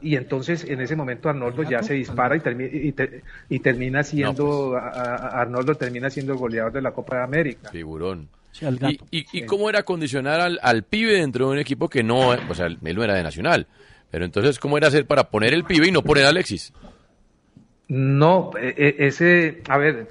Y 0.00 0.16
entonces, 0.16 0.64
en 0.64 0.80
ese 0.80 0.94
momento, 0.96 1.28
Arnoldo 1.28 1.62
ya 1.62 1.82
se 1.82 1.94
dispara 1.94 2.36
y, 2.36 2.40
termi- 2.40 2.70
y, 2.72 2.92
te- 2.92 3.22
y 3.48 3.58
termina 3.60 4.02
siendo, 4.02 4.70
pues. 4.72 4.82
a- 4.82 4.88
a- 5.16 5.40
Arnoldo 5.40 5.74
termina 5.74 6.08
siendo 6.10 6.32
el 6.32 6.38
goleador 6.38 6.72
de 6.72 6.82
la 6.82 6.92
Copa 6.92 7.16
de 7.16 7.22
América. 7.24 7.70
Figurón. 7.70 8.28
Sí, 8.52 8.64
al 8.64 8.74
¿Y, 8.74 8.78
gato. 8.78 9.06
y, 9.10 9.26
y 9.38 9.42
cómo 9.46 9.68
era 9.68 9.82
condicionar 9.82 10.40
al, 10.40 10.58
al 10.62 10.82
pibe 10.84 11.14
dentro 11.14 11.46
de 11.46 11.52
un 11.52 11.58
equipo 11.58 11.88
que 11.88 12.02
no, 12.02 12.30
o 12.30 12.54
sea, 12.54 12.66
él 12.66 12.78
no 12.80 13.02
era 13.04 13.14
de 13.14 13.22
Nacional? 13.22 13.66
Pero 14.10 14.24
entonces, 14.24 14.58
¿cómo 14.58 14.78
era 14.78 14.88
hacer 14.88 15.06
para 15.06 15.24
poner 15.30 15.52
el 15.52 15.64
pibe 15.64 15.88
y 15.88 15.92
no 15.92 16.02
poner 16.02 16.24
a 16.24 16.30
Alexis? 16.30 16.72
No, 17.88 18.50
e- 18.60 18.74
e- 18.76 19.06
ese, 19.06 19.62
a 19.68 19.78
ver, 19.78 20.08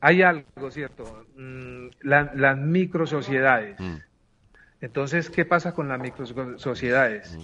hay 0.00 0.22
algo, 0.22 0.70
¿cierto? 0.70 1.24
Mm, 1.36 1.88
la- 2.02 2.32
las 2.34 2.56
micro 2.58 3.06
sociedades. 3.06 3.78
Mm. 3.78 3.96
Entonces, 4.80 5.28
¿qué 5.30 5.44
pasa 5.44 5.72
con 5.72 5.88
las 5.88 5.98
micro 6.00 6.24
sociedades? 6.58 7.36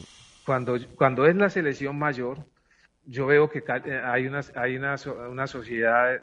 Cuando, 0.44 0.76
cuando 0.96 1.26
es 1.26 1.34
la 1.36 1.48
selección 1.48 1.98
mayor, 1.98 2.38
yo 3.06 3.26
veo 3.26 3.48
que 3.50 3.58
eh, 3.58 4.00
hay 4.04 4.26
una, 4.26 4.40
hay 4.54 4.76
una, 4.76 4.96
una 5.30 5.46
sociedad 5.46 6.20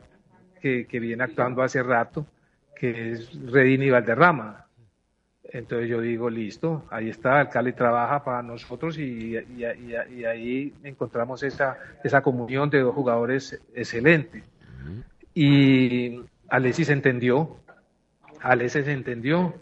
que, 0.61 0.85
que 0.85 0.99
viene 0.99 1.23
actuando 1.23 1.64
hace 1.64 1.81
rato, 1.84 2.26
que 2.76 3.11
es 3.11 3.31
Redini 3.52 3.85
y 3.88 3.89
Valderrama. 3.89 4.65
Entonces 5.43 5.89
yo 5.89 5.99
digo, 5.99 6.30
listo, 6.30 6.85
ahí 6.91 7.10
está, 7.10 7.41
el 7.41 7.49
Cali 7.49 7.73
trabaja 7.73 8.23
para 8.23 8.41
nosotros 8.41 8.98
y, 8.98 9.35
y- 9.38 9.65
y- 9.65 10.23
ahí 10.26 10.73
encontramos 10.84 11.43
esa, 11.43 11.77
esa 12.03 12.22
comunión 12.22 12.69
de 12.69 12.80
dos 12.80 12.95
jugadores 12.95 13.60
excelente. 13.76 14.43
Y 15.34 16.22
Alexis 16.48 16.89
entendió, 16.89 17.57
Alese 18.41 18.84
se 18.84 18.91
entendió 18.93 19.53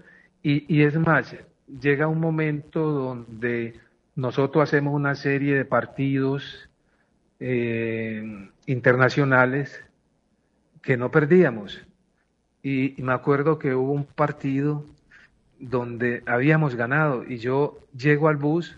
y, 0.44 0.66
y 0.74 0.84
es 0.84 0.96
más, 0.98 1.36
llega 1.82 2.08
un 2.08 2.20
momento 2.20 2.82
donde 2.92 3.74
nosotros 4.20 4.64
hacemos 4.64 4.94
una 4.94 5.16
serie 5.16 5.56
de 5.56 5.66
partidos 5.66 6.70
eh, 7.40 8.50
internacionales 8.66 9.82
que 10.82 10.98
no 10.98 11.10
perdíamos. 11.10 11.82
Y, 12.62 12.96
me 12.98 13.14
acuerdo 13.14 13.58
que 13.60 13.74
hubo 13.74 13.94
un 13.94 14.04
partido 14.04 14.86
donde 15.58 16.22
habíamos 16.26 16.76
ganado 16.76 17.24
y 17.26 17.38
yo 17.38 17.80
llego 17.96 18.28
al 18.28 18.36
bus 18.36 18.78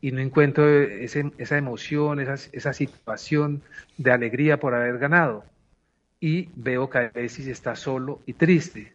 y 0.00 0.10
no 0.10 0.20
encuentro 0.20 0.68
esa 0.68 1.56
emoción, 1.56 2.18
esa, 2.18 2.72
situación 2.72 3.62
de 3.98 4.10
alegría 4.10 4.58
por 4.58 4.74
haber 4.74 4.98
ganado. 4.98 5.44
Y 6.18 6.48
veo 6.56 6.90
que 6.90 6.98
Alexis 6.98 7.46
está 7.46 7.76
solo 7.76 8.20
y 8.26 8.32
triste. 8.32 8.92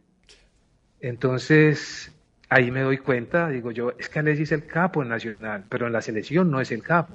Entonces, 0.99 2.11
ahí 2.49 2.71
me 2.71 2.81
doy 2.81 2.97
cuenta, 2.97 3.49
digo 3.49 3.71
yo, 3.71 3.93
es 3.97 4.09
que 4.09 4.19
Alexis 4.19 4.51
es 4.51 4.61
el 4.61 4.65
capo 4.67 5.01
en 5.03 5.09
Nacional, 5.09 5.63
pero 5.69 5.87
en 5.87 5.93
la 5.93 6.01
selección 6.01 6.49
no 6.51 6.61
es 6.61 6.71
el 6.71 6.81
capo. 6.83 7.13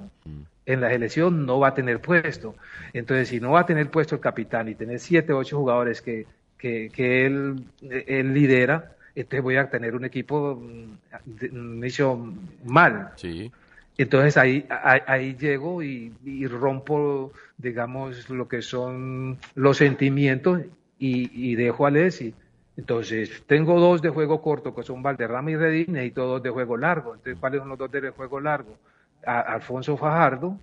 En 0.65 0.79
la 0.79 0.89
selección 0.89 1.45
no 1.45 1.59
va 1.59 1.69
a 1.69 1.73
tener 1.73 1.99
puesto. 1.99 2.55
Entonces, 2.93 3.27
si 3.29 3.39
no 3.39 3.51
va 3.51 3.61
a 3.61 3.65
tener 3.65 3.89
puesto 3.89 4.15
el 4.15 4.21
capitán 4.21 4.69
y 4.69 4.75
tener 4.75 4.99
siete, 4.99 5.33
ocho 5.33 5.57
jugadores 5.57 6.01
que, 6.01 6.25
que, 6.57 6.89
que 6.93 7.25
él, 7.25 7.65
él 7.81 8.33
lidera, 8.33 8.91
entonces 9.15 9.41
voy 9.43 9.57
a 9.57 9.69
tener 9.69 9.95
un 9.95 10.05
equipo 10.05 10.55
mm, 10.55 10.93
de- 11.25 11.49
mm, 11.49 11.83
hecho 11.83 12.33
mal. 12.63 13.11
Sí. 13.17 13.51
Entonces 13.97 14.37
ahí, 14.37 14.65
ahí, 14.69 15.01
ahí 15.05 15.35
llego 15.35 15.83
y, 15.83 16.13
y 16.25 16.47
rompo, 16.47 17.31
digamos, 17.57 18.29
lo 18.29 18.47
que 18.47 18.61
son 18.61 19.37
los 19.55 19.77
sentimientos 19.77 20.61
y, 20.97 21.51
y 21.51 21.55
dejo 21.55 21.85
a 21.85 21.91
Lessi. 21.91 22.33
Entonces, 22.75 23.43
tengo 23.45 23.79
dos 23.79 24.01
de 24.01 24.09
juego 24.09 24.41
corto, 24.41 24.73
que 24.73 24.83
son 24.83 25.03
Valderrama 25.03 25.51
y 25.51 25.55
Redín, 25.55 25.93
necesito 25.93 26.25
dos 26.25 26.43
de 26.43 26.49
juego 26.49 26.75
largo. 26.77 27.13
Entonces, 27.13 27.37
¿cuáles 27.39 27.59
son 27.59 27.69
los 27.69 27.77
dos 27.77 27.91
de 27.91 28.09
juego 28.09 28.39
largo? 28.39 28.77
A- 29.25 29.41
Alfonso 29.41 29.95
Fajardo 29.97 30.57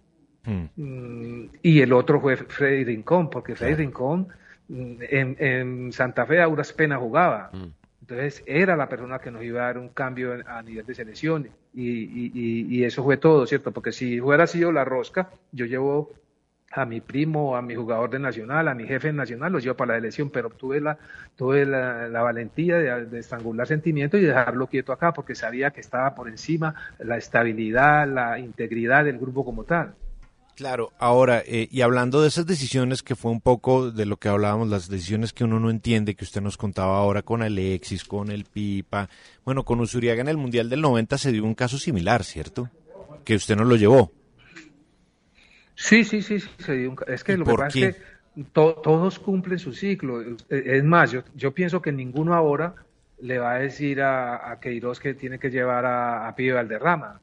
mm, 0.77 1.45
y 1.63 1.81
el 1.81 1.93
otro 1.93 2.21
fue 2.21 2.37
Freddy 2.37 2.85
Rincón, 2.85 3.31
porque 3.31 3.55
Freddy 3.55 3.75
Rincón 3.75 4.29
mm, 4.69 4.95
en, 5.09 5.37
en 5.39 5.93
Santa 5.93 6.27
Fe 6.27 6.41
a 6.41 6.47
duras 6.47 6.73
penas 6.73 6.99
jugaba. 6.99 7.51
Entonces 8.01 8.43
era 8.47 8.77
la 8.77 8.89
persona 8.89 9.19
que 9.21 9.31
nos 9.31 9.43
iba 9.45 9.63
a 9.63 9.67
dar 9.67 9.79
un 9.79 9.91
cambio 9.91 10.35
a 10.47 10.63
nivel 10.63 10.85
de 10.87 10.95
selecciones. 10.95 11.53
Y, 11.75 11.89
y- 11.89 12.33
y- 12.35 12.77
y 12.79 12.85
eso 12.85 13.05
fue 13.05 13.19
todo, 13.19 13.47
¿cierto? 13.47 13.71
Porque 13.73 13.93
si 13.93 14.21
hubiera 14.21 14.47
sido 14.47 14.73
la 14.73 14.85
rosca, 14.85 15.31
yo 15.53 15.67
llevo 15.67 16.11
a 16.71 16.85
mi 16.85 17.01
primo, 17.01 17.57
a 17.57 17.63
mi 17.63 17.75
jugador 17.75 18.11
de 18.11 18.19
Nacional, 18.19 18.69
a 18.69 18.75
mi 18.75 18.87
jefe 18.87 19.09
en 19.09 19.17
Nacional, 19.17 19.53
los 19.53 19.63
llevo 19.63 19.77
para 19.77 19.93
la 19.93 19.99
elección, 19.99 20.31
pero 20.31 20.51
tuve 20.51 20.81
la, 20.81 20.99
tuve 21.37 21.67
la, 21.67 22.23
valentía 22.23 22.77
de, 22.79 23.07
de 23.07 23.19
estrangular 23.19 23.67
sentimientos 23.67 24.21
y 24.21 24.25
dejarlo 24.25 24.69
quieto 24.69 24.93
acá, 24.93 25.13
porque 25.13 25.35
sabía 25.35 25.71
que 25.71 25.81
estaba 25.81 26.15
por 26.15 26.29
encima 26.29 26.75
la 26.99 27.17
estabilidad, 27.17 28.07
la 28.09 28.39
integridad 28.39 29.05
del 29.05 29.19
grupo 29.19 29.45
como 29.45 29.65
tal. 29.65 29.95
Claro, 30.61 30.93
ahora, 30.99 31.43
eh, 31.47 31.69
y 31.71 31.81
hablando 31.81 32.21
de 32.21 32.29
esas 32.29 32.45
decisiones 32.45 33.03
que 33.03 33.17
fue 33.17 33.31
un 33.31 33.41
poco 33.41 33.91
de 33.91 34.05
lo 34.05 34.19
que 34.19 34.29
hablábamos, 34.29 34.69
las 34.69 34.91
decisiones 34.91 35.33
que 35.33 35.45
uno 35.45 35.59
no 35.59 35.71
entiende, 35.71 36.15
que 36.15 36.25
usted 36.25 36.43
nos 36.43 36.59
contaba 36.59 36.99
ahora 36.99 37.23
con 37.23 37.43
Alexis, 37.43 38.05
con 38.05 38.31
el 38.31 38.45
Pipa, 38.45 39.09
bueno, 39.43 39.65
con 39.65 39.81
Usuriaga 39.81 40.21
en 40.21 40.29
el 40.29 40.37
Mundial 40.37 40.69
del 40.69 40.83
90 40.83 41.17
se 41.17 41.33
dio 41.33 41.45
un 41.45 41.55
caso 41.55 41.79
similar, 41.79 42.25
¿cierto? 42.25 42.69
Que 43.25 43.37
usted 43.37 43.57
no 43.57 43.65
lo 43.65 43.77
llevó. 43.77 44.13
Sí, 45.89 46.05
sí, 46.05 46.21
sí, 46.23 46.41
sí, 46.41 46.51
se 46.59 46.77
dio 46.77 46.91
un 46.91 46.97
es 47.07 47.25
que 47.25 47.33
¿Y 47.33 47.37
lo 47.37 47.45
que 47.47 47.53
pasa 47.55 47.79
qué? 47.79 47.87
es 47.87 47.97
que 47.97 48.43
to- 48.53 48.75
todos 48.83 49.19
cumplen 49.19 49.59
su 49.59 49.73
ciclo. 49.73 50.21
Eh, 50.23 50.37
Es 50.51 50.85
más, 50.85 51.11
yo, 51.11 51.23
yo 51.35 51.53
pienso 51.53 51.81
que 51.81 51.91
ninguno 51.93 52.35
ahora 52.35 52.75
le 53.21 53.39
va 53.39 53.53
a 53.55 53.59
decir 53.59 54.01
a, 54.03 54.51
a 54.51 54.61
Queiroz 54.61 55.01
que 55.01 55.15
tiene 55.15 55.39
que 55.39 55.51
llevar 55.51 55.85
a, 55.87 56.29
a 56.29 56.35
Pibe 56.37 56.55
Valderrama. 56.55 57.21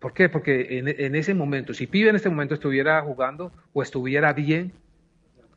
¿Por 0.00 0.12
qué? 0.14 0.28
Porque 0.28 0.78
en, 0.78 0.88
en 0.88 1.14
ese 1.16 1.34
momento, 1.34 1.74
si 1.74 1.86
Pibe 1.86 2.10
en 2.10 2.16
este 2.16 2.30
momento 2.30 2.54
estuviera 2.54 3.02
jugando 3.02 3.52
o 3.74 3.82
estuviera 3.82 4.32
bien, 4.32 4.72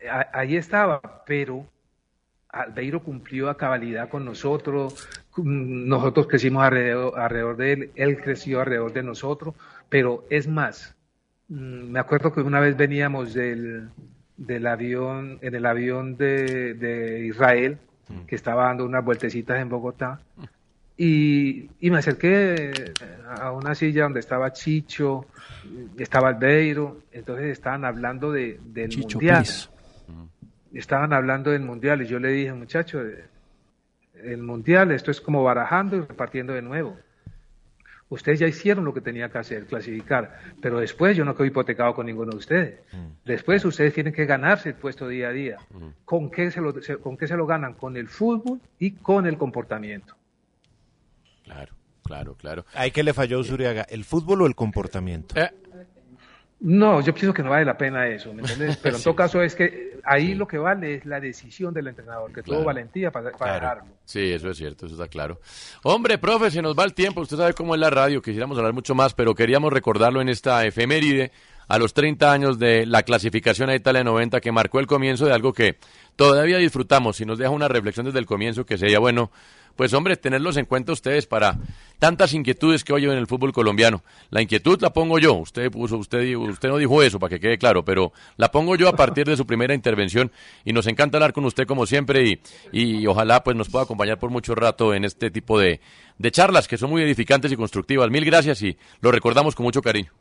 a- 0.10 0.30
ahí 0.34 0.56
estaba, 0.58 1.02
pero 1.26 1.66
Albeiro 2.50 3.04
cumplió 3.04 3.50
a 3.50 3.58
cabalidad 3.58 4.10
con 4.10 4.26
nosotros, 4.26 5.08
nosotros 5.38 6.28
crecimos 6.28 6.64
alrededor, 6.64 7.20
alrededor 7.20 7.58
de 7.58 7.74
él, 7.74 7.92
él 7.96 8.22
creció 8.22 8.60
alrededor 8.62 8.94
de 8.94 9.04
nosotros, 9.04 9.56
pero 9.90 10.26
es 10.30 10.48
más, 10.48 10.96
me 11.50 12.00
acuerdo 12.00 12.32
que 12.32 12.42
una 12.42 12.60
vez 12.60 12.78
veníamos 12.78 13.34
del, 13.34 13.90
del 14.38 14.68
avión, 14.68 15.40
en 15.42 15.56
el 15.56 15.66
avión 15.66 16.16
de, 16.16 16.76
de 16.76 17.26
Israel, 17.26 17.78
que 18.28 18.36
estaba 18.36 18.66
dando 18.66 18.86
unas 18.86 19.04
vueltecitas 19.04 19.60
en 19.60 19.70
Bogotá, 19.70 20.20
y, 20.98 21.70
y 21.80 21.90
me 21.92 22.00
acerqué 22.00 22.92
a 23.40 23.52
una 23.52 23.74
silla 23.74 24.04
donde 24.04 24.20
estaba 24.20 24.52
Chicho, 24.52 25.26
estaba 25.98 26.30
Albeiro, 26.30 27.04
entonces 27.12 27.46
estaban 27.48 27.86
hablando 27.86 28.32
de, 28.32 28.60
del 28.64 28.90
Chicho 28.90 29.18
mundial. 29.18 29.44
Pérez. 29.44 29.70
Estaban 30.74 31.14
hablando 31.14 31.52
del 31.52 31.62
mundial 31.62 32.02
y 32.02 32.06
yo 32.06 32.20
le 32.20 32.30
dije, 32.30 32.54
muchacho, 32.54 33.02
eh, 33.02 33.26
el 34.24 34.44
mundial, 34.44 34.92
esto 34.92 35.10
es 35.10 35.22
como 35.22 35.44
barajando 35.44 35.96
y 35.96 36.02
repartiendo 36.02 36.54
de 36.54 36.62
nuevo. 36.62 36.98
Ustedes 38.10 38.40
ya 38.40 38.48
hicieron 38.48 38.86
lo 38.86 38.94
que 38.94 39.02
tenía 39.02 39.30
que 39.30 39.38
hacer, 39.38 39.66
clasificar, 39.68 40.40
pero 40.62 40.80
después 40.80 41.16
yo 41.16 41.24
no 41.26 41.36
quedo 41.36 41.46
hipotecado 41.46 41.94
con 41.94 42.08
ninguno 42.08 42.32
de 42.32 42.38
ustedes. 42.38 42.80
Después 43.24 43.64
ustedes 43.66 43.94
tienen 43.94 44.14
que 44.14 44.26
ganarse 44.26 44.70
el 44.70 44.76
puesto 44.76 45.08
día 45.08 45.28
a 45.30 45.32
día. 45.32 45.58
¿Con 46.06 46.32
qué 46.32 46.50
se 46.50 46.60
lo, 46.60 46.82
se- 46.82 46.98
con 46.98 47.18
qué 47.18 47.28
se 47.28 47.38
lo 47.38 47.46
ganan? 47.46 47.76
Con 47.76 47.96
el 47.98 48.08
fútbol 48.08 48.60
y 48.80 48.92
con 48.92 49.28
el 49.28 49.38
comportamiento. 49.38 50.16
Claro, 51.44 51.74
claro, 52.04 52.36
claro. 52.36 52.66
¿Hay 52.74 52.92
que 52.92 53.04
le 53.04 53.14
falló 53.14 53.38
a 53.38 53.42
Usuriaga? 53.42 53.84
¿El 53.84 54.04
fútbol 54.06 54.42
o 54.42 54.46
el 54.48 54.56
comportamiento? 54.56 55.36
No, 56.62 57.00
yo 57.02 57.14
pienso 57.14 57.34
que 57.34 57.42
no 57.42 57.52
vale 57.52 57.64
la 57.64 57.78
pena 57.78 58.08
eso, 58.08 58.34
¿me 58.34 58.42
entiendes? 58.42 58.78
Pero 58.84 58.98
en 58.98 59.04
todo 59.04 59.16
caso 59.16 59.42
es 59.42 59.56
que 59.56 59.98
ahí 60.04 60.34
lo 60.36 60.46
que 60.48 60.58
vale 60.58 60.96
es 60.96 61.06
la 61.06 61.20
decisión 61.22 61.74
del 61.74 61.88
entrenador, 61.88 62.34
que 62.34 62.42
tuvo 62.44 62.56
Claro. 62.56 62.66
valentía 62.66 63.12
para, 63.12 63.32
para 63.32 63.54
dejarlo. 63.56 63.84
Sí, 64.04 64.32
eso 64.32 64.50
es 64.50 64.58
cierto, 64.58 64.86
eso 64.86 64.96
está 64.96 65.08
claro. 65.08 65.40
Hombre, 65.84 66.18
profe, 66.18 66.52
se 66.52 66.62
nos 66.62 66.78
va 66.78 66.84
el 66.84 66.94
tiempo. 66.94 67.22
Usted 67.22 67.38
sabe 67.38 67.54
cómo 67.54 67.76
es 67.76 67.80
la 67.82 67.90
radio. 67.90 68.22
Quisiéramos 68.22 68.58
hablar 68.58 68.74
mucho 68.74 68.94
más, 68.94 69.14
pero 69.14 69.34
queríamos 69.36 69.72
recordarlo 69.72 70.20
en 70.22 70.28
esta 70.30 70.66
efeméride 70.66 71.32
a 71.70 71.78
los 71.78 71.94
30 71.94 72.32
años 72.32 72.60
de 72.60 72.86
la 72.88 73.04
clasificación 73.04 73.70
a 73.70 73.76
Italia 73.76 74.04
90 74.04 74.42
que 74.42 74.52
marcó 74.52 74.80
el 74.80 74.88
comienzo 74.88 75.28
de 75.28 75.34
algo 75.34 75.54
que 75.54 75.78
todavía 76.16 76.58
disfrutamos 76.58 77.22
y 77.22 77.26
nos 77.26 77.38
deja 77.38 77.52
una 77.52 77.68
reflexión 77.68 78.08
desde 78.08 78.18
el 78.20 78.26
comienzo 78.26 78.66
que 78.66 78.78
sería 78.78 78.98
bueno, 79.00 79.32
pues 79.80 79.94
hombre, 79.94 80.18
tenerlos 80.18 80.58
en 80.58 80.66
cuenta 80.66 80.92
ustedes 80.92 81.26
para 81.26 81.56
tantas 82.00 82.34
inquietudes 82.34 82.84
que 82.84 82.92
hoy 82.92 83.06
en 83.06 83.12
el 83.12 83.28
fútbol 83.28 83.54
colombiano. 83.54 84.04
La 84.30 84.42
inquietud 84.42 84.78
la 84.82 84.92
pongo 84.92 85.20
yo, 85.20 85.36
usted 85.36 85.72
puso, 85.72 85.96
usted, 85.96 86.36
usted 86.36 86.68
no 86.68 86.76
dijo 86.76 87.02
eso 87.02 87.18
para 87.18 87.30
que 87.30 87.40
quede 87.40 87.58
claro, 87.58 87.86
pero 87.86 88.12
la 88.36 88.52
pongo 88.52 88.76
yo 88.76 88.90
a 88.90 88.98
partir 88.98 89.26
de 89.26 89.38
su 89.38 89.48
primera 89.48 89.74
intervención 89.74 90.34
y 90.66 90.74
nos 90.74 90.86
encanta 90.86 91.16
hablar 91.16 91.32
con 91.32 91.46
usted 91.46 91.66
como 91.66 91.86
siempre 91.86 92.28
y, 92.28 92.42
y 92.74 93.08
ojalá 93.08 93.42
pues 93.42 93.56
nos 93.56 93.70
pueda 93.70 93.86
acompañar 93.86 94.20
por 94.20 94.32
mucho 94.32 94.54
rato 94.54 94.94
en 94.94 95.06
este 95.06 95.32
tipo 95.32 95.58
de, 95.58 95.80
de 96.18 96.30
charlas 96.30 96.68
que 96.68 96.78
son 96.78 96.90
muy 96.90 97.02
edificantes 97.02 97.50
y 97.50 97.56
constructivas. 97.56 98.10
Mil 98.10 98.26
gracias 98.26 98.62
y 98.62 98.78
lo 99.00 99.14
recordamos 99.14 99.56
con 99.56 99.64
mucho 99.64 99.82
cariño. 99.82 100.12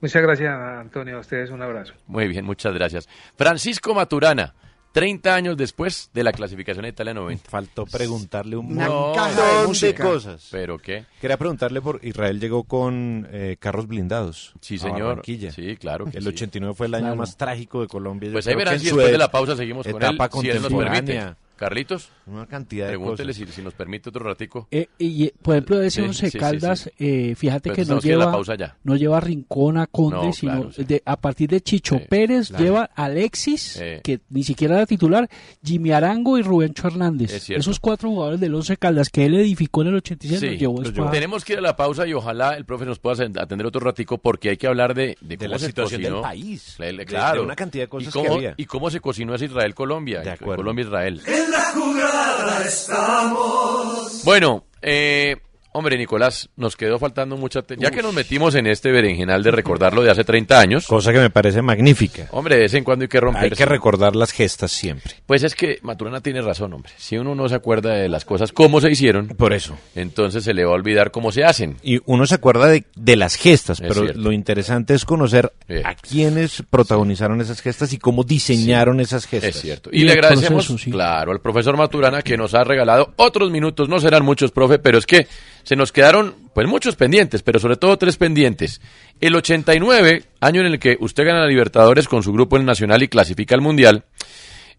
Muchas 0.00 0.22
gracias, 0.22 0.54
Antonio. 0.54 1.18
A 1.18 1.20
ustedes 1.20 1.50
un 1.50 1.60
abrazo. 1.60 1.92
Muy 2.06 2.28
bien, 2.28 2.46
muchas 2.46 2.72
gracias. 2.72 3.10
Francisco 3.36 3.94
Maturana, 3.94 4.54
30 4.94 5.34
años 5.34 5.56
después 5.56 6.08
de 6.14 6.22
la 6.22 6.32
clasificación 6.32 6.84
a 6.84 6.88
Italia 6.88 7.12
90. 7.14 7.50
Faltó 7.50 7.84
preguntarle 7.84 8.56
un 8.56 8.76
montón 8.76 9.72
de 9.80 9.88
de, 9.88 9.94
cosas. 9.96 10.46
¿Pero 10.52 10.78
qué? 10.78 11.04
Quería 11.20 11.36
preguntarle 11.36 11.80
por 11.80 11.98
Israel 12.04 12.38
llegó 12.38 12.62
con 12.62 13.26
eh, 13.32 13.56
carros 13.58 13.88
blindados. 13.88 14.52
Sí, 14.60 14.76
a 14.76 14.78
señor. 14.78 15.02
Barranquilla. 15.08 15.50
Sí, 15.50 15.76
claro 15.78 16.04
que 16.04 16.18
El 16.18 16.22
sí. 16.22 16.28
89 16.28 16.74
fue 16.76 16.86
el 16.86 16.94
año 16.94 17.06
Claro. 17.06 17.16
más 17.16 17.36
trágico 17.36 17.80
de 17.80 17.88
Colombia. 17.88 18.28
Yo 18.28 18.34
Pues 18.34 18.46
ahí 18.46 18.54
verán 18.54 18.78
si 18.78 18.84
después 18.84 19.10
de 19.10 19.18
la 19.18 19.32
pausa 19.32 19.56
seguimos 19.56 19.84
con 19.84 20.00
él, 20.00 20.14
etapa 20.14 20.40
si 20.40 20.48
él 20.48 20.62
nos 20.62 20.72
permite. 20.72 21.34
Carlitos, 21.56 22.10
Una 22.26 22.46
cantidad 22.46 22.86
de 22.86 22.92
pregúntele 22.92 23.32
cosas. 23.32 23.46
si, 23.48 23.52
si 23.52 23.62
nos 23.62 23.74
permite 23.74 24.08
otro 24.08 24.24
ratico. 24.24 24.66
Eh, 24.70 24.88
y, 24.98 25.24
eh, 25.26 25.34
por 25.40 25.54
ejemplo, 25.54 25.80
ese 25.82 26.00
Sí, 26.02 26.08
Once 26.08 26.30
sí, 26.30 26.38
Caldas, 26.38 26.80
sí. 26.80 26.90
eh, 26.98 27.34
fíjate 27.36 27.70
Pero 27.70 27.74
que 27.76 27.84
no 27.94 28.00
lleva, 28.00 28.32
pausa 28.32 28.56
ya. 28.56 28.76
no 28.82 28.96
lleva 28.96 29.20
Rincón 29.20 29.78
a 29.78 29.86
Conde, 29.86 30.16
No, 30.16 30.32
sino 30.32 30.52
claro, 30.52 30.72
sí. 30.72 30.84
de- 30.84 31.02
a 31.04 31.16
partir 31.16 31.48
de 31.50 31.60
Chicho 31.60 31.98
Pérez 32.08 32.48
claro. 32.48 32.64
lleva 32.64 32.90
Alexis, 32.94 33.76
Eh. 33.80 34.00
que 34.02 34.20
ni 34.30 34.42
siquiera 34.42 34.76
era 34.76 34.86
titular, 34.86 35.28
Jimmy 35.62 35.92
Arango 35.92 36.38
y 36.38 36.42
Rubencho 36.42 36.88
Hernández. 36.88 37.32
Es. 37.32 37.50
Esos 37.50 37.78
cuatro 37.78 38.08
jugadores 38.10 38.40
del 38.40 38.54
Once 38.54 38.76
Caldas 38.76 39.08
que 39.10 39.24
él 39.26 39.34
edificó 39.36 39.82
en 39.82 39.88
el 39.88 39.94
86 39.96 40.40
Sí, 40.40 40.46
los 40.50 40.58
llevó 40.58 40.80
después. 40.82 41.10
tenemos 41.12 41.44
que 41.44 41.52
ir 41.54 41.58
a 41.60 41.62
la 41.62 41.76
pausa 41.76 42.06
y 42.06 42.12
ojalá 42.14 42.56
el 42.56 42.64
profe 42.64 42.84
nos 42.84 42.98
pueda 42.98 43.24
atender 43.40 43.66
otro 43.66 43.80
ratico 43.80 44.18
porque 44.18 44.50
hay 44.50 44.56
que 44.56 44.66
hablar 44.66 44.94
de, 44.94 45.16
de, 45.20 45.36
cómo 45.38 45.50
la 45.50 45.58
se 45.58 45.66
situación 45.66 46.00
cocinó. 46.00 46.16
del 46.16 46.22
país, 46.22 46.76
claro. 47.06 47.40
de 47.40 47.44
una 47.46 47.54
cantidad 47.56 47.84
de 47.84 47.88
cosas 47.88 48.08
y 48.08 48.12
cómo, 48.12 48.24
que 48.24 48.34
había. 48.34 48.54
Y 48.56 48.64
cómo 48.66 48.90
se 48.90 49.00
cocinó 49.00 49.34
ese 49.34 49.44
Israel-Colombia. 49.46 50.22
Colombia-Israel. 50.38 51.20
En 51.44 51.50
la 51.50 51.60
jugada 51.74 52.64
estamos. 52.64 54.22
Bueno, 54.24 54.64
eh, 54.80 55.36
Hombre, 55.76 55.98
Nicolás, 55.98 56.48
nos 56.54 56.76
quedó 56.76 57.00
faltando 57.00 57.36
mucha... 57.36 57.64
Ya 57.78 57.90
que 57.90 58.00
nos 58.00 58.14
metimos 58.14 58.54
en 58.54 58.68
este 58.68 58.92
berenjenal 58.92 59.42
de 59.42 59.50
recordarlo 59.50 60.04
de 60.04 60.10
hace 60.12 60.22
30 60.22 60.60
años... 60.60 60.86
Cosa 60.86 61.12
que 61.12 61.18
me 61.18 61.30
parece 61.30 61.62
magnífica. 61.62 62.28
Hombre, 62.30 62.54
de 62.54 62.60
vez 62.62 62.74
en 62.74 62.84
cuando 62.84 63.02
hay 63.02 63.08
que 63.08 63.18
romper. 63.18 63.42
Hay 63.42 63.50
que 63.50 63.66
recordar 63.66 64.14
las 64.14 64.30
gestas 64.30 64.70
siempre. 64.70 65.14
Pues 65.26 65.42
es 65.42 65.56
que 65.56 65.80
Maturana 65.82 66.20
tiene 66.20 66.42
razón, 66.42 66.72
hombre. 66.74 66.92
Si 66.96 67.18
uno 67.18 67.34
no 67.34 67.48
se 67.48 67.56
acuerda 67.56 67.92
de 67.92 68.08
las 68.08 68.24
cosas 68.24 68.52
como 68.52 68.80
se 68.80 68.88
hicieron... 68.88 69.26
Por 69.26 69.52
eso. 69.52 69.76
Entonces 69.96 70.44
se 70.44 70.54
le 70.54 70.64
va 70.64 70.70
a 70.70 70.74
olvidar 70.74 71.10
cómo 71.10 71.32
se 71.32 71.42
hacen. 71.42 71.76
Y 71.82 71.98
uno 72.04 72.24
se 72.24 72.36
acuerda 72.36 72.68
de, 72.68 72.84
de 72.94 73.16
las 73.16 73.34
gestas, 73.34 73.80
Es 73.80 73.88
pero 73.88 74.02
cierto. 74.02 74.20
lo 74.20 74.30
interesante 74.30 74.94
es 74.94 75.04
conocer 75.04 75.52
a 75.84 75.96
quiénes 75.96 76.62
protagonizaron 76.70 77.40
esas 77.40 77.60
gestas 77.60 77.92
y 77.92 77.98
cómo 77.98 78.22
diseñaron 78.22 79.00
esas 79.00 79.26
gestas. 79.26 79.56
Es 79.56 79.60
cierto. 79.60 79.90
Y, 79.92 80.04
le 80.04 80.12
agradecemos, 80.12 80.72
claro, 80.84 81.32
al 81.32 81.40
profesor 81.40 81.76
Maturana 81.76 82.22
que 82.22 82.36
nos 82.36 82.54
ha 82.54 82.62
regalado 82.62 83.12
otros 83.16 83.50
minutos. 83.50 83.88
No 83.88 83.98
serán 83.98 84.24
muchos, 84.24 84.52
profe, 84.52 84.78
pero 84.78 84.98
es 84.98 85.06
que 85.06 85.26
se 85.64 85.76
nos 85.76 85.92
quedaron, 85.92 86.36
pues, 86.54 86.68
muchos 86.68 86.96
pendientes, 86.96 87.42
pero 87.42 87.58
sobre 87.58 87.76
todo 87.76 87.98
tres 87.98 88.16
pendientes. 88.16 88.80
El 89.20 89.34
89, 89.34 90.24
año 90.40 90.60
en 90.60 90.66
el 90.66 90.78
que 90.78 90.96
usted 91.00 91.24
gana 91.24 91.40
la 91.40 91.48
Libertadores 91.48 92.06
con 92.06 92.22
su 92.22 92.32
grupo 92.32 92.56
en 92.56 92.62
el 92.62 92.66
Nacional 92.66 93.02
y 93.02 93.08
clasifica 93.08 93.54
al 93.54 93.60
Mundial, 93.60 94.04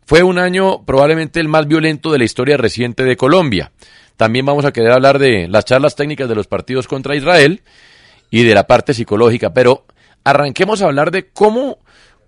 fue 0.06 0.24
un 0.24 0.38
año 0.38 0.86
probablemente 0.86 1.40
el 1.40 1.48
más 1.48 1.68
violento 1.68 2.12
de 2.12 2.20
la 2.20 2.26
historia 2.26 2.57
reciente 2.57 3.03
de 3.03 3.18
Colombia. 3.18 3.72
También 4.18 4.45
vamos 4.45 4.64
a 4.64 4.72
querer 4.72 4.91
hablar 4.91 5.20
de 5.20 5.48
las 5.48 5.66
charlas 5.66 5.95
técnicas 5.95 6.30
de 6.30 6.36
los 6.36 6.48
partidos 6.48 6.88
contra 6.88 7.16
Israel 7.16 7.62
y 8.30 8.44
de 8.44 8.53
la 8.53 8.68
parte 8.68 8.94
psicológica, 8.94 9.53
pero 9.53 9.86
arranquemos 10.24 10.82
a 10.82 10.86
hablar 10.86 11.12
de 11.12 11.30
cómo, 11.30 11.80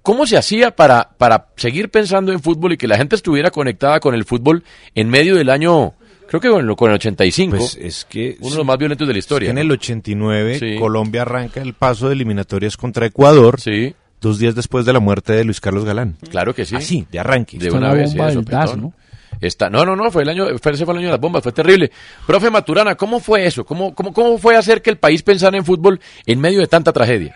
cómo 0.02 0.26
se 0.26 0.38
hacía 0.38 0.76
para, 0.76 1.12
para 1.18 1.50
seguir 1.56 1.90
pensando 1.90 2.32
en 2.32 2.42
fútbol 2.42 2.74
y 2.74 2.78
que 2.78 2.88
la 2.88 2.98
gente 2.98 3.16
estuviera 3.16 3.52
conectada 3.52 4.00
con 4.00 4.16
el 4.16 4.26
fútbol 4.26 4.64
en 4.96 5.10
medio 5.10 5.36
del 5.36 5.50
año, 5.50 5.94
creo 6.28 6.40
que 6.42 6.50
con 6.50 6.70
el, 6.70 6.76
con 6.76 6.90
el 6.90 6.96
85, 6.96 7.58
Pues 7.58 7.76
es 7.76 8.06
que 8.06 8.38
uno 8.40 8.52
de 8.52 8.58
los 8.58 8.66
más 8.66 8.78
violentos 8.78 9.08
de 9.08 9.14
la 9.14 9.20
historia. 9.20 9.48
Es 9.48 9.54
que 9.54 9.60
en 9.60 9.68
¿no? 9.68 9.74
el 9.74 9.80
89 9.80 10.60
Sí. 10.60 10.76
Colombia 10.78 11.24
arranca 11.24 11.62
el 11.62 11.74
paso 11.74 12.08
de 12.08 12.14
eliminatorias 12.14 12.78
contra 12.78 13.06
Ecuador. 13.06 13.60
Sí. 13.60 13.96
Dos 14.20 14.40
días 14.40 14.56
después 14.56 14.86
de 14.86 14.94
la 14.94 15.00
muerte 15.00 15.34
de 15.34 15.44
Luis 15.44 15.62
Carlos 15.62 15.86
Galán. 15.86 16.18
Claro 16.30 16.54
que 16.54 16.66
sí. 16.66 16.76
Así, 16.76 17.08
de 17.12 17.20
arranque. 17.20 17.58
De 17.58 17.72
una 17.72 17.94
vez, 17.94 18.12
sí, 18.12 18.18
de 18.18 18.32
sopetón. 18.34 18.94
Está, 19.40 19.70
no, 19.70 19.86
no, 19.86 19.96
no, 19.96 20.10
fue 20.10 20.24
el 20.24 20.30
año, 20.30 20.58
fue, 20.58 20.72
ese 20.72 20.86
fue 20.86 20.94
el 20.96 21.00
año 21.00 21.08
de 21.08 21.12
las 21.12 21.20
bombas, 21.20 21.44
fue 21.44 21.52
terrible. 21.52 21.92
Profe 22.26 22.50
Maturana, 22.50 22.96
¿cómo 22.96 23.20
fue 23.20 23.46
eso? 23.46 23.64
¿Cómo, 23.66 23.94
cómo, 23.94 24.12
cómo 24.12 24.38
fue 24.40 24.56
hacer 24.56 24.82
que 24.82 24.90
el 24.90 24.98
país 24.98 25.22
pensara 25.22 25.56
en 25.58 25.66
fútbol 25.66 26.00
en 26.26 26.40
medio 26.40 26.60
de 26.60 26.68
tanta 26.68 26.92
tragedia? 26.92 27.36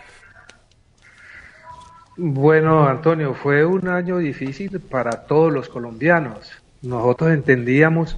Bueno, 2.18 2.88
Antonio, 2.88 3.34
fue 3.34 3.65
un 3.65 3.88
año 3.88 4.18
difícil 4.18 4.80
para 4.80 5.11
todos 5.27 5.51
los 5.51 5.69
colombianos. 5.69 6.51
Nosotros 6.81 7.31
entendíamos 7.31 8.18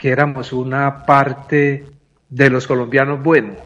que 0.00 0.08
éramos 0.08 0.52
una 0.52 1.04
parte 1.04 1.84
de 2.28 2.50
los 2.50 2.66
colombianos 2.66 3.22
buenos, 3.22 3.58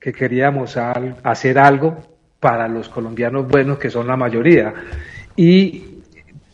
que 0.00 0.12
queríamos 0.12 0.76
hacer 0.76 1.58
algo 1.58 1.96
para 2.40 2.66
los 2.66 2.88
colombianos 2.88 3.46
buenos, 3.46 3.78
que 3.78 3.90
son 3.90 4.08
la 4.08 4.16
mayoría. 4.16 4.74
¿Y 5.36 6.00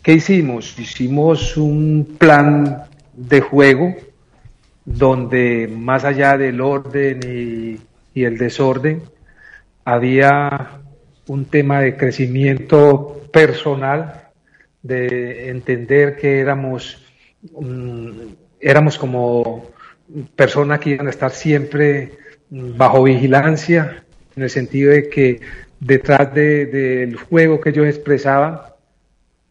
qué 0.03 0.13
hicimos? 0.13 0.79
Hicimos 0.79 1.57
un 1.57 2.17
plan 2.19 2.85
de 3.15 3.41
juego 3.41 3.95
donde 4.85 5.73
más 5.75 6.05
allá 6.05 6.37
del 6.37 6.61
orden 6.61 7.21
y, 7.27 7.81
y 8.15 8.25
el 8.25 8.37
desorden, 8.37 9.03
había 9.85 10.81
un 11.29 11.45
tema 11.47 11.81
de 11.81 11.97
crecimiento 11.97 13.23
personal, 13.33 14.29
de 14.83 15.49
entender 15.49 16.17
que 16.17 16.41
éramos, 16.41 17.03
mm, 17.53 18.11
éramos 18.62 18.98
como 18.98 19.66
personas 20.36 20.80
que 20.80 20.90
iban 20.90 21.06
a 21.09 21.10
estar 21.10 21.30
siempre 21.32 22.12
mm, 22.51 22.76
bajo 22.78 23.02
vigilancia, 23.05 24.05
en 24.36 24.43
el 24.44 24.51
sentido 24.51 24.93
de 24.93 25.09
que 25.10 25.40
detrás 25.80 26.32
de- 26.34 26.66
del 26.66 27.16
juego 27.16 27.60
que 27.60 27.70
ellos 27.70 27.86
expresaban 27.86 28.60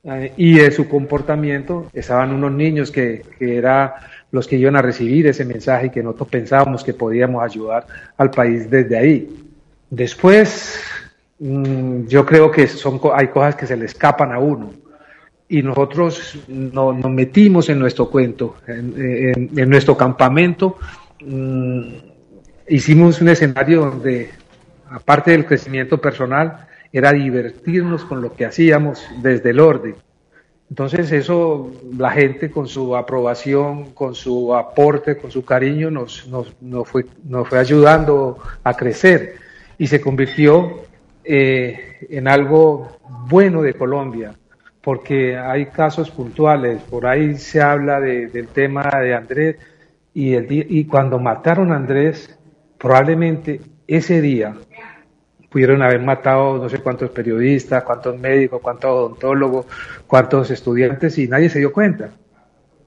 eh, 0.03 0.33
y 0.38 0.55
de 0.59 0.71
su 0.71 0.88
comportamiento 0.89 1.88
estaban 1.93 2.31
unos 2.33 2.51
niños 2.51 2.91
que, 2.91 3.23
que 3.38 3.57
eran 3.57 3.91
los 4.31 4.47
que 4.47 4.55
iban 4.55 4.75
a 4.75 4.81
recibir 4.81 5.27
ese 5.27 5.45
mensaje 5.45 5.88
y 5.88 5.89
que 5.89 6.01
nosotros 6.01 6.29
pensábamos 6.29 6.83
que 6.83 6.93
podíamos 6.93 7.43
ayudar 7.43 7.85
al 8.17 8.31
país 8.31 8.69
desde 8.69 8.97
ahí. 8.97 9.29
Después, 9.89 10.79
mm, 11.39 12.05
yo 12.07 12.25
creo 12.25 12.49
que 12.49 12.67
son, 12.67 12.99
hay 13.13 13.27
cosas 13.27 13.55
que 13.55 13.67
se 13.67 13.75
le 13.77 13.85
escapan 13.85 14.31
a 14.31 14.39
uno 14.39 14.71
y 15.52 15.61
nosotros 15.61 16.40
no- 16.48 16.94
nos 16.94 17.11
metimos 17.11 17.68
en 17.69 17.78
nuestro 17.80 18.10
cuento, 18.10 18.56
en, 18.68 19.69
nuestro 19.69 19.98
campamento. 19.98 20.78
mm, 21.23 21.82
hicimos 22.69 23.22
un 23.22 23.28
escenario 23.30 23.82
donde, 23.82 24.30
aparte 24.90 25.32
del 25.32 25.45
crecimiento 25.45 25.99
personal, 25.99 26.68
era 26.91 27.11
divertirnos 27.11 28.06
con 28.06 28.22
lo 28.22 28.34
que 28.34 28.45
hacíamos 28.45 29.06
desde 29.22 29.49
el 29.52 29.60
orden. 29.60 29.95
Entonces 30.69 31.11
eso, 31.11 31.69
la 31.98 32.11
gente 32.11 32.49
con 32.49 32.65
su 32.68 32.95
aprobación, 32.95 33.91
con 33.94 34.15
su 34.15 34.56
aporte, 34.56 35.18
con 35.18 35.30
su 35.32 35.44
cariño, 35.44 35.91
nos, 35.91 36.28
nos, 36.30 36.56
nos 36.61 36.88
fue, 36.88 37.06
nos 37.26 37.48
fue 37.49 37.60
ayudando 37.60 38.38
a 38.64 38.73
crecer 38.73 39.36
y 39.78 39.86
se 39.88 39.99
convirtió 39.99 40.80
eh, 41.26 41.98
en 42.10 42.28
algo 42.30 42.88
bueno 43.28 43.61
de 43.61 43.73
Colombia, 43.73 44.34
porque 44.82 45.38
hay 45.38 45.68
casos 45.68 46.10
puntuales, 46.12 46.82
por 46.84 47.06
ahí 47.06 47.36
se 47.38 47.62
habla 47.62 47.99
de- 47.99 48.28
del 48.28 48.48
tema 48.48 48.84
de 49.02 49.14
Andrés 49.14 49.58
y, 50.14 50.34
el 50.34 50.48
día- 50.48 50.66
y 50.68 50.86
cuando 50.86 51.20
mataron 51.20 51.72
a 51.72 51.76
Andrés, 51.78 52.38
probablemente 52.78 53.62
ese 53.88 54.22
día 54.22 54.56
pudieron 55.49 55.82
haber 55.82 56.02
matado 56.02 56.58
no 56.58 56.70
sé 56.70 56.80
cuántos 56.80 57.10
periodistas, 57.12 57.84
cuántos 57.84 58.18
médicos, 58.18 58.62
cuántos 58.62 58.90
odontólogos, 58.91 59.66
cuántos 60.08 60.49
estudiantes 60.52 61.18
y 61.18 61.28
nadie 61.28 61.49
se 61.49 61.60
dio 61.60 61.72
cuenta. 61.74 62.10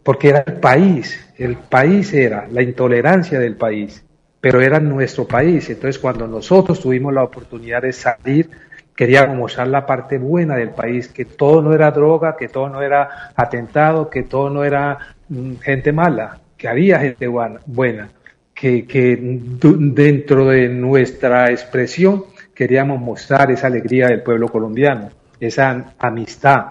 Porque 0.03 0.29
era 0.31 0.45
el 0.47 0.55
país, 0.55 1.33
el 1.39 1.57
país 1.57 2.12
era 2.12 2.47
la 2.51 2.62
intolerancia 2.62 3.39
del 3.41 3.57
país, 3.57 4.05
pero 4.41 4.61
era 4.61 4.81
nuestro 4.81 5.27
país. 5.27 5.69
Entonces 5.71 5.99
cuando 5.99 6.27
nosotros 6.29 6.81
tuvimos 6.81 7.12
la 7.15 7.25
oportunidad 7.25 7.83
de 7.83 7.93
salir, 7.93 8.51
queríamos 8.97 9.37
mostrar 9.37 9.69
la 9.69 9.87
parte 9.87 10.19
buena 10.19 10.57
del 10.57 10.71
país, 10.71 11.09
que 11.09 11.25
todo 11.25 11.62
no 11.62 11.75
era 11.75 11.91
droga, 11.91 12.37
que 12.37 12.49
todo 12.49 12.69
no 12.69 12.83
era 12.83 13.33
atentado, 13.35 14.09
que 14.09 14.23
todo 14.23 14.51
no 14.51 14.65
era 14.65 14.99
mm, 15.29 15.57
gente 15.57 15.93
mala, 15.93 16.39
que 16.57 16.69
había 16.69 16.99
gente 17.01 17.27
buena, 17.27 18.09
que, 18.55 18.87
que 18.87 19.19
dentro 19.21 20.47
de 20.47 20.69
nuestra 20.69 21.51
expresión 21.51 22.25
queríamos 22.55 23.01
mostrar 23.01 23.51
esa 23.51 23.66
alegría 23.66 24.07
del 24.07 24.23
pueblo 24.23 24.49
colombiano, 24.49 25.11
esa 25.41 25.95
amistad, 25.99 26.66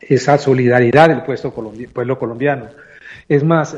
esa 0.00 0.38
solidaridad 0.38 1.08
del 1.08 1.22
pueblo 1.22 2.18
colombiano. 2.18 2.66
Es 3.28 3.44
más, 3.44 3.76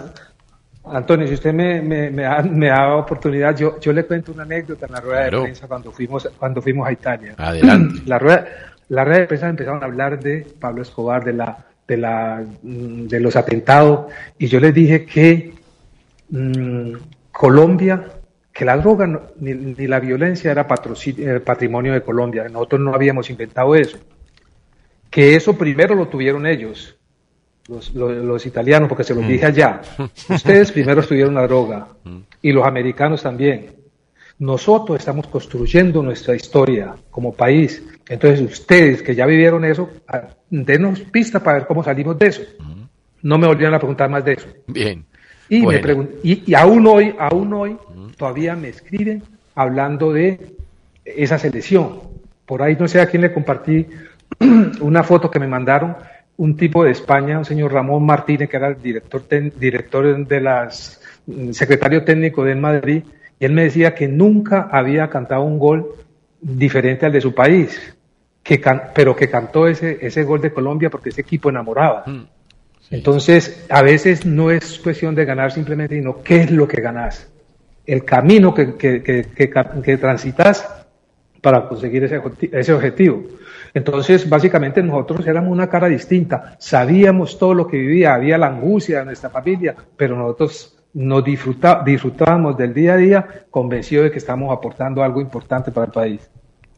Antonio, 0.85 1.27
si 1.29 1.35
usted 1.35 1.53
me, 1.55 1.81
me, 1.81 2.11
me 2.11 2.23
da, 2.23 2.43
me 2.43 2.67
da 2.69 2.97
oportunidad, 2.97 3.57
yo, 3.57 3.79
yo 3.81 3.93
le 3.93 4.05
cuento 4.05 4.33
una 4.33 4.43
anécdota 4.43 4.87
en 4.87 4.93
la 4.93 5.01
rueda 5.01 5.21
Claro. 5.23 5.39
de 5.39 5.43
prensa 5.45 5.69
cuando 5.69 5.93
fuimos, 5.93 6.29
cuando 6.39 6.61
fuimos 6.61 6.89
a 6.89 6.93
Italia. 6.93 7.35
Adelante. 7.39 8.01
La 8.07 8.19
rueda, 8.19 8.47
la 8.89 9.05
rueda 9.05 9.21
de 9.21 9.27
prensa 9.27 9.49
empezaron 9.49 9.83
a 9.83 9.87
hablar 9.87 10.19
de 10.21 10.47
Pablo 10.61 10.83
Escobar, 10.83 11.25
de 11.25 11.33
la, 11.35 11.57
de 11.87 11.97
la, 11.97 12.43
mm, 12.63 13.07
de 13.07 13.21
los 13.21 13.37
atentados, 13.37 14.13
y 14.39 14.49
yo 14.49 14.59
les 14.61 14.75
dije 14.75 15.07
que 15.07 15.55
mm, 16.31 16.93
Colombia, 17.31 18.05
que 18.53 18.65
la 18.65 18.77
droga 18.77 19.07
no- 19.07 19.23
ni, 19.41 19.55
ni 19.55 19.87
la 19.87 20.01
violencia 20.01 20.51
era 20.51 20.67
eh, 20.67 21.41
patrimonio 21.41 21.93
de 21.93 22.03
Colombia, 22.03 22.49
nosotros 22.49 22.81
no 22.81 22.93
habíamos 22.95 23.31
inventado 23.31 23.75
eso, 23.77 23.99
que 25.11 25.37
eso 25.37 25.57
primero 25.57 25.95
lo 25.95 26.09
tuvieron 26.09 26.47
ellos, 26.47 26.97
los, 27.73 27.95
los- 27.95 28.13
los 28.25 28.47
italianos, 28.47 28.89
porque 28.89 29.05
se 29.05 29.15
los 29.15 29.27
dije 29.27 29.47
allá, 29.47 29.81
ustedes 30.29 30.71
primero 30.73 31.03
tuvieron 31.03 31.35
la 31.35 31.47
droga 31.47 31.89
y 32.41 32.53
los 32.53 32.67
americanos 32.67 33.23
también. 33.23 33.67
Nosotros 34.39 34.99
estamos 34.99 35.27
construyendo 35.29 36.03
nuestra 36.03 36.35
historia 36.35 36.95
como 37.11 37.33
país. 37.33 37.83
Entonces, 38.09 38.41
ustedes 38.41 39.03
que 39.03 39.15
ya 39.15 39.25
vivieron 39.27 39.65
eso, 39.65 39.89
denos 40.51 41.01
pista 41.01 41.41
para 41.41 41.59
ver 41.59 41.67
cómo 41.67 41.85
salimos 41.85 42.19
de 42.19 42.27
eso. 42.27 42.43
No 43.23 43.39
me 43.39 43.47
volvieron 43.47 43.75
a 43.75 43.79
preguntar 43.79 44.11
más 44.11 44.25
de 44.25 44.33
eso. 44.33 44.49
Bien. 44.67 45.05
Y, 45.49 45.61
me 45.65 45.79
Bueno. 45.81 46.09
y, 46.25 46.51
y 46.51 46.55
aún 46.55 46.85
hoy, 46.87 47.15
aún 47.19 47.53
hoy, 47.53 47.77
todavía 48.17 48.57
me 48.57 48.69
escriben 48.69 49.23
hablando 49.55 50.13
de 50.13 50.57
esa 51.05 51.39
selección. 51.39 52.01
Por 52.47 52.63
ahí 52.63 52.77
no 52.79 52.89
sé 52.89 53.01
a 53.01 53.07
quién 53.07 53.23
le 53.23 53.33
compartí 53.33 53.87
una 54.81 55.05
foto 55.05 55.31
que 55.31 55.39
me 55.39 55.47
mandaron, 55.47 55.95
un 56.45 56.57
tipo 56.57 56.83
de 56.85 56.91
España, 56.91 57.39
un 57.39 57.45
señor 57.45 57.73
Ramón 57.73 58.05
Martínez, 58.05 58.49
que 58.49 58.57
era 58.57 58.69
el 58.69 58.81
director, 58.83 59.21
ten- 59.33 59.53
director 59.59 60.03
de 60.27 60.41
las, 60.41 61.01
mm, 61.27 61.51
secretario 61.53 62.03
técnico 62.05 62.43
del 62.45 62.59
Madrid, 62.59 63.03
y 63.39 63.45
él 63.45 63.53
me 63.53 63.65
decía 63.65 63.95
que 63.95 64.09
nunca 64.09 64.69
había 64.71 65.09
cantado 65.09 65.43
un 65.43 65.59
gol 65.59 65.87
diferente 66.41 67.07
al 67.07 67.13
de 67.13 67.21
su 67.21 67.33
país, 67.33 67.69
que 68.43 68.61
can- 68.61 68.83
pero 68.95 69.15
que 69.15 69.29
cantó 69.29 69.69
ese, 69.69 69.99
ese 70.01 70.25
gol 70.25 70.41
de 70.41 70.51
Colombia 70.53 70.91
porque 70.91 71.11
ese 71.11 71.21
equipo 71.21 71.49
enamoraba. 71.49 72.03
Entonces, 72.91 73.65
a 73.71 73.83
veces 73.83 74.27
no 74.27 74.51
es 74.51 74.79
cuestión 74.81 75.15
de 75.15 75.25
ganar 75.25 75.53
simplemente, 75.53 75.95
sino 75.97 76.23
qué 76.23 76.37
es 76.43 76.51
lo 76.51 76.67
que 76.67 76.81
ganas. 76.81 77.29
el 77.85 78.05
camino 78.05 78.53
que, 78.55 78.75
que, 78.77 79.03
que, 79.03 79.23
que, 79.35 79.51
que 79.85 79.97
transitas 79.97 80.87
para 81.41 81.69
conseguir 81.69 82.05
ese, 82.05 82.21
ese 82.53 82.73
objetivo. 82.73 83.25
Entonces, 83.75 84.29
básicamente 84.29 84.83
nosotros 84.83 85.27
éramos 85.27 85.51
una 85.51 85.69
cara 85.69 85.89
distinta, 85.89 86.57
sabíamos 86.59 87.39
todo 87.39 87.55
lo 87.55 87.67
que 87.67 87.79
vivía, 87.79 88.15
había 88.15 88.37
la 88.37 88.49
angustia 88.49 89.01
de 89.01 89.07
nuestra 89.07 89.31
familia, 89.31 89.75
pero 89.97 90.17
nosotros 90.17 90.77
nos 90.95 91.25
disfruta, 91.25 91.83
disfrutábamos 91.85 92.57
del 92.57 92.75
día 92.75 92.95
a 92.95 92.97
día 92.97 93.27
convencidos 93.51 94.05
de 94.05 94.11
que 94.11 94.19
estamos 94.19 94.53
aportando 94.53 95.03
algo 95.03 95.21
importante 95.21 95.71
para 95.71 95.87
el 95.87 95.93
país. 95.93 96.21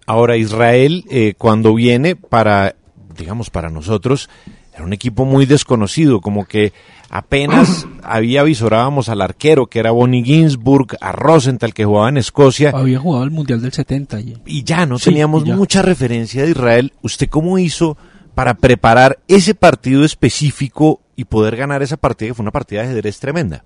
Ahora, 0.07 0.37
Israel, 0.37 1.05
eh, 1.11 1.35
cuando 1.37 1.75
viene 1.75 2.15
para, 2.15 2.77
digamos, 3.17 3.51
para 3.51 3.71
nosotros, 3.71 4.29
era 4.75 4.85
un 4.85 4.93
equipo 4.93 5.25
muy 5.25 5.47
desconocido, 5.47 6.21
como 6.21 6.47
que 6.47 6.73
apenas 7.11 7.87
había 8.03 8.43
visorábamos 8.43 9.09
al 9.09 9.21
arquero, 9.23 9.67
que 9.67 9.79
era 9.81 9.91
Bonnie 9.91 10.23
Ginsburg, 10.25 10.97
a 11.01 11.13
Rosenthal, 11.13 11.75
que 11.75 11.85
jugaba 11.85 12.09
en 12.09 12.17
Escocia, 12.19 12.71
Había 12.75 12.99
jugado 12.99 13.25
el 13.25 13.31
Mundial 13.31 13.61
del 13.63 13.73
70 13.73 14.21
y... 14.21 14.37
y 14.47 14.65
ya 14.65 14.87
no 14.87 14.99
Sí, 14.99 15.07
teníamos 15.11 15.45
ya. 15.45 15.55
mucha 15.57 15.83
referencia 15.83 16.43
de 16.45 16.51
Israel. 16.51 16.93
¿Usted 17.03 17.29
cómo 17.29 17.59
hizo 17.59 17.97
para 18.35 18.55
preparar 18.55 19.19
ese 19.29 19.55
partido 19.55 20.05
específico 20.05 21.01
y 21.17 21.25
poder 21.27 21.55
ganar 21.57 21.83
esa 21.83 21.97
partida, 21.97 22.29
que 22.29 22.35
fue 22.35 22.43
una 22.43 22.51
partida 22.51 22.83
de 22.83 22.89
ajedrez 22.89 23.21
tremenda? 23.21 23.65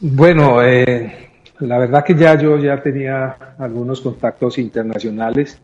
Bueno, 0.00 0.62
eh, 0.62 1.30
la 1.60 1.78
verdad 1.78 2.04
que 2.04 2.14
ya 2.14 2.38
yo 2.40 2.58
ya 2.58 2.82
tenía 2.82 3.36
algunos 3.58 4.00
contactos 4.00 4.58
internacionales 4.58 5.60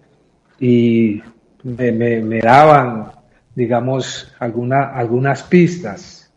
y 0.59 1.21
me, 1.63 1.93
me- 1.93 2.21
me 2.23 2.39
daban, 2.41 3.11
digamos, 3.55 4.33
alguna, 4.39 4.85
algunas 4.95 5.43
pistas. 5.43 6.31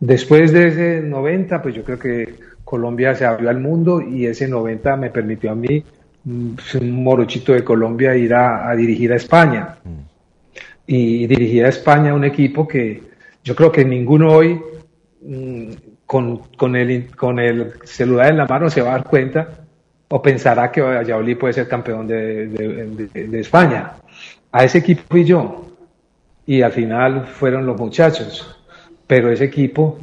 Después 0.00 0.52
de 0.52 0.68
ese 0.68 1.00
90, 1.02 1.62
pues 1.62 1.74
yo 1.74 1.82
creo 1.84 1.98
que 1.98 2.34
Colombia 2.64 3.14
se 3.14 3.24
abrió 3.24 3.48
al 3.50 3.60
mundo 3.60 4.00
y 4.00 4.26
ese 4.26 4.48
90 4.48 4.96
me 4.96 5.10
permitió 5.10 5.52
a 5.52 5.54
mí, 5.54 5.82
mm, 6.24 6.50
un 6.80 7.04
morochito 7.04 7.52
de 7.52 7.64
Colombia, 7.64 8.16
ir 8.16 8.34
a, 8.34 8.68
a 8.68 8.74
dirigir 8.76 9.12
a 9.12 9.16
España. 9.16 9.76
Y 10.86 11.26
dirigir 11.26 11.64
a 11.64 11.68
España 11.68 12.14
un 12.14 12.24
equipo 12.24 12.66
que 12.68 13.02
yo 13.42 13.54
creo 13.56 13.72
que 13.72 13.84
ninguno 13.84 14.28
hoy 14.32 14.60
mm, 15.22 15.70
con, 16.06 16.38
con, 16.56 16.76
el, 16.76 17.14
con 17.16 17.38
el 17.38 17.72
celular 17.84 18.30
en 18.30 18.36
la 18.38 18.46
mano 18.46 18.70
se 18.70 18.82
va 18.82 18.90
a 18.90 18.92
dar 18.98 19.04
cuenta 19.04 19.48
o 20.08 20.22
pensará 20.22 20.70
que 20.70 20.80
Valladolid 20.80 21.36
puede 21.38 21.54
ser 21.54 21.66
campeón 21.68 22.06
de, 22.06 22.46
de- 22.46 22.86
de- 23.12 23.28
de 23.28 23.40
España. 23.40 23.94
A 24.52 24.64
ese 24.64 24.78
equipo 24.78 25.02
fui 25.10 25.24
yo 25.24 25.65
y 26.46 26.62
al 26.62 26.72
final 26.72 27.26
fueron 27.26 27.66
los 27.66 27.78
muchachos, 27.78 28.56
pero 29.06 29.30
ese 29.30 29.44
equipo 29.44 29.98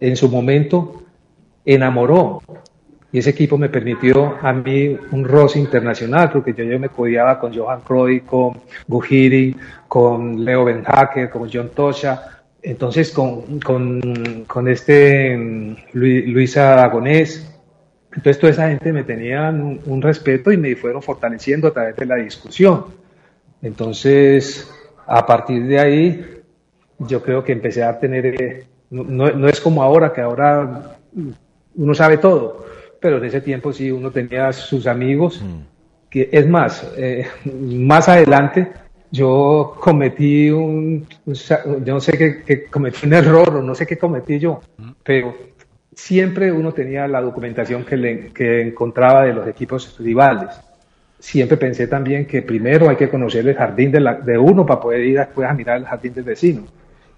en 0.00 0.16
su 0.16 0.28
momento 0.28 1.02
enamoró. 1.64 2.42
Y 3.12 3.18
ese 3.18 3.30
equipo 3.30 3.56
me 3.56 3.68
permitió 3.68 4.36
a 4.42 4.52
mí 4.52 4.96
un 5.12 5.24
roce 5.24 5.60
internacional 5.60 6.30
porque 6.32 6.52
yo, 6.52 6.64
yo 6.64 6.80
me 6.80 6.88
codiaba 6.88 7.38
con 7.38 7.54
Johan 7.54 7.80
Cruyff, 7.82 8.24
con 8.24 8.60
Guhiri, 8.88 9.56
con 9.86 10.44
Leo 10.44 10.64
Ben 10.64 10.82
Hacker, 10.82 11.30
con 11.30 11.48
John 11.52 11.70
Tosha, 11.74 12.42
entonces 12.60 13.12
con, 13.12 13.60
con, 13.60 14.44
con 14.48 14.66
este 14.66 15.36
mm, 15.36 15.76
Lu- 15.92 16.32
Luis 16.32 16.56
Aragonés, 16.56 17.48
entonces 18.08 18.38
toda 18.40 18.52
esa 18.52 18.68
gente 18.68 18.92
me 18.92 19.04
tenían 19.04 19.80
un 19.86 20.02
respeto 20.02 20.50
y 20.50 20.56
me 20.56 20.74
fueron 20.74 21.00
fortaleciendo 21.00 21.68
a 21.68 21.72
través 21.72 21.94
de 21.94 22.06
la 22.06 22.16
discusión. 22.16 22.86
Entonces, 23.62 24.73
a 25.06 25.26
partir 25.26 25.66
de 25.66 25.78
ahí, 25.78 26.24
yo 26.98 27.22
creo 27.22 27.44
que 27.44 27.52
empecé 27.52 27.82
a 27.82 27.98
tener, 27.98 28.26
eh, 28.42 28.66
no, 28.90 29.48
es 29.48 29.60
como 29.60 29.82
ahora, 29.82 30.12
que 30.12 30.20
ahora 30.20 30.96
mm, 31.12 31.30
uno 31.76 31.94
sabe 31.94 32.18
todo, 32.18 32.64
pero 33.00 33.18
en 33.18 33.24
ese 33.24 33.40
tiempo 33.40 33.72
sí 33.72 33.90
uno 33.90 34.10
tenía 34.10 34.52
sus 34.52 34.86
amigos, 34.86 35.42
que 36.08 36.28
es 36.32 36.48
más, 36.48 36.92
eh, 36.96 37.26
más 37.44 38.08
adelante 38.08 38.72
yo 39.10 39.76
cometí 39.78 40.50
un, 40.50 41.06
yo 41.26 41.94
no 41.94 42.00
sé 42.00 42.42
qué, 42.44 42.64
cometí 42.64 43.06
un 43.06 43.12
error 43.12 43.56
o 43.56 43.62
no 43.62 43.74
sé 43.74 43.86
qué 43.86 43.96
cometí 43.96 44.40
yo, 44.40 44.60
pero 45.04 45.36
siempre 45.94 46.50
uno 46.50 46.72
tenía 46.72 47.06
la 47.06 47.20
documentación 47.20 47.84
que, 47.84 47.96
le, 47.96 48.32
que 48.32 48.62
encontraba 48.62 49.24
de 49.24 49.32
los 49.32 49.46
equipos 49.46 49.96
rivales. 50.00 50.50
Siempre 51.24 51.56
pensé 51.56 51.86
también 51.86 52.26
que 52.26 52.42
primero 52.42 52.90
hay 52.90 52.96
que 52.96 53.08
conocer 53.08 53.48
el 53.48 53.54
jardín 53.54 53.90
de, 53.90 53.98
la- 54.00 54.12
de 54.14 54.36
uno 54.36 54.66
para 54.66 54.78
poder 54.78 55.00
ir 55.00 55.16
después 55.18 55.48
a 55.48 55.54
mirar 55.54 55.78
el 55.78 55.86
jardín 55.86 56.12
del 56.12 56.24
vecino. 56.24 56.64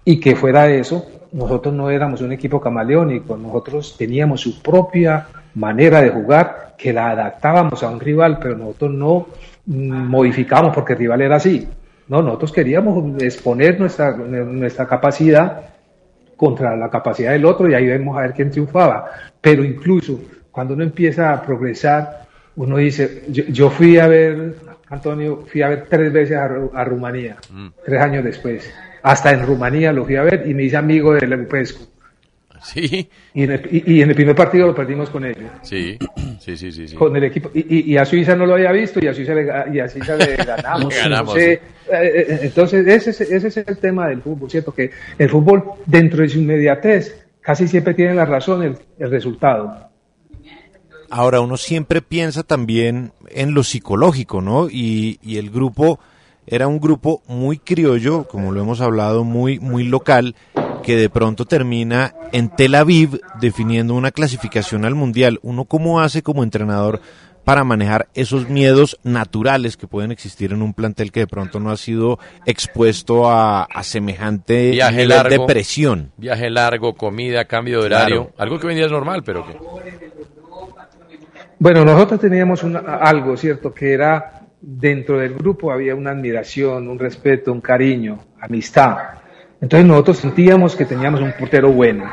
Y 0.05 0.17
que 0.17 0.33
fuera 0.33 0.63
de 0.63 0.79
eso, 0.79 1.05
nosotros 1.33 1.73
no 1.75 1.89
éramos 1.89 2.21
un 2.21 2.31
equipo 2.31 2.61
camaleónico, 2.61 3.35
nosotros 3.35 3.95
teníamos 3.97 4.39
su 4.39 4.61
propia 4.61 5.27
manera 5.55 6.01
de 6.01 6.09
jugar 6.09 6.73
que 6.77 6.93
la 6.93 7.09
adaptábamos 7.09 7.83
a 7.83 7.89
un 7.89 7.99
rival, 7.99 8.39
pero 8.41 8.55
nosotros 8.57 8.91
no 8.93 9.27
mm, 9.65 10.07
modificamos 10.07 10.73
porque 10.73 10.93
el 10.93 10.99
rival 10.99 11.21
era 11.23 11.35
así. 11.35 11.67
No, 12.07 12.21
nosotros 12.21 12.53
queríamos 12.53 13.21
exponer 13.21 13.77
nuestra, 13.77 14.15
nuestra 14.15 14.87
capacidad 14.87 15.63
contra 16.37 16.77
la 16.77 16.89
capacidad 16.89 17.33
del 17.33 17.43
otro 17.43 17.69
y 17.69 17.73
ahí 17.73 17.87
vemos 17.87 18.17
a 18.17 18.21
ver 18.21 18.31
quién 18.33 18.51
triunfaba. 18.51 19.07
Pero 19.41 19.65
incluso 19.65 20.17
cuando 20.49 20.75
uno 20.75 20.83
empieza 20.83 21.33
a 21.33 21.41
progresar, 21.41 22.26
uno 22.57 22.77
dice, 22.77 23.23
yo, 23.29 23.43
yo 23.45 23.69
fui 23.69 23.97
a 23.97 24.07
ver, 24.07 24.55
Antonio, 24.89 25.45
fui 25.51 25.61
a 25.61 25.69
ver 25.69 25.85
tres 25.89 26.11
veces 26.11 26.37
a, 26.37 26.47
Ru- 26.49 26.71
a 26.73 26.83
Rumanía, 26.83 27.37
tres 27.85 28.01
años 28.01 28.23
después. 28.23 28.69
Hasta 29.03 29.31
en 29.31 29.45
Rumanía 29.45 29.93
lo 29.93 30.03
fui 30.05 30.15
a 30.17 30.23
ver 30.23 30.43
y 30.47 30.53
me 30.53 30.63
hice 30.63 30.75
amigo 30.77 31.13
del 31.13 31.31
Europesco. 31.31 31.85
Sí, 32.59 33.07
Y 33.35 33.43
en, 33.43 33.51
el, 33.51 33.61
y, 33.71 33.93
y 33.97 34.01
en 34.01 34.09
el 34.09 34.15
primer 34.15 34.35
partido 34.35 34.65
lo 34.65 34.73
perdimos 34.73 35.11
con 35.11 35.23
ellos, 35.23 35.43
sí, 35.61 35.97
sí, 36.39 36.57
sí, 36.57 36.71
sí. 36.71 36.87
sí. 36.87 36.95
con 36.95 37.15
el 37.15 37.23
equipo. 37.25 37.51
Y, 37.53 37.93
y- 37.93 37.97
a 37.97 38.03
Suiza 38.03 38.35
no 38.35 38.47
lo 38.47 38.55
había 38.55 38.71
visto 38.71 38.99
y 38.99 39.07
a 39.07 39.13
Suiza 39.13 39.35
le, 39.35 39.45
y 39.73 39.79
a 39.79 39.87
Suiza 39.87 40.15
le 40.15 40.35
ganamos. 40.45 40.93
Ganamos, 40.95 41.37
Entonces, 41.37 41.59
eh, 41.91 42.25
eh, 42.27 42.39
entonces 42.41 42.87
ese, 42.87 43.11
es- 43.11 43.21
ese 43.31 43.47
es 43.47 43.57
el 43.57 43.77
tema 43.77 44.07
del 44.07 44.21
fútbol, 44.23 44.49
¿cierto? 44.49 44.73
Que 44.73 44.89
el 45.19 45.29
fútbol, 45.29 45.63
dentro 45.85 46.23
de 46.23 46.29
su 46.29 46.39
inmediatez, 46.39 47.27
casi 47.41 47.67
siempre 47.67 47.93
tiene 47.93 48.15
la 48.15 48.25
razón 48.25 48.63
el, 48.63 48.75
el 48.97 49.11
resultado. 49.11 49.86
Ahora, 51.09 51.41
uno 51.41 51.57
siempre 51.57 52.01
piensa 52.01 52.43
también 52.43 53.11
en 53.29 53.53
lo 53.53 53.63
psicológico, 53.63 54.41
¿no? 54.41 54.69
Y, 54.69 55.19
y 55.21 55.37
el 55.37 55.49
grupo 55.49 55.99
era 56.45 56.67
un 56.67 56.79
grupo 56.79 57.21
muy 57.27 57.57
criollo, 57.57 58.23
como 58.23 58.51
lo 58.51 58.61
hemos 58.61 58.79
hablado, 58.79 59.23
muy, 59.23 59.59
muy 59.59 59.83
local, 59.83 60.35
que 60.81 60.95
de 60.95 61.09
pronto 61.09 61.45
termina 61.45 62.15
en 62.31 62.49
Tel 62.49 62.75
Aviv 62.75 63.19
definiendo 63.41 63.93
una 63.93 64.11
clasificación 64.11 64.85
al 64.85 64.95
Mundial. 64.95 65.39
¿Uno 65.43 65.65
cómo 65.65 65.99
hace 65.99 66.23
como 66.23 66.43
entrenador 66.43 67.01
para 67.43 67.63
manejar 67.63 68.09
esos 68.13 68.49
miedos 68.49 68.97
naturales 69.03 69.77
que 69.77 69.87
pueden 69.87 70.11
existir 70.11 70.51
en 70.51 70.61
un 70.61 70.73
plantel 70.73 71.13
que 71.13 71.21
de 71.21 71.27
pronto 71.27 71.61
no 71.61 71.71
ha 71.71 71.77
sido 71.77 72.19
expuesto 72.45 73.29
a, 73.29 73.63
a 73.63 73.83
semejante 73.83 74.71
Viaje 74.71 75.05
largo. 75.05 75.29
de 75.29 75.53
presión? 75.53 76.11
Viaje 76.17 76.49
largo, 76.49 76.95
comida, 76.95 77.45
cambio 77.45 77.79
de 77.79 77.85
horario. 77.85 78.23
Claro. 78.23 78.35
Algo 78.37 78.59
que 78.59 78.67
hoy 78.67 78.73
en 78.73 78.77
día 78.79 78.85
es 78.87 78.91
normal, 78.91 79.23
pero 79.23 79.45
que. 79.47 80.06
Bueno, 81.59 81.83
nosotros 81.83 82.19
teníamos 82.19 82.63
una- 82.63 82.79
algo, 82.97 83.35
¿cierto? 83.35 83.73
Que 83.73 83.93
era 83.93 84.41
dentro 84.61 85.17
del 85.19 85.33
grupo 85.33 85.71
había 85.71 85.95
una 85.95 86.11
admiración, 86.11 86.87
un 86.87 86.99
respeto, 86.99 87.51
un 87.51 87.61
cariño, 87.61 88.19
amistad. 88.39 88.97
Entonces 89.61 89.87
nosotros 89.87 90.17
sentíamos 90.17 90.75
que 90.75 90.85
teníamos 90.85 91.21
un 91.21 91.33
portero 91.37 91.71
bueno 91.71 92.05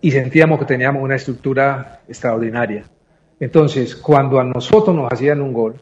y 0.00 0.10
sentíamos 0.10 0.58
que 0.58 0.64
teníamos 0.64 1.02
una 1.02 1.16
estructura 1.16 2.00
extraordinaria. 2.08 2.84
Entonces, 3.40 3.94
cuando 3.96 4.38
a 4.40 4.44
nosotros 4.44 4.94
nos 4.94 5.12
hacían 5.12 5.42
un 5.42 5.52
gol 5.52 5.74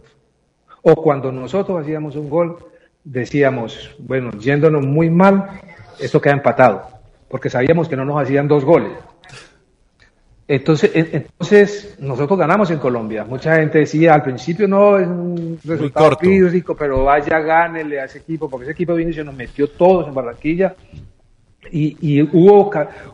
o 0.82 0.94
cuando 0.96 1.30
nosotros 1.30 1.80
hacíamos 1.80 2.16
un 2.16 2.28
gol, 2.28 2.56
decíamos, 3.04 3.94
bueno, 3.98 4.30
yéndonos 4.32 4.84
muy 4.84 5.10
mal, 5.10 5.60
esto 6.00 6.20
queda 6.20 6.32
empatado, 6.34 6.88
porque 7.28 7.50
sabíamos 7.50 7.88
que 7.88 7.96
no 7.96 8.04
nos 8.04 8.20
hacían 8.20 8.48
dos 8.48 8.64
goles. 8.64 8.92
Entonces, 10.52 10.90
en- 10.94 11.08
entonces 11.12 11.96
nosotros 12.00 12.36
ganamos 12.36 12.68
en 12.72 12.78
Colombia. 12.80 13.22
Mucha 13.24 13.54
gente 13.54 13.78
decía 13.78 14.14
al 14.14 14.22
principio 14.24 14.66
no 14.66 14.98
es 14.98 15.06
un 15.06 15.60
resultado 15.64 16.06
corto. 16.08 16.26
físico, 16.26 16.74
pero 16.76 17.04
vaya 17.04 17.38
gánele 17.38 18.00
a 18.00 18.06
ese 18.06 18.18
equipo, 18.18 18.50
porque 18.50 18.64
ese 18.64 18.72
equipo 18.72 18.94
vino 18.96 19.10
y 19.10 19.14
se 19.14 19.22
nos 19.22 19.34
metió 19.36 19.68
todos 19.70 20.08
en 20.08 20.14
Barranquilla. 20.14 20.74
Y, 21.70 21.96
y 22.00 22.22
hubo, 22.22 22.68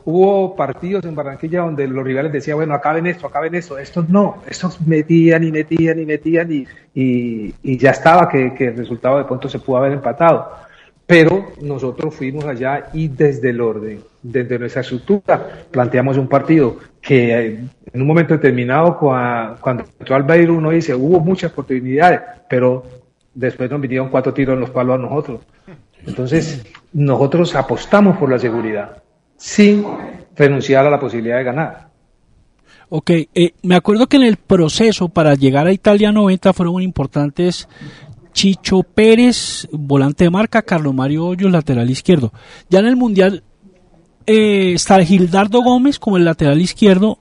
hubo 0.07 0.57
partidos 0.57 1.05
en 1.05 1.15
Barranquilla 1.15 1.61
donde 1.61 1.87
los 1.87 2.03
rivales 2.03 2.33
decían, 2.33 2.57
bueno, 2.57 2.73
acaben 2.75 3.07
esto, 3.07 3.27
acaben 3.27 3.55
esto. 3.55 3.77
Estos 3.77 4.09
no, 4.09 4.43
estos 4.49 4.81
metían 4.81 5.45
y 5.45 5.53
metían 5.53 5.99
y 5.99 6.07
metían 6.07 6.51
y, 6.51 6.67
y, 6.95 7.53
y 7.63 7.77
ya 7.77 7.91
estaba 7.91 8.31
que, 8.31 8.55
que 8.55 8.69
el 8.69 8.79
resultado 8.79 9.19
de 9.19 9.25
pronto 9.25 9.47
se 9.47 9.59
pudo 9.59 9.77
haber 9.77 9.93
empatado. 9.93 10.53
Pero 11.07 11.53
nosotros 11.61 12.15
fuimos 12.15 12.47
allá 12.47 12.87
y 12.95 13.09
desde 13.09 13.51
el 13.51 13.61
orden, 13.61 14.01
desde 14.31 14.59
nuestra 14.59 14.83
estructura, 14.83 15.65
planteamos 15.71 16.17
un 16.17 16.29
partido 16.29 16.77
que 17.01 17.33
eh, 17.33 17.61
en 17.93 18.01
un 18.01 18.07
momento 18.07 18.35
determinado, 18.35 18.99
cua- 18.99 19.57
cuando 19.61 19.85
entró 19.99 20.17
Albeiro, 20.17 20.55
uno 20.55 20.71
dice, 20.71 20.95
hubo 20.95 21.21
muchas 21.21 21.53
oportunidades, 21.53 22.21
pero 22.49 22.85
después 23.35 23.71
nos 23.71 23.81
vinieron 23.81 24.09
cuatro 24.09 24.33
tiros 24.35 24.55
en 24.55 24.61
los 24.61 24.71
palos 24.71 24.99
a 24.99 25.03
nosotros. 25.03 25.41
Entonces, 26.07 26.65
nosotros 26.93 27.55
apostamos 27.55 28.17
por 28.19 28.31
la 28.31 28.39
seguridad, 28.39 29.03
sin 29.37 29.85
renunciar 30.37 30.87
a 30.87 30.91
la 30.91 31.01
posibilidad 31.01 31.39
de 31.39 31.45
ganar. 31.45 31.89
Ok, 32.89 33.11
eh, 33.35 33.53
me 33.63 33.75
acuerdo 33.75 34.07
que 34.07 34.17
en 34.17 34.23
el 34.23 34.37
proceso 34.37 35.09
para 35.09 35.35
llegar 35.35 35.67
a 35.67 35.73
Italia 35.73 36.13
90 36.13 36.53
fueron 36.53 36.81
importantes 36.83 37.69
Chicho 38.33 38.83
Pérez, 38.83 39.67
volante 39.73 40.25
de 40.25 40.31
marca, 40.31 40.61
Carlos 40.63 40.95
Mario 40.95 41.27
Hoyos, 41.27 41.51
lateral 41.51 41.89
izquierdo. 41.91 42.33
Ya 42.69 42.81
en 42.81 42.87
el 42.87 42.95
Mundial 42.97 43.43
eh, 44.27 44.73
está 44.75 45.03
Gildardo 45.05 45.63
Gómez 45.63 45.99
como 45.99 46.17
el 46.17 46.25
lateral 46.25 46.61
izquierdo. 46.61 47.19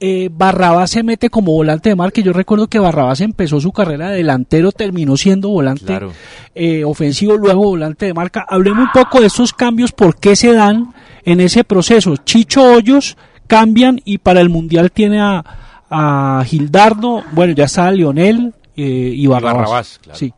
Eh, 0.00 0.28
Barrabás 0.30 0.90
se 0.90 1.02
mete 1.02 1.30
como 1.30 1.52
volante 1.52 1.88
de 1.88 1.94
marca. 1.96 2.20
Yo 2.20 2.32
recuerdo 2.32 2.66
que 2.66 2.78
Barrabás 2.78 3.20
empezó 3.20 3.60
su 3.60 3.72
carrera 3.72 4.10
de 4.10 4.16
delantero, 4.18 4.70
terminó 4.72 5.16
siendo 5.16 5.48
volante 5.48 5.86
Claro. 5.86 6.12
eh, 6.54 6.84
ofensivo, 6.84 7.36
luego 7.36 7.62
volante 7.64 8.06
de 8.06 8.12
marca. 8.14 8.44
Hablemos 8.48 8.86
un 8.86 8.92
poco 9.02 9.20
de 9.20 9.28
esos 9.28 9.52
cambios, 9.52 9.92
por 9.92 10.16
qué 10.16 10.36
se 10.36 10.52
dan 10.52 10.92
en 11.24 11.40
ese 11.40 11.64
proceso. 11.64 12.16
Chicho 12.18 12.62
Hoyos 12.74 13.16
cambian 13.46 14.00
y 14.04 14.18
para 14.18 14.40
el 14.40 14.50
Mundial 14.50 14.90
tiene 14.90 15.20
a, 15.20 15.42
a 15.88 16.44
Gildardo, 16.44 17.22
bueno, 17.32 17.54
ya 17.54 17.64
está 17.64 17.90
Lionel 17.90 18.52
eh, 18.76 18.82
y 19.14 19.26
Barrabás. 19.26 19.56
Barrabás, 19.56 20.00
claro. 20.02 20.18
Sí. 20.18 20.34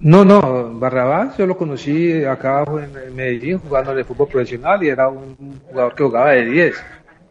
No, 0.00 0.24
no, 0.24 0.70
Barrabás 0.78 1.36
yo 1.36 1.46
lo 1.46 1.56
conocí 1.56 2.24
acá 2.24 2.58
abajo 2.58 2.80
en 2.80 3.14
Medellín 3.14 3.58
jugando 3.58 3.94
de 3.94 4.02
fútbol 4.04 4.28
profesional 4.28 4.82
y 4.82 4.88
era 4.88 5.08
un 5.08 5.36
jugador 5.68 5.94
que 5.94 6.04
jugaba 6.04 6.30
de 6.30 6.44
10. 6.46 6.74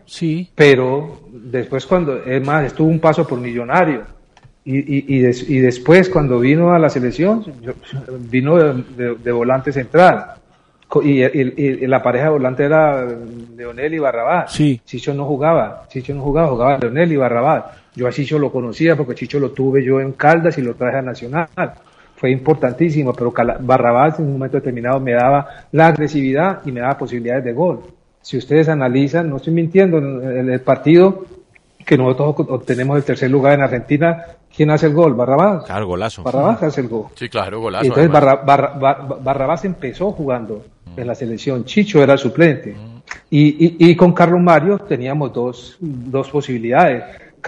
Sí. 0.06 0.50
Pero 0.56 1.20
después 1.32 1.86
cuando, 1.88 2.24
es 2.24 2.46
más, 2.46 2.66
estuvo 2.66 2.88
un 2.88 3.00
paso 3.00 3.26
por 3.28 3.40
millonario. 3.40 4.04
Y, 4.66 4.78
y, 4.78 5.06
y, 5.08 5.20
des- 5.20 5.50
y 5.50 5.60
después 5.60 6.10
cuando 6.10 6.40
vino 6.40 6.72
a 6.74 6.78
la 6.80 6.90
selección, 6.90 7.44
yo- 7.62 7.74
vino 8.30 8.58
de, 8.58 8.84
de- 8.96 9.16
de 9.16 9.32
volante 9.32 9.72
central. 9.72 10.34
Y- 11.04 11.24
y 11.24 11.88
la 11.88 12.02
pareja 12.04 12.26
de 12.26 12.32
volante 12.32 12.64
era 12.66 13.06
Leonel 13.56 13.94
y 13.96 14.00
Barrabás. 14.00 14.52
Sí. 14.54 14.80
Chicho 14.86 15.14
no 15.14 15.26
jugaba, 15.26 15.86
Chicho 15.88 16.14
no 16.14 16.22
jugaba, 16.22 16.50
jugaba 16.50 16.78
Leonel 16.80 17.12
y 17.12 17.16
Barrabás. 17.16 17.64
Yo 17.96 18.08
a 18.08 18.12
Chicho 18.12 18.38
lo 18.38 18.52
conocía 18.52 18.96
porque 18.96 19.16
Chicho 19.16 19.40
lo 19.40 19.52
tuve 19.52 19.84
yo 19.84 20.00
en 20.02 20.12
Caldas 20.14 20.58
y 20.58 20.62
lo 20.62 20.76
traje 20.76 20.98
a 20.98 21.02
Nacional. 21.02 21.48
Fue 22.20 22.32
importantísimo, 22.32 23.14
pero 23.14 23.32
Barrabás 23.62 24.20
en 24.20 24.26
un 24.26 24.34
momento 24.34 24.58
determinado 24.58 25.00
me 25.00 25.14
daba 25.14 25.48
la 25.72 25.88
agresividad 25.88 26.60
y 26.66 26.72
me 26.74 26.82
daba 26.82 26.98
posibilidades 26.98 27.46
de 27.46 27.54
gol. 27.54 27.80
Si 28.22 28.38
ustedes 28.38 28.68
analizan, 28.68 29.30
no 29.30 29.38
estoy 29.38 29.54
mintiendo, 29.54 29.98
en 30.00 30.50
el 30.50 30.60
partido 30.60 31.24
que 31.86 31.98
nosotros 31.98 32.36
obtenemos 32.50 32.98
el 32.98 33.04
tercer 33.06 33.32
lugar 33.32 33.54
en 33.54 33.62
Argentina, 33.64 34.26
¿quién 34.54 34.70
hace 34.70 34.88
el 34.88 34.94
gol? 34.94 35.14
Barrabás. 35.14 35.64
Claro, 35.66 35.88
golazo. 35.88 36.22
Barrabás 36.24 36.62
hace 36.64 36.82
el 36.82 36.90
gol. 36.90 37.06
Sí, 37.16 37.30
claro, 37.30 37.62
golazo. 37.62 37.86
Entonces. 37.86 38.12
Barra- 38.12 38.44
Barra- 38.46 38.74
Bar- 38.78 39.24
Barrabás 39.24 39.64
empezó 39.64 40.12
jugando 40.12 40.66
en 40.98 41.08
la 41.08 41.16
selección, 41.16 41.64
Chicho 41.64 42.04
era 42.04 42.14
el 42.14 42.20
suplente. 42.20 42.76
Y, 43.30 43.66
y- 43.66 43.76
y 43.92 43.96
con 43.96 44.12
Carlos 44.12 44.42
Mario 44.42 44.78
teníamos 44.80 45.32
dos, 45.32 45.78
dos 45.80 46.30
posibilidades. 46.30 47.04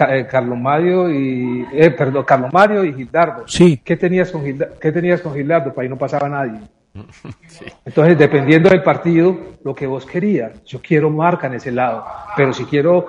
Eh, 0.08 0.26
Carlos 0.30 0.58
Mario 0.58 1.10
y 1.10 1.66
eh, 1.72 1.90
perdón, 1.90 2.24
Carlos 2.24 2.52
Mario 2.52 2.84
y 2.84 2.94
Gildardo. 2.94 3.44
Sí. 3.46 3.80
¿Qué 3.84 3.96
tenías 3.96 4.30
con 4.30 4.42
Gildardo? 4.42 4.74
¿Qué 4.80 4.90
tenías 4.90 5.20
con 5.20 5.34
Gildardo? 5.34 5.72
Para 5.72 5.82
ahí 5.82 5.88
no 5.88 5.98
pasaba 5.98 6.28
nadie. 6.28 6.60
Entonces, 7.84 8.18
dependiendo 8.18 8.68
del 8.68 8.82
partido, 8.82 9.36
lo 9.64 9.74
que 9.74 9.86
vos 9.86 10.06
querías. 10.06 10.64
Yo 10.64 10.80
quiero 10.80 11.10
marca 11.10 11.46
en 11.46 11.54
ese 11.54 11.72
lado, 11.72 12.04
pero 12.36 12.52
si 12.52 12.64
quiero 12.64 13.06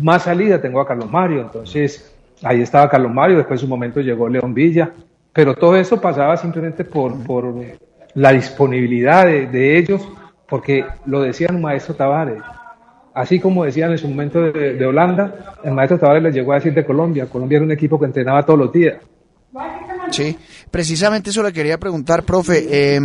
más 0.00 0.22
salida, 0.22 0.60
tengo 0.60 0.80
a 0.80 0.86
Carlos 0.86 1.10
Mario. 1.10 1.42
Entonces, 1.42 2.14
ahí 2.42 2.62
estaba 2.62 2.88
Carlos 2.88 3.12
Mario, 3.12 3.38
después 3.38 3.60
en 3.60 3.66
su 3.66 3.70
momento 3.70 4.00
llegó 4.00 4.28
León 4.28 4.54
Villa. 4.54 4.92
Pero 5.32 5.54
todo 5.54 5.76
eso 5.76 6.00
pasaba 6.00 6.36
simplemente 6.36 6.84
por, 6.84 7.22
por 7.24 7.54
la 8.14 8.32
disponibilidad 8.32 9.26
de, 9.26 9.46
de 9.46 9.78
ellos, 9.78 10.08
porque 10.48 10.84
lo 11.06 11.22
decían 11.22 11.60
maestro 11.60 11.94
Tavares. 11.94 12.42
Así 13.14 13.38
como 13.38 13.64
decían 13.64 13.92
en 13.92 13.98
su 13.98 14.08
momento 14.08 14.40
de, 14.42 14.84
Holanda, 14.84 15.56
el 15.62 15.72
maestro 15.72 15.98
Tavares 15.98 16.22
les 16.22 16.34
llegó 16.34 16.52
a 16.52 16.56
decir 16.56 16.74
de 16.74 16.84
Colombia. 16.84 17.26
Colombia 17.26 17.56
era 17.56 17.64
un 17.64 17.70
equipo 17.70 17.98
que 17.98 18.06
entrenaba 18.06 18.44
todos 18.44 18.58
los 18.58 18.72
días. 18.72 18.96
Sí, 20.10 20.36
precisamente 20.70 21.30
eso 21.30 21.42
le 21.42 21.52
quería 21.52 21.78
preguntar, 21.78 22.24
profe. 22.24 22.66
Eh, 22.68 23.00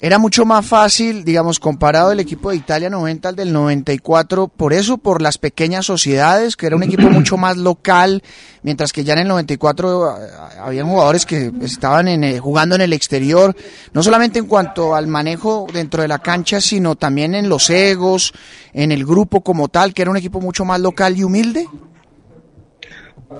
era 0.00 0.18
mucho 0.18 0.44
más 0.44 0.66
fácil, 0.66 1.24
digamos, 1.24 1.58
comparado 1.58 2.12
el 2.12 2.20
equipo 2.20 2.50
de 2.50 2.56
Italia 2.56 2.90
90 2.90 3.30
al 3.30 3.36
del 3.36 3.52
94, 3.52 4.48
por 4.48 4.72
eso, 4.72 4.98
por 4.98 5.22
las 5.22 5.38
pequeñas 5.38 5.86
sociedades, 5.86 6.56
que 6.56 6.66
era 6.66 6.76
un 6.76 6.82
equipo 6.82 7.08
mucho 7.08 7.36
más 7.38 7.56
local, 7.56 8.22
mientras 8.62 8.92
que 8.92 9.04
ya 9.04 9.14
en 9.14 9.20
el 9.20 9.28
94 9.28 10.10
eh, 10.10 10.28
habían 10.60 10.88
jugadores 10.88 11.24
que 11.24 11.50
estaban 11.62 12.08
en, 12.08 12.24
eh, 12.24 12.38
jugando 12.38 12.74
en 12.74 12.82
el 12.82 12.92
exterior, 12.92 13.56
no 13.94 14.02
solamente 14.02 14.38
en 14.38 14.46
cuanto 14.46 14.94
al 14.94 15.06
manejo 15.06 15.66
dentro 15.72 16.02
de 16.02 16.08
la 16.08 16.18
cancha, 16.18 16.60
sino 16.60 16.96
también 16.96 17.34
en 17.34 17.48
los 17.48 17.70
egos, 17.70 18.34
en 18.74 18.92
el 18.92 19.06
grupo 19.06 19.40
como 19.40 19.68
tal, 19.68 19.94
que 19.94 20.02
era 20.02 20.10
un 20.10 20.18
equipo 20.18 20.40
mucho 20.40 20.64
más 20.66 20.80
local 20.80 21.16
y 21.16 21.24
humilde. 21.24 21.66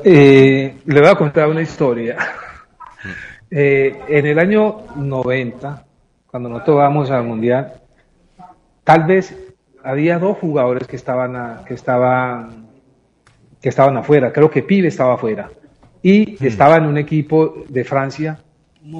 Eh, 0.04 0.76
le 0.84 1.00
voy 1.00 1.10
a 1.10 1.14
contar 1.14 1.48
una 1.48 1.62
historia. 1.62 2.16
Eh, 3.50 3.96
en 4.08 4.26
el 4.26 4.38
año 4.38 4.86
90, 4.96 5.85
cuando 6.36 6.50
nosotros 6.50 6.76
vamos 6.76 7.10
al 7.10 7.24
mundial, 7.24 7.72
tal 8.84 9.04
vez 9.04 9.34
había 9.82 10.18
dos 10.18 10.36
jugadores 10.36 10.86
que 10.86 10.96
estaban 10.96 11.34
a- 11.34 11.62
que 11.66 11.72
estaban 11.72 12.66
que 13.62 13.70
estaban 13.70 13.96
afuera. 13.96 14.30
Creo 14.34 14.50
que 14.50 14.62
Pibe 14.62 14.88
estaba 14.88 15.14
afuera 15.14 15.48
y 16.02 16.36
estaba 16.44 16.76
en 16.76 16.84
un 16.84 16.98
equipo 16.98 17.64
de 17.70 17.84
Francia 17.84 18.38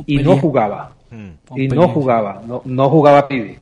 y 0.07 0.17
no 0.25 0.39
jugaba. 0.39 0.93
Y 1.55 1.69
no 1.69 1.89
jugaba, 1.89 2.43
no, 2.47 2.63
no 2.65 2.89
jugaba 2.89 3.29
Pibe. 3.29 3.61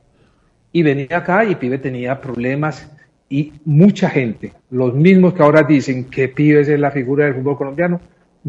Y 0.70 0.82
venía 0.84 1.08
acá 1.18 1.44
y 1.44 1.56
Pibe 1.56 1.78
tenía 1.78 2.20
problemas 2.20 2.88
y 3.28 3.54
mucha 3.64 4.08
gente, 4.08 4.52
los 4.70 4.94
mismos 4.94 5.34
que 5.34 5.42
ahora 5.42 5.64
dicen 5.64 6.04
que 6.04 6.28
Pibe 6.28 6.60
es 6.60 6.68
la 6.78 6.92
figura 6.92 7.24
del 7.24 7.34
fútbol 7.34 7.56
colombiano, 7.58 8.00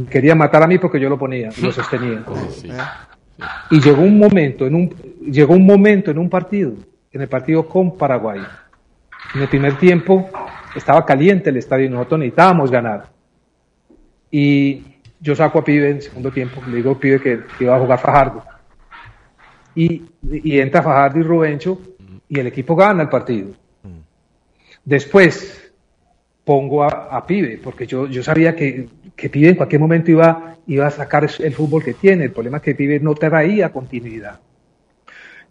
quería 0.07 0.35
matar 0.35 0.61
a 0.61 0.67
mí 0.67 0.77
porque 0.77 0.99
yo 0.99 1.09
lo 1.09 1.17
ponía, 1.17 1.49
lo 1.63 1.71
sostenía. 1.71 2.23
Y 3.69 3.81
llegó 3.81 4.01
un 4.03 4.17
momento 4.17 4.65
en 4.65 4.75
un 4.75 4.95
llegó 5.25 5.53
un 5.53 5.65
momento 5.65 6.11
en 6.11 6.17
un 6.17 6.29
partido, 6.29 6.73
en 7.11 7.21
el 7.21 7.27
partido 7.27 7.67
con 7.67 7.97
Paraguay. 7.97 8.41
En 9.33 9.41
el 9.41 9.47
primer 9.47 9.77
tiempo 9.77 10.29
estaba 10.75 11.05
caliente 11.05 11.49
el 11.49 11.57
estadio 11.57 11.89
nosotros 11.89 12.19
necesitábamos 12.19 12.71
ganar. 12.71 13.09
Y 14.31 14.83
yo 15.19 15.35
saco 15.35 15.59
a 15.59 15.63
Pibe 15.63 15.89
en 15.89 15.95
el 15.97 16.01
segundo 16.01 16.31
tiempo, 16.31 16.61
le 16.67 16.77
digo 16.77 16.91
a 16.91 16.99
Pibe 16.99 17.19
que, 17.19 17.39
iba 17.59 17.75
a 17.75 17.79
jugar 17.79 17.99
Fajardo. 17.99 18.43
Y, 19.75 20.03
y 20.31 20.59
entra 20.59 20.81
Fajardo 20.81 21.19
y 21.19 21.23
Rubencho 21.23 21.79
y 22.27 22.39
el 22.39 22.47
equipo 22.47 22.75
gana 22.75 23.03
el 23.03 23.09
partido. 23.09 23.51
Después 24.83 25.73
pongo 26.43 26.83
a, 26.83 27.25
Pibe, 27.25 27.59
porque 27.61 27.87
yo, 27.87 28.07
sabía 28.21 28.55
que, 28.55 28.87
que 29.15 29.29
Pibe 29.29 29.49
en 29.49 29.55
cualquier 29.55 29.81
momento 29.81 30.11
iba, 30.11 30.57
iba 30.67 30.85
a 30.85 30.91
sacar 30.91 31.27
el 31.39 31.53
fútbol 31.53 31.83
que 31.83 31.95
tiene. 31.95 32.25
El 32.25 32.31
problema 32.31 32.57
es 32.57 32.63
que 32.63 32.75
Pibe 32.75 32.99
no 32.99 33.15
traía 33.15 33.71
continuidad. 33.71 34.39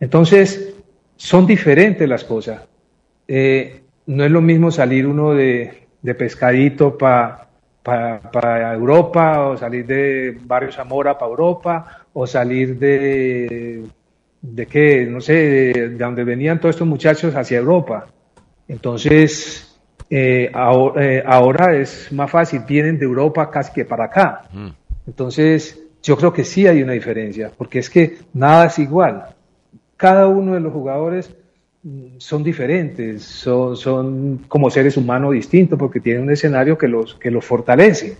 Entonces, 0.04 0.74
son 1.16 1.46
diferentes 1.46 2.06
las 2.06 2.24
cosas. 2.24 2.60
Eh, 3.26 3.80
no 4.06 4.22
es 4.22 4.30
lo 4.30 4.42
mismo 4.42 4.70
salir 4.70 5.06
uno 5.06 5.32
de, 5.32 5.86
de 6.02 6.14
pescadito 6.14 6.98
para 6.98 7.40
para 7.84 8.72
Europa, 8.72 9.48
o 9.48 9.56
salir 9.58 9.84
de 9.84 10.38
Barrio 10.42 10.72
Zamora 10.72 11.18
para 11.18 11.30
Europa, 11.30 12.06
o 12.14 12.26
salir 12.26 12.78
de, 12.78 13.84
de 14.40 14.66
qué, 14.66 15.04
no 15.04 15.20
sé, 15.20 15.34
de, 15.34 15.88
de 15.90 15.96
donde 15.98 16.24
venían 16.24 16.58
todos 16.58 16.76
estos 16.76 16.88
muchachos 16.88 17.34
hacia 17.34 17.58
Europa. 17.58 18.06
Entonces, 18.68 19.78
eh, 20.08 20.50
ahora, 20.54 21.04
eh, 21.04 21.22
ahora 21.26 21.76
es 21.76 22.10
más 22.10 22.30
fácil, 22.30 22.62
vienen 22.66 22.98
de 22.98 23.04
Europa 23.04 23.50
casi 23.50 23.72
que 23.74 23.84
para 23.84 24.04
acá. 24.06 24.48
Entonces, 25.06 25.78
yo 26.02 26.16
creo 26.16 26.32
que 26.32 26.44
sí 26.44 26.66
hay 26.66 26.82
una 26.82 26.92
diferencia, 26.92 27.50
porque 27.54 27.80
es 27.80 27.90
que 27.90 28.16
nada 28.32 28.66
es 28.66 28.78
igual. 28.78 29.34
Cada 29.96 30.28
uno 30.28 30.54
de 30.54 30.60
los 30.60 30.72
jugadores 30.72 31.34
mm, 31.82 32.18
son 32.18 32.42
diferentes, 32.42 33.22
son, 33.22 33.76
son 33.76 34.38
como 34.48 34.70
seres 34.70 34.96
humanos 34.96 35.32
distintos, 35.32 35.78
porque 35.78 36.00
tienen 36.00 36.22
un 36.22 36.30
escenario 36.30 36.76
que 36.76 36.88
los, 36.88 37.14
que 37.14 37.30
los 37.30 37.44
fortalece. 37.44 38.16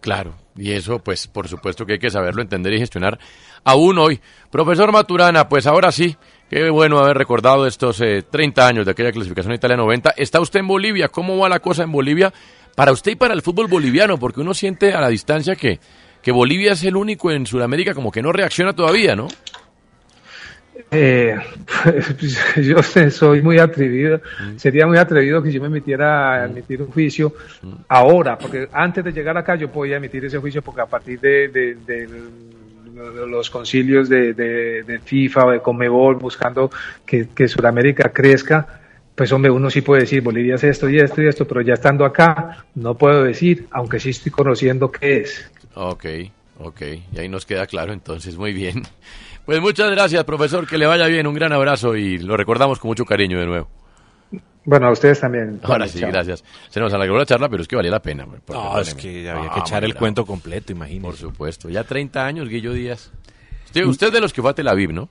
Claro, 0.00 0.34
y 0.56 0.72
eso 0.72 0.98
pues 0.98 1.26
por 1.26 1.46
supuesto 1.46 1.84
que 1.84 1.94
hay 1.94 1.98
que 1.98 2.10
saberlo 2.10 2.40
entender 2.40 2.72
y 2.72 2.78
gestionar 2.78 3.18
aún 3.64 3.98
hoy. 3.98 4.20
Profesor 4.50 4.92
Maturana, 4.92 5.48
pues 5.48 5.66
ahora 5.66 5.92
sí, 5.92 6.16
qué 6.48 6.70
bueno 6.70 6.98
haber 6.98 7.18
recordado 7.18 7.66
estos 7.66 8.00
eh, 8.00 8.22
30 8.28 8.66
años 8.66 8.86
de 8.86 8.92
aquella 8.92 9.12
clasificación 9.12 9.52
Italia 9.54 9.76
90. 9.76 10.14
Está 10.16 10.40
usted 10.40 10.60
en 10.60 10.68
Bolivia, 10.68 11.08
¿cómo 11.08 11.36
va 11.36 11.48
la 11.48 11.60
cosa 11.60 11.82
en 11.82 11.92
Bolivia? 11.92 12.32
Para 12.74 12.92
usted 12.92 13.12
y 13.12 13.16
para 13.16 13.34
el 13.34 13.42
fútbol 13.42 13.66
boliviano, 13.66 14.18
porque 14.18 14.40
uno 14.40 14.54
siente 14.54 14.94
a 14.94 15.00
la 15.00 15.08
distancia 15.08 15.54
que, 15.54 15.80
que 16.22 16.32
Bolivia 16.32 16.72
es 16.72 16.84
el 16.84 16.96
único 16.96 17.30
en 17.30 17.46
Sudamérica 17.46 17.94
como 17.94 18.10
que 18.10 18.22
no 18.22 18.32
reacciona 18.32 18.72
todavía, 18.72 19.14
¿no? 19.14 19.28
Eh, 20.92 21.36
yo 22.62 22.82
sé, 22.82 23.10
soy 23.10 23.42
muy 23.42 23.58
atrevido, 23.58 24.20
sería 24.56 24.86
muy 24.86 24.98
atrevido 24.98 25.42
que 25.42 25.52
yo 25.52 25.60
me 25.62 25.68
metiera 25.68 26.34
a 26.42 26.44
emitir 26.46 26.82
un 26.82 26.90
juicio 26.90 27.32
ahora, 27.88 28.36
porque 28.36 28.68
antes 28.72 29.04
de 29.04 29.12
llegar 29.12 29.36
acá 29.36 29.54
yo 29.54 29.70
podía 29.70 29.96
emitir 29.96 30.24
ese 30.24 30.38
juicio 30.38 30.62
porque 30.62 30.80
a 30.80 30.86
partir 30.86 31.20
de, 31.20 31.48
de- 31.48 31.76
los 33.28 33.48
concilios 33.48 34.08
de, 34.08 34.34
de, 34.34 34.98
FIFA 35.02 35.46
o 35.46 35.50
de 35.52 35.60
Comebol 35.60 36.16
buscando 36.16 36.70
que, 37.06 37.28
que 37.34 37.48
Sudamérica 37.48 38.10
crezca, 38.12 38.66
pues 39.14 39.32
hombre, 39.32 39.50
uno 39.50 39.70
sí 39.70 39.80
puede 39.80 40.02
decir, 40.02 40.22
Bolivia 40.22 40.56
es 40.56 40.64
esto 40.64 40.88
y 40.88 40.98
esto 40.98 41.22
y 41.22 41.26
esto, 41.28 41.46
pero 41.46 41.60
ya 41.62 41.74
estando 41.74 42.04
acá, 42.04 42.64
no 42.74 42.94
puedo 42.96 43.24
decir, 43.24 43.66
aunque 43.70 43.98
sí 44.00 44.10
estoy 44.10 44.32
conociendo 44.32 44.90
qué 44.90 45.18
es. 45.18 45.50
Ok, 45.74 46.04
ok, 46.58 46.82
y 47.12 47.18
ahí 47.18 47.28
nos 47.28 47.46
queda 47.46 47.66
claro 47.66 47.92
entonces, 47.92 48.36
muy 48.36 48.52
bien. 48.52 48.82
Pues 49.50 49.60
muchas 49.60 49.90
gracias, 49.90 50.22
profesor, 50.22 50.64
que 50.64 50.78
le 50.78 50.86
vaya 50.86 51.08
bien, 51.08 51.26
un 51.26 51.34
gran 51.34 51.52
abrazo 51.52 51.96
y 51.96 52.18
lo 52.18 52.36
recordamos 52.36 52.78
con 52.78 52.88
mucho 52.90 53.04
cariño 53.04 53.40
de 53.40 53.46
nuevo. 53.46 53.68
Bueno, 54.64 54.86
a 54.86 54.92
ustedes 54.92 55.18
también. 55.18 55.58
Ahora 55.64 55.88
sí, 55.88 55.98
chao. 55.98 56.08
gracias. 56.08 56.44
Se 56.68 56.78
nos 56.78 56.92
alargó 56.92 57.18
la 57.18 57.26
charla, 57.26 57.48
pero 57.48 57.60
es 57.60 57.66
que 57.66 57.74
valía 57.74 57.90
la 57.90 58.00
pena. 58.00 58.28
No, 58.46 58.78
es 58.78 58.94
que 58.94 59.28
había 59.28 59.50
que 59.50 59.58
echar 59.58 59.82
el 59.82 59.96
cuento 59.96 60.24
completo, 60.24 60.70
imagínese. 60.70 61.04
Por 61.04 61.16
supuesto, 61.16 61.68
ya 61.68 61.82
30 61.82 62.24
años, 62.24 62.48
Guillo 62.48 62.72
Díaz. 62.72 63.10
Usted, 63.66 63.86
usted 63.86 64.12
de 64.12 64.20
los 64.20 64.32
que 64.32 64.40
fue 64.40 64.52
a 64.52 64.54
Tel 64.54 64.68
Aviv, 64.68 64.92
¿no? 64.92 65.08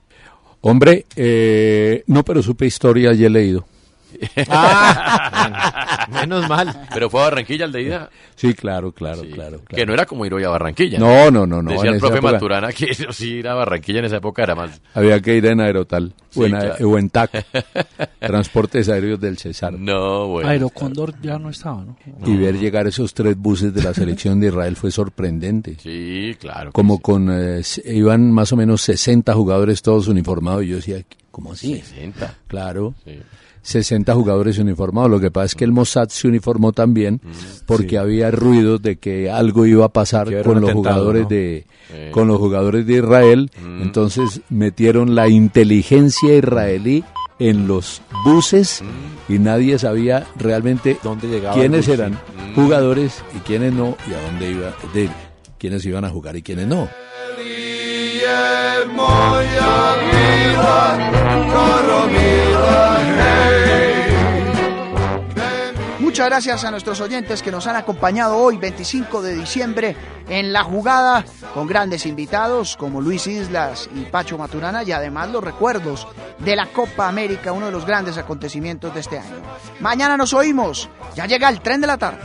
Hombre, 0.61 1.05
eh, 1.17 2.05
no, 2.07 2.23
pero 2.23 2.41
supe 2.41 2.65
historia 2.65 3.11
y 3.11 3.25
he 3.25 3.29
leído. 3.29 3.65
Ah, 4.49 6.07
menos 6.11 6.47
mal. 6.47 6.87
Pero 6.93 7.09
fue 7.09 7.21
a 7.21 7.25
Barranquilla 7.25 7.65
el 7.65 7.71
de 7.71 7.81
ida. 7.83 8.09
Sí, 8.35 8.53
claro, 8.53 8.91
claro, 8.91 9.21
claro. 9.33 9.61
Que 9.67 9.85
no 9.85 9.93
era 9.93 10.05
como 10.05 10.25
ir 10.25 10.33
hoy 10.33 10.43
a 10.43 10.49
Barranquilla. 10.49 10.97
No, 10.99 11.29
no, 11.31 11.45
no, 11.45 11.61
no, 11.61 11.71
Decía 11.71 11.89
en 11.89 11.95
el 11.95 11.99
profe 11.99 12.17
época- 12.17 12.33
Maturana 12.33 12.71
que 12.71 12.85
eso 12.91 13.11
sí 13.11 13.35
ir 13.35 13.47
a 13.47 13.53
Barranquilla 13.53 13.99
en 13.99 14.05
esa 14.05 14.17
época 14.17 14.43
era 14.43 14.55
más. 14.55 14.81
Había 14.93 15.19
que 15.21 15.35
ir 15.35 15.45
en 15.45 15.59
Aerotal 15.61 16.13
Sí, 16.29 16.41
o, 16.41 16.45
en, 16.45 16.51
claro. 16.51 16.89
o 16.89 16.97
en 16.97 17.09
TAC, 17.09 17.45
Transportes 18.19 18.87
Aéreos 18.89 19.19
del 19.19 19.37
Cesar. 19.37 19.73
No, 19.73 20.27
bueno. 20.27 20.49
Aerocóndor 20.49 21.13
ya 21.21 21.37
no 21.39 21.49
estaba, 21.49 21.83
¿no? 21.83 21.97
Y 22.25 22.37
ver 22.37 22.57
llegar 22.59 22.87
esos 22.87 23.13
tres 23.13 23.35
buses 23.37 23.73
de 23.73 23.83
la 23.83 23.93
selección 23.93 24.39
de 24.39 24.47
Israel 24.47 24.75
fue 24.75 24.91
sorprendente. 24.91 25.75
Sí, 25.81 26.35
claro. 26.39 26.71
Como 26.71 26.99
con, 26.99 27.29
eh, 27.31 27.61
iban 27.85 28.31
más 28.31 28.51
o 28.53 28.57
menos 28.57 28.81
60 28.81 29.33
jugadores 29.33 29.81
todos 29.81 30.07
uniformados. 30.07 30.63
Y 30.63 30.67
yo 30.67 30.75
decía, 30.77 31.03
¿cómo 31.31 31.53
así? 31.53 31.75
60. 31.81 32.35
Claro. 32.47 32.93
60 33.61 34.13
jugadores 34.13 34.57
uniformados. 34.57 35.11
Lo 35.11 35.19
que 35.19 35.31
pasa 35.31 35.45
es 35.45 35.55
que 35.55 35.65
el 35.65 35.71
Mossad 35.71 36.09
se 36.09 36.27
uniformó 36.27 36.71
también 36.71 37.21
porque 37.65 37.97
había 37.97 38.31
ruidos 38.31 38.81
de 38.81 38.97
que 38.97 39.29
algo 39.29 39.65
iba 39.65 39.85
a 39.85 39.89
pasar 39.89 40.43
con 40.43 40.61
los 40.61 40.69
atentado, 40.71 41.13
de 41.13 41.65
con 42.11 42.27
los 42.27 42.37
jugadores 42.37 42.85
de 42.85 42.93
Israel. 42.93 43.51
Entonces 43.81 44.41
metieron 44.49 45.15
la 45.15 45.27
inteligencia 45.27 46.35
israelí 46.35 47.03
en 47.39 47.67
los 47.67 48.01
buses 48.25 48.83
y 49.29 49.39
nadie 49.39 49.79
sabía 49.79 50.27
realmente 50.37 50.97
¿Dónde 51.01 51.29
llegaba 51.29 51.55
quiénes 51.55 51.87
eran 51.87 52.19
jugadores 52.53 53.23
y 53.35 53.39
quiénes 53.39 53.71
no 53.71 53.95
y 54.09 54.13
a 54.13 54.21
dónde 54.21 54.51
iba 54.51 54.75
de 54.93 55.09
quiénes 55.57 55.85
iban 55.85 56.05
a 56.05 56.09
jugar 56.09 56.35
y 56.35 56.41
quiénes 56.41 56.67
no. 56.67 56.89
Je 58.29 58.85
moja 58.95 59.75
mila, 60.11 60.83
koromila, 61.51 62.81
hej. 63.17 63.88
Muchas 66.09 66.25
gracias 66.25 66.63
a 66.63 66.71
nuestros 66.71 67.01
oyentes 67.01 67.43
que 67.43 67.51
nos 67.51 67.67
han 67.67 67.75
acompañado 67.75 68.35
hoy, 68.35 68.57
25 68.57 69.21
de 69.21 69.35
diciembre, 69.35 69.95
en 70.27 70.51
la 70.51 70.63
jugada, 70.63 71.23
con 71.53 71.67
grandes 71.67 72.07
invitados 72.07 72.75
como 72.77 72.99
Luis 72.99 73.27
Islas 73.27 73.87
y 73.93 74.05
Pacho 74.05 74.35
Maturana, 74.35 74.81
y 74.81 74.91
además 74.91 75.29
los 75.29 75.43
recuerdos 75.43 76.07
de 76.39 76.55
la 76.55 76.65
Copa 76.65 77.07
América, 77.07 77.51
uno 77.51 77.67
de 77.67 77.71
los 77.71 77.85
grandes 77.85 78.17
acontecimientos 78.17 78.91
de 78.91 79.01
este 79.01 79.19
año. 79.19 79.35
Mañana 79.81 80.17
nos 80.17 80.33
oímos, 80.33 80.89
ya 81.15 81.27
llega 81.27 81.47
el 81.47 81.61
tren 81.61 81.79
de 81.79 81.85
la 81.85 81.97
tarde. 81.99 82.17